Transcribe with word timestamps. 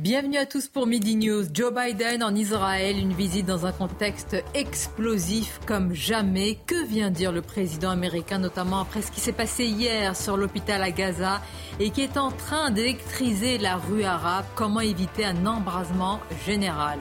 Bienvenue 0.00 0.38
à 0.38 0.46
tous 0.46 0.68
pour 0.68 0.86
Midi 0.86 1.16
News. 1.16 1.44
Joe 1.52 1.70
Biden 1.70 2.22
en 2.22 2.34
Israël, 2.34 2.96
une 2.98 3.12
visite 3.12 3.44
dans 3.44 3.66
un 3.66 3.72
contexte 3.72 4.42
explosif 4.54 5.60
comme 5.66 5.92
jamais. 5.92 6.56
Que 6.66 6.86
vient 6.86 7.10
dire 7.10 7.30
le 7.30 7.42
président 7.42 7.90
américain, 7.90 8.38
notamment 8.38 8.80
après 8.80 9.02
ce 9.02 9.12
qui 9.12 9.20
s'est 9.20 9.32
passé 9.32 9.66
hier 9.66 10.16
sur 10.16 10.38
l'hôpital 10.38 10.82
à 10.82 10.90
Gaza 10.90 11.42
et 11.78 11.90
qui 11.90 12.00
est 12.00 12.16
en 12.16 12.30
train 12.30 12.70
d'électriser 12.70 13.58
la 13.58 13.76
rue 13.76 14.04
arabe? 14.04 14.46
Comment 14.54 14.80
éviter 14.80 15.26
un 15.26 15.44
embrasement 15.44 16.20
général? 16.46 16.98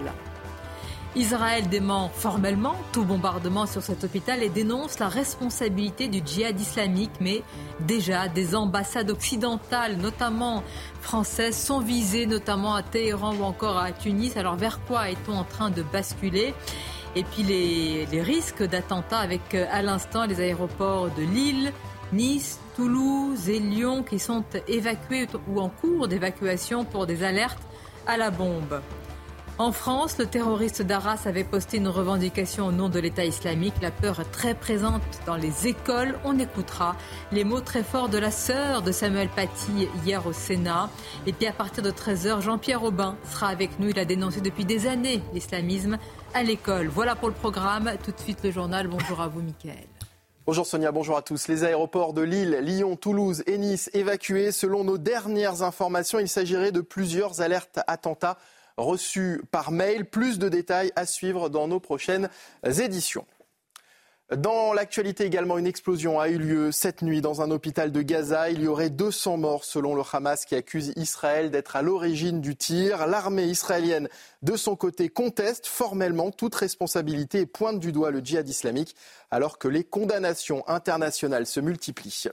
Israël 1.16 1.68
dément 1.68 2.10
formellement 2.10 2.76
tout 2.94 3.04
bombardement 3.04 3.66
sur 3.66 3.84
cet 3.84 4.06
hôpital 4.06 4.42
et 4.44 4.50
dénonce 4.50 4.98
la 5.00 5.10
responsabilité 5.10 6.08
du 6.08 6.22
djihad 6.26 6.60
islamique, 6.60 7.12
mais 7.20 7.44
déjà 7.82 8.30
des 8.30 8.56
ambassades 8.56 9.10
occidentales, 9.10 9.98
notamment 9.98 10.64
françaises, 11.02 11.58
sont 11.58 11.82
visées, 11.82 12.28
notamment 12.28 12.76
à 12.76 12.84
Téhéran 12.84 13.34
ou 13.36 13.44
encore 13.44 13.78
à 13.78 13.92
Tunis. 13.92 14.38
Alors 14.38 14.56
vers 14.56 14.80
quoi 14.86 15.10
est-on 15.10 15.34
en 15.34 15.44
train 15.44 15.70
de 15.70 15.84
basculer? 15.84 16.54
Et 17.18 17.24
puis 17.24 17.44
les, 17.44 18.06
les 18.06 18.22
risques 18.22 18.64
d'attentats 18.64 19.20
avec 19.20 19.54
euh, 19.54 19.66
à 19.70 19.82
l'instant 19.82 20.26
les 20.26 20.40
aéroports 20.40 21.10
de 21.10 21.24
Lille, 21.24 21.74
Nice, 22.14 22.58
Toulouse 22.78 23.50
et 23.50 23.60
Lyon 23.60 24.04
qui 24.04 24.18
sont 24.18 24.46
évacués 24.70 25.28
ou 25.50 25.60
en 25.60 25.68
cours 25.68 26.08
d'évacuation 26.08 26.86
pour 26.86 27.06
des 27.06 27.24
alertes 27.24 27.62
à 28.08 28.16
la 28.16 28.32
bombe. 28.32 28.82
En 29.62 29.72
France, 29.72 30.18
le 30.18 30.26
terroriste 30.26 30.82
d'Arras 30.82 31.22
avait 31.26 31.44
posté 31.44 31.78
une 31.78 31.88
revendication 31.88 32.66
au 32.66 32.72
nom 32.72 32.90
de 32.90 32.98
l'État 32.98 33.26
islamique. 33.26 33.76
La 33.80 33.92
peur 33.92 34.20
est 34.20 34.32
très 34.32 34.56
présente 34.56 35.04
dans 35.28 35.36
les 35.36 35.68
écoles. 35.68 36.18
On 36.26 36.40
écoutera 36.40 36.96
les 37.32 37.44
mots 37.44 37.62
très 37.62 37.84
forts 37.84 38.10
de 38.10 38.18
la 38.18 38.32
sœur 38.32 38.82
de 38.82 38.92
Samuel 38.92 39.30
Paty 39.30 39.88
hier 40.04 40.26
au 40.26 40.34
Sénat. 40.34 40.90
Et 41.28 41.32
puis 41.32 41.46
à 41.46 41.54
partir 41.54 41.84
de 41.84 41.92
13h, 41.92 42.42
Jean-Pierre 42.42 42.84
Aubin 42.84 43.16
sera 43.32 43.50
avec 43.50 43.78
nous. 43.78 43.90
Il 43.90 44.00
a 44.00 44.06
dénoncé 44.06 44.42
depuis 44.42 44.66
des 44.66 44.88
années 44.88 45.22
l'islamisme 45.32 46.00
à 46.34 46.42
l'école. 46.42 46.88
Voilà 46.88 47.16
pour 47.16 47.28
le 47.28 47.36
programme. 47.36 47.88
Tout 48.04 48.14
de 48.14 48.20
suite 48.20 48.40
le 48.44 48.50
journal. 48.50 48.88
Bonjour 48.88 49.22
à 49.22 49.28
vous, 49.28 49.42
Mickaël. 49.42 49.86
Bonjour 50.48 50.66
Sonia, 50.66 50.92
bonjour 50.92 51.18
à 51.18 51.22
tous. 51.22 51.48
Les 51.48 51.64
aéroports 51.64 52.14
de 52.14 52.24
Lille, 52.24 52.58
Lyon, 52.64 52.96
Toulouse 52.96 53.44
et 53.46 53.60
Nice 53.60 53.92
évacués. 53.94 54.52
Selon 54.52 54.84
nos 54.84 54.98
dernières 54.98 55.62
informations, 55.62 56.18
il 56.18 56.28
s'agirait 56.28 56.72
de 56.72 56.82
plusieurs 56.82 57.42
alertes 57.42 57.80
attentats 57.86 58.40
reçus 58.78 59.42
par 59.52 59.72
mail. 59.72 60.06
Plus 60.06 60.40
de 60.40 60.50
détails 60.50 60.92
à 60.96 61.06
suivre 61.06 61.50
dans 61.50 61.68
nos 61.68 61.80
prochaines 61.80 62.30
éditions. 62.64 63.26
Dans 64.38 64.72
l'actualité 64.72 65.26
également, 65.26 65.58
une 65.58 65.68
explosion 65.68 66.18
a 66.18 66.30
eu 66.30 66.38
lieu 66.38 66.72
cette 66.72 67.02
nuit 67.02 67.20
dans 67.20 67.42
un 67.42 67.52
hôpital 67.52 67.92
de 67.92 68.02
Gaza. 68.02 68.50
Il 68.50 68.62
y 68.62 68.68
aurait 68.70 68.90
200 68.90 69.36
morts 69.36 69.66
selon 69.66 69.94
le 69.94 70.04
Hamas 70.10 70.46
qui 70.46 70.56
accuse 70.56 70.94
Israël 70.96 71.52
d'être 71.52 71.76
à 71.76 71.82
l'origine 71.82 72.40
du 72.40 72.56
tir. 72.56 73.08
L'armée 73.08 73.44
israélienne, 73.44 74.08
de 74.42 74.56
son 74.56 74.78
côté, 74.78 75.10
conteste 75.10 75.68
formellement 75.68 76.32
toute 76.32 76.56
responsabilité 76.56 77.42
et 77.42 77.46
pointe 77.46 77.82
du 77.82 77.92
doigt 77.92 78.10
le 78.10 78.22
djihad 78.22 78.48
islamique 78.48 78.96
alors 79.32 79.58
que 79.58 79.68
les 79.68 79.84
condamnations 79.84 80.64
internationales 80.70 81.46
se 81.46 81.60
multiplient. 81.60 82.30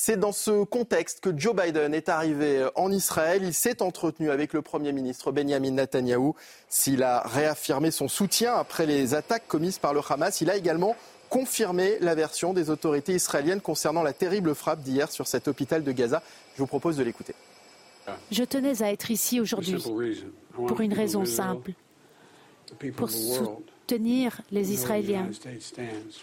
C'est 0.00 0.16
dans 0.16 0.30
ce 0.30 0.62
contexte 0.62 1.18
que 1.18 1.36
Joe 1.36 1.56
Biden 1.56 1.92
est 1.92 2.08
arrivé 2.08 2.68
en 2.76 2.92
Israël. 2.92 3.42
Il 3.42 3.52
s'est 3.52 3.82
entretenu 3.82 4.30
avec 4.30 4.52
le 4.52 4.62
Premier 4.62 4.92
ministre 4.92 5.32
Benjamin 5.32 5.72
Netanyahou. 5.72 6.36
S'il 6.68 7.02
a 7.02 7.26
réaffirmé 7.26 7.90
son 7.90 8.06
soutien 8.06 8.54
après 8.54 8.86
les 8.86 9.14
attaques 9.14 9.48
commises 9.48 9.80
par 9.80 9.92
le 9.94 10.00
Hamas, 10.08 10.40
il 10.40 10.50
a 10.50 10.56
également 10.56 10.94
confirmé 11.28 11.98
la 12.00 12.14
version 12.14 12.52
des 12.52 12.70
autorités 12.70 13.12
israéliennes 13.16 13.60
concernant 13.60 14.04
la 14.04 14.12
terrible 14.12 14.54
frappe 14.54 14.82
d'hier 14.82 15.10
sur 15.10 15.26
cet 15.26 15.48
hôpital 15.48 15.82
de 15.82 15.90
Gaza. 15.90 16.22
Je 16.54 16.60
vous 16.60 16.68
propose 16.68 16.96
de 16.96 17.02
l'écouter. 17.02 17.34
Je 18.30 18.44
tenais 18.44 18.80
à 18.84 18.92
être 18.92 19.10
ici 19.10 19.40
aujourd'hui 19.40 19.82
pour 20.54 20.80
une 20.80 20.94
raison 20.94 21.24
simple, 21.24 21.72
pour 22.94 23.10
soutenir 23.10 24.42
les 24.52 24.72
Israéliens, 24.72 25.28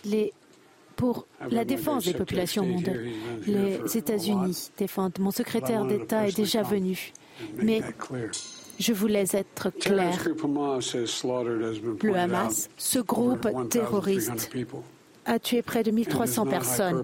les 0.06 0.34
pour 0.95 1.28
la 1.50 1.66
défense 1.66 2.06
des 2.06 2.13
populations 2.13 2.66
mondiales. 2.66 3.07
Les 3.45 3.97
États-Unis 3.97 4.69
défendent. 4.78 5.19
Mon 5.19 5.31
secrétaire 5.31 5.85
d'État 5.85 6.28
est 6.28 6.35
déjà 6.35 6.63
venu. 6.63 7.13
Mais 7.57 7.81
je 8.79 8.94
voulais 8.94 9.25
être 9.33 9.69
clair. 9.69 10.28
Le 12.03 12.16
Hamas, 12.16 12.69
ce 12.78 13.00
groupe 13.00 13.47
terroriste, 13.69 14.51
a 15.25 15.39
tué 15.39 15.61
près 15.61 15.83
de 15.83 15.91
1300 15.91 16.45
personnes. 16.45 17.03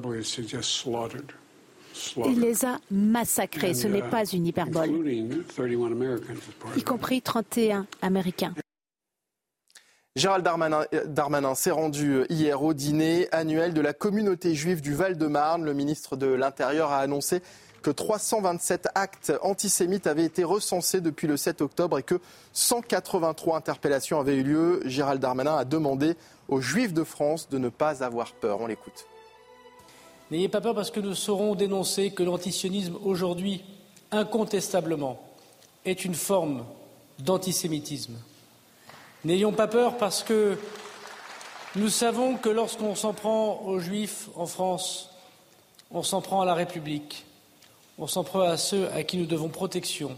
Il 2.25 2.39
les 2.39 2.65
a 2.65 2.79
massacrés, 2.89 3.73
ce 3.73 3.87
n'est 3.87 4.01
pas 4.01 4.25
une 4.25 4.47
hyperbole, 4.47 4.89
y 6.77 6.83
compris 6.83 7.21
31 7.21 7.85
Américains. 8.01 8.53
Gérald 10.17 10.43
Darmanin, 10.43 11.55
s'est 11.55 11.71
rendu 11.71 12.25
hier 12.27 12.61
au 12.61 12.73
dîner 12.73 13.29
annuel 13.31 13.73
de 13.73 13.79
la 13.79 13.93
communauté 13.93 14.55
juive 14.55 14.81
du 14.81 14.93
Val-de-Marne. 14.93 15.63
Le 15.63 15.73
ministre 15.73 16.17
de 16.17 16.27
l'Intérieur 16.27 16.91
a 16.91 16.97
annoncé 16.97 17.41
que 17.81 17.91
327 17.91 18.89
actes 18.93 19.31
antisémites 19.41 20.07
avaient 20.07 20.25
été 20.25 20.43
recensés 20.43 20.99
depuis 20.99 21.27
le 21.27 21.37
7 21.37 21.61
octobre 21.61 21.97
et 21.97 22.03
que 22.03 22.19
183 22.51 23.55
interpellations 23.55 24.19
avaient 24.19 24.35
eu 24.35 24.43
lieu. 24.43 24.81
Gérald 24.83 25.21
Darmanin 25.21 25.55
a 25.55 25.63
demandé 25.63 26.17
aux 26.49 26.59
juifs 26.59 26.93
de 26.93 27.05
France 27.05 27.47
de 27.47 27.57
ne 27.57 27.69
pas 27.69 28.03
avoir 28.03 28.33
peur. 28.33 28.59
On 28.59 28.67
l'écoute. 28.67 29.07
N'ayez 30.29 30.49
pas 30.49 30.59
peur 30.59 30.75
parce 30.75 30.91
que 30.91 30.99
nous 30.99 31.15
saurons 31.15 31.55
dénoncer 31.55 32.11
que 32.11 32.23
l'antisionisme 32.23 32.97
aujourd'hui, 33.05 33.63
incontestablement, 34.11 35.21
est 35.85 36.03
une 36.03 36.15
forme 36.15 36.65
d'antisémitisme. 37.19 38.17
N'ayons 39.23 39.51
pas 39.51 39.67
peur 39.67 39.97
parce 39.97 40.23
que 40.23 40.57
nous 41.75 41.89
savons 41.89 42.37
que 42.37 42.49
lorsqu'on 42.49 42.95
s'en 42.95 43.13
prend 43.13 43.61
aux 43.65 43.79
Juifs 43.79 44.29
en 44.35 44.47
France, 44.47 45.09
on 45.91 46.01
s'en 46.01 46.21
prend 46.21 46.41
à 46.41 46.45
la 46.45 46.55
République, 46.55 47.25
on 47.99 48.07
s'en 48.07 48.23
prend 48.23 48.41
à 48.41 48.57
ceux 48.57 48.89
à 48.93 49.03
qui 49.03 49.17
nous 49.17 49.27
devons 49.27 49.49
protection. 49.49 50.17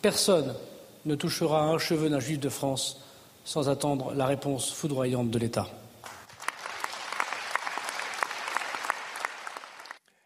Personne 0.00 0.54
ne 1.06 1.14
touchera 1.16 1.62
un 1.62 1.78
cheveu 1.78 2.08
d'un 2.08 2.20
Juif 2.20 2.38
de 2.38 2.48
France 2.48 3.00
sans 3.44 3.68
attendre 3.68 4.14
la 4.14 4.26
réponse 4.26 4.70
foudroyante 4.70 5.30
de 5.30 5.38
l'État. 5.38 5.68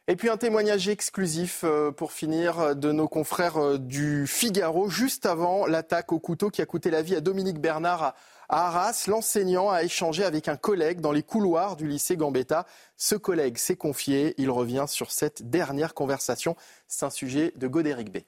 Et 0.06 0.16
puis 0.16 0.28
un 0.28 0.36
témoignage 0.36 0.86
exclusif 0.86 1.62
euh, 1.64 1.90
pour 1.90 2.12
finir 2.12 2.76
de 2.76 2.92
nos 2.92 3.08
confrères 3.08 3.56
euh, 3.56 3.78
du 3.78 4.26
Figaro 4.26 4.90
juste 4.90 5.24
avant 5.24 5.64
l'attaque 5.64 6.12
au 6.12 6.18
couteau 6.18 6.50
qui 6.50 6.60
a 6.60 6.66
coûté 6.66 6.90
la 6.90 7.00
vie 7.00 7.16
à 7.16 7.22
Dominique 7.22 7.58
Bernard 7.58 8.14
à 8.50 8.66
Arras. 8.66 9.06
L'enseignant 9.08 9.70
a 9.70 9.82
échangé 9.82 10.22
avec 10.22 10.48
un 10.48 10.58
collègue 10.58 11.00
dans 11.00 11.10
les 11.10 11.22
couloirs 11.22 11.76
du 11.76 11.88
lycée 11.88 12.18
Gambetta. 12.18 12.66
Ce 12.98 13.14
collègue 13.14 13.56
s'est 13.56 13.76
confié. 13.76 14.34
Il 14.36 14.50
revient 14.50 14.84
sur 14.88 15.10
cette 15.10 15.48
dernière 15.48 15.94
conversation. 15.94 16.54
C'est 16.86 17.06
un 17.06 17.10
sujet 17.10 17.54
de 17.56 17.66
Godéric 17.66 18.12
B. 18.12 18.18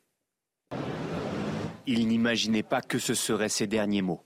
Il 1.87 2.09
n'imaginait 2.09 2.63
pas 2.63 2.81
que 2.81 2.99
ce 2.99 3.13
seraient 3.13 3.51
ces 3.51 3.67
derniers 3.67 4.01
mots. 4.01 4.23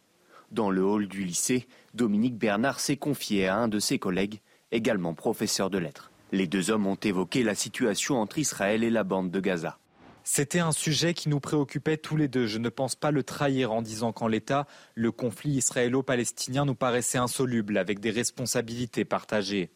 Dans 0.52 0.70
le 0.70 0.84
hall 0.84 1.08
du 1.08 1.24
lycée, 1.24 1.66
Dominique 1.94 2.38
Bernard 2.38 2.78
s'est 2.78 2.96
confié 2.96 3.48
à 3.48 3.56
un 3.56 3.66
de 3.66 3.80
ses 3.80 3.98
collègues, 3.98 4.40
également 4.70 5.14
professeur 5.14 5.68
de 5.68 5.78
lettres. 5.78 6.09
Les 6.32 6.46
deux 6.46 6.70
hommes 6.70 6.86
ont 6.86 6.96
évoqué 6.96 7.42
la 7.42 7.54
situation 7.54 8.20
entre 8.20 8.38
Israël 8.38 8.84
et 8.84 8.90
la 8.90 9.04
bande 9.04 9.30
de 9.30 9.40
Gaza. 9.40 9.78
C'était 10.22 10.60
un 10.60 10.70
sujet 10.70 11.12
qui 11.12 11.28
nous 11.28 11.40
préoccupait 11.40 11.96
tous 11.96 12.16
les 12.16 12.28
deux. 12.28 12.46
Je 12.46 12.58
ne 12.58 12.68
pense 12.68 12.94
pas 12.94 13.10
le 13.10 13.22
trahir 13.22 13.72
en 13.72 13.82
disant 13.82 14.12
qu'en 14.12 14.28
l'état, 14.28 14.66
le 14.94 15.10
conflit 15.10 15.52
israélo-palestinien 15.52 16.64
nous 16.64 16.74
paraissait 16.74 17.18
insoluble, 17.18 17.78
avec 17.78 17.98
des 18.00 18.10
responsabilités 18.10 19.04
partagées. 19.04 19.70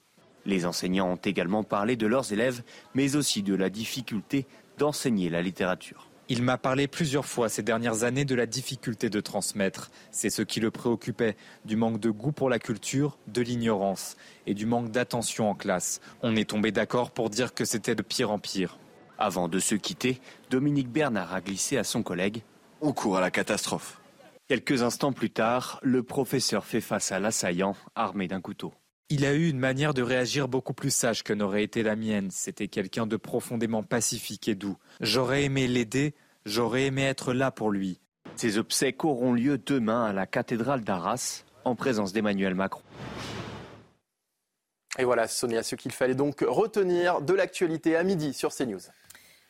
Les 0.47 0.67
enseignants 0.67 1.11
ont 1.11 1.17
également 1.17 1.65
parlé 1.65 1.97
de 1.97 2.07
leurs 2.07 2.33
élèves, 2.33 2.63
mais 2.95 3.17
aussi 3.17 3.43
de 3.43 3.55
la 3.55 3.71
difficulté 3.71 4.47
d'enseigner 4.79 5.31
la 5.31 5.43
littérature. 5.43 6.09
Il 6.31 6.43
m'a 6.43 6.57
parlé 6.57 6.89
plusieurs 6.89 7.27
fois 7.27 7.51
ces 7.51 7.63
dernières 7.63 8.03
années 8.03 8.25
de 8.25 8.35
la 8.35 8.47
difficulté 8.47 9.11
de 9.11 9.21
transmettre. 9.21 9.91
C'est 10.11 10.31
ce 10.31 10.41
qui 10.41 10.59
le 10.59 10.71
préoccupait, 10.71 11.37
du 11.67 11.77
manque 11.77 12.01
de 12.01 12.09
goût 12.09 12.33
pour 12.33 12.49
la 12.49 12.59
culture, 12.59 13.19
de 13.27 13.43
l'ignorance 13.43 14.17
et 14.47 14.55
du 14.55 14.65
manque 14.65 14.91
d'attention 14.91 15.51
en 15.51 15.55
classe. 15.55 16.01
On 16.23 16.35
est 16.35 16.49
tombé 16.49 16.73
d'accord 16.73 17.11
pour 17.11 17.29
dire 17.29 17.53
que 17.53 17.67
c'était 17.67 17.95
de 17.95 18.03
pire 18.03 18.31
en 18.31 18.39
pire. 18.39 18.79
Avant 19.19 19.49
de 19.49 19.59
se 19.59 19.75
quitter, 19.75 20.19
Dominique 20.49 20.89
Bernard 20.89 21.35
a 21.35 21.43
glissé 21.43 21.77
à 21.77 21.85
son 21.85 22.03
collègue 22.03 22.43
On 22.81 22.93
court 22.93 23.19
à 23.19 23.21
la 23.21 23.31
catastrophe. 23.31 24.01
Quelques 24.49 24.83
instants 24.83 25.13
plus 25.13 25.31
tard, 25.31 25.79
le 25.83 26.03
professeur 26.03 26.65
fait 26.65 26.81
face 26.81 27.13
à 27.13 27.19
l'assaillant 27.19 27.77
armé 27.95 28.29
d'un 28.29 28.41
couteau. 28.41 28.73
Il 29.11 29.27
a 29.27 29.35
eu 29.35 29.51
une 29.51 29.59
manière 29.59 29.93
de 29.93 30.01
réagir 30.01 30.49
beaucoup 30.49 30.73
plus 30.73 30.93
sage 30.93 31.23
que 31.23 31.35
n'aurait 31.35 31.63
été 31.63 31.83
la 31.83 31.95
mienne. 31.95 32.31
C'était 32.31 32.69
quelqu'un 32.69 33.07
de 33.07 33.17
profondément 33.17 33.83
pacifique 33.83 34.49
et 34.49 34.55
doux. 34.55 34.79
J'aurais 35.01 35.45
aimé 35.45 35.69
l'aider, 35.69 36.15
j'aurais 36.47 36.85
aimé 36.85 37.03
être 37.03 37.35
là 37.35 37.51
pour 37.51 37.71
lui. 37.71 38.01
Ces 38.37 38.57
obsèques 38.57 39.05
auront 39.05 39.35
lieu 39.35 39.59
demain 39.59 40.05
à 40.05 40.13
la 40.15 40.27
cathédrale 40.27 40.83
d'Arras, 40.83 41.45
en 41.65 41.75
présence 41.75 42.15
d'Emmanuel 42.15 42.55
Macron. 42.55 42.83
Et 44.99 45.05
voilà, 45.05 45.29
Sonia, 45.29 45.63
ce 45.63 45.75
qu'il 45.75 45.93
fallait 45.93 46.15
donc 46.15 46.41
retenir 46.47 47.21
de 47.21 47.35
l'actualité 47.35 47.97
à 47.97 48.05
midi 48.05 48.33
sur 48.33 48.55
CNews. 48.55 48.81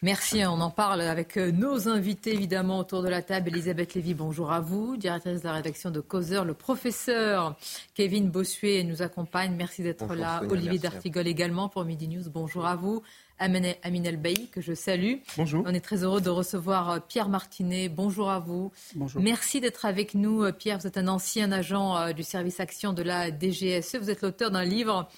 Merci, 0.05 0.45
on 0.45 0.61
en 0.61 0.69
parle 0.69 1.01
avec 1.01 1.39
euh, 1.39 1.51
nos 1.51 1.89
invités 1.89 2.35
évidemment 2.35 2.79
autour 2.79 3.03
de 3.03 3.09
la 3.09 3.23
table. 3.23 3.49
Elisabeth 3.49 3.95
Lévy, 3.95 4.13
bonjour 4.13 4.53
à 4.53 4.61
vous, 4.61 4.99
directrice 4.99 5.41
de 5.41 5.47
la 5.47 5.55
rédaction 5.55 5.91
de 5.91 6.01
Causeur. 6.01 6.45
Le 6.45 6.53
professeur 6.53 7.57
Kevin 7.95 8.29
Bossuet 8.29 8.85
nous 8.85 9.01
accompagne, 9.01 9.55
merci 9.57 9.83
d'être 9.83 10.15
là. 10.15 10.43
Olivier 10.51 10.79
D'Artigol 10.79 11.27
également 11.27 11.71
pour 11.71 11.87
Midi 11.87 12.07
News, 12.07 12.25
bonjour 12.29 12.67
à 12.67 12.77
vous. 12.77 13.03
Amine 13.39 13.75
Elbaï, 14.05 14.49
que 14.53 14.61
je 14.61 14.75
salue. 14.75 15.15
Bonjour. 15.39 15.65
On 15.67 15.73
est 15.73 15.81
très 15.81 16.05
heureux 16.05 16.21
de 16.21 16.29
recevoir 16.29 16.91
euh, 16.91 16.99
Pierre 17.01 17.31
Martinet. 17.31 17.89
Bonjour 17.89 18.31
à 18.31 18.41
vous. 18.41 18.73
Bonjour. 18.95 19.23
Merci 19.23 19.63
d'être 19.63 19.87
avec 19.87 20.15
nous, 20.15 20.45
euh, 20.45 20.53
Pierre. 20.53 20.81
Vous 20.81 20.87
êtes 20.87 20.99
un 20.99 21.09
ancien 21.09 21.51
agent 21.51 22.13
du 22.13 22.25
service 22.25 22.61
action 22.61 22.93
de 22.93 23.03
la 23.03 23.31
DGSE. 23.31 23.97
Vous 23.97 24.11
êtes 24.11 24.21
l'auteur 24.21 24.51
d'un 24.51 24.65
livre 24.65 25.09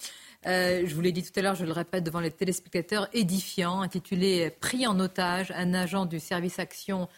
euh, 0.46 0.82
je 0.86 0.94
vous 0.94 1.00
l'ai 1.00 1.12
dit 1.12 1.22
tout 1.22 1.38
à 1.38 1.42
l'heure, 1.42 1.54
je 1.54 1.64
le 1.64 1.72
répète 1.72 2.04
devant 2.04 2.20
les 2.20 2.30
téléspectateurs, 2.30 3.08
édifiant, 3.12 3.80
intitulé 3.80 4.50
Pris 4.50 4.86
en 4.86 4.98
otage, 5.00 5.50
un 5.52 5.74
agent 5.74 6.06
du 6.06 6.20
service 6.20 6.58
action 6.58 7.08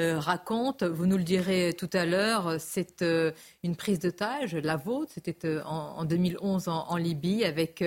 euh, 0.00 0.18
raconte. 0.18 0.82
Vous 0.82 1.06
nous 1.06 1.16
le 1.16 1.22
direz 1.22 1.74
tout 1.78 1.90
à 1.92 2.04
l'heure, 2.04 2.56
c'est 2.58 3.02
euh, 3.02 3.32
une 3.62 3.76
prise 3.76 4.00
d'otage, 4.00 4.54
la 4.54 4.76
vôtre. 4.76 5.12
C'était 5.14 5.60
en, 5.64 6.04
2011 6.04 6.68
en, 6.68 6.96
Libye 6.96 7.44
avec 7.44 7.82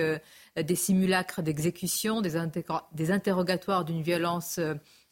des 0.56 0.74
simulacres 0.74 1.42
d'exécution, 1.42 2.20
des, 2.20 3.10
interrogatoires 3.10 3.84
d'une 3.84 4.02
violence 4.02 4.58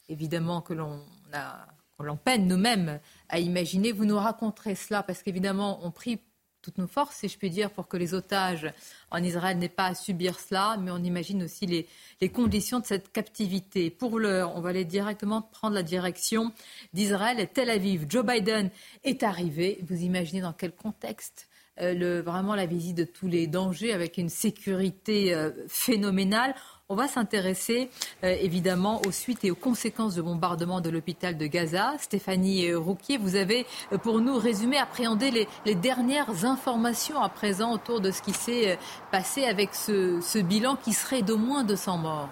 évidemment 0.09 0.61
que 0.61 0.73
l'on 0.73 2.17
peine 2.17 2.47
nous-mêmes 2.47 2.99
à 3.29 3.39
imaginer. 3.39 3.91
Vous 3.91 4.05
nous 4.05 4.17
raconterez 4.17 4.75
cela 4.75 5.03
parce 5.03 5.23
qu'évidemment, 5.23 5.79
on 5.83 5.91
prie 5.91 6.19
toutes 6.67 6.79
nos 6.79 6.87
forces, 6.87 7.15
si 7.15 7.29
je 7.29 7.37
puis 7.37 7.49
dire, 7.49 7.71
pour 7.71 7.87
que 7.87 7.95
les 7.95 8.13
otages 8.13 8.69
en 9.09 9.23
Israël 9.23 9.57
n'aient 9.57 9.69
pas 9.69 9.85
à 9.85 9.95
subir 9.95 10.37
cela, 10.37 10.75
mais 10.77 10.91
on 10.91 10.97
imagine 10.97 11.43
aussi 11.43 11.65
les, 11.65 11.87
les 12.19 12.27
conditions 12.27 12.81
de 12.81 12.85
cette 12.85 13.09
captivité. 13.13 13.89
Pour 13.89 14.19
l'heure, 14.19 14.53
on 14.57 14.59
va 14.59 14.69
aller 14.69 14.83
directement 14.83 15.41
prendre 15.41 15.75
la 15.75 15.83
direction 15.83 16.51
d'Israël 16.91 17.39
et 17.39 17.47
Tel 17.47 17.69
Aviv. 17.69 18.05
Joe 18.09 18.25
Biden 18.25 18.69
est 19.05 19.23
arrivé. 19.23 19.79
Vous 19.87 20.01
imaginez 20.01 20.41
dans 20.41 20.51
quel 20.51 20.73
contexte 20.73 21.47
euh, 21.79 21.93
le, 21.93 22.19
vraiment 22.19 22.53
la 22.53 22.65
visite 22.65 22.97
de 22.97 23.05
tous 23.05 23.27
les 23.27 23.47
dangers 23.47 23.93
avec 23.93 24.17
une 24.17 24.29
sécurité 24.29 25.33
euh, 25.33 25.51
phénoménale. 25.69 26.53
On 26.89 26.95
va 26.95 27.09
s'intéresser 27.09 27.89
euh, 28.23 28.33
évidemment 28.39 29.01
aux 29.05 29.11
suites 29.11 29.43
et 29.43 29.51
aux 29.51 29.55
conséquences 29.55 30.15
du 30.15 30.21
bombardement 30.21 30.79
de 30.79 30.89
l'hôpital 30.89 31.37
de 31.37 31.45
Gaza. 31.45 31.95
Stéphanie 31.99 32.73
Rouquier, 32.73 33.17
vous 33.17 33.35
avez 33.35 33.65
euh, 33.91 33.97
pour 33.97 34.21
nous 34.21 34.37
résumé, 34.37 34.77
appréhendé 34.77 35.47
les, 35.65 35.75
dernières 35.75 36.45
informations 36.45 37.21
à 37.21 37.27
présent 37.27 37.73
autour 37.73 37.99
de 37.99 38.09
ce 38.09 38.21
qui 38.21 38.31
s'est 38.31 38.71
euh, 38.71 38.75
passé 39.11 39.43
avec 39.43 39.75
ce, 39.75 40.21
ce 40.21 40.39
bilan 40.39 40.77
qui 40.77 40.93
serait 40.93 41.23
d'au 41.23 41.35
moins 41.35 41.65
200 41.65 41.97
morts 41.97 42.29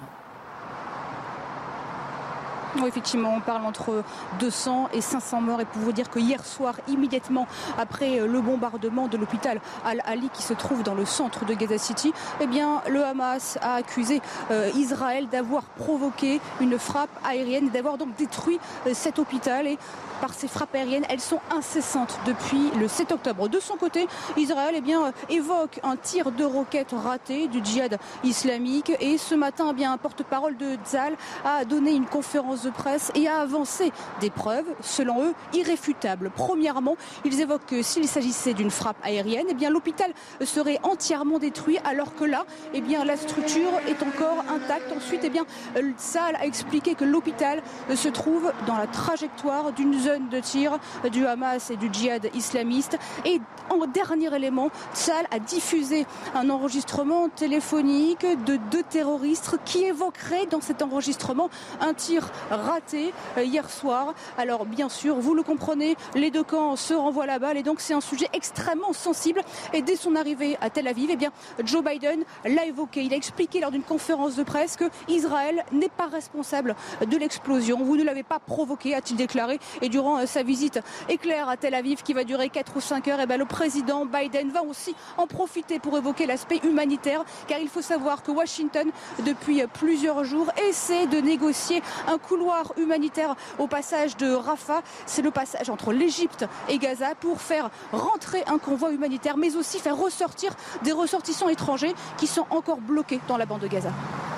effectivement, 2.86 3.34
on 3.36 3.40
parle 3.40 3.66
entre 3.66 4.04
200 4.40 4.90
et 4.94 5.02
500 5.02 5.42
morts. 5.42 5.62
Et 5.62 5.66
pour 5.66 5.82
vous 5.82 5.92
dire 5.92 6.10
que 6.10 6.20
hier 6.20 6.46
soir, 6.46 6.76
immédiatement 6.88 7.48
après 7.78 8.20
euh, 8.20 8.28
le 8.28 8.42
bombardement 8.42 9.08
de 9.08 9.18
l'hôpital 9.18 9.62
Al-Ali 9.86 10.30
qui 10.34 10.44
se 10.44 10.54
trouve 10.54 10.84
dans 10.84 10.94
le 10.94 11.06
centre 11.06 11.46
de 11.46 11.54
Gaza 11.54 11.78
City, 11.78 12.14
eh 12.42 12.48
bien, 12.48 12.82
le 12.90 13.04
Hamas 13.04 13.58
a 13.62 13.76
accusé 13.76 14.22
euh, 14.52 14.70
Israël 14.76 15.28
d'avoir 15.30 15.64
provoqué 15.64 16.42
une 16.60 16.78
frappe 16.78 17.10
aérienne 17.24 17.68
et 17.68 17.70
d'avoir 17.70 17.98
donc 17.98 18.16
détruit 18.16 18.60
euh, 18.88 18.92
cet 18.94 19.20
hôpital. 19.20 19.68
Et 19.68 19.78
par 20.22 20.34
ces 20.34 20.48
frappes 20.48 20.74
aériennes, 20.76 21.06
elles 21.10 21.22
sont 21.22 21.42
incessantes 21.52 22.18
depuis 22.26 22.72
le 22.80 22.88
7 22.88 23.12
octobre. 23.12 23.50
De 23.50 23.60
son 23.60 23.76
côté, 23.76 24.08
Israël 24.38 24.74
eh 24.78 24.82
bien, 24.82 25.12
évoque 25.30 25.80
un 25.84 25.98
tir 25.98 26.32
de 26.32 26.44
roquette 26.44 26.94
raté 26.94 27.48
du 27.48 27.64
djihad 27.64 27.98
islamique. 28.24 28.92
Et 29.00 29.18
ce 29.18 29.36
matin, 29.36 29.68
eh 29.72 29.74
bien, 29.74 29.92
un 29.92 29.98
porte-parole 29.98 30.58
de 30.58 30.78
Tzal 30.86 31.16
a 31.44 31.66
donné 31.66 31.92
une 31.92 32.06
conférence 32.06 32.65
presse 32.70 33.12
et 33.16 33.28
a 33.28 33.40
avancé 33.40 33.92
des 34.20 34.30
preuves, 34.30 34.66
selon 34.82 35.24
eux, 35.26 35.34
irréfutables. 35.54 36.32
Premièrement, 36.36 36.96
ils 37.24 37.42
évoquent 37.42 37.66
que 37.66 37.82
s'il 37.82 38.08
s'agissait 38.08 38.54
d'une 38.54 38.72
frappe 38.72 38.98
aérienne, 39.04 39.48
eh 39.50 39.54
bien, 39.54 39.70
l'hôpital 39.70 40.12
serait 40.44 40.80
entièrement 40.84 41.40
détruit, 41.40 41.78
alors 41.84 42.16
que 42.16 42.24
là, 42.24 42.46
eh 42.74 42.82
bien, 42.82 43.06
la 43.06 43.18
structure 43.18 43.72
est 43.88 44.02
encore 44.04 44.44
intacte. 44.50 44.92
Ensuite, 44.96 45.22
eh 45.24 45.30
bien, 45.30 45.46
a 45.76 46.46
expliqué 46.46 46.96
que 46.96 47.06
l'hôpital 47.06 47.62
se 47.94 48.10
trouve 48.10 48.52
dans 48.68 48.76
la 48.76 48.88
trajectoire 48.88 49.72
d'une 49.72 50.00
zone 50.00 50.30
de 50.30 50.40
tir 50.40 50.80
du 51.12 51.26
Hamas 51.26 51.72
et 51.72 51.78
du 51.78 51.90
djihad 51.92 52.30
islamiste. 52.34 52.98
Et 53.26 53.42
en 53.70 53.86
dernier 53.88 54.34
élément, 54.36 54.70
Tsal 54.94 55.26
a 55.32 55.40
diffusé 55.40 56.06
un 56.34 56.50
enregistrement 56.50 57.30
téléphonique 57.30 58.26
de 58.46 58.58
deux 58.72 58.84
terroristes 58.84 59.58
qui 59.66 59.84
évoqueraient 59.84 60.46
dans 60.46 60.62
cet 60.62 60.82
enregistrement 60.82 61.50
un 61.82 61.94
tir 61.94 62.32
raté 62.56 63.14
euh, 63.38 63.44
hier 63.44 63.70
soir. 63.70 64.14
Alors 64.38 64.66
bien 64.66 64.90
sûr, 64.90 65.16
vous 65.16 65.34
le 65.34 65.44
comprenez, 65.44 65.96
les 66.16 66.32
deux 66.32 66.44
camps 66.44 66.76
se 66.76 66.94
renvoient 66.94 67.26
la 67.26 67.40
balle 67.40 67.58
et 67.58 67.64
donc 67.64 67.82
c'est 67.82 67.94
un 67.94 68.02
sujet 68.02 68.28
extrêmement 68.34 68.94
sensible. 68.94 69.42
Et 69.74 69.82
dès 69.82 69.96
son 69.96 70.16
arrivée 70.16 70.58
à 70.62 70.70
Tel 70.70 70.88
Aviv, 70.88 71.10
eh 71.12 71.16
bien, 71.16 71.32
Joe 71.64 71.84
Biden 71.84 72.24
l'a 72.44 72.66
évoqué. 72.66 73.04
Il 73.04 73.14
a 73.14 73.18
expliqué 73.18 73.60
lors 73.60 73.72
d'une 73.72 73.84
conférence 73.84 74.36
de 74.36 74.44
presse 74.44 74.76
que 74.76 74.86
Israël 75.08 75.64
n'est 75.72 75.90
pas 75.90 76.08
responsable 76.08 76.76
de 77.06 77.18
l'explosion. 77.18 77.80
Vous 77.84 77.98
ne 77.98 78.04
l'avez 78.04 78.24
pas 78.24 78.40
provoqué, 78.40 78.96
a-t-il 78.96 79.18
déclaré. 79.18 79.60
Et 79.82 79.90
durant 79.90 80.20
euh, 80.20 80.26
sa 80.26 80.44
visite 80.44 80.80
éclair 81.10 81.50
à 81.50 81.58
Tel 81.58 81.74
Aviv, 81.74 82.04
qui 82.04 82.14
va 82.14 82.24
durer 82.24 82.50
4 82.50 82.78
ou 82.78 82.82
5 82.82 83.08
heures, 83.08 83.20
eh 83.22 83.26
ben, 83.26 83.38
le 83.38 83.46
président 83.46 84.06
Biden 84.06 84.50
va 84.50 84.64
aussi 84.64 84.96
en 85.18 85.28
profiter 85.28 85.80
pour 85.80 85.98
évoquer 85.98 86.26
l'aspect 86.26 86.60
humanitaire, 86.64 87.24
car 87.48 87.60
il 87.60 87.70
faut 87.70 87.82
savoir 87.82 88.24
que 88.24 88.32
Washington, 88.32 88.90
depuis 89.26 89.64
plusieurs 89.74 90.24
jours, 90.24 90.52
essaie 90.70 91.08
de 91.08 91.18
négocier 91.18 91.82
un 92.08 92.18
couloir 92.36 92.74
humanitaire 92.78 93.36
au 93.60 93.68
passage 93.68 94.18
de 94.18 94.30
Rafah. 94.30 94.82
C'est 95.06 95.22
le 95.22 95.32
passage 95.32 95.70
entre 95.70 95.94
l'Égypte 95.94 96.46
et 96.68 96.78
Gaza 96.78 97.16
pour 97.16 97.40
faire 97.40 97.70
rentrer 97.94 98.44
un 98.48 98.58
convoi 98.58 98.92
humanitaire, 98.92 99.38
mais 99.38 99.56
aussi 99.56 99.80
faire 99.80 99.98
ressortir 99.98 100.54
des 100.84 100.92
ressortissants 100.92 101.48
étrangers 101.48 101.94
qui 102.18 102.28
sont 102.28 102.46
encore 102.50 102.82
bloqués 102.82 103.22
dans 103.30 103.38
la 103.38 103.46
bande 103.46 103.62
de 103.62 103.68
Gaza. 103.68 103.92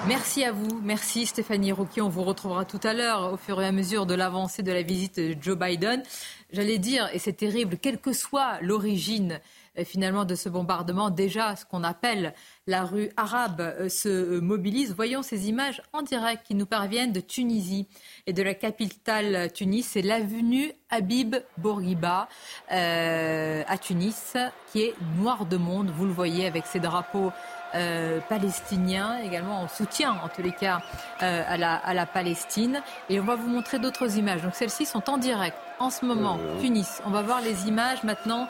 Merci 0.08 0.44
à 0.44 0.52
vous. 0.52 0.80
Merci 0.84 1.26
Stéphanie 1.26 1.72
Rouquier. 1.72 2.04
On 2.04 2.10
vous 2.10 2.24
retrouvera 2.24 2.66
tout 2.66 2.80
à 2.84 2.94
l'heure 2.94 3.34
au 3.34 3.38
fur 3.38 3.60
et 3.60 3.66
à 3.66 3.72
mesure 3.72 4.06
de 4.06 4.14
l'avancée 4.14 4.62
de 4.62 4.72
la 4.72 4.84
visite 4.84 5.20
de 5.20 5.36
Joe 5.42 5.58
Biden. 5.58 6.04
J'allais 6.52 6.78
dire, 6.78 7.10
et 7.14 7.20
c'est 7.20 7.34
terrible, 7.34 7.78
quelle 7.82 8.00
que 8.00 8.14
soit 8.14 8.60
l'origine 8.62 9.40
finalement 9.84 10.26
de 10.26 10.36
ce 10.36 10.50
bombardement, 10.50 11.10
déjà 11.10 11.56
ce 11.56 11.66
qu'on 11.66 11.84
appelle 11.84 12.34
la 12.66 12.84
rue 12.84 13.10
arabe 13.18 13.62
euh, 13.62 13.90
se 13.90 14.40
mobilise. 14.40 14.94
Voyons 14.96 15.22
ces 15.22 15.50
images 15.50 15.82
en 15.94 16.02
direct 16.02 16.46
qui 16.46 16.56
nous 16.56 16.66
parviennent 16.66 17.12
de 17.12 17.20
Tunisie 17.20 17.88
et 18.26 18.34
de 18.34 18.44
la 18.44 18.54
capitale 18.54 19.52
Tunis. 19.54 19.84
C'est 19.84 20.02
l'avenue 20.02 20.72
Habib 20.90 21.36
Bourguiba 21.58 22.28
euh, 22.72 23.64
à 23.68 23.78
Tunis 23.78 24.38
qui 24.72 24.82
est 24.82 24.94
noire 25.18 25.46
de 25.46 25.58
monde. 25.58 25.90
Vous 25.90 26.06
le 26.06 26.14
voyez 26.14 26.46
avec 26.46 26.66
ses 26.66 26.80
drapeaux 26.80 27.32
euh, 27.76 28.20
palestiniens, 28.30 29.20
également 29.20 29.62
en 29.62 29.68
soutien 29.68 30.18
en 30.24 30.30
tous 30.30 30.42
les 30.42 30.54
cas 30.54 30.82
euh, 31.22 31.44
à, 31.46 31.58
la, 31.58 31.76
à, 31.76 31.94
la, 31.94 32.06
Palestine. 32.06 32.82
Et 33.10 33.20
on 33.20 33.26
va 33.26 33.36
vous 33.36 33.48
montrer 33.50 33.78
d'autres 33.78 34.18
images. 34.18 34.42
Donc 34.42 34.56
celles-ci 34.56 34.86
sont 34.86 35.10
en 35.10 35.18
direct 35.18 35.58
en 35.80 35.90
ce 35.90 36.06
moment. 36.06 36.40
Tunis, 36.62 37.02
on 37.06 37.10
va 37.10 37.22
voir 37.22 37.42
les 37.42 37.68
images 37.68 38.04
maintenant. 38.04 38.48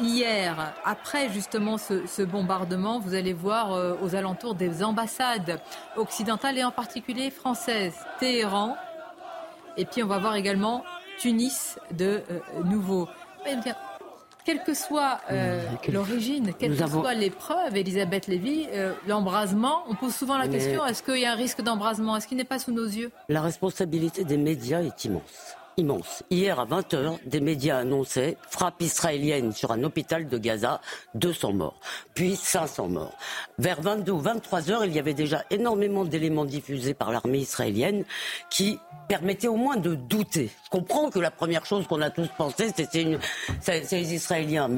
Hier, 0.00 0.74
après 0.84 1.28
justement 1.28 1.76
ce, 1.76 2.06
ce 2.06 2.22
bombardement, 2.22 3.00
vous 3.00 3.14
allez 3.14 3.32
voir 3.32 3.72
euh, 3.72 3.96
aux 4.02 4.14
alentours 4.14 4.54
des 4.54 4.82
ambassades 4.82 5.60
occidentales 5.96 6.58
et 6.58 6.64
en 6.64 6.70
particulier 6.70 7.30
françaises, 7.30 7.96
Téhéran. 8.20 8.76
Et 9.76 9.84
puis 9.84 10.02
on 10.02 10.06
va 10.06 10.18
voir 10.18 10.36
également 10.36 10.84
Tunis 11.18 11.78
de 11.92 12.22
nouveau 12.64 13.08
quelle 14.48 14.62
que 14.62 14.72
soit 14.72 15.20
euh, 15.30 15.62
l'origine, 15.92 16.54
quelle 16.58 16.74
que 16.74 16.86
soit 16.86 17.12
l'épreuve, 17.12 17.76
Elisabeth 17.76 18.28
Lévy, 18.28 18.66
euh, 18.72 18.94
l'embrasement, 19.06 19.84
on 19.90 19.94
pose 19.94 20.14
souvent 20.14 20.38
la 20.38 20.48
question 20.48 20.86
est-ce 20.86 21.02
qu'il 21.02 21.18
y 21.18 21.26
a 21.26 21.32
un 21.32 21.36
risque 21.36 21.60
d'embrasement? 21.60 22.16
Est-ce 22.16 22.26
qu'il 22.26 22.38
n'est 22.38 22.44
pas 22.44 22.58
sous 22.58 22.72
nos 22.72 22.86
yeux? 22.86 23.10
La 23.28 23.42
responsabilité 23.42 24.24
des 24.24 24.38
médias 24.38 24.80
est 24.80 25.04
immense. 25.04 25.57
Immense. 25.78 26.22
Hier 26.30 26.58
à 26.60 26.66
20h, 26.66 27.18
des 27.24 27.40
médias 27.40 27.78
annonçaient 27.78 28.36
frappe 28.50 28.82
israélienne 28.82 29.52
sur 29.52 29.70
un 29.70 29.82
hôpital 29.84 30.28
de 30.28 30.36
Gaza, 30.36 30.80
200 31.14 31.52
morts, 31.52 31.80
puis 32.14 32.36
500 32.36 32.88
morts. 32.88 33.16
Vers 33.58 33.80
22 33.80 34.12
ou 34.12 34.18
23 34.18 34.70
heures, 34.70 34.84
il 34.84 34.92
y 34.92 34.98
avait 34.98 35.14
déjà 35.14 35.44
énormément 35.50 36.04
d'éléments 36.04 36.44
diffusés 36.44 36.94
par 36.94 37.12
l'armée 37.12 37.38
israélienne 37.38 38.04
qui 38.50 38.78
permettaient 39.08 39.48
au 39.48 39.56
moins 39.56 39.76
de 39.76 39.94
douter. 39.94 40.50
Je 40.64 40.70
comprends 40.70 41.08
que 41.10 41.18
la 41.18 41.30
première 41.30 41.64
chose 41.64 41.86
qu'on 41.86 42.02
a 42.02 42.10
tous 42.10 42.28
pensé, 42.36 42.70
c'était 42.76 43.18
les 43.66 44.14
Israéliens. 44.14 44.68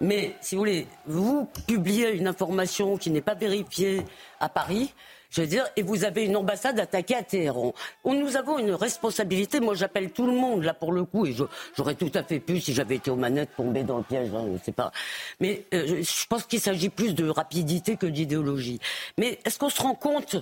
Mais 0.00 0.36
si 0.40 0.56
vous 0.56 0.60
voulez, 0.60 0.86
vous 1.06 1.48
publiez 1.66 2.10
une 2.10 2.26
information 2.26 2.98
qui 2.98 3.10
n'est 3.10 3.22
pas 3.22 3.34
vérifiée 3.34 4.02
à 4.40 4.48
Paris, 4.48 4.92
je 5.32 5.40
veux 5.40 5.46
dire, 5.46 5.66
et 5.76 5.82
vous 5.82 6.04
avez 6.04 6.24
une 6.26 6.36
ambassade 6.36 6.78
attaquée 6.78 7.16
à 7.16 7.22
Téhéran. 7.22 7.72
Nous 8.04 8.36
avons 8.36 8.58
une 8.58 8.72
responsabilité. 8.72 9.60
Moi, 9.60 9.74
j'appelle 9.74 10.10
tout 10.10 10.26
le 10.26 10.34
monde, 10.34 10.62
là, 10.62 10.74
pour 10.74 10.92
le 10.92 11.04
coup, 11.04 11.24
et 11.24 11.34
j'aurais 11.76 11.94
tout 11.94 12.10
à 12.14 12.22
fait 12.22 12.38
pu, 12.38 12.60
si 12.60 12.74
j'avais 12.74 12.96
été 12.96 13.10
aux 13.10 13.16
manettes, 13.16 13.56
tomber 13.56 13.82
dans 13.82 13.96
le 13.96 14.02
piège, 14.04 14.28
hein, 14.34 14.44
je 14.46 14.52
ne 14.52 14.58
sais 14.58 14.72
pas. 14.72 14.92
Mais 15.40 15.64
euh, 15.72 16.02
je 16.02 16.26
pense 16.28 16.44
qu'il 16.44 16.60
s'agit 16.60 16.90
plus 16.90 17.14
de 17.14 17.28
rapidité 17.28 17.96
que 17.96 18.06
d'idéologie. 18.06 18.78
Mais 19.16 19.38
est-ce 19.46 19.58
qu'on 19.58 19.70
se 19.70 19.80
rend 19.80 19.94
compte 19.94 20.36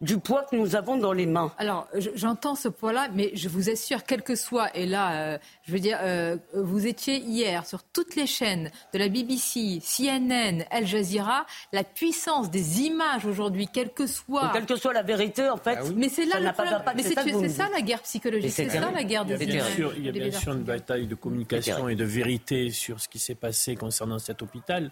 du 0.00 0.18
poids 0.18 0.44
que 0.44 0.56
nous 0.56 0.76
avons 0.76 0.96
dans 0.96 1.12
les 1.12 1.26
mains. 1.26 1.52
Alors, 1.58 1.88
j'entends 2.14 2.54
ce 2.54 2.68
poids-là, 2.68 3.08
mais 3.14 3.30
je 3.34 3.48
vous 3.48 3.70
assure, 3.70 4.04
quel 4.04 4.22
que 4.22 4.34
soit, 4.34 4.74
et 4.76 4.86
là, 4.86 5.12
euh, 5.12 5.38
je 5.62 5.72
veux 5.72 5.78
dire, 5.78 5.98
euh, 6.02 6.36
vous 6.54 6.86
étiez 6.86 7.18
hier 7.18 7.64
sur 7.64 7.82
toutes 7.84 8.16
les 8.16 8.26
chaînes 8.26 8.70
de 8.92 8.98
la 8.98 9.08
BBC, 9.08 9.80
CNN, 9.80 10.64
Al 10.70 10.86
Jazeera, 10.86 11.46
la 11.72 11.84
puissance 11.84 12.50
des 12.50 12.82
images 12.82 13.24
aujourd'hui, 13.24 13.68
quelle 13.72 13.90
que 13.90 14.06
soit. 14.06 14.50
quelle 14.52 14.66
que 14.66 14.76
soit 14.76 14.92
la 14.92 15.02
vérité, 15.02 15.48
en 15.48 15.56
fait. 15.56 15.78
Ah 15.80 15.84
mais 15.94 16.08
c'est 16.08 16.26
là 16.26 16.40
le 16.40 16.52
problème. 16.52 16.82
mais 16.96 17.02
c'est 17.02 17.48
ça, 17.48 17.68
la 17.72 17.80
guerre 17.80 18.02
psychologique, 18.02 18.52
c'est 18.52 18.68
ça 18.68 18.90
la 18.90 19.04
guerre 19.04 19.24
des 19.24 19.42
images. 19.42 19.78
il 19.96 20.04
y 20.04 20.08
a 20.08 20.12
bien 20.12 20.30
sûr 20.32 20.52
une 20.52 20.64
bataille 20.64 21.06
de 21.06 21.14
communication 21.14 21.88
et 21.88 21.94
de 21.94 22.04
vérité 22.04 22.70
sur 22.70 23.00
ce 23.00 23.08
qui 23.08 23.18
s'est 23.18 23.34
passé 23.34 23.76
concernant 23.76 24.18
cet 24.18 24.42
hôpital, 24.42 24.90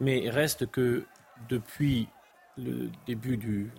mais 0.00 0.28
reste 0.30 0.70
que 0.70 1.04
depuis 1.48 2.08
le 2.58 2.90
début 3.06 3.36
du 3.36 3.70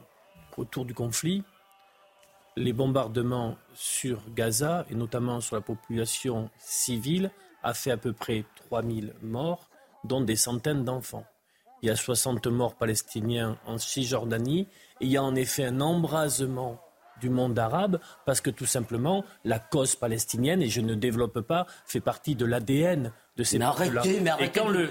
autour 0.60 0.86
du 0.86 0.94
conflit, 0.94 1.44
les 2.56 2.74
bombardements 2.74 3.58
sur 3.74 4.22
Gaza, 4.36 4.86
et 4.90 4.96
notamment 4.96 5.42
sur 5.42 5.56
la 5.56 5.62
population 5.62 6.50
civile, 6.58 7.32
a 7.64 7.74
fait 7.74 7.92
à 7.92 7.98
peu 7.98 8.14
près 8.14 8.46
3000 8.68 9.14
morts, 9.22 9.70
dont 10.04 10.22
des 10.22 10.36
centaines 10.36 10.84
d'enfants. 10.84 11.26
Il 11.82 11.88
y 11.88 11.90
a 11.90 11.96
60 11.96 12.48
morts 12.48 12.76
palestiniens 12.76 13.58
en 13.66 13.78
Cisjordanie, 13.78 14.68
et 15.02 15.06
il 15.06 15.10
y 15.10 15.18
a 15.18 15.24
en 15.24 15.36
effet 15.36 15.66
un 15.66 15.82
embrasement 15.82 16.80
du 17.22 17.30
monde 17.30 17.58
arabe 17.58 18.00
parce 18.26 18.42
que 18.42 18.50
tout 18.50 18.66
simplement 18.66 19.24
la 19.46 19.60
cause 19.60 19.96
palestinienne, 19.96 20.62
et 20.62 20.70
je 20.70 20.82
ne 20.82 20.96
développe 20.96 21.40
pas, 21.42 21.66
fait 21.86 22.02
partie 22.02 22.36
de 22.36 22.46
l'ADN 22.46 23.12
de 23.38 23.44
ces 23.44 23.60
peuples-là. 23.60 24.04
Et 24.40 24.50
quand 24.50 24.68
le, 24.68 24.90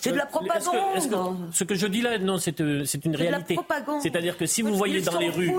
c'est 0.00 0.12
de 0.12 0.16
la 0.16 0.26
propagande. 0.26 1.50
ce 1.52 1.64
que 1.64 1.74
je 1.74 1.86
dis 1.86 2.02
là, 2.02 2.18
non, 2.18 2.38
c'est 2.38 2.60
euh, 2.60 2.84
une 3.04 3.16
réalité. 3.16 3.56
C'est-à-dire 4.02 4.36
que 4.36 4.46
si 4.46 4.62
vous 4.62 4.74
voyez 4.76 5.00
dans 5.00 5.18
les 5.18 5.28
rues, 5.28 5.52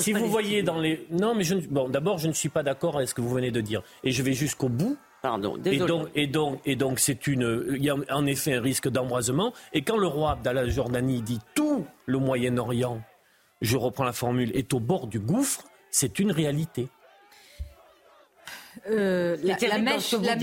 si 0.00 0.12
vous 0.12 0.28
voyez 0.28 0.62
dans 0.62 0.78
les, 0.78 1.06
non, 1.10 1.34
mais 1.34 1.44
je, 1.44 1.54
bon, 1.54 1.88
d'abord, 1.88 2.18
je 2.18 2.28
ne 2.28 2.32
suis 2.32 2.48
pas 2.48 2.62
d'accord 2.62 2.96
avec 2.96 3.08
ce 3.08 3.14
que 3.14 3.20
vous 3.20 3.30
venez 3.30 3.50
de 3.50 3.60
dire, 3.60 3.82
et 4.04 4.10
je 4.10 4.22
vais 4.22 4.32
jusqu'au 4.32 4.68
bout. 4.68 4.96
Pardon, 5.20 5.56
et 5.64 5.78
donc, 5.78 6.08
et 6.14 6.26
donc, 6.28 6.60
et 6.64 6.76
donc, 6.76 7.00
c'est 7.00 7.26
une, 7.26 7.66
il 7.74 7.82
y 7.82 7.90
a 7.90 7.96
en 8.10 8.24
effet 8.26 8.54
un 8.54 8.60
risque 8.60 8.88
d'embrasement. 8.88 9.52
Et 9.72 9.82
quand 9.82 9.96
le 9.96 10.06
roi 10.06 10.38
la 10.44 10.68
Jordanie 10.68 11.22
dit 11.22 11.40
tout 11.56 11.84
le 12.06 12.18
Moyen-Orient, 12.18 13.00
je 13.60 13.76
reprends 13.76 14.04
la 14.04 14.12
formule, 14.12 14.56
est 14.56 14.72
au 14.74 14.78
bord 14.78 15.08
du 15.08 15.18
gouffre, 15.18 15.64
c'est 15.90 16.20
une 16.20 16.30
réalité. 16.30 16.88
Euh, 18.90 19.36
la, 19.42 19.78
mèche, 19.78 20.12
la 20.12 20.36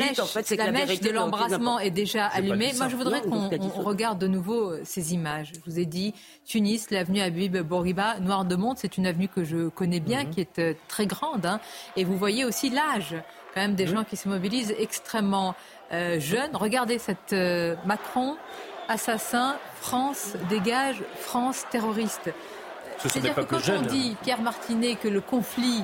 mèche, 0.72 1.00
de 1.00 1.10
l'embrassement 1.10 1.80
est 1.80 1.92
déjà 1.92 2.28
allumée. 2.28 2.74
Moi, 2.78 2.88
je 2.90 2.96
voudrais 2.96 3.22
qu'on 3.22 3.50
regarde 3.82 4.20
de 4.20 4.28
nouveau 4.28 4.72
euh, 4.72 4.82
ces 4.84 5.14
images. 5.14 5.52
Je 5.54 5.72
vous 5.72 5.80
ai 5.80 5.86
dit, 5.86 6.14
Tunis, 6.46 6.92
l'avenue 6.92 7.22
Habib 7.22 7.58
Bourguiba, 7.58 8.20
Noir 8.20 8.46
de 8.46 8.56
Monde, 8.56 8.78
c'est 8.78 8.98
une 8.98 9.08
avenue 9.08 9.28
que 9.28 9.44
je 9.44 9.70
connais 9.70 10.00
bien, 10.00 10.24
mhm. 10.24 10.30
qui 10.30 10.42
est 10.42 10.60
euh, 10.60 10.74
très 10.88 11.08
grande. 11.08 11.46
Hein. 11.46 11.60
Et 11.96 12.04
vous 12.04 12.18
voyez 12.18 12.46
aussi 12.46 12.70
l'âge, 12.70 13.16
quand 13.54 13.62
même, 13.62 13.76
des 13.76 13.88
gens 13.88 14.04
qui 14.04 14.18
se 14.18 14.30
mobilisent 14.30 14.76
extrêmement 14.78 15.56
jeunes. 15.92 16.50
Regardez 16.56 16.98
cette 16.98 17.34
Macron, 17.86 18.36
assassin, 18.90 19.56
France 19.80 20.34
dégage, 20.50 21.04
France 21.20 21.64
terroriste. 21.70 22.32
C'est-à-dire 22.98 23.36
que 23.36 23.42
quand 23.42 23.62
on 23.70 23.82
dit, 23.84 24.18
Pierre 24.24 24.42
Martinet, 24.42 24.96
que 24.96 25.08
le 25.08 25.22
conflit 25.22 25.84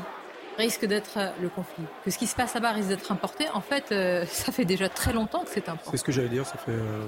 risque 0.61 0.85
d'être 0.85 1.17
euh, 1.17 1.29
le 1.41 1.49
conflit, 1.49 1.83
que 2.05 2.11
ce 2.11 2.17
qui 2.17 2.27
se 2.27 2.35
passe 2.35 2.53
là-bas 2.53 2.71
risque 2.71 2.89
d'être 2.89 3.11
importé, 3.11 3.49
en 3.49 3.61
fait, 3.61 3.91
euh, 3.91 4.25
ça 4.29 4.51
fait 4.51 4.65
déjà 4.65 4.87
très 4.87 5.13
longtemps 5.13 5.43
que 5.43 5.49
c'est 5.49 5.67
importé. 5.67 5.91
C'est 5.91 5.97
ce 5.97 6.03
que 6.03 6.11
j'allais 6.11 6.29
dire, 6.29 6.45
ça 6.45 6.57
fait, 6.57 6.71
euh, 6.71 7.05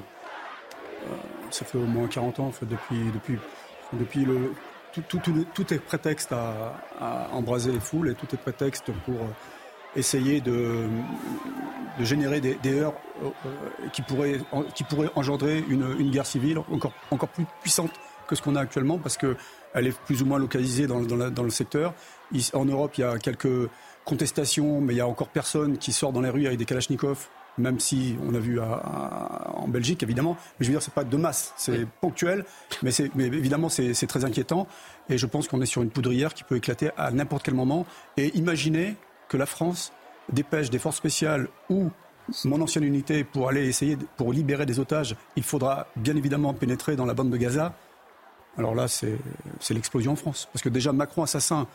ça 1.51 1.65
fait 1.65 1.77
au 1.77 1.85
moins 1.85 2.07
40 2.07 2.39
ans, 2.39 2.47
en 2.47 2.51
fait, 2.51 2.65
depuis, 2.65 3.11
depuis, 3.13 3.39
depuis 3.93 4.25
le... 4.25 4.53
Tout, 4.91 5.01
tout, 5.01 5.45
tout, 5.55 5.73
est 5.73 5.79
prétexte 5.79 6.31
à, 6.33 6.75
embraser 7.31 7.71
les 7.71 7.79
foules 7.79 8.11
et 8.11 8.13
tout 8.13 8.27
est 8.31 8.37
prétexte 8.37 8.91
pour 9.05 9.15
essayer 9.95 10.39
de, 10.39 10.87
de 11.97 12.05
générer 12.05 12.39
des, 12.41 12.53
des 12.61 12.79
heurts 12.79 12.93
qui, 13.91 14.03
pourraient, 14.03 14.37
qui 14.75 14.83
pourraient 14.83 15.09
engendrer 15.15 15.65
une, 15.67 15.95
une 15.97 16.11
guerre 16.11 16.27
civile 16.27 16.59
encore, 16.59 16.93
encore 17.09 17.29
plus 17.29 17.47
puissante 17.61 17.89
que 18.27 18.35
ce 18.35 18.43
qu'on 18.43 18.55
a 18.55 18.61
actuellement 18.61 18.99
parce 18.99 19.17
qu'elle 19.17 19.87
est 19.87 19.97
plus 20.01 20.21
ou 20.21 20.27
moins 20.27 20.37
localisée 20.37 20.85
dans, 20.85 21.01
dans, 21.01 21.31
dans 21.31 21.43
le 21.43 21.49
secteur 21.49 21.95
en 22.53 22.65
Europe, 22.65 22.93
il 22.97 23.01
y 23.01 23.03
a 23.03 23.17
quelques 23.17 23.69
contestations, 24.05 24.81
mais 24.81 24.93
il 24.93 24.97
y 24.97 25.01
a 25.01 25.07
encore 25.07 25.29
personne 25.29 25.77
qui 25.77 25.91
sort 25.91 26.11
dans 26.11 26.21
les 26.21 26.29
rues 26.29 26.47
avec 26.47 26.57
des 26.57 26.65
kalachnikovs 26.65 27.29
même 27.57 27.79
si 27.79 28.15
on 28.27 28.33
a 28.33 28.39
vu 28.39 28.59
en 28.59 29.67
Belgique, 29.67 30.03
évidemment. 30.03 30.37
Mais 30.59 30.65
je 30.65 30.71
veux 30.71 30.73
dire, 30.73 30.81
c'est 30.81 30.93
pas 30.93 31.03
de 31.03 31.17
masse, 31.17 31.53
c'est 31.57 31.87
ponctuel, 32.01 32.45
mais, 32.81 32.91
mais 33.15 33.25
évidemment, 33.25 33.69
c'est 33.69 34.07
très 34.07 34.25
inquiétant. 34.25 34.67
Et 35.09 35.17
je 35.17 35.25
pense 35.25 35.47
qu'on 35.47 35.61
est 35.61 35.65
sur 35.65 35.81
une 35.81 35.89
poudrière 35.89 36.33
qui 36.33 36.43
peut 36.43 36.57
éclater 36.57 36.89
à 36.97 37.11
n'importe 37.11 37.43
quel 37.43 37.53
moment. 37.53 37.85
Et 38.17 38.35
imaginez 38.37 38.95
que 39.27 39.37
la 39.37 39.45
France 39.45 39.91
dépêche 40.31 40.69
des 40.69 40.79
forces 40.79 40.97
spéciales 40.97 41.47
ou 41.69 41.89
mon 42.45 42.61
ancienne 42.61 42.85
unité 42.85 43.23
pour 43.23 43.49
aller 43.49 43.67
essayer, 43.67 43.97
pour 44.17 44.31
libérer 44.31 44.65
des 44.65 44.79
otages. 44.79 45.15
Il 45.35 45.43
faudra 45.43 45.87
bien 45.95 46.15
évidemment 46.15 46.53
pénétrer 46.53 46.95
dans 46.95 47.05
la 47.05 47.13
bande 47.13 47.29
de 47.29 47.37
Gaza. 47.37 47.73
Alors 48.57 48.75
là, 48.75 48.87
c'est 48.87 49.17
l'explosion 49.71 50.13
en 50.13 50.15
France. 50.15 50.47
Parce 50.53 50.63
que 50.63 50.69
déjà, 50.69 50.93
Macron 50.93 51.23
assassin, 51.23 51.67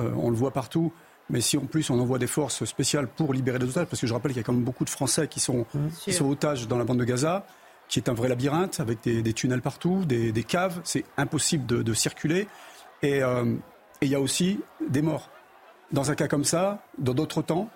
euh, 0.00 0.10
on 0.16 0.30
le 0.30 0.36
voit 0.36 0.52
partout. 0.52 0.92
Mais 1.28 1.40
si 1.40 1.56
en 1.56 1.66
plus 1.66 1.90
on 1.90 1.98
envoie 1.98 2.18
des 2.18 2.26
forces 2.26 2.64
spéciales 2.64 3.08
pour 3.08 3.32
libérer 3.32 3.58
des 3.58 3.68
otages, 3.68 3.86
parce 3.86 4.00
que 4.00 4.06
je 4.06 4.14
rappelle 4.14 4.32
qu'il 4.32 4.40
y 4.40 4.44
a 4.44 4.44
quand 4.44 4.52
même 4.52 4.64
beaucoup 4.64 4.84
de 4.84 4.90
Français 4.90 5.26
qui 5.28 5.40
sont, 5.40 5.66
otages 6.20 6.68
dans 6.68 6.78
la 6.78 6.84
bande 6.84 6.98
de 6.98 7.04
Gaza, 7.04 7.46
qui 7.88 7.98
est 7.98 8.08
un 8.08 8.14
vrai 8.14 8.28
labyrinthe 8.28 8.80
avec 8.80 9.02
des, 9.02 9.32
tunnels 9.32 9.62
partout, 9.62 10.04
des, 10.04 10.44
caves, 10.44 10.80
c'est 10.84 11.04
impossible 11.16 11.66
de, 11.66 11.94
circuler. 11.94 12.46
Euh, 13.04 13.56
et 14.00 14.06
il 14.06 14.12
y 14.12 14.14
a 14.14 14.20
aussi 14.20 14.60
des 14.88 15.02
morts. 15.02 15.30
Dans 15.92 16.10
un 16.10 16.14
cas 16.14 16.28
comme 16.28 16.44
ça, 16.44 16.82
dans 16.98 17.14
d'autres 17.14 17.42
temps, 17.42 17.70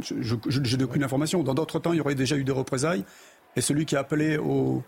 je 0.00 0.76
n'ai 0.76 0.84
aucune 0.84 1.04
information, 1.04 1.42
dans 1.42 1.54
d'autres 1.54 1.78
temps, 1.78 1.92
il 1.92 1.98
y 1.98 2.00
aurait 2.00 2.14
déjà 2.14 2.36
eu 2.36 2.44
des 2.44 2.52
représailles. 2.52 3.04
Et 3.56 3.60
celui 3.60 3.86
qui 3.86 3.96
a 3.96 4.00
appelé 4.00 4.36
au, 4.36 4.82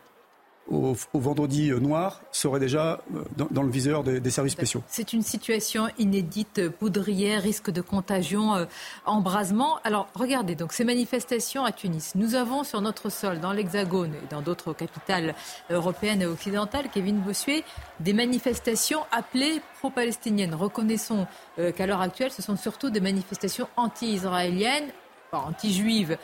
au, 0.70 0.94
vendredi 1.14 1.70
noir 1.70 2.20
serait 2.32 2.60
déjà 2.60 3.00
euh, 3.14 3.46
dans, 3.50 3.62
le 3.62 3.70
viseur 3.70 4.04
des, 4.04 4.30
services 4.30 4.52
spéciaux. 4.52 4.82
C'est 4.88 5.12
une 5.12 5.22
situation 5.22 5.88
inédite, 5.98 6.68
poudrière, 6.68 7.42
risque 7.42 7.70
de 7.70 7.80
contagion, 7.80 8.54
euh, 8.54 8.64
embrasement. 9.04 9.78
Alors 9.84 10.08
regardez, 10.14 10.54
donc 10.54 10.72
ces 10.72 10.84
manifestations 10.84 11.64
à 11.64 11.72
Tunis. 11.72 12.12
Nous 12.14 12.34
avons 12.34 12.64
sur 12.64 12.80
notre 12.80 13.10
sol, 13.10 13.40
dans 13.40 13.52
l'Hexagone 13.52 14.12
et 14.14 14.26
dans 14.30 14.42
d'autres 14.42 14.72
capitales 14.72 15.34
européennes 15.70 16.22
et 16.22 16.26
occidentales, 16.26 16.88
Kevin 16.92 17.18
Bossuet, 17.20 17.64
des 18.00 18.12
manifestations 18.12 19.00
appelées 19.10 19.62
pro-palestiniennes. 19.78 20.54
Reconnaissons 20.54 21.26
euh, 21.58 21.72
qu'à 21.72 21.86
l'heure 21.86 22.00
actuelle, 22.00 22.30
ce 22.30 22.42
sont 22.42 22.56
surtout 22.56 22.90
des 22.90 23.00
manifestations 23.00 23.68
anti-israéliennes, 23.76 24.88
anti-juives. 25.32 26.16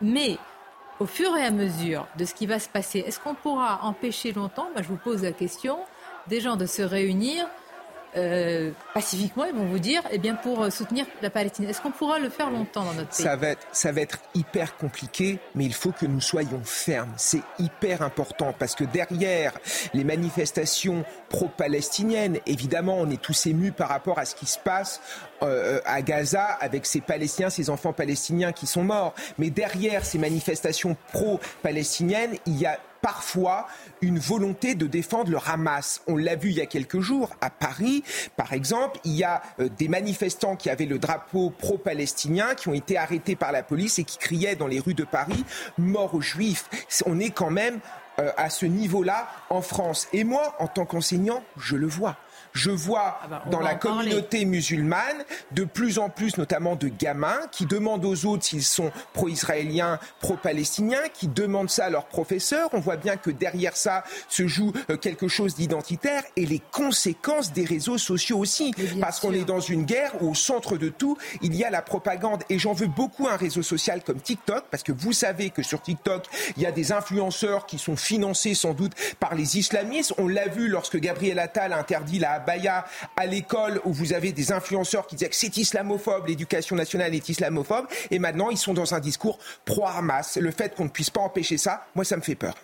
Mais 0.00 0.38
au 1.00 1.06
fur 1.06 1.34
et 1.36 1.42
à 1.42 1.50
mesure 1.50 2.06
de 2.18 2.24
ce 2.26 2.34
qui 2.34 2.46
va 2.46 2.58
se 2.58 2.68
passer, 2.68 3.00
est-ce 3.00 3.18
qu'on 3.18 3.34
pourra 3.34 3.80
empêcher 3.84 4.32
longtemps, 4.32 4.68
je 4.76 4.86
vous 4.86 4.98
pose 4.98 5.22
la 5.22 5.32
question, 5.32 5.78
des 6.28 6.40
gens 6.40 6.56
de 6.56 6.66
se 6.66 6.82
réunir 6.82 7.48
euh, 8.16 8.72
pacifiquement, 8.94 9.44
ils 9.44 9.54
vont 9.54 9.66
vous 9.66 9.78
dire, 9.78 10.02
eh 10.10 10.18
bien, 10.18 10.34
pour 10.34 10.62
euh, 10.62 10.70
soutenir 10.70 11.06
la 11.22 11.30
Palestine. 11.30 11.68
Est-ce 11.68 11.80
qu'on 11.80 11.92
pourra 11.92 12.18
le 12.18 12.28
faire 12.28 12.50
longtemps 12.50 12.84
dans 12.84 12.94
notre 12.94 13.10
pays 13.10 13.24
ça 13.24 13.36
va, 13.36 13.48
être, 13.48 13.66
ça 13.72 13.92
va 13.92 14.00
être 14.00 14.18
hyper 14.34 14.76
compliqué, 14.76 15.38
mais 15.54 15.64
il 15.64 15.74
faut 15.74 15.92
que 15.92 16.06
nous 16.06 16.20
soyons 16.20 16.62
fermes. 16.64 17.12
C'est 17.16 17.42
hyper 17.58 18.02
important 18.02 18.54
parce 18.58 18.74
que 18.74 18.84
derrière 18.84 19.52
les 19.94 20.04
manifestations 20.04 21.04
pro-palestiniennes, 21.28 22.38
évidemment, 22.46 22.96
on 22.98 23.08
est 23.10 23.20
tous 23.20 23.46
émus 23.46 23.72
par 23.72 23.88
rapport 23.88 24.18
à 24.18 24.24
ce 24.24 24.34
qui 24.34 24.46
se 24.46 24.58
passe 24.58 25.00
euh, 25.42 25.80
à 25.84 26.02
Gaza 26.02 26.44
avec 26.60 26.86
ces 26.86 27.00
Palestiniens, 27.00 27.50
ces 27.50 27.70
enfants 27.70 27.92
palestiniens 27.92 28.52
qui 28.52 28.66
sont 28.66 28.82
morts. 28.82 29.14
Mais 29.38 29.50
derrière 29.50 30.04
ces 30.04 30.18
manifestations 30.18 30.96
pro-palestiniennes, 31.12 32.36
il 32.46 32.58
y 32.58 32.66
a 32.66 32.78
parfois 33.02 33.66
une 34.00 34.18
volonté 34.18 34.74
de 34.74 34.86
défendre 34.86 35.30
le 35.30 35.38
Hamas. 35.44 36.02
On 36.06 36.16
l'a 36.16 36.36
vu 36.36 36.50
il 36.50 36.56
y 36.56 36.60
a 36.60 36.66
quelques 36.66 37.00
jours 37.00 37.30
à 37.40 37.50
Paris, 37.50 38.02
par 38.36 38.52
exemple, 38.52 39.00
il 39.04 39.12
y 39.12 39.24
a 39.24 39.42
euh, 39.58 39.68
des 39.78 39.88
manifestants 39.88 40.56
qui 40.56 40.70
avaient 40.70 40.86
le 40.86 40.98
drapeau 40.98 41.50
pro-palestinien 41.50 42.54
qui 42.54 42.68
ont 42.68 42.74
été 42.74 42.96
arrêtés 42.96 43.36
par 43.36 43.52
la 43.52 43.62
police 43.62 43.98
et 43.98 44.04
qui 44.04 44.18
criaient 44.18 44.56
dans 44.56 44.66
les 44.66 44.80
rues 44.80 44.94
de 44.94 45.04
Paris 45.04 45.44
mort 45.78 46.14
aux 46.14 46.20
juifs. 46.20 46.68
On 47.06 47.18
est 47.18 47.30
quand 47.30 47.50
même 47.50 47.80
euh, 48.18 48.30
à 48.36 48.50
ce 48.50 48.66
niveau-là 48.66 49.28
en 49.50 49.62
France. 49.62 50.08
Et 50.12 50.24
moi, 50.24 50.54
en 50.58 50.66
tant 50.66 50.84
qu'enseignant, 50.84 51.42
je 51.56 51.76
le 51.76 51.86
vois. 51.86 52.16
Je 52.52 52.70
vois 52.70 53.20
ah 53.22 53.28
bah, 53.28 53.42
dans 53.50 53.60
la 53.60 53.74
communauté 53.74 54.44
musulmane 54.44 55.24
de 55.52 55.64
plus 55.64 55.98
en 55.98 56.08
plus, 56.08 56.36
notamment 56.36 56.76
de 56.76 56.88
gamins, 56.88 57.40
qui 57.52 57.66
demandent 57.66 58.04
aux 58.04 58.26
autres 58.26 58.44
s'ils 58.44 58.64
sont 58.64 58.90
pro-israéliens, 59.12 59.98
pro-palestiniens, 60.20 61.08
qui 61.14 61.28
demandent 61.28 61.70
ça 61.70 61.86
à 61.86 61.90
leurs 61.90 62.06
professeurs. 62.06 62.68
On 62.72 62.80
voit 62.80 62.96
bien 62.96 63.16
que 63.16 63.30
derrière 63.30 63.76
ça 63.76 64.04
se 64.28 64.46
joue 64.46 64.72
euh, 64.90 64.96
quelque 64.96 65.28
chose 65.28 65.54
d'identitaire 65.54 66.22
et 66.36 66.46
les 66.46 66.60
conséquences 66.72 67.52
des 67.52 67.64
réseaux 67.64 67.98
sociaux 67.98 68.38
aussi. 68.38 68.74
Parce 69.00 69.20
qu'on 69.20 69.32
est 69.32 69.44
dans 69.44 69.60
une 69.60 69.84
guerre 69.84 70.12
où 70.20 70.30
au 70.30 70.34
centre 70.34 70.76
de 70.76 70.88
tout, 70.88 71.16
il 71.42 71.54
y 71.54 71.64
a 71.64 71.70
la 71.70 71.82
propagande. 71.82 72.42
Et 72.48 72.58
j'en 72.58 72.72
veux 72.72 72.86
beaucoup 72.86 73.28
un 73.28 73.36
réseau 73.36 73.62
social 73.62 74.02
comme 74.02 74.20
TikTok, 74.20 74.64
parce 74.70 74.82
que 74.82 74.92
vous 74.92 75.12
savez 75.12 75.50
que 75.50 75.62
sur 75.62 75.80
TikTok, 75.80 76.26
il 76.56 76.62
y 76.62 76.66
a 76.66 76.72
des 76.72 76.92
influenceurs 76.92 77.66
qui 77.66 77.78
sont 77.78 77.96
financés 77.96 78.54
sans 78.54 78.74
doute 78.74 78.92
par 79.18 79.34
les 79.34 79.58
islamistes. 79.58 80.14
On 80.18 80.28
l'a 80.28 80.48
vu 80.48 80.68
lorsque 80.68 80.98
Gabriel 80.98 81.38
Attal 81.38 81.72
a 81.72 81.78
interdit 81.78 82.18
la 82.18 82.39
Baya 82.40 82.84
à 83.16 83.26
l'école 83.26 83.80
où 83.84 83.92
vous 83.92 84.12
avez 84.12 84.32
des 84.32 84.52
influenceurs 84.52 85.06
qui 85.06 85.16
disaient 85.16 85.30
que 85.30 85.36
c'est 85.36 85.56
islamophobe, 85.56 86.26
l'éducation 86.26 86.76
nationale 86.76 87.14
est 87.14 87.28
islamophobe, 87.28 87.86
et 88.10 88.18
maintenant 88.18 88.50
ils 88.50 88.58
sont 88.58 88.74
dans 88.74 88.94
un 88.94 89.00
discours 89.00 89.38
pro-Hamas. 89.64 90.36
Le 90.36 90.50
fait 90.50 90.74
qu'on 90.74 90.84
ne 90.84 90.90
puisse 90.90 91.10
pas 91.10 91.20
empêcher 91.20 91.58
ça, 91.58 91.86
moi 91.94 92.04
ça 92.04 92.16
me 92.16 92.22
fait 92.22 92.34
peur. 92.34 92.54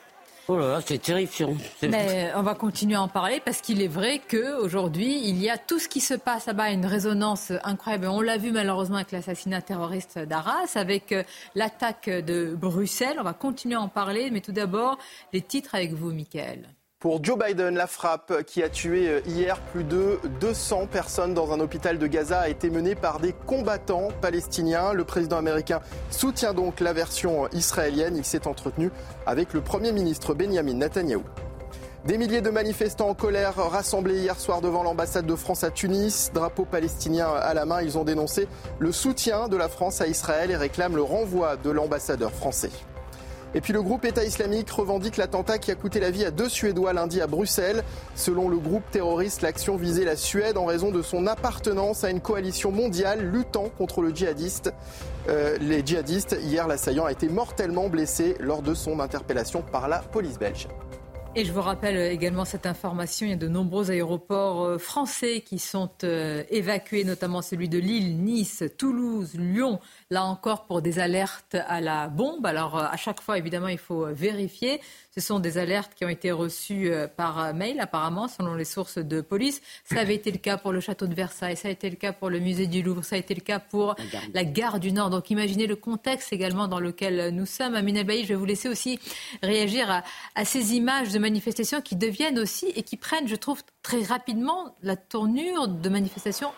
Oh 0.49 0.56
là 0.56 0.68
là, 0.68 0.80
c'est 0.85 1.02
terrifiant. 1.02 1.56
Mais 1.83 2.30
on 2.37 2.42
va 2.42 2.54
continuer 2.54 2.95
à 2.95 3.02
en 3.02 3.09
parler 3.09 3.42
parce 3.45 3.61
qu'il 3.61 3.83
est 3.83 3.88
vrai 3.88 4.21
qu'aujourd'hui, 4.30 5.28
il 5.28 5.42
y 5.42 5.50
a 5.50 5.59
tout 5.59 5.80
ce 5.80 5.88
qui 5.88 6.00
se 6.00 6.14
passe 6.14 6.47
là-bas, 6.47 6.71
une 6.71 6.87
résonance 6.87 7.52
incroyable. 7.64 8.06
On 8.06 8.21
l'a 8.21 8.38
vu 8.38 8.52
malheureusement 8.52 8.97
avec 8.97 9.11
l'assassinat 9.11 9.61
terroriste 9.62 10.21
d'Arras, 10.21 10.76
avec 10.76 11.11
euh, 11.11 11.25
l'attaque 11.56 12.09
de 12.09 12.54
Bruxelles. 12.54 13.16
On 13.18 13.25
va 13.25 13.33
continuer 13.33 13.75
à 13.75 13.80
en 13.80 13.88
parler, 13.88 14.30
mais 14.30 14.40
tout 14.40 14.52
d'abord, 14.52 14.99
les 15.33 15.42
titres 15.42 15.75
avec 15.75 15.92
vous, 15.95 16.12
Michael. 16.12 16.68
Pour 17.06 17.22
Joe 17.22 17.38
Biden, 17.38 17.76
la 17.76 17.86
frappe 17.86 18.42
qui 18.48 18.64
a 18.64 18.68
tué 18.68 19.22
hier 19.28 19.60
plus 19.60 19.84
de 19.84 20.18
200 20.40 20.88
personnes 20.88 21.34
dans 21.34 21.52
un 21.52 21.60
hôpital 21.60 21.98
de 21.98 22.06
Gaza 22.08 22.40
a 22.40 22.48
été 22.48 22.68
menée 22.68 22.96
par 22.96 23.20
des 23.20 23.32
combattants 23.32 24.08
palestiniens. 24.20 24.92
Le 24.92 25.04
président 25.04 25.36
américain 25.36 25.80
soutient 26.10 26.52
donc 26.52 26.80
la 26.80 26.92
version 26.92 27.46
israélienne. 27.52 28.16
Il 28.16 28.25
s'est 28.25 28.48
entretenu 28.48 28.90
avec 29.25 29.52
le 29.54 29.60
Premier 29.60 29.92
ministre 29.92 30.34
Benjamin 30.34 30.75
Netanyahou. 30.75 31.22
Des 32.06 32.18
milliers 32.18 32.40
de 32.40 32.50
manifestants 32.50 33.10
en 33.10 33.14
colère 33.14 33.54
rassemblés 33.54 34.18
hier 34.18 34.40
soir 34.40 34.60
devant 34.60 34.82
l'ambassade 34.82 35.26
de 35.26 35.36
France 35.36 35.62
à 35.62 35.70
Tunis, 35.70 36.32
drapeau 36.34 36.64
palestinien 36.64 37.28
à 37.28 37.54
la 37.54 37.66
main, 37.66 37.82
ils 37.82 37.96
ont 37.98 38.04
dénoncé 38.04 38.48
le 38.80 38.90
soutien 38.90 39.46
de 39.46 39.56
la 39.56 39.68
France 39.68 40.00
à 40.00 40.08
Israël 40.08 40.50
et 40.50 40.56
réclament 40.56 40.96
le 40.96 41.04
renvoi 41.04 41.56
de 41.56 41.70
l'ambassadeur 41.70 42.32
français. 42.32 42.72
Et 43.56 43.62
puis 43.62 43.72
le 43.72 43.80
groupe 43.80 44.04
État 44.04 44.22
islamique 44.22 44.68
revendique 44.68 45.16
l'attentat 45.16 45.56
qui 45.56 45.70
a 45.70 45.75
coûté 45.75 45.98
la 45.98 46.10
vie 46.10 46.26
à 46.26 46.30
deux 46.30 46.50
Suédois 46.50 46.92
lundi 46.92 47.22
à 47.22 47.26
Bruxelles. 47.26 47.84
Selon 48.14 48.50
le 48.50 48.58
groupe 48.58 48.82
terroriste, 48.90 49.40
l'action 49.40 49.76
visait 49.76 50.04
la 50.04 50.14
Suède 50.14 50.58
en 50.58 50.66
raison 50.66 50.90
de 50.90 51.00
son 51.00 51.26
appartenance 51.26 52.04
à 52.04 52.10
une 52.10 52.20
coalition 52.20 52.70
mondiale 52.70 53.30
luttant 53.30 53.70
contre 53.70 54.02
le 54.02 54.14
djihadiste. 54.14 54.75
Euh, 55.30 55.56
les 55.58 55.80
djihadistes. 55.82 56.36
Hier, 56.42 56.68
l'assaillant 56.68 57.06
a 57.06 57.12
été 57.12 57.30
mortellement 57.30 57.88
blessé 57.88 58.36
lors 58.40 58.60
de 58.60 58.75
son 58.75 59.00
interpellation 59.00 59.62
par 59.62 59.88
la 59.88 60.00
police 60.00 60.38
belge. 60.38 60.68
Et 61.38 61.44
je 61.44 61.52
vous 61.52 61.60
rappelle 61.60 61.98
également 61.98 62.46
cette 62.46 62.64
information, 62.64 63.26
il 63.26 63.30
y 63.30 63.32
a 63.34 63.36
de 63.36 63.46
nombreux 63.46 63.90
aéroports 63.90 64.64
euh, 64.64 64.78
français 64.78 65.42
qui 65.42 65.58
sont 65.58 65.90
euh, 66.02 66.42
évacués, 66.48 67.04
notamment 67.04 67.42
celui 67.42 67.68
de 67.68 67.76
Lille, 67.76 68.16
Nice, 68.22 68.64
Toulouse, 68.78 69.34
Lyon, 69.34 69.78
là 70.10 70.25
encore 70.25 70.66
pour 70.66 70.82
des 70.82 70.98
alertes 70.98 71.56
à 71.66 71.80
la 71.80 72.08
bombe. 72.08 72.46
Alors 72.46 72.76
euh, 72.76 72.84
à 72.90 72.96
chaque 72.96 73.20
fois, 73.20 73.38
évidemment, 73.38 73.68
il 73.68 73.78
faut 73.78 74.06
vérifier. 74.06 74.80
Ce 75.14 75.20
sont 75.20 75.40
des 75.40 75.58
alertes 75.58 75.94
qui 75.94 76.04
ont 76.04 76.08
été 76.08 76.30
reçues 76.30 76.92
par 77.16 77.54
mail, 77.54 77.80
apparemment, 77.80 78.28
selon 78.28 78.54
les 78.54 78.66
sources 78.66 78.98
de 78.98 79.22
police. 79.22 79.62
Ça 79.84 80.00
avait 80.00 80.14
été 80.14 80.30
le 80.30 80.38
cas 80.38 80.58
pour 80.58 80.72
le 80.72 80.80
château 80.80 81.06
de 81.06 81.14
Versailles, 81.14 81.56
ça 81.56 81.68
a 81.68 81.70
été 81.70 81.88
le 81.88 81.96
cas 81.96 82.12
pour 82.12 82.28
le 82.28 82.38
musée 82.38 82.66
du 82.66 82.82
Louvre, 82.82 83.02
ça 83.02 83.16
a 83.16 83.18
été 83.18 83.34
le 83.34 83.40
cas 83.40 83.58
pour 83.58 83.96
la 84.34 84.44
gare 84.44 84.78
du 84.78 84.92
Nord. 84.92 85.08
Donc 85.08 85.30
imaginez 85.30 85.66
le 85.66 85.76
contexte 85.76 86.32
également 86.32 86.68
dans 86.68 86.80
lequel 86.80 87.30
nous 87.34 87.47
sommes. 87.47 87.75
Amine 87.75 88.02
Bailly, 88.02 88.25
je 88.25 88.28
vais 88.28 88.34
vous 88.34 88.45
laisser 88.45 88.69
aussi 88.69 89.00
réagir 89.42 89.90
à, 89.90 90.02
à 90.34 90.45
ces 90.45 90.75
images 90.75 91.12
de 91.12 91.19
manifestations 91.19 91.80
qui 91.80 91.97
deviennent 91.97 92.38
aussi 92.38 92.66
et 92.76 92.82
qui 92.82 92.97
prennent, 92.97 93.28
je 93.28 93.36
trouve, 93.36 93.62
très 93.82 94.02
rapidement 94.02 94.75
la 94.82 94.97
tournure 94.97 95.69
de 95.69 95.88
manifestations 95.88 96.50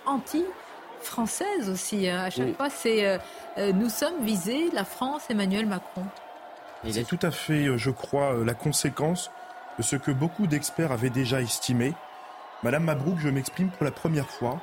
anti-françaises 0.99 1.69
aussi. 1.69 2.09
Hein. 2.09 2.25
À 2.25 2.31
chaque 2.31 2.57
fois, 2.57 2.71
c'est 2.71 3.07
euh, 3.07 3.19
euh, 3.59 3.73
nous 3.73 3.89
sommes 3.89 4.25
visés, 4.25 4.71
la 4.73 4.85
France, 4.85 5.23
Emmanuel 5.31 5.67
Macron. 5.67 6.05
C'est 6.89 7.07
tout 7.07 7.19
à 7.23 7.31
fait, 7.31 7.67
euh, 7.67 7.79
je 7.79 7.91
crois, 7.91 8.35
la 8.45 8.55
conséquence 8.55 9.31
de 9.79 9.83
ce 9.83 9.97
que 9.97 10.11
beaucoup 10.11 10.47
d'experts 10.47 10.93
avaient 10.93 11.11
déjà 11.11 11.41
estimé. 11.41 11.95
Madame 12.63 12.85
Mabrouk, 12.85 13.19
je 13.19 13.29
m'exprime 13.29 13.71
pour 13.71 13.85
la 13.85 13.93
première 13.93 14.29
fois 14.29 14.61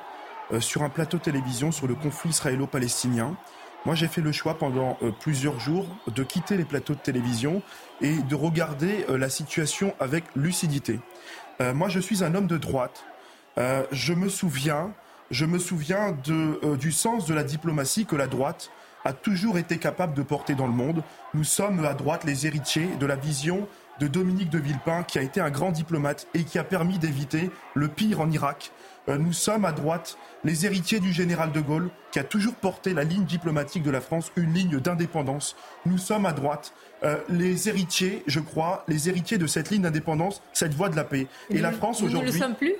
sur 0.60 0.82
un 0.84 0.90
plateau 0.90 1.18
télévision 1.18 1.72
sur 1.72 1.88
le 1.88 1.96
conflit 1.96 2.30
israélo-palestinien. 2.30 3.36
Moi, 3.86 3.94
j'ai 3.94 4.08
fait 4.08 4.20
le 4.20 4.32
choix 4.32 4.58
pendant 4.58 4.98
euh, 5.00 5.12
plusieurs 5.12 5.60
jours 5.60 5.86
de 6.12 6.24
quitter 6.24 6.56
les 6.56 6.64
plateaux 6.64 6.94
de 6.94 6.98
télévision 6.98 7.62
et 8.00 8.16
de 8.16 8.34
regarder 8.34 9.06
euh, 9.08 9.16
la 9.16 9.28
situation 9.28 9.94
avec 10.00 10.24
lucidité. 10.34 10.98
Moi, 11.60 11.88
je 11.88 12.00
suis 12.00 12.22
un 12.22 12.34
homme 12.34 12.48
de 12.48 12.58
droite. 12.58 13.06
je 13.56 14.12
me 14.12 14.28
souviens, 14.28 14.92
je 15.30 15.44
me 15.44 15.58
souviens 15.58 16.16
de, 16.24 16.76
du 16.76 16.92
sens 16.92 17.26
de 17.26 17.34
la 17.34 17.44
diplomatie 17.44 18.06
que 18.06 18.16
la 18.16 18.26
droite 18.26 18.70
a 19.04 19.12
toujours 19.12 19.58
été 19.58 19.78
capable 19.78 20.14
de 20.14 20.22
porter 20.22 20.54
dans 20.54 20.66
le 20.66 20.72
monde. 20.72 21.02
Nous 21.34 21.44
sommes 21.44 21.84
à 21.84 21.94
droite 21.94 22.24
les 22.24 22.46
héritiers 22.46 22.88
de 22.98 23.06
la 23.06 23.16
vision 23.16 23.68
de 24.00 24.08
Dominique 24.08 24.50
de 24.50 24.58
Villepin, 24.58 25.04
qui 25.04 25.18
a 25.18 25.22
été 25.22 25.40
un 25.40 25.50
grand 25.50 25.70
diplomate 25.70 26.26
et 26.34 26.44
qui 26.44 26.58
a 26.58 26.64
permis 26.64 26.98
d'éviter 26.98 27.50
le 27.74 27.88
pire 27.88 28.20
en 28.20 28.30
Irak. 28.30 28.72
Nous 29.08 29.32
sommes 29.32 29.64
à 29.64 29.72
droite 29.72 30.18
les 30.42 30.66
héritiers 30.66 30.98
du 30.98 31.12
général 31.12 31.52
de 31.52 31.60
Gaulle, 31.60 31.90
qui 32.10 32.18
a 32.18 32.24
toujours 32.24 32.54
porté 32.54 32.92
la 32.92 33.04
ligne 33.04 33.24
diplomatique 33.24 33.84
de 33.84 33.90
la 33.90 34.00
France, 34.00 34.32
une 34.36 34.52
ligne 34.52 34.80
d'indépendance. 34.80 35.54
Nous 35.86 35.98
sommes 35.98 36.26
à 36.26 36.32
droite. 36.32 36.72
Euh, 37.04 37.18
les 37.28 37.68
héritiers, 37.68 38.24
je 38.26 38.40
crois, 38.40 38.84
les 38.88 39.08
héritiers 39.08 39.38
de 39.38 39.46
cette 39.46 39.70
ligne 39.70 39.82
d'indépendance, 39.82 40.42
cette 40.52 40.74
voie 40.74 40.88
de 40.88 40.96
la 40.96 41.04
paix. 41.04 41.28
Et, 41.50 41.58
la 41.58 41.70
France 41.72 42.02
aujourd'hui. 42.02 42.18
Nous 42.18 42.26
ne 42.26 42.32
le 42.32 42.38
sommes 42.38 42.56
plus 42.56 42.74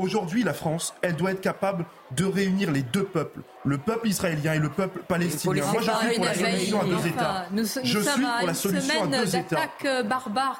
Aujourd'hui, 0.00 0.42
la 0.42 0.54
France, 0.54 0.94
elle 1.02 1.14
doit 1.14 1.32
être 1.32 1.40
capable 1.40 1.84
de 2.16 2.24
réunir 2.24 2.72
les 2.72 2.82
deux 2.82 3.04
peuples, 3.04 3.40
le 3.64 3.76
peuple 3.76 4.08
israélien 4.08 4.54
et 4.54 4.58
le 4.58 4.70
peuple 4.70 5.00
palestinien. 5.06 5.62
Moi, 5.72 5.82
je 5.82 5.90
suis 5.90 6.16
pour 6.16 6.24
la 6.24 6.34
solution 6.34 6.80
à 6.80 6.84
deux 6.84 7.06
États. 7.06 7.46
je 7.84 7.98
suis 7.98 8.22
pour 8.22 8.46
la 8.46 8.54
solution 8.54 9.02
à 9.02 9.06
deux 9.06 9.36
États. 9.36 9.68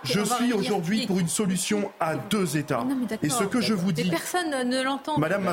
Je 0.05 0.21
suis 0.21 0.53
aujourd'hui 0.53 1.07
pour 1.07 1.19
une 1.19 1.29
solution 1.29 1.91
à 1.99 2.17
deux 2.17 2.57
États. 2.57 2.85
et 3.23 3.29
ce 3.31 3.45
que 3.45 3.61
je 3.61 3.75
vous 3.75 3.93
dis, 3.93 4.11
personne 4.11 4.69
ne 4.69 4.83
l'entend. 4.83 5.19
Madame 5.19 5.45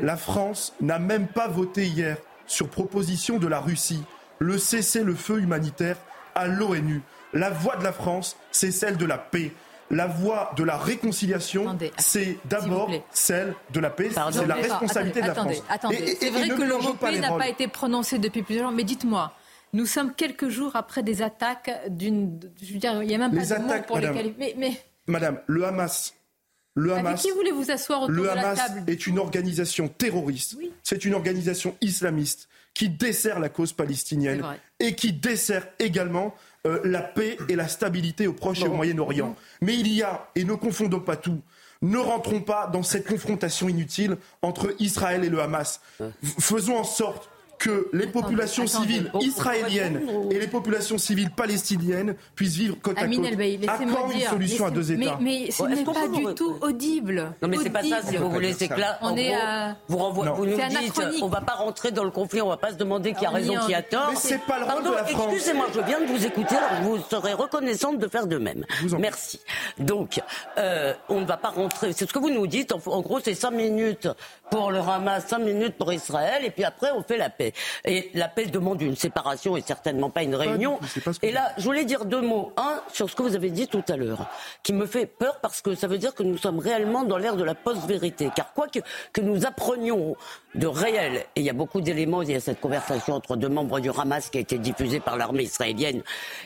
la 0.00 0.16
France 0.16 0.74
n'a 0.80 0.98
même 0.98 1.26
pas 1.26 1.48
voté 1.48 1.86
hier 1.86 2.16
sur 2.46 2.68
proposition 2.68 3.38
de 3.38 3.46
la 3.46 3.60
Russie 3.60 4.02
le 4.38 4.58
cessez-le-feu 4.58 5.40
humanitaire 5.40 5.96
à 6.34 6.46
l'ONU. 6.46 7.02
La 7.32 7.50
voix 7.50 7.76
de 7.76 7.84
la 7.84 7.92
France, 7.92 8.36
c'est 8.50 8.70
celle 8.70 8.96
de 8.96 9.04
la 9.06 9.18
paix 9.18 9.52
la 9.90 10.06
voie 10.06 10.52
de 10.56 10.64
la 10.64 10.76
réconciliation, 10.76 11.78
c'est 11.98 12.38
d'abord 12.44 12.90
celle 13.10 13.54
de 13.72 13.80
la 13.80 13.90
paix, 13.90 14.10
c'est 14.30 14.46
la 14.46 14.54
responsabilité 14.54 15.22
de 15.22 15.26
la 15.26 15.34
France. 15.34 15.62
Attendez, 15.68 16.16
c'est 16.20 16.30
vrai 16.30 16.48
que 16.48 16.62
le 16.62 17.20
n'a 17.20 17.32
pas 17.32 17.48
été 17.48 17.68
prononcé 17.68 18.18
depuis 18.18 18.42
plusieurs 18.42 18.68
ans, 18.68 18.72
mais 18.72 18.84
dites-moi, 18.84 19.32
nous 19.72 19.86
sommes 19.86 20.14
quelques 20.14 20.48
jours 20.48 20.76
après 20.76 21.02
des 21.02 21.22
attaques 21.22 21.70
d'une. 21.88 22.40
Je 22.62 22.72
veux 22.72 22.78
dire, 22.78 23.02
il 23.02 23.08
n'y 23.08 23.14
a 23.14 23.18
même 23.18 23.34
pas 23.34 23.44
de 23.44 23.62
mots 23.62 23.82
pour 23.86 23.98
les 23.98 24.06
qualifier. 24.06 24.54
Mais, 24.56 24.80
Madame, 25.06 25.40
le 25.46 25.64
Hamas. 25.66 26.14
Le 26.74 26.92
Hamas, 26.92 27.20
qui 27.20 27.30
voulez-vous 27.32 27.72
asseoir 27.72 28.02
autour 28.02 28.14
le 28.14 28.22
de 28.22 28.26
la 28.28 28.54
table? 28.54 28.84
est 28.86 29.06
une 29.08 29.18
organisation 29.18 29.88
terroriste. 29.88 30.56
C'est 30.84 31.04
une 31.04 31.14
organisation 31.14 31.76
islamiste 31.80 32.48
qui 32.72 32.88
dessert 32.88 33.40
la 33.40 33.48
cause 33.48 33.72
palestinienne 33.72 34.44
et 34.78 34.94
qui 34.94 35.12
dessert 35.12 35.66
également 35.80 36.34
euh, 36.68 36.80
la 36.84 37.00
paix 37.00 37.36
et 37.48 37.56
la 37.56 37.68
stabilité 37.68 38.26
au 38.26 38.32
Proche 38.32 38.62
et 38.62 38.68
au 38.68 38.72
Moyen-Orient. 38.72 39.34
Mais 39.62 39.74
il 39.74 39.88
y 39.88 40.02
a, 40.02 40.28
et 40.34 40.44
ne 40.44 40.54
confondons 40.54 41.00
pas 41.00 41.16
tout, 41.16 41.40
ne 41.82 41.98
rentrons 41.98 42.40
pas 42.40 42.66
dans 42.66 42.82
cette 42.82 43.06
confrontation 43.06 43.68
inutile 43.68 44.16
entre 44.42 44.74
Israël 44.78 45.24
et 45.24 45.28
le 45.28 45.40
Hamas. 45.40 45.80
Faisons 46.22 46.76
en 46.76 46.84
sorte 46.84 47.30
que 47.58 47.88
les 47.92 48.06
populations 48.06 48.66
civiles 48.66 49.10
israéliennes 49.20 50.02
et 50.30 50.38
les 50.38 50.46
populations 50.46 50.98
civiles 50.98 51.30
palestiniennes 51.30 52.14
puissent 52.34 52.56
vivre 52.56 52.76
côte 52.80 52.98
à 52.98 53.06
côte. 53.06 53.24
À 53.68 53.78
quand 53.78 54.10
une 54.10 54.20
solution 54.20 54.66
à 54.66 54.70
deux 54.70 54.92
États 54.92 55.18
Mais, 55.20 55.50
ce 55.50 55.62
n'est 55.64 55.84
pas 55.84 56.08
du 56.08 56.34
tout 56.34 56.56
audible. 56.60 57.32
Non, 57.42 57.48
mais 57.48 57.56
c'est 57.62 57.70
pas 57.70 57.82
ça, 57.82 58.02
si 58.02 58.16
vous 58.16 58.30
voulez. 58.30 58.52
C'est 58.52 58.68
que 58.68 58.80
là, 58.80 58.98
on 59.02 59.16
est 59.16 59.34
à... 59.34 59.76
vous, 59.88 59.98
renvoie, 59.98 60.30
vous 60.30 60.46
nous 60.46 60.56
dites, 60.56 61.00
on 61.22 61.28
va 61.28 61.40
pas 61.40 61.54
rentrer 61.54 61.90
dans 61.90 62.04
le 62.04 62.10
conflit, 62.10 62.40
on 62.40 62.48
va 62.48 62.56
pas 62.56 62.70
se 62.70 62.76
demander 62.76 63.12
qui 63.12 63.26
a 63.26 63.30
raison, 63.30 63.54
qui 63.66 63.74
a 63.74 63.82
tort. 63.82 64.10
Mais 64.10 64.16
c'est 64.16 64.40
pas 64.46 64.58
le 64.58 64.64
rôle 64.64 64.84
de 64.84 64.90
la 64.90 65.04
France. 65.04 65.32
Excusez-moi, 65.32 65.66
je 65.74 65.80
viens 65.80 66.00
de 66.00 66.06
vous 66.06 66.24
écouter, 66.24 66.56
alors 66.56 66.82
vous 66.82 66.98
serai 67.10 67.32
reconnaissante 67.32 67.98
de 67.98 68.08
faire 68.08 68.26
de 68.26 68.38
même. 68.38 68.64
Merci. 68.98 69.40
Donc, 69.78 70.20
euh, 70.58 70.94
on 71.08 71.20
ne 71.20 71.26
va 71.26 71.36
pas 71.36 71.50
rentrer. 71.50 71.92
C'est 71.92 72.08
ce 72.08 72.12
que 72.12 72.18
vous 72.18 72.30
nous 72.30 72.46
dites. 72.46 72.72
En, 72.72 73.00
gros, 73.00 73.20
c'est 73.20 73.34
cinq 73.34 73.52
minutes 73.52 74.08
pour 74.50 74.70
le 74.70 74.78
Hamas, 74.78 75.26
cinq 75.26 75.40
minutes 75.40 75.74
pour 75.76 75.92
Israël, 75.92 76.44
et 76.44 76.50
puis 76.50 76.64
après, 76.64 76.90
on 76.92 77.02
fait 77.02 77.16
la 77.16 77.30
paix. 77.30 77.47
Et 77.84 78.10
la 78.14 78.28
paix 78.28 78.46
demande 78.46 78.80
une 78.82 78.96
séparation 78.96 79.56
et 79.56 79.62
certainement 79.62 80.10
pas 80.10 80.22
une 80.22 80.34
réunion. 80.34 80.78
et 81.22 81.32
là, 81.32 81.52
je 81.58 81.64
voulais 81.64 81.84
dire 81.84 82.04
deux 82.04 82.20
mots. 82.20 82.52
Un, 82.56 82.80
sur 82.92 83.08
ce 83.10 83.16
que 83.16 83.22
vous 83.22 83.34
avez 83.34 83.50
dit 83.50 83.68
tout 83.68 83.84
à 83.88 83.96
l'heure, 83.96 84.26
qui 84.62 84.72
me 84.72 84.86
fait 84.86 85.06
peur 85.06 85.38
parce 85.40 85.60
que 85.60 85.74
ça 85.74 85.86
veut 85.86 85.98
dire 85.98 86.14
que 86.14 86.22
nous 86.22 86.38
sommes 86.38 86.58
réellement 86.58 87.04
dans 87.04 87.18
l'ère 87.18 87.36
de 87.36 87.44
la 87.44 87.54
post-vérité. 87.54 88.30
Car 88.34 88.52
quoi 88.52 88.68
que, 88.68 88.80
que 89.12 89.20
nous 89.20 89.46
apprenions 89.46 90.16
de 90.54 90.66
réel, 90.66 91.24
et 91.36 91.40
il 91.40 91.44
y 91.44 91.50
a 91.50 91.52
beaucoup 91.52 91.80
d'éléments, 91.80 92.22
il 92.22 92.30
y 92.30 92.34
a 92.34 92.40
cette 92.40 92.60
conversation 92.60 93.14
entre 93.14 93.36
deux 93.36 93.48
membres 93.48 93.80
du 93.80 93.90
Hamas 93.90 94.30
qui 94.30 94.38
a 94.38 94.40
été 94.40 94.58
diffusée 94.58 95.00
par 95.00 95.16
l'armée 95.16 95.42
israélienne, 95.42 96.02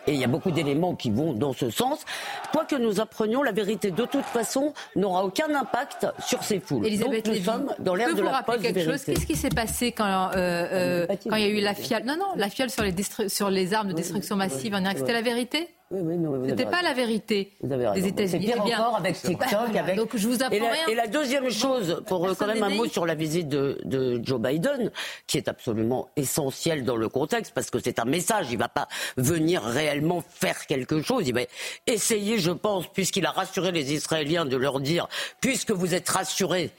et 0.07 0.13
il 0.13 0.19
y 0.19 0.25
a 0.25 0.29
beaucoup 0.29 0.51
d'éléments 0.51 0.95
qui 0.95 1.11
vont 1.11 1.33
dans 1.33 1.53
ce 1.53 1.71
sens. 1.71 2.05
Quoi 2.53 2.65
que 2.65 2.77
nous 2.77 3.01
apprenions, 3.01 3.43
la 3.43 3.53
vérité, 3.53 3.91
de 3.91 4.05
toute 4.05 4.25
façon, 4.25 4.75
n'aura 4.97 5.25
aucun 5.25 5.55
impact 5.55 6.07
sur 6.27 6.43
ces 6.43 6.61
foules. 6.61 6.87
Elisabeth 6.87 7.27
Donc 7.27 7.37
nous 7.37 7.45
sommes 7.45 7.75
dans 7.79 7.95
l'ère 7.95 8.15
de 8.15 8.23
la 8.23 8.43
post-vérité. 8.43 9.15
Qu'est-ce 9.15 9.27
qui 9.27 9.37
s'est 9.37 9.49
passé 9.51 9.93
quand, 9.93 10.31
euh, 10.35 10.37
euh, 10.37 11.07
quand 11.29 11.37
il 11.37 11.43
y 11.43 11.47
a 11.47 11.49
eu 11.49 11.61
la 11.61 11.75
fiole 11.75 12.03
Non, 12.05 12.17
non, 12.17 12.33
la 12.37 12.49
fiole 12.49 12.71
sur 12.71 12.83
les, 12.83 12.95
sur 13.29 13.51
les 13.51 13.75
armes 13.75 13.89
de 13.89 13.95
destruction 13.95 14.37
massive 14.37 14.75
en 14.75 14.83
Irak, 14.83 14.99
c'était 14.99 15.13
la 15.13 15.23
vérité? 15.23 15.69
Oui, 15.93 16.17
oui, 16.19 16.49
C'était 16.49 16.67
pas 16.67 16.83
la 16.83 16.95
vérité 16.95 17.53
des 17.63 18.07
États-Unis. 18.07 18.47
C'est 18.51 18.63
pire 18.63 18.81
encore 18.81 18.97
avec 18.97 19.21
TikTok. 19.21 19.77
Avec... 19.77 19.97
Donc 19.97 20.17
je 20.17 20.27
vous 20.27 20.43
apprends 20.43 20.57
et 20.57 20.61
la, 20.61 20.71
rien. 20.71 20.87
Et 20.89 20.95
la 20.95 21.07
deuxième 21.07 21.51
chose, 21.51 22.03
pour 22.07 22.27
quand 22.37 22.47
même 22.47 22.63
un 22.63 22.71
mot 22.71 22.87
sur 22.87 23.05
la 23.05 23.15
visite 23.15 23.49
de, 23.49 23.79
de, 23.85 24.21
Joe 24.23 24.41
Biden, 24.41 24.91
qui 25.27 25.37
est 25.37 25.49
absolument 25.49 26.09
essentielle 26.17 26.85
dans 26.85 26.97
le 26.97 27.09
contexte, 27.09 27.53
parce 27.55 27.71
que 27.71 27.79
c'est 27.79 27.99
un 27.99 28.05
message. 28.05 28.47
Il 28.51 28.59
va 28.59 28.69
pas 28.69 28.89
venir 29.17 29.63
réellement 29.63 30.23
faire 30.29 30.67
quelque 30.67 31.03
chose. 31.03 31.29
Il 31.29 31.35
va 31.35 31.43
essayer, 31.87 32.39
je 32.39 32.51
pense, 32.51 32.87
puisqu'il 32.87 33.27
a 33.27 33.31
rassuré 33.31 33.73
les 33.73 33.93
Israéliens, 33.93 34.45
de 34.45 34.57
leur 34.57 34.81
dire, 34.81 35.09
puisque 35.41 35.73
vous 35.73 35.95
êtes 35.95 36.09
rassurés 36.09 36.71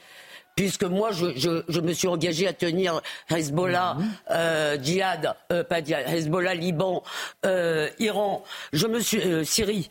puisque 0.54 0.84
moi 0.84 1.10
je, 1.12 1.80
me 1.80 1.92
suis 1.92 2.08
engagé 2.08 2.46
à 2.46 2.52
tenir 2.52 3.00
Hezbollah, 3.30 3.94
mhm. 3.94 4.10
euh, 4.30 4.78
djihad, 4.80 5.34
euh, 5.52 5.64
pas 5.64 5.82
djihad, 5.82 6.06
Hezbollah, 6.08 6.54
Liban, 6.54 7.02
euh, 7.44 7.88
Iran, 7.98 8.44
je 8.72 8.86
me 8.86 9.00
suis 9.00 9.20
Syrie. 9.44 9.88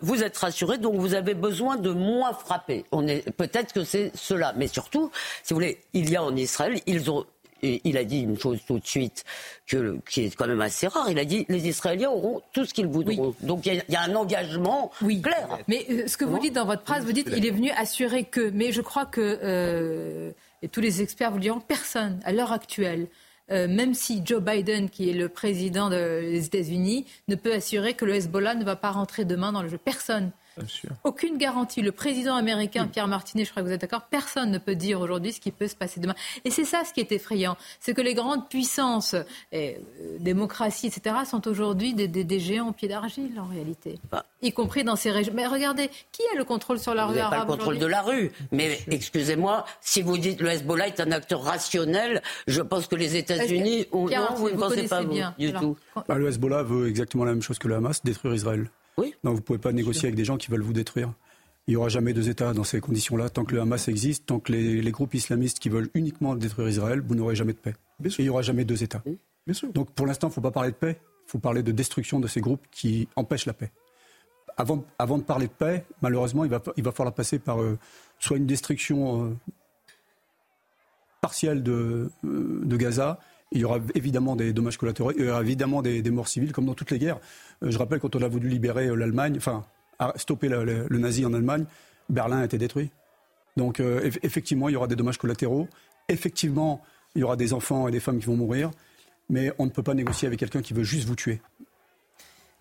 vous 0.00 0.22
êtes 0.22 0.36
rassurés, 0.36 0.78
donc 0.78 0.94
vous 0.96 1.14
avez 1.14 1.34
besoin 1.34 1.76
de 1.76 1.90
moins 1.90 2.32
frapper. 2.32 2.84
On 2.92 3.06
est 3.06 3.30
peut-être 3.32 3.72
que 3.72 3.84
c'est 3.84 4.12
cela, 4.14 4.52
mais 4.56 4.68
surtout, 4.68 5.10
si 5.42 5.52
vous 5.52 5.60
voulez, 5.60 5.80
il 5.92 6.10
y 6.10 6.16
a 6.16 6.22
en 6.22 6.34
Israël, 6.36 6.80
ils 6.86 7.10
ont 7.10 7.24
il 7.62 7.96
a 7.96 8.04
dit 8.04 8.20
une 8.20 8.38
chose 8.38 8.60
tout 8.66 8.78
de 8.78 8.86
suite 8.86 9.24
que, 9.66 9.98
qui 10.08 10.24
est 10.24 10.34
quand 10.34 10.46
même 10.46 10.60
assez 10.60 10.86
rare. 10.86 11.10
Il 11.10 11.18
a 11.18 11.24
dit 11.24 11.46
les 11.48 11.68
Israéliens 11.68 12.10
auront 12.10 12.42
tout 12.52 12.64
ce 12.64 12.74
qu'ils 12.74 12.86
voudront. 12.86 13.34
Donc 13.42 13.66
il 13.66 13.82
y, 13.88 13.96
a 13.96 14.02
un 14.02 14.14
engagement 14.14 14.90
clair. 15.22 15.58
Mais 15.68 15.86
euh, 15.90 16.06
ce 16.06 16.16
que 16.16 16.24
vous 16.24 16.38
dites 16.38 16.54
dans 16.54 16.66
votre 16.66 16.82
phrase, 16.82 17.04
vous 17.04 17.12
dites 17.12 17.30
il 17.34 17.46
est 17.46 17.50
venu 17.50 17.70
assurer 17.70 18.24
que. 18.24 18.50
Mais 18.50 18.72
je 18.72 18.80
crois 18.80 19.06
que 19.06 19.38
euh, 19.42 20.30
et 20.62 20.68
tous 20.68 20.80
les 20.80 21.02
experts 21.02 21.30
vous 21.30 21.38
diront 21.38 21.60
personne 21.60 22.20
à 22.24 22.32
l'heure 22.32 22.52
actuelle. 22.52 23.08
Euh, 23.50 23.66
même 23.66 23.94
si 23.94 24.22
Joe 24.24 24.40
Biden, 24.40 24.88
qui 24.88 25.10
est 25.10 25.14
le 25.14 25.28
président 25.28 25.90
des 25.90 26.44
États-Unis, 26.44 27.04
ne 27.26 27.34
peut 27.34 27.52
assurer 27.52 27.94
que 27.94 28.04
le 28.04 28.14
Hezbollah 28.14 28.54
ne 28.54 28.64
va 28.64 28.76
pas 28.76 28.90
rentrer 28.92 29.24
demain 29.24 29.52
dans 29.52 29.62
le 29.62 29.68
jeu. 29.68 29.78
Personne. 29.78 30.30
Aucune 31.04 31.38
garantie. 31.38 31.82
Le 31.82 31.92
président 31.92 32.34
américain, 32.34 32.86
Pierre 32.86 33.08
Martinet, 33.08 33.44
je 33.44 33.50
crois 33.50 33.62
que 33.62 33.68
vous 33.68 33.74
êtes 33.74 33.80
d'accord, 33.80 34.02
personne 34.10 34.50
ne 34.50 34.58
peut 34.58 34.74
dire 34.74 35.00
aujourd'hui 35.00 35.32
ce 35.32 35.40
qui 35.40 35.50
peut 35.50 35.68
se 35.68 35.76
passer 35.76 36.00
demain. 36.00 36.14
Et 36.44 36.50
c'est 36.50 36.64
ça 36.64 36.82
ce 36.84 36.92
qui 36.92 37.00
est 37.00 37.12
effrayant. 37.12 37.56
C'est 37.80 37.94
que 37.94 38.00
les 38.00 38.14
grandes 38.14 38.48
puissances, 38.48 39.14
et, 39.52 39.76
euh, 39.76 40.16
démocratie, 40.18 40.88
etc., 40.88 41.16
sont 41.24 41.46
aujourd'hui 41.48 41.94
des, 41.94 42.40
géants 42.40 42.68
au 42.68 42.72
pied 42.72 42.88
d'argile, 42.88 43.38
en 43.38 43.46
réalité. 43.46 43.98
Bah. 44.10 44.24
Y 44.42 44.52
compris 44.52 44.84
dans 44.84 44.96
ces 44.96 45.10
régions. 45.10 45.32
Mais 45.34 45.46
regardez, 45.46 45.90
qui 46.12 46.22
a 46.32 46.36
le 46.36 46.44
contrôle 46.44 46.78
sur 46.78 46.94
la 46.94 47.06
rue 47.06 47.18
arabe 47.18 47.30
pas 47.30 47.44
le 47.44 47.58
contrôle 47.58 47.78
de 47.78 47.86
la 47.86 48.02
rue. 48.02 48.32
Mais 48.52 48.78
excusez-moi, 48.90 49.64
si 49.80 50.02
vous 50.02 50.18
dites 50.18 50.40
le 50.40 50.50
Hezbollah 50.50 50.88
est 50.88 51.00
un 51.00 51.12
acteur 51.12 51.42
rationnel, 51.42 52.22
je 52.46 52.62
pense 52.62 52.86
que 52.86 52.96
les 52.96 53.16
États-Unis... 53.16 53.86
Non, 53.92 54.08
vous, 54.36 54.50
ne 54.50 54.56
pensez 54.56 54.88
pas 54.88 55.02
bien. 55.02 55.34
du 55.38 55.52
tout. 55.52 55.76
Bah, 56.08 56.14
le 56.16 56.28
Hezbollah 56.28 56.62
veut 56.62 56.88
exactement 56.88 57.24
la 57.24 57.32
même 57.32 57.42
chose 57.42 57.58
que 57.58 57.68
le 57.68 57.76
Hamas, 57.76 58.02
détruire 58.02 58.34
Israël. 58.34 58.70
Non, 59.24 59.32
vous 59.32 59.36
ne 59.36 59.42
pouvez 59.42 59.58
pas 59.58 59.72
négocier 59.72 60.06
avec 60.06 60.14
des 60.14 60.24
gens 60.24 60.36
qui 60.36 60.50
veulent 60.50 60.62
vous 60.62 60.72
détruire. 60.72 61.12
Il 61.66 61.72
n'y 61.72 61.76
aura 61.76 61.88
jamais 61.88 62.12
deux 62.12 62.28
États 62.28 62.52
dans 62.52 62.64
ces 62.64 62.80
conditions-là. 62.80 63.28
Tant 63.30 63.44
que 63.44 63.54
le 63.54 63.60
Hamas 63.60 63.88
existe, 63.88 64.26
tant 64.26 64.40
que 64.40 64.52
les, 64.52 64.90
groupes 64.90 65.14
islamistes 65.14 65.58
qui 65.58 65.68
veulent 65.68 65.90
uniquement 65.94 66.34
détruire 66.34 66.68
Israël, 66.68 67.02
vous 67.06 67.14
n'aurez 67.14 67.36
jamais 67.36 67.52
de 67.52 67.58
paix. 67.58 67.74
Et 68.04 68.08
il 68.18 68.24
n'y 68.24 68.30
aura 68.30 68.42
jamais 68.42 68.64
deux 68.64 68.82
États. 68.82 69.02
Donc 69.74 69.90
pour 69.92 70.06
l'instant, 70.06 70.28
il 70.28 70.30
ne 70.30 70.34
faut 70.34 70.40
pas 70.40 70.50
parler 70.50 70.70
de 70.70 70.76
paix, 70.76 71.00
il 71.26 71.30
faut 71.30 71.38
parler 71.38 71.62
de 71.62 71.72
destruction 71.72 72.20
de 72.20 72.28
ces 72.28 72.40
groupes 72.40 72.66
qui 72.70 73.08
empêchent 73.16 73.46
la 73.46 73.52
paix. 73.52 73.70
Avant, 74.56 74.84
avant 74.98 75.18
de 75.18 75.22
parler 75.22 75.46
de 75.46 75.52
paix, 75.52 75.84
malheureusement, 76.02 76.44
il 76.44 76.50
va, 76.50 76.62
il 76.76 76.82
va 76.82 76.92
falloir 76.92 77.14
passer 77.14 77.38
par 77.38 77.62
euh, 77.62 77.78
soit 78.18 78.36
une 78.36 78.46
destruction 78.46 79.26
euh, 79.26 79.36
partielle 81.20 81.62
de, 81.62 82.10
euh, 82.24 82.60
de 82.64 82.76
Gaza, 82.76 83.20
il 83.52 83.60
y 83.60 83.64
aura 83.64 83.78
évidemment 83.94 84.36
des 84.36 84.52
dommages 84.52 84.76
collatéraux, 84.76 85.12
il 85.16 85.24
y 85.24 85.28
aura 85.28 85.40
évidemment 85.40 85.82
des, 85.82 86.02
morts 86.10 86.28
civiles, 86.28 86.52
comme 86.52 86.66
dans 86.66 86.74
toutes 86.74 86.90
les 86.90 86.98
guerres. 86.98 87.18
Euh, 87.62 87.70
je 87.70 87.78
rappelle 87.78 87.98
quand 87.98 88.14
on 88.16 88.22
a 88.22 88.28
voulu 88.28 88.48
libérer 88.48 88.86
euh, 88.86 88.94
l'Allemagne, 88.94 89.34
enfin, 89.36 89.64
stopper 90.16 90.48
le, 90.48 90.86
nazi 90.90 91.24
en 91.26 91.32
Allemagne, 91.32 91.64
Berlin 92.08 92.38
a 92.38 92.44
été 92.44 92.58
détruit. 92.58 92.90
Donc, 93.56 93.80
euh, 93.80 94.10
effectivement, 94.22 94.68
il 94.68 94.72
y 94.72 94.76
aura 94.76 94.86
des 94.86 94.96
dommages 94.96 95.18
collatéraux. 95.18 95.68
Effectivement, 96.08 96.82
il 97.14 97.20
y 97.20 97.24
aura 97.24 97.36
des 97.36 97.52
enfants 97.52 97.88
et 97.88 97.90
des 97.90 98.00
femmes 98.00 98.18
qui 98.18 98.26
vont 98.26 98.36
mourir. 98.36 98.70
Mais 99.28 99.52
on 99.58 99.66
ne 99.66 99.70
peut 99.70 99.82
pas 99.82 99.94
négocier 99.94 100.26
avec 100.26 100.40
quelqu'un 100.40 100.62
qui 100.62 100.72
veut 100.72 100.82
juste 100.82 101.06
vous 101.06 101.14
tuer. 101.14 101.40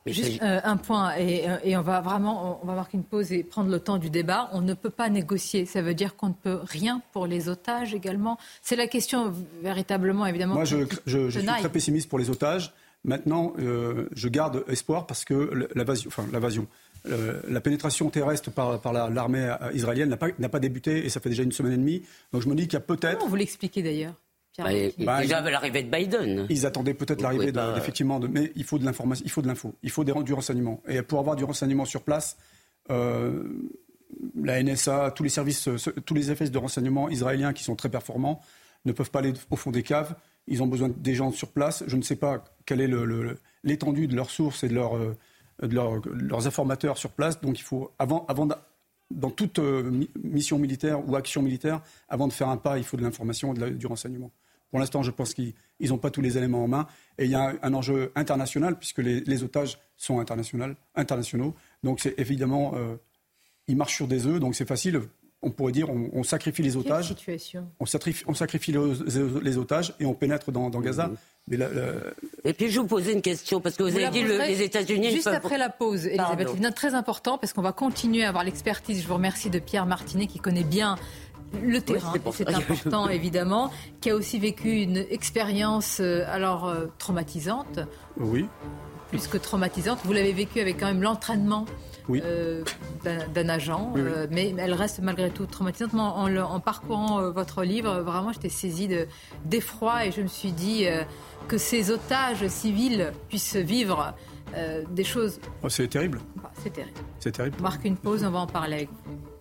Juste 0.06 0.42
euh, 0.42 0.60
un 0.64 0.78
point, 0.78 1.16
et, 1.18 1.50
euh, 1.50 1.58
et, 1.64 1.78
on 1.78 1.82
va 1.82 2.02
vraiment 2.02 2.60
on 2.64 2.66
va 2.66 2.74
marquer 2.74 2.98
une 2.98 3.04
pause 3.04 3.32
et 3.32 3.44
prendre 3.44 3.70
le 3.70 3.80
temps 3.80 3.98
du 3.98 4.10
débat. 4.10 4.50
On 4.54 4.62
ne 4.62 4.74
peut 4.74 4.90
pas 4.90 5.10
négocier. 5.10 5.66
Ça 5.66 5.82
veut 5.82 5.94
dire 5.94 6.16
qu'on 6.16 6.30
ne 6.30 6.34
peut 6.34 6.60
rien 6.64 7.02
pour 7.12 7.28
les 7.28 7.50
otages 7.50 7.94
également. 7.94 8.38
C'est 8.62 8.76
la 8.76 8.88
question 8.88 9.34
véritablement, 9.62 10.26
évidemment. 10.26 10.56
Moi, 10.56 10.66
je, 10.66 10.78
je, 11.06 11.30
je 11.30 11.40
suis 11.40 11.48
très 11.48 11.70
pessimiste 11.70 12.10
pour 12.10 12.20
les 12.20 12.30
otages. 12.30 12.74
Maintenant, 13.04 13.54
euh, 13.60 14.10
je 14.14 14.28
garde 14.28 14.64
espoir 14.68 15.06
parce 15.06 15.26
que 15.26 15.70
l'invasion, 15.76 16.10
enfin 16.10 16.26
l'invasion, 16.32 16.68
la 17.06 17.62
pénétration 17.62 18.10
terrestre 18.10 18.52
par, 18.52 18.82
par 18.82 18.92
l'armée 18.94 19.54
israélienne 19.74 20.10
n'a 20.10 20.18
pas, 20.18 20.30
pas, 20.32 20.60
débuté 20.60 21.06
et 21.06 21.10
ça 21.10 21.20
fait 21.20 21.30
déjà 21.30 21.44
une 21.44 21.52
semaine 21.52 21.74
et 21.74 21.78
demie. 21.78 22.04
Donc 22.34 22.42
je 22.42 22.50
me 22.50 22.56
dis 22.56 22.64
qu'il 22.64 22.74
y 22.74 22.78
a 22.78 22.82
peut-être. 22.82 23.20
Comment 23.20 23.30
vous 23.30 23.36
l'expliquez 23.36 23.82
d'ailleurs? 23.82 24.14
Bah, 24.63 25.06
bah, 25.06 25.22
déjà 25.22 25.41
l'arrivée 25.41 25.84
de 25.84 25.89
Biden. 25.89 26.45
Ils 26.50 26.65
attendaient 26.65 26.93
peut-être 26.93 27.22
l'arrivée 27.22 27.52
effectivement, 27.78 28.19
de, 28.19 28.28
mais 28.28 28.52
il 28.56 28.63
faut 28.63 28.80
de 28.80 28.86
l'information, 28.86 29.24
il 29.26 29.32
faut 29.32 29.41
de 29.41 29.48
l'info, 29.48 29.76
il 29.84 29.89
faut 29.89 30.04
des, 30.04 30.13
du 30.24 30.34
renseignement. 30.34 30.82
Et 30.88 31.02
pour 31.02 31.19
avoir 31.19 31.36
du 31.36 31.43
renseignement 31.43 31.86
sur 31.86 32.02
place, 32.02 32.38
euh, 32.91 33.43
la 34.41 34.62
NSA, 34.62 35.12
tous 35.15 35.24
les 35.24 35.30
services, 35.30 35.69
tous 36.06 36.13
les 36.13 36.32
effets 36.32 36.50
de 36.50 36.58
renseignement 36.58 37.10
israéliens 37.10 37.54
qui 37.54 37.63
sont 37.63 37.76
très 37.76 37.89
performants 37.89 38.41
ne 38.86 38.91
peuvent 38.91 39.12
pas 39.12 39.19
aller 39.19 39.34
au 39.50 39.56
fond 39.56 39.72
des 39.72 39.84
caves. 39.84 40.15
Ils 40.48 40.63
ont 40.63 40.67
besoin 40.67 40.89
des 40.89 41.13
gens 41.13 41.32
sur 41.32 41.50
place. 41.50 41.84
Je 41.88 41.95
ne 41.95 42.02
sais 42.02 42.15
pas 42.15 42.43
quelle 42.65 42.82
est 42.82 42.89
l'étendue 43.63 44.08
de 44.08 44.15
leurs 44.15 44.30
sources 44.32 44.63
et 44.63 44.69
de, 44.69 44.74
leur, 44.74 44.98
de 45.62 46.10
leurs 46.12 46.48
informateurs 46.48 46.98
sur 46.98 47.12
place. 47.12 47.39
Donc 47.41 47.60
il 47.60 47.63
faut, 47.63 47.91
avant, 48.00 48.26
avant 48.28 48.48
dans 49.12 49.32
toute 49.32 49.60
euh, 49.60 50.06
mission 50.24 50.60
militaire 50.60 51.08
ou 51.08 51.15
action 51.15 51.41
militaire, 51.41 51.82
avant 52.08 52.28
de 52.28 52.34
faire 52.34 52.50
un 52.50 52.58
pas, 52.58 52.78
il 52.78 52.84
faut 52.84 52.98
de 52.98 53.04
l'information 53.04 53.54
et 53.54 53.72
du 53.72 53.88
renseignement. 53.88 54.32
Pour 54.69 54.79
l'instant, 54.79 55.01
je 55.03 55.12
pense 55.12 55.34
qu'ils 55.34 55.53
n'ont 55.82 55.97
pas 55.97 56.12
tous 56.12 56.21
les 56.21 56.38
éléments 56.38 56.63
en 56.63 56.67
main. 56.67 56.88
Et 57.17 57.25
il 57.25 57.32
y 57.32 57.36
a 57.36 57.55
un, 57.62 57.73
enjeu 57.73 58.12
international, 58.15 58.77
puisque 58.77 58.99
les, 58.99 59.43
otages 59.43 59.79
sont 59.97 60.19
internationaux. 60.19 61.55
Donc, 61.84 61.99
c'est 61.99 62.17
évidemment, 62.19 62.73
euh, 62.75 62.95
ils 63.67 63.75
marchent 63.75 63.95
sur 63.95 64.08
des 64.08 64.27
œufs, 64.27 64.39
donc 64.39 64.55
c'est 64.55 64.67
facile. 64.67 65.01
On 65.41 65.51
pourrait 65.51 65.71
dire, 65.71 65.89
on, 65.89 66.23
sacrifie 66.23 66.62
les 66.62 66.75
otages. 66.75 67.08
situation? 67.08 67.71
On, 67.79 67.86
sacrifie, 67.86 68.25
on 68.27 68.34
sacrifie 68.34 68.73
les, 68.73 69.58
otages 69.58 69.93
et 70.01 70.05
on 70.05 70.13
pénètre 70.13 70.51
dans, 70.51 70.69
Gaza. 70.82 71.10
Mais 71.47 71.58
Et 72.43 72.53
puis 72.53 72.69
je 72.69 72.82
vous 72.82 72.88
posais 72.88 73.13
une 73.13 73.21
question 73.21 73.62
parce 73.62 73.77
que 73.77 73.84
vous, 73.84 73.95
avez 73.95 74.10
dit 74.10 74.21
les 74.21 74.62
États-Unis. 74.62 75.12
Juste 75.12 75.27
après 75.27 75.58
la 75.58 75.69
pause, 75.69 76.05
Elisabeth 76.08 76.75
très 76.75 76.93
important 76.93 77.38
parce 77.38 77.53
qu'on 77.53 77.62
va 77.62 77.71
continuer 77.71 78.25
à 78.25 78.29
avoir 78.29 78.43
l'expertise. 78.43 79.01
Je 79.01 79.08
vous 79.08 79.13
remercie 79.13 79.49
de 79.49 79.60
Pierre 79.60 79.86
Martinet 79.86 80.27
qui 80.27 80.39
connaît 80.39 80.65
bien 80.65 80.97
le 81.64 81.82
terrain, 81.82 82.14
c'est 82.32 82.50
important 82.50 83.10
évidemment, 83.10 83.72
qui 84.02 84.10
a 84.10 84.16
aussi 84.16 84.40
vécu 84.40 84.82
une 84.82 84.98
expérience 84.98 86.00
euh, 86.00 86.24
alors 86.28 86.68
euh, 86.68 86.88
traumatisante. 86.98 87.80
Oui. 88.18 88.46
plus 89.10 89.28
que 89.28 89.38
traumatisante. 89.38 90.00
Vous 90.04 90.14
l'avez 90.14 90.34
vécu 90.34 90.60
avec 90.60 90.80
quand 90.80 90.88
même 90.88 91.02
l'entraînement 91.02 91.66
euh, 92.10 92.64
d'un 93.04 93.50
agent, 93.50 93.94
euh, 93.98 94.28
mais 94.32 94.54
elle 94.58 94.74
reste 94.74 95.00
malgré 95.00 95.30
tout 95.30 95.46
traumatisante. 95.46 95.94
En, 95.94 96.60
parcourant 96.60 97.20
euh, 97.20 97.32
votre 97.32 97.64
livre, 97.64 98.02
vraiment, 98.02 98.34
j'étais 98.34 98.50
saisie 98.50 98.90
d'effroi 99.46 100.06
et 100.06 100.12
je 100.12 100.22
me 100.22 100.28
suis 100.28 100.52
dit 100.52 100.86
que 101.48 101.58
ces 101.58 101.92
otages 101.92 102.48
civils 102.48 103.12
puissent 103.28 103.56
vivre 103.56 104.14
des 104.90 105.04
choses. 105.04 105.40
Oh, 105.64 105.70
c'est 105.70 105.88
terrible. 105.88 106.20
Bah, 106.38 106.52
c'est 106.64 106.74
terrible. 106.74 106.98
C'est 107.20 107.32
terrible. 107.32 107.56
On 107.60 107.64
marque 107.64 107.86
une 107.86 107.98
pause, 107.98 108.24
on 108.24 108.32
va 108.32 108.40
en 108.40 108.48
parler 108.48 108.76
avec 108.76 108.90
vous. 108.90 109.38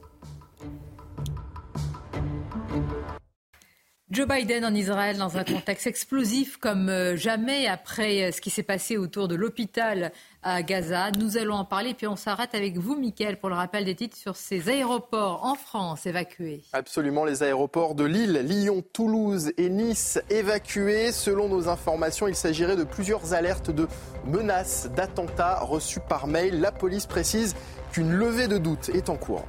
Joe 4.11 4.27
Biden 4.27 4.65
en 4.65 4.75
Israël 4.75 5.19
dans 5.19 5.37
un 5.37 5.45
contexte 5.45 5.87
explosif 5.87 6.57
comme 6.57 6.89
euh, 6.89 7.15
jamais 7.15 7.67
après 7.67 8.23
euh, 8.23 8.33
ce 8.33 8.41
qui 8.41 8.49
s'est 8.49 8.63
passé 8.63 8.97
autour 8.97 9.29
de 9.29 9.35
l'hôpital 9.35 10.13
à 10.43 10.63
Gaza. 10.63 11.11
Nous 11.11 11.37
allons 11.37 11.57
en 11.57 11.67
parler, 11.67 11.93
puis 11.93 12.07
on 12.07 12.17
s'arrête 12.17 12.55
avec 12.55 12.79
vous, 12.79 12.97
Mickaël, 12.97 13.39
pour 13.39 13.51
le 13.51 13.55
rappel 13.55 13.85
des 13.85 13.95
titres 13.95 14.17
sur 14.17 14.35
ces 14.35 14.71
aéroports 14.71 15.45
en 15.45 15.57
France 15.57 16.07
évacués. 16.07 16.63
Absolument, 16.73 17.27
les 17.27 17.43
aéroports 17.43 17.95
de 17.95 18.05
Lille, 18.05 18.41
Lyon, 18.47 18.83
Toulouse 18.95 19.53
et 19.59 19.69
Nice 19.69 20.19
évacués. 20.31 21.13
Selon 21.13 21.51
nos 21.51 21.69
informations, 21.69 22.29
il 22.29 22.35
s'agirait 22.35 22.77
de 22.77 22.85
plusieurs 22.85 23.35
alertes 23.35 23.71
de 23.71 23.89
menaces, 24.25 24.89
d'attentats 24.97 25.61
reçus 25.61 26.01
par 26.01 26.29
mail. 26.29 26.61
La 26.61 26.73
police 26.73 27.05
précise 27.05 27.55
qu'une 27.93 28.13
levée 28.13 28.49
de 28.49 28.57
doute 28.57 28.89
est 28.89 29.11
en 29.11 29.17
cours. 29.17 29.45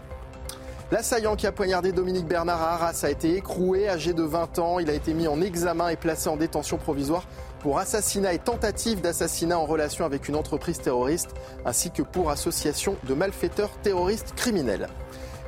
L'assaillant 0.92 1.36
qui 1.36 1.46
a 1.46 1.52
poignardé 1.52 1.92
Dominique 1.92 2.26
Bernard 2.26 2.64
à 2.64 2.74
Arras 2.74 3.02
a 3.04 3.12
été 3.12 3.36
écroué, 3.36 3.88
âgé 3.88 4.14
de 4.14 4.24
20 4.24 4.58
ans. 4.58 4.80
Il 4.80 4.90
a 4.90 4.94
été 4.94 5.14
mis 5.14 5.28
en 5.28 5.40
examen 5.40 5.90
et 5.90 5.96
placé 5.96 6.30
en 6.30 6.36
détention 6.36 6.78
provisoire 6.78 7.28
pour 7.60 7.78
assassinat 7.78 8.34
et 8.34 8.40
tentative 8.40 9.00
d'assassinat 9.00 9.60
en 9.60 9.66
relation 9.66 10.04
avec 10.04 10.28
une 10.28 10.36
entreprise 10.36 10.80
terroriste, 10.80 11.36
ainsi 11.64 11.92
que 11.92 12.02
pour 12.02 12.32
association 12.32 12.96
de 13.04 13.14
malfaiteurs 13.14 13.70
terroristes 13.84 14.34
criminels. 14.36 14.88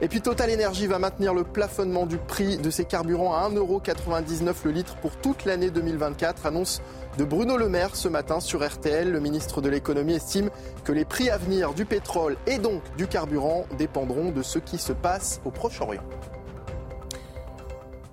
Et 0.03 0.07
puis 0.07 0.19
Total 0.19 0.51
Energy 0.51 0.87
va 0.87 0.97
maintenir 0.97 1.35
le 1.35 1.43
plafonnement 1.43 2.07
du 2.07 2.17
prix 2.17 2.57
de 2.57 2.71
ses 2.71 2.85
carburants 2.85 3.35
à 3.35 3.47
1,99€ 3.47 4.55
le 4.65 4.71
litre 4.71 4.95
pour 4.95 5.15
toute 5.15 5.45
l'année 5.45 5.69
2024, 5.69 6.47
annonce 6.47 6.81
de 7.19 7.23
Bruno 7.23 7.55
Le 7.55 7.69
Maire 7.69 7.95
ce 7.95 8.07
matin 8.07 8.39
sur 8.39 8.67
RTL. 8.67 9.11
Le 9.11 9.19
ministre 9.19 9.61
de 9.61 9.69
l'économie 9.69 10.15
estime 10.15 10.49
que 10.83 10.91
les 10.91 11.05
prix 11.05 11.29
à 11.29 11.37
venir 11.37 11.75
du 11.75 11.85
pétrole 11.85 12.35
et 12.47 12.57
donc 12.57 12.81
du 12.97 13.05
carburant 13.05 13.67
dépendront 13.77 14.31
de 14.31 14.41
ce 14.41 14.57
qui 14.57 14.79
se 14.79 14.91
passe 14.91 15.39
au 15.45 15.51
Proche-Orient. 15.51 16.03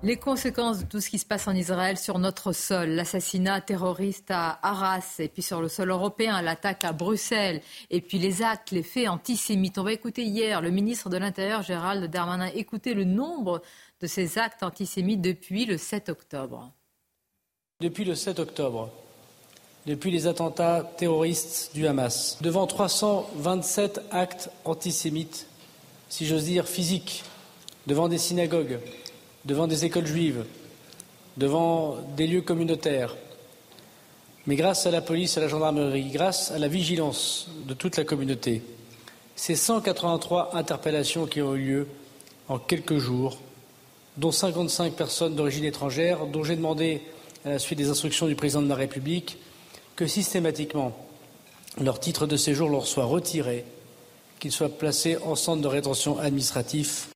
Les 0.01 0.15
conséquences 0.15 0.79
de 0.79 0.85
tout 0.85 1.01
ce 1.01 1.09
qui 1.09 1.19
se 1.19 1.25
passe 1.25 1.49
en 1.49 1.53
Israël 1.53 1.97
sur 1.97 2.19
notre 2.19 2.53
sol, 2.53 2.91
l'assassinat 2.91 3.59
terroriste 3.59 4.31
à 4.31 4.57
Arras 4.61 5.15
et 5.19 5.27
puis 5.27 5.41
sur 5.41 5.61
le 5.61 5.67
sol 5.67 5.89
européen, 5.89 6.41
l'attaque 6.41 6.85
à 6.85 6.93
Bruxelles 6.93 7.61
et 7.89 7.99
puis 7.99 8.17
les 8.17 8.41
actes, 8.41 8.71
les 8.71 8.81
faits 8.81 9.09
antisémites. 9.09 9.77
On 9.77 9.83
va 9.83 9.91
écouter 9.91 10.23
hier 10.23 10.61
le 10.61 10.69
ministre 10.69 11.09
de 11.09 11.17
l'Intérieur 11.17 11.63
Gérald 11.63 12.09
Darmanin 12.09 12.49
écouter 12.55 12.93
le 12.93 13.03
nombre 13.03 13.61
de 13.99 14.07
ces 14.07 14.37
actes 14.37 14.63
antisémites 14.63 15.19
depuis 15.19 15.65
le 15.65 15.77
7 15.77 16.07
octobre. 16.07 16.71
Depuis 17.81 18.05
le 18.05 18.15
7 18.15 18.39
octobre, 18.39 18.89
depuis 19.85 20.11
les 20.11 20.27
attentats 20.27 20.89
terroristes 20.95 21.71
du 21.73 21.87
Hamas, 21.87 22.37
devant 22.39 22.67
327 22.67 23.99
actes 24.11 24.49
antisémites, 24.63 25.45
si 26.07 26.25
j'ose 26.25 26.45
dire 26.45 26.69
physiques, 26.69 27.25
devant 27.85 28.07
des 28.07 28.17
synagogues, 28.17 28.79
devant 29.45 29.67
des 29.67 29.85
écoles 29.85 30.05
juives, 30.05 30.45
devant 31.37 31.97
des 32.15 32.27
lieux 32.27 32.41
communautaires. 32.41 33.15
Mais 34.47 34.55
grâce 34.55 34.85
à 34.85 34.91
la 34.91 35.01
police, 35.01 35.37
à 35.37 35.41
la 35.41 35.47
gendarmerie, 35.47 36.09
grâce 36.11 36.51
à 36.51 36.59
la 36.59 36.67
vigilance 36.67 37.49
de 37.67 37.73
toute 37.73 37.97
la 37.97 38.03
communauté, 38.03 38.61
ces 39.35 39.55
183 39.55 40.55
interpellations 40.55 41.25
qui 41.25 41.41
ont 41.41 41.55
eu 41.55 41.65
lieu 41.65 41.87
en 42.47 42.57
quelques 42.57 42.97
jours, 42.97 43.37
dont 44.17 44.31
55 44.31 44.93
personnes 44.93 45.35
d'origine 45.35 45.65
étrangère, 45.65 46.25
dont 46.25 46.43
j'ai 46.43 46.55
demandé, 46.55 47.01
à 47.45 47.49
la 47.49 47.59
suite 47.59 47.77
des 47.77 47.89
instructions 47.89 48.27
du 48.27 48.35
président 48.35 48.61
de 48.61 48.67
la 48.67 48.75
République, 48.75 49.37
que 49.95 50.07
systématiquement 50.07 50.95
leur 51.79 51.99
titre 51.99 52.25
de 52.25 52.35
séjour 52.35 52.69
leur 52.69 52.87
soit 52.87 53.05
retiré, 53.05 53.65
qu'ils 54.39 54.51
soient 54.51 54.69
placés 54.69 55.17
en 55.23 55.35
centre 55.35 55.61
de 55.61 55.67
rétention 55.67 56.17
administratif 56.17 57.08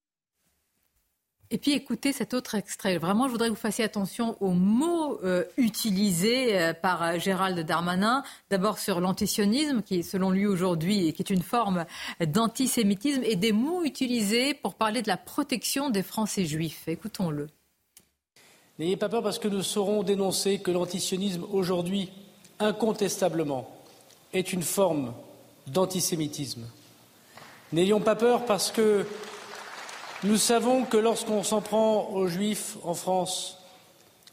et 1.51 1.57
puis 1.57 1.73
écoutez 1.73 2.13
cet 2.13 2.33
autre 2.33 2.55
extrait. 2.55 2.97
Vraiment, 2.97 3.27
je 3.27 3.31
voudrais 3.31 3.47
que 3.49 3.53
vous 3.53 3.59
fassiez 3.59 3.85
attention 3.85 4.35
aux 4.39 4.53
mots 4.53 5.19
euh, 5.23 5.43
utilisés 5.57 6.57
euh, 6.57 6.73
par 6.73 7.03
euh, 7.03 7.19
Gérald 7.19 7.59
Darmanin. 7.59 8.23
D'abord 8.49 8.79
sur 8.79 8.99
l'antisionisme, 8.99 9.83
qui 9.83 10.03
selon 10.03 10.31
lui 10.31 10.47
aujourd'hui 10.47 11.07
est 11.07 11.29
une 11.29 11.43
forme 11.43 11.85
d'antisémitisme, 12.25 13.21
et 13.23 13.35
des 13.35 13.51
mots 13.51 13.83
utilisés 13.83 14.53
pour 14.55 14.73
parler 14.73 15.01
de 15.01 15.07
la 15.07 15.17
protection 15.17 15.89
des 15.89 16.01
Français 16.01 16.45
juifs. 16.45 16.87
Écoutons-le. 16.87 17.47
N'ayez 18.79 18.97
pas 18.97 19.09
peur 19.09 19.21
parce 19.21 19.37
que 19.37 19.47
nous 19.47 19.61
saurons 19.61 20.01
dénoncer 20.01 20.57
que 20.57 20.71
l'antisionisme 20.71 21.45
aujourd'hui, 21.51 22.09
incontestablement, 22.59 23.69
est 24.33 24.53
une 24.53 24.63
forme 24.63 25.13
d'antisémitisme. 25.67 26.65
N'ayons 27.71 27.99
pas 27.99 28.15
peur 28.15 28.45
parce 28.45 28.71
que 28.71 29.05
nous 30.23 30.37
savons 30.37 30.85
que 30.85 30.97
lorsqu'on 30.97 31.43
s'en 31.43 31.61
prend 31.61 32.09
aux 32.09 32.27
Juifs 32.27 32.77
en 32.83 32.93
France, 32.93 33.57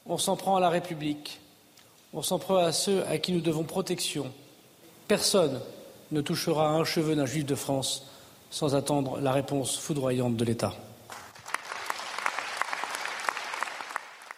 on 0.07 0.19
s'en 0.19 0.37
prend 0.37 0.57
à 0.57 0.61
la 0.61 0.69
République, 0.69 1.41
on 2.13 2.23
s'en 2.23 2.39
prend 2.39 2.57
à 2.57 2.73
ceux 2.73 3.05
à 3.07 3.19
qui 3.19 3.33
nous 3.33 3.41
devons 3.41 3.65
protection. 3.65 4.31
Personne 5.09 5.61
ne 6.13 6.21
touchera 6.21 6.71
un 6.71 6.85
cheveu 6.85 7.15
d'un 7.15 7.27
Juif 7.27 7.45
de 7.45 7.55
France 7.55 8.07
sans 8.51 8.75
attendre 8.75 9.21
la 9.21 9.33
réponse 9.33 9.79
foudroyante 9.79 10.37
de 10.37 10.45
l'État. 10.45 10.75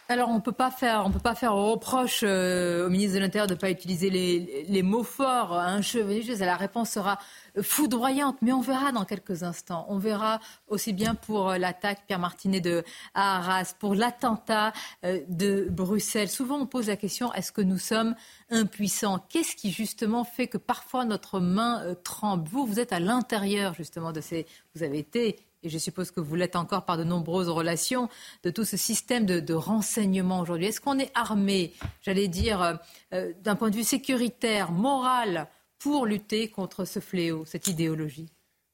Alors 0.09 0.29
on 0.29 0.41
peut 0.41 0.53
pas 0.53 0.71
faire, 0.71 1.09
peut 1.11 1.21
pas 1.21 1.35
faire 1.35 1.55
reproche 1.55 2.21
euh, 2.23 2.87
au 2.87 2.91
ministre 2.91 3.15
de 3.15 3.21
l'Intérieur 3.21 3.47
de 3.47 3.55
ne 3.55 3.59
pas 3.59 3.71
utiliser 3.71 4.11
les, 4.11 4.83
mots 4.83 5.05
forts. 5.05 5.55
Un 5.55 5.81
cheveu, 5.81 6.21
la 6.45 6.57
réponse 6.57 6.91
sera 6.91 7.19
foudroyante, 7.61 8.37
mais 8.43 8.53
on 8.53 8.61
verra 8.61 8.93
dans 8.93 9.05
quelques 9.05 9.43
instants. 9.43 9.87
On 9.89 9.99
verra 9.99 10.41
aussi 10.67 10.93
bien 10.93 11.15
pour 11.15 11.51
euh, 11.51 11.59
l'attaque 11.59 12.05
Pierre 12.07 12.19
Martinet 12.19 12.61
de 12.61 12.85
Arras, 13.15 13.75
pour 13.79 13.95
l'attentat 13.95 14.73
euh, 15.05 15.21
de 15.29 15.69
Bruxelles. 15.71 16.29
Souvent, 16.29 16.59
on 16.59 16.67
pose 16.67 16.89
la 16.89 16.97
question 16.97 17.33
est-ce 17.33 17.53
que 17.53 17.63
nous 17.63 17.79
sommes 17.79 18.15
impuissants? 18.51 19.25
Qu'est-ce 19.29 19.55
qui 19.55 19.71
justement 19.71 20.25
fait 20.25 20.49
que 20.49 20.59
parfois 20.59 21.05
notre 21.05 21.39
main 21.39 21.95
tremble? 22.03 22.49
Vous, 22.49 22.67
vous 22.67 22.81
êtes 22.81 22.93
à 22.93 23.01
l'intérieur 23.01 23.75
justement 23.75 24.13
de 24.13 24.21
ces. 24.21 24.47
Vous 24.75 24.83
avez 24.83 24.99
été 24.99 25.39
et 25.63 25.69
je 25.69 25.79
suppose 25.79 26.11
que 26.11 26.21
vous 26.21 26.35
l'êtes 26.35 26.57
encore 26.57 26.85
par 26.85 26.99
de 26.99 27.05
nombreuses 27.05 27.49
relations, 27.49 28.09
de 28.43 28.51
tout 28.51 28.65
ce 28.65 28.77
système 28.77 29.27
de, 29.27 29.55
renseignement 29.55 30.41
aujourd'hui. 30.41 30.67
Est-ce 30.67 30.81
qu'on 30.81 30.99
est 30.99 31.11
armé, 31.15 31.73
j'allais 32.03 32.29
dire, 32.29 32.79
d'un 33.11 33.55
point 33.55 33.71
de 33.71 33.77
vue 33.77 33.85
sécuritaire, 33.85 34.73
moral, 34.73 35.47
pour 35.79 36.07
lutter 36.07 36.49
contre 36.49 36.85
ce 36.85 37.01
fléau, 37.01 37.45
cette 37.45 37.69
idéologie? 37.69 38.29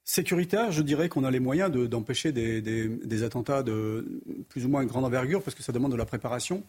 Sécuritaire, 0.05 0.73
je 0.73 0.81
dirais 0.81 1.11
qu'on 1.11 1.25
a 1.25 1.31
les 1.31 1.39
moyens 1.39 1.71
d'empêcher 1.71 2.33
des, 2.33 3.23
attentats 3.23 3.63
de 3.63 4.23
plus 4.49 4.65
ou 4.65 4.69
moins 4.71 4.85
grande 4.87 5.05
envergure 5.05 5.43
parce 5.43 5.55
que 5.55 5.63
ça 5.63 5.71
demande 5.71 5.93
de 5.93 5.99
la 5.99 6.07
préparation. 6.07 6.65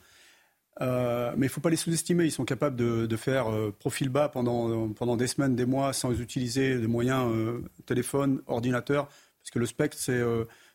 Euh, 0.82 1.32
mais 1.38 1.46
il 1.46 1.50
ne 1.50 1.54
faut 1.54 1.62
pas 1.62 1.70
les 1.70 1.78
sous-estimer. 1.78 2.26
Ils 2.26 2.32
sont 2.32 2.44
capables 2.44 2.76
de, 2.76 3.16
faire 3.16 3.50
euh, 3.50 3.74
profil 3.78 4.10
bas 4.10 4.28
pendant, 4.28 5.16
des 5.16 5.28
semaines, 5.28 5.56
des 5.56 5.66
mois, 5.66 5.94
sans 5.94 6.12
utiliser 6.20 6.78
de 6.78 6.88
moyens 6.88 7.32
euh, 7.34 7.64
téléphone, 7.86 8.42
ordinateur, 8.46 9.08
parce 9.50 9.56
que 9.56 9.60
le 9.60 9.66
spectre, 9.66 9.98
c'est 10.00 10.22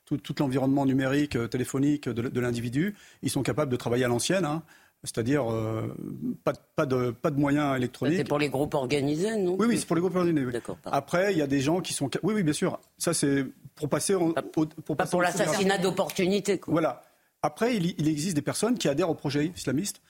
tout, 0.05 0.35
l'environnement 0.41 0.85
numérique, 0.85 1.39
téléphonique 1.49 2.09
de, 2.09 2.41
l'individu. 2.41 2.97
Ils 3.23 3.31
sont 3.31 3.45
capables 3.45 3.71
de 3.71 3.77
travailler 3.77 4.05
à 4.05 4.09
l'ancienne. 4.09 4.45
Hein 4.45 4.65
c'est-à-dire 5.05 5.53
euh, 5.53 5.95
pas, 6.43 6.55
pas, 6.75 6.87
de, 6.87 7.11
pas 7.11 7.31
de 7.31 7.39
moyens 7.39 7.77
électroniques. 7.77 8.17
C'est 8.17 8.25
pour 8.25 8.39
les 8.39 8.49
groupes 8.49 8.75
organisés, 8.75 9.37
non 9.37 9.57
Oui, 9.59 9.67
oui, 9.69 9.79
c'est 9.79 9.87
pour 9.87 9.97
les 9.97 10.01
groupes 10.01 10.17
organisés. 10.17 10.61
Après, 10.87 11.33
il 11.33 11.39
y 11.39 11.43
a 11.43 11.47
des 11.47 11.61
gens 11.61 11.81
qui 11.81 11.93
sont. 11.93 12.11
Oui, 12.23 12.35
oui, 12.35 12.43
bien 12.43 12.55
sûr. 12.55 12.81
Ça, 12.97 13.13
c'est 13.13 13.45
pour 13.75 13.89
passer. 13.89 14.15
pas, 14.35 14.43
pour, 14.43 14.67
pas 14.97 15.07
pour 15.07 15.23
l'assassinat 15.23 15.79
d'opportunité. 15.79 16.59
Voilà. 16.67 17.03
Après, 17.43 17.77
il, 17.77 17.95
il, 17.99 18.09
existe 18.09 18.35
des 18.35 18.43
personnes 18.43 18.79
qui 18.79 18.89
adhèrent 18.89 19.11
au 19.11 19.15
projet 19.15 19.53
islamiste. 19.55 20.01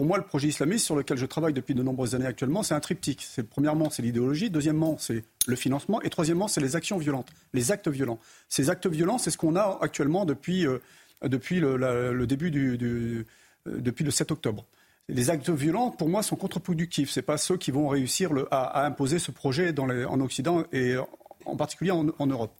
Pour 0.00 0.06
moi, 0.06 0.16
le 0.16 0.24
projet 0.24 0.48
islamiste 0.48 0.86
sur 0.86 0.96
lequel 0.96 1.18
je 1.18 1.26
travaille 1.26 1.52
depuis 1.52 1.74
de 1.74 1.82
nombreuses 1.82 2.14
années 2.14 2.24
actuellement, 2.24 2.62
c'est 2.62 2.72
un 2.72 2.80
triptyque. 2.80 3.20
C'est 3.20 3.42
premièrement, 3.42 3.90
c'est 3.90 4.00
l'idéologie. 4.00 4.48
Deuxièmement, 4.48 4.96
c'est 4.98 5.24
le 5.46 5.56
financement. 5.56 6.00
Et 6.00 6.08
troisièmement, 6.08 6.48
c'est 6.48 6.62
les 6.62 6.74
actions 6.74 6.96
violentes, 6.96 7.28
les 7.52 7.70
actes 7.70 7.86
violents. 7.86 8.18
Ces 8.48 8.70
actes 8.70 8.86
violents, 8.86 9.18
c'est 9.18 9.30
ce 9.30 9.36
qu'on 9.36 9.56
a 9.56 9.78
actuellement 9.82 10.24
depuis, 10.24 10.66
euh, 10.66 10.78
depuis 11.20 11.60
le, 11.60 12.24
début 12.26 12.50
du, 12.50 13.26
euh, 13.68 13.78
depuis 13.78 14.02
le 14.02 14.10
7 14.10 14.30
octobre. 14.30 14.64
Les 15.10 15.28
actes 15.28 15.50
violents, 15.50 15.90
pour 15.90 16.08
moi, 16.08 16.22
sont 16.22 16.36
contre-productifs. 16.36 17.10
Ce 17.10 17.20
pas 17.20 17.36
ceux 17.36 17.58
qui 17.58 17.70
vont 17.70 17.86
réussir 17.86 18.30
à, 18.50 18.86
imposer 18.86 19.18
ce 19.18 19.30
projet 19.30 19.78
en 19.78 20.20
Occident 20.22 20.64
et 20.72 20.96
en 21.44 21.56
particulier 21.56 21.90
en, 21.90 22.26
Europe. 22.26 22.56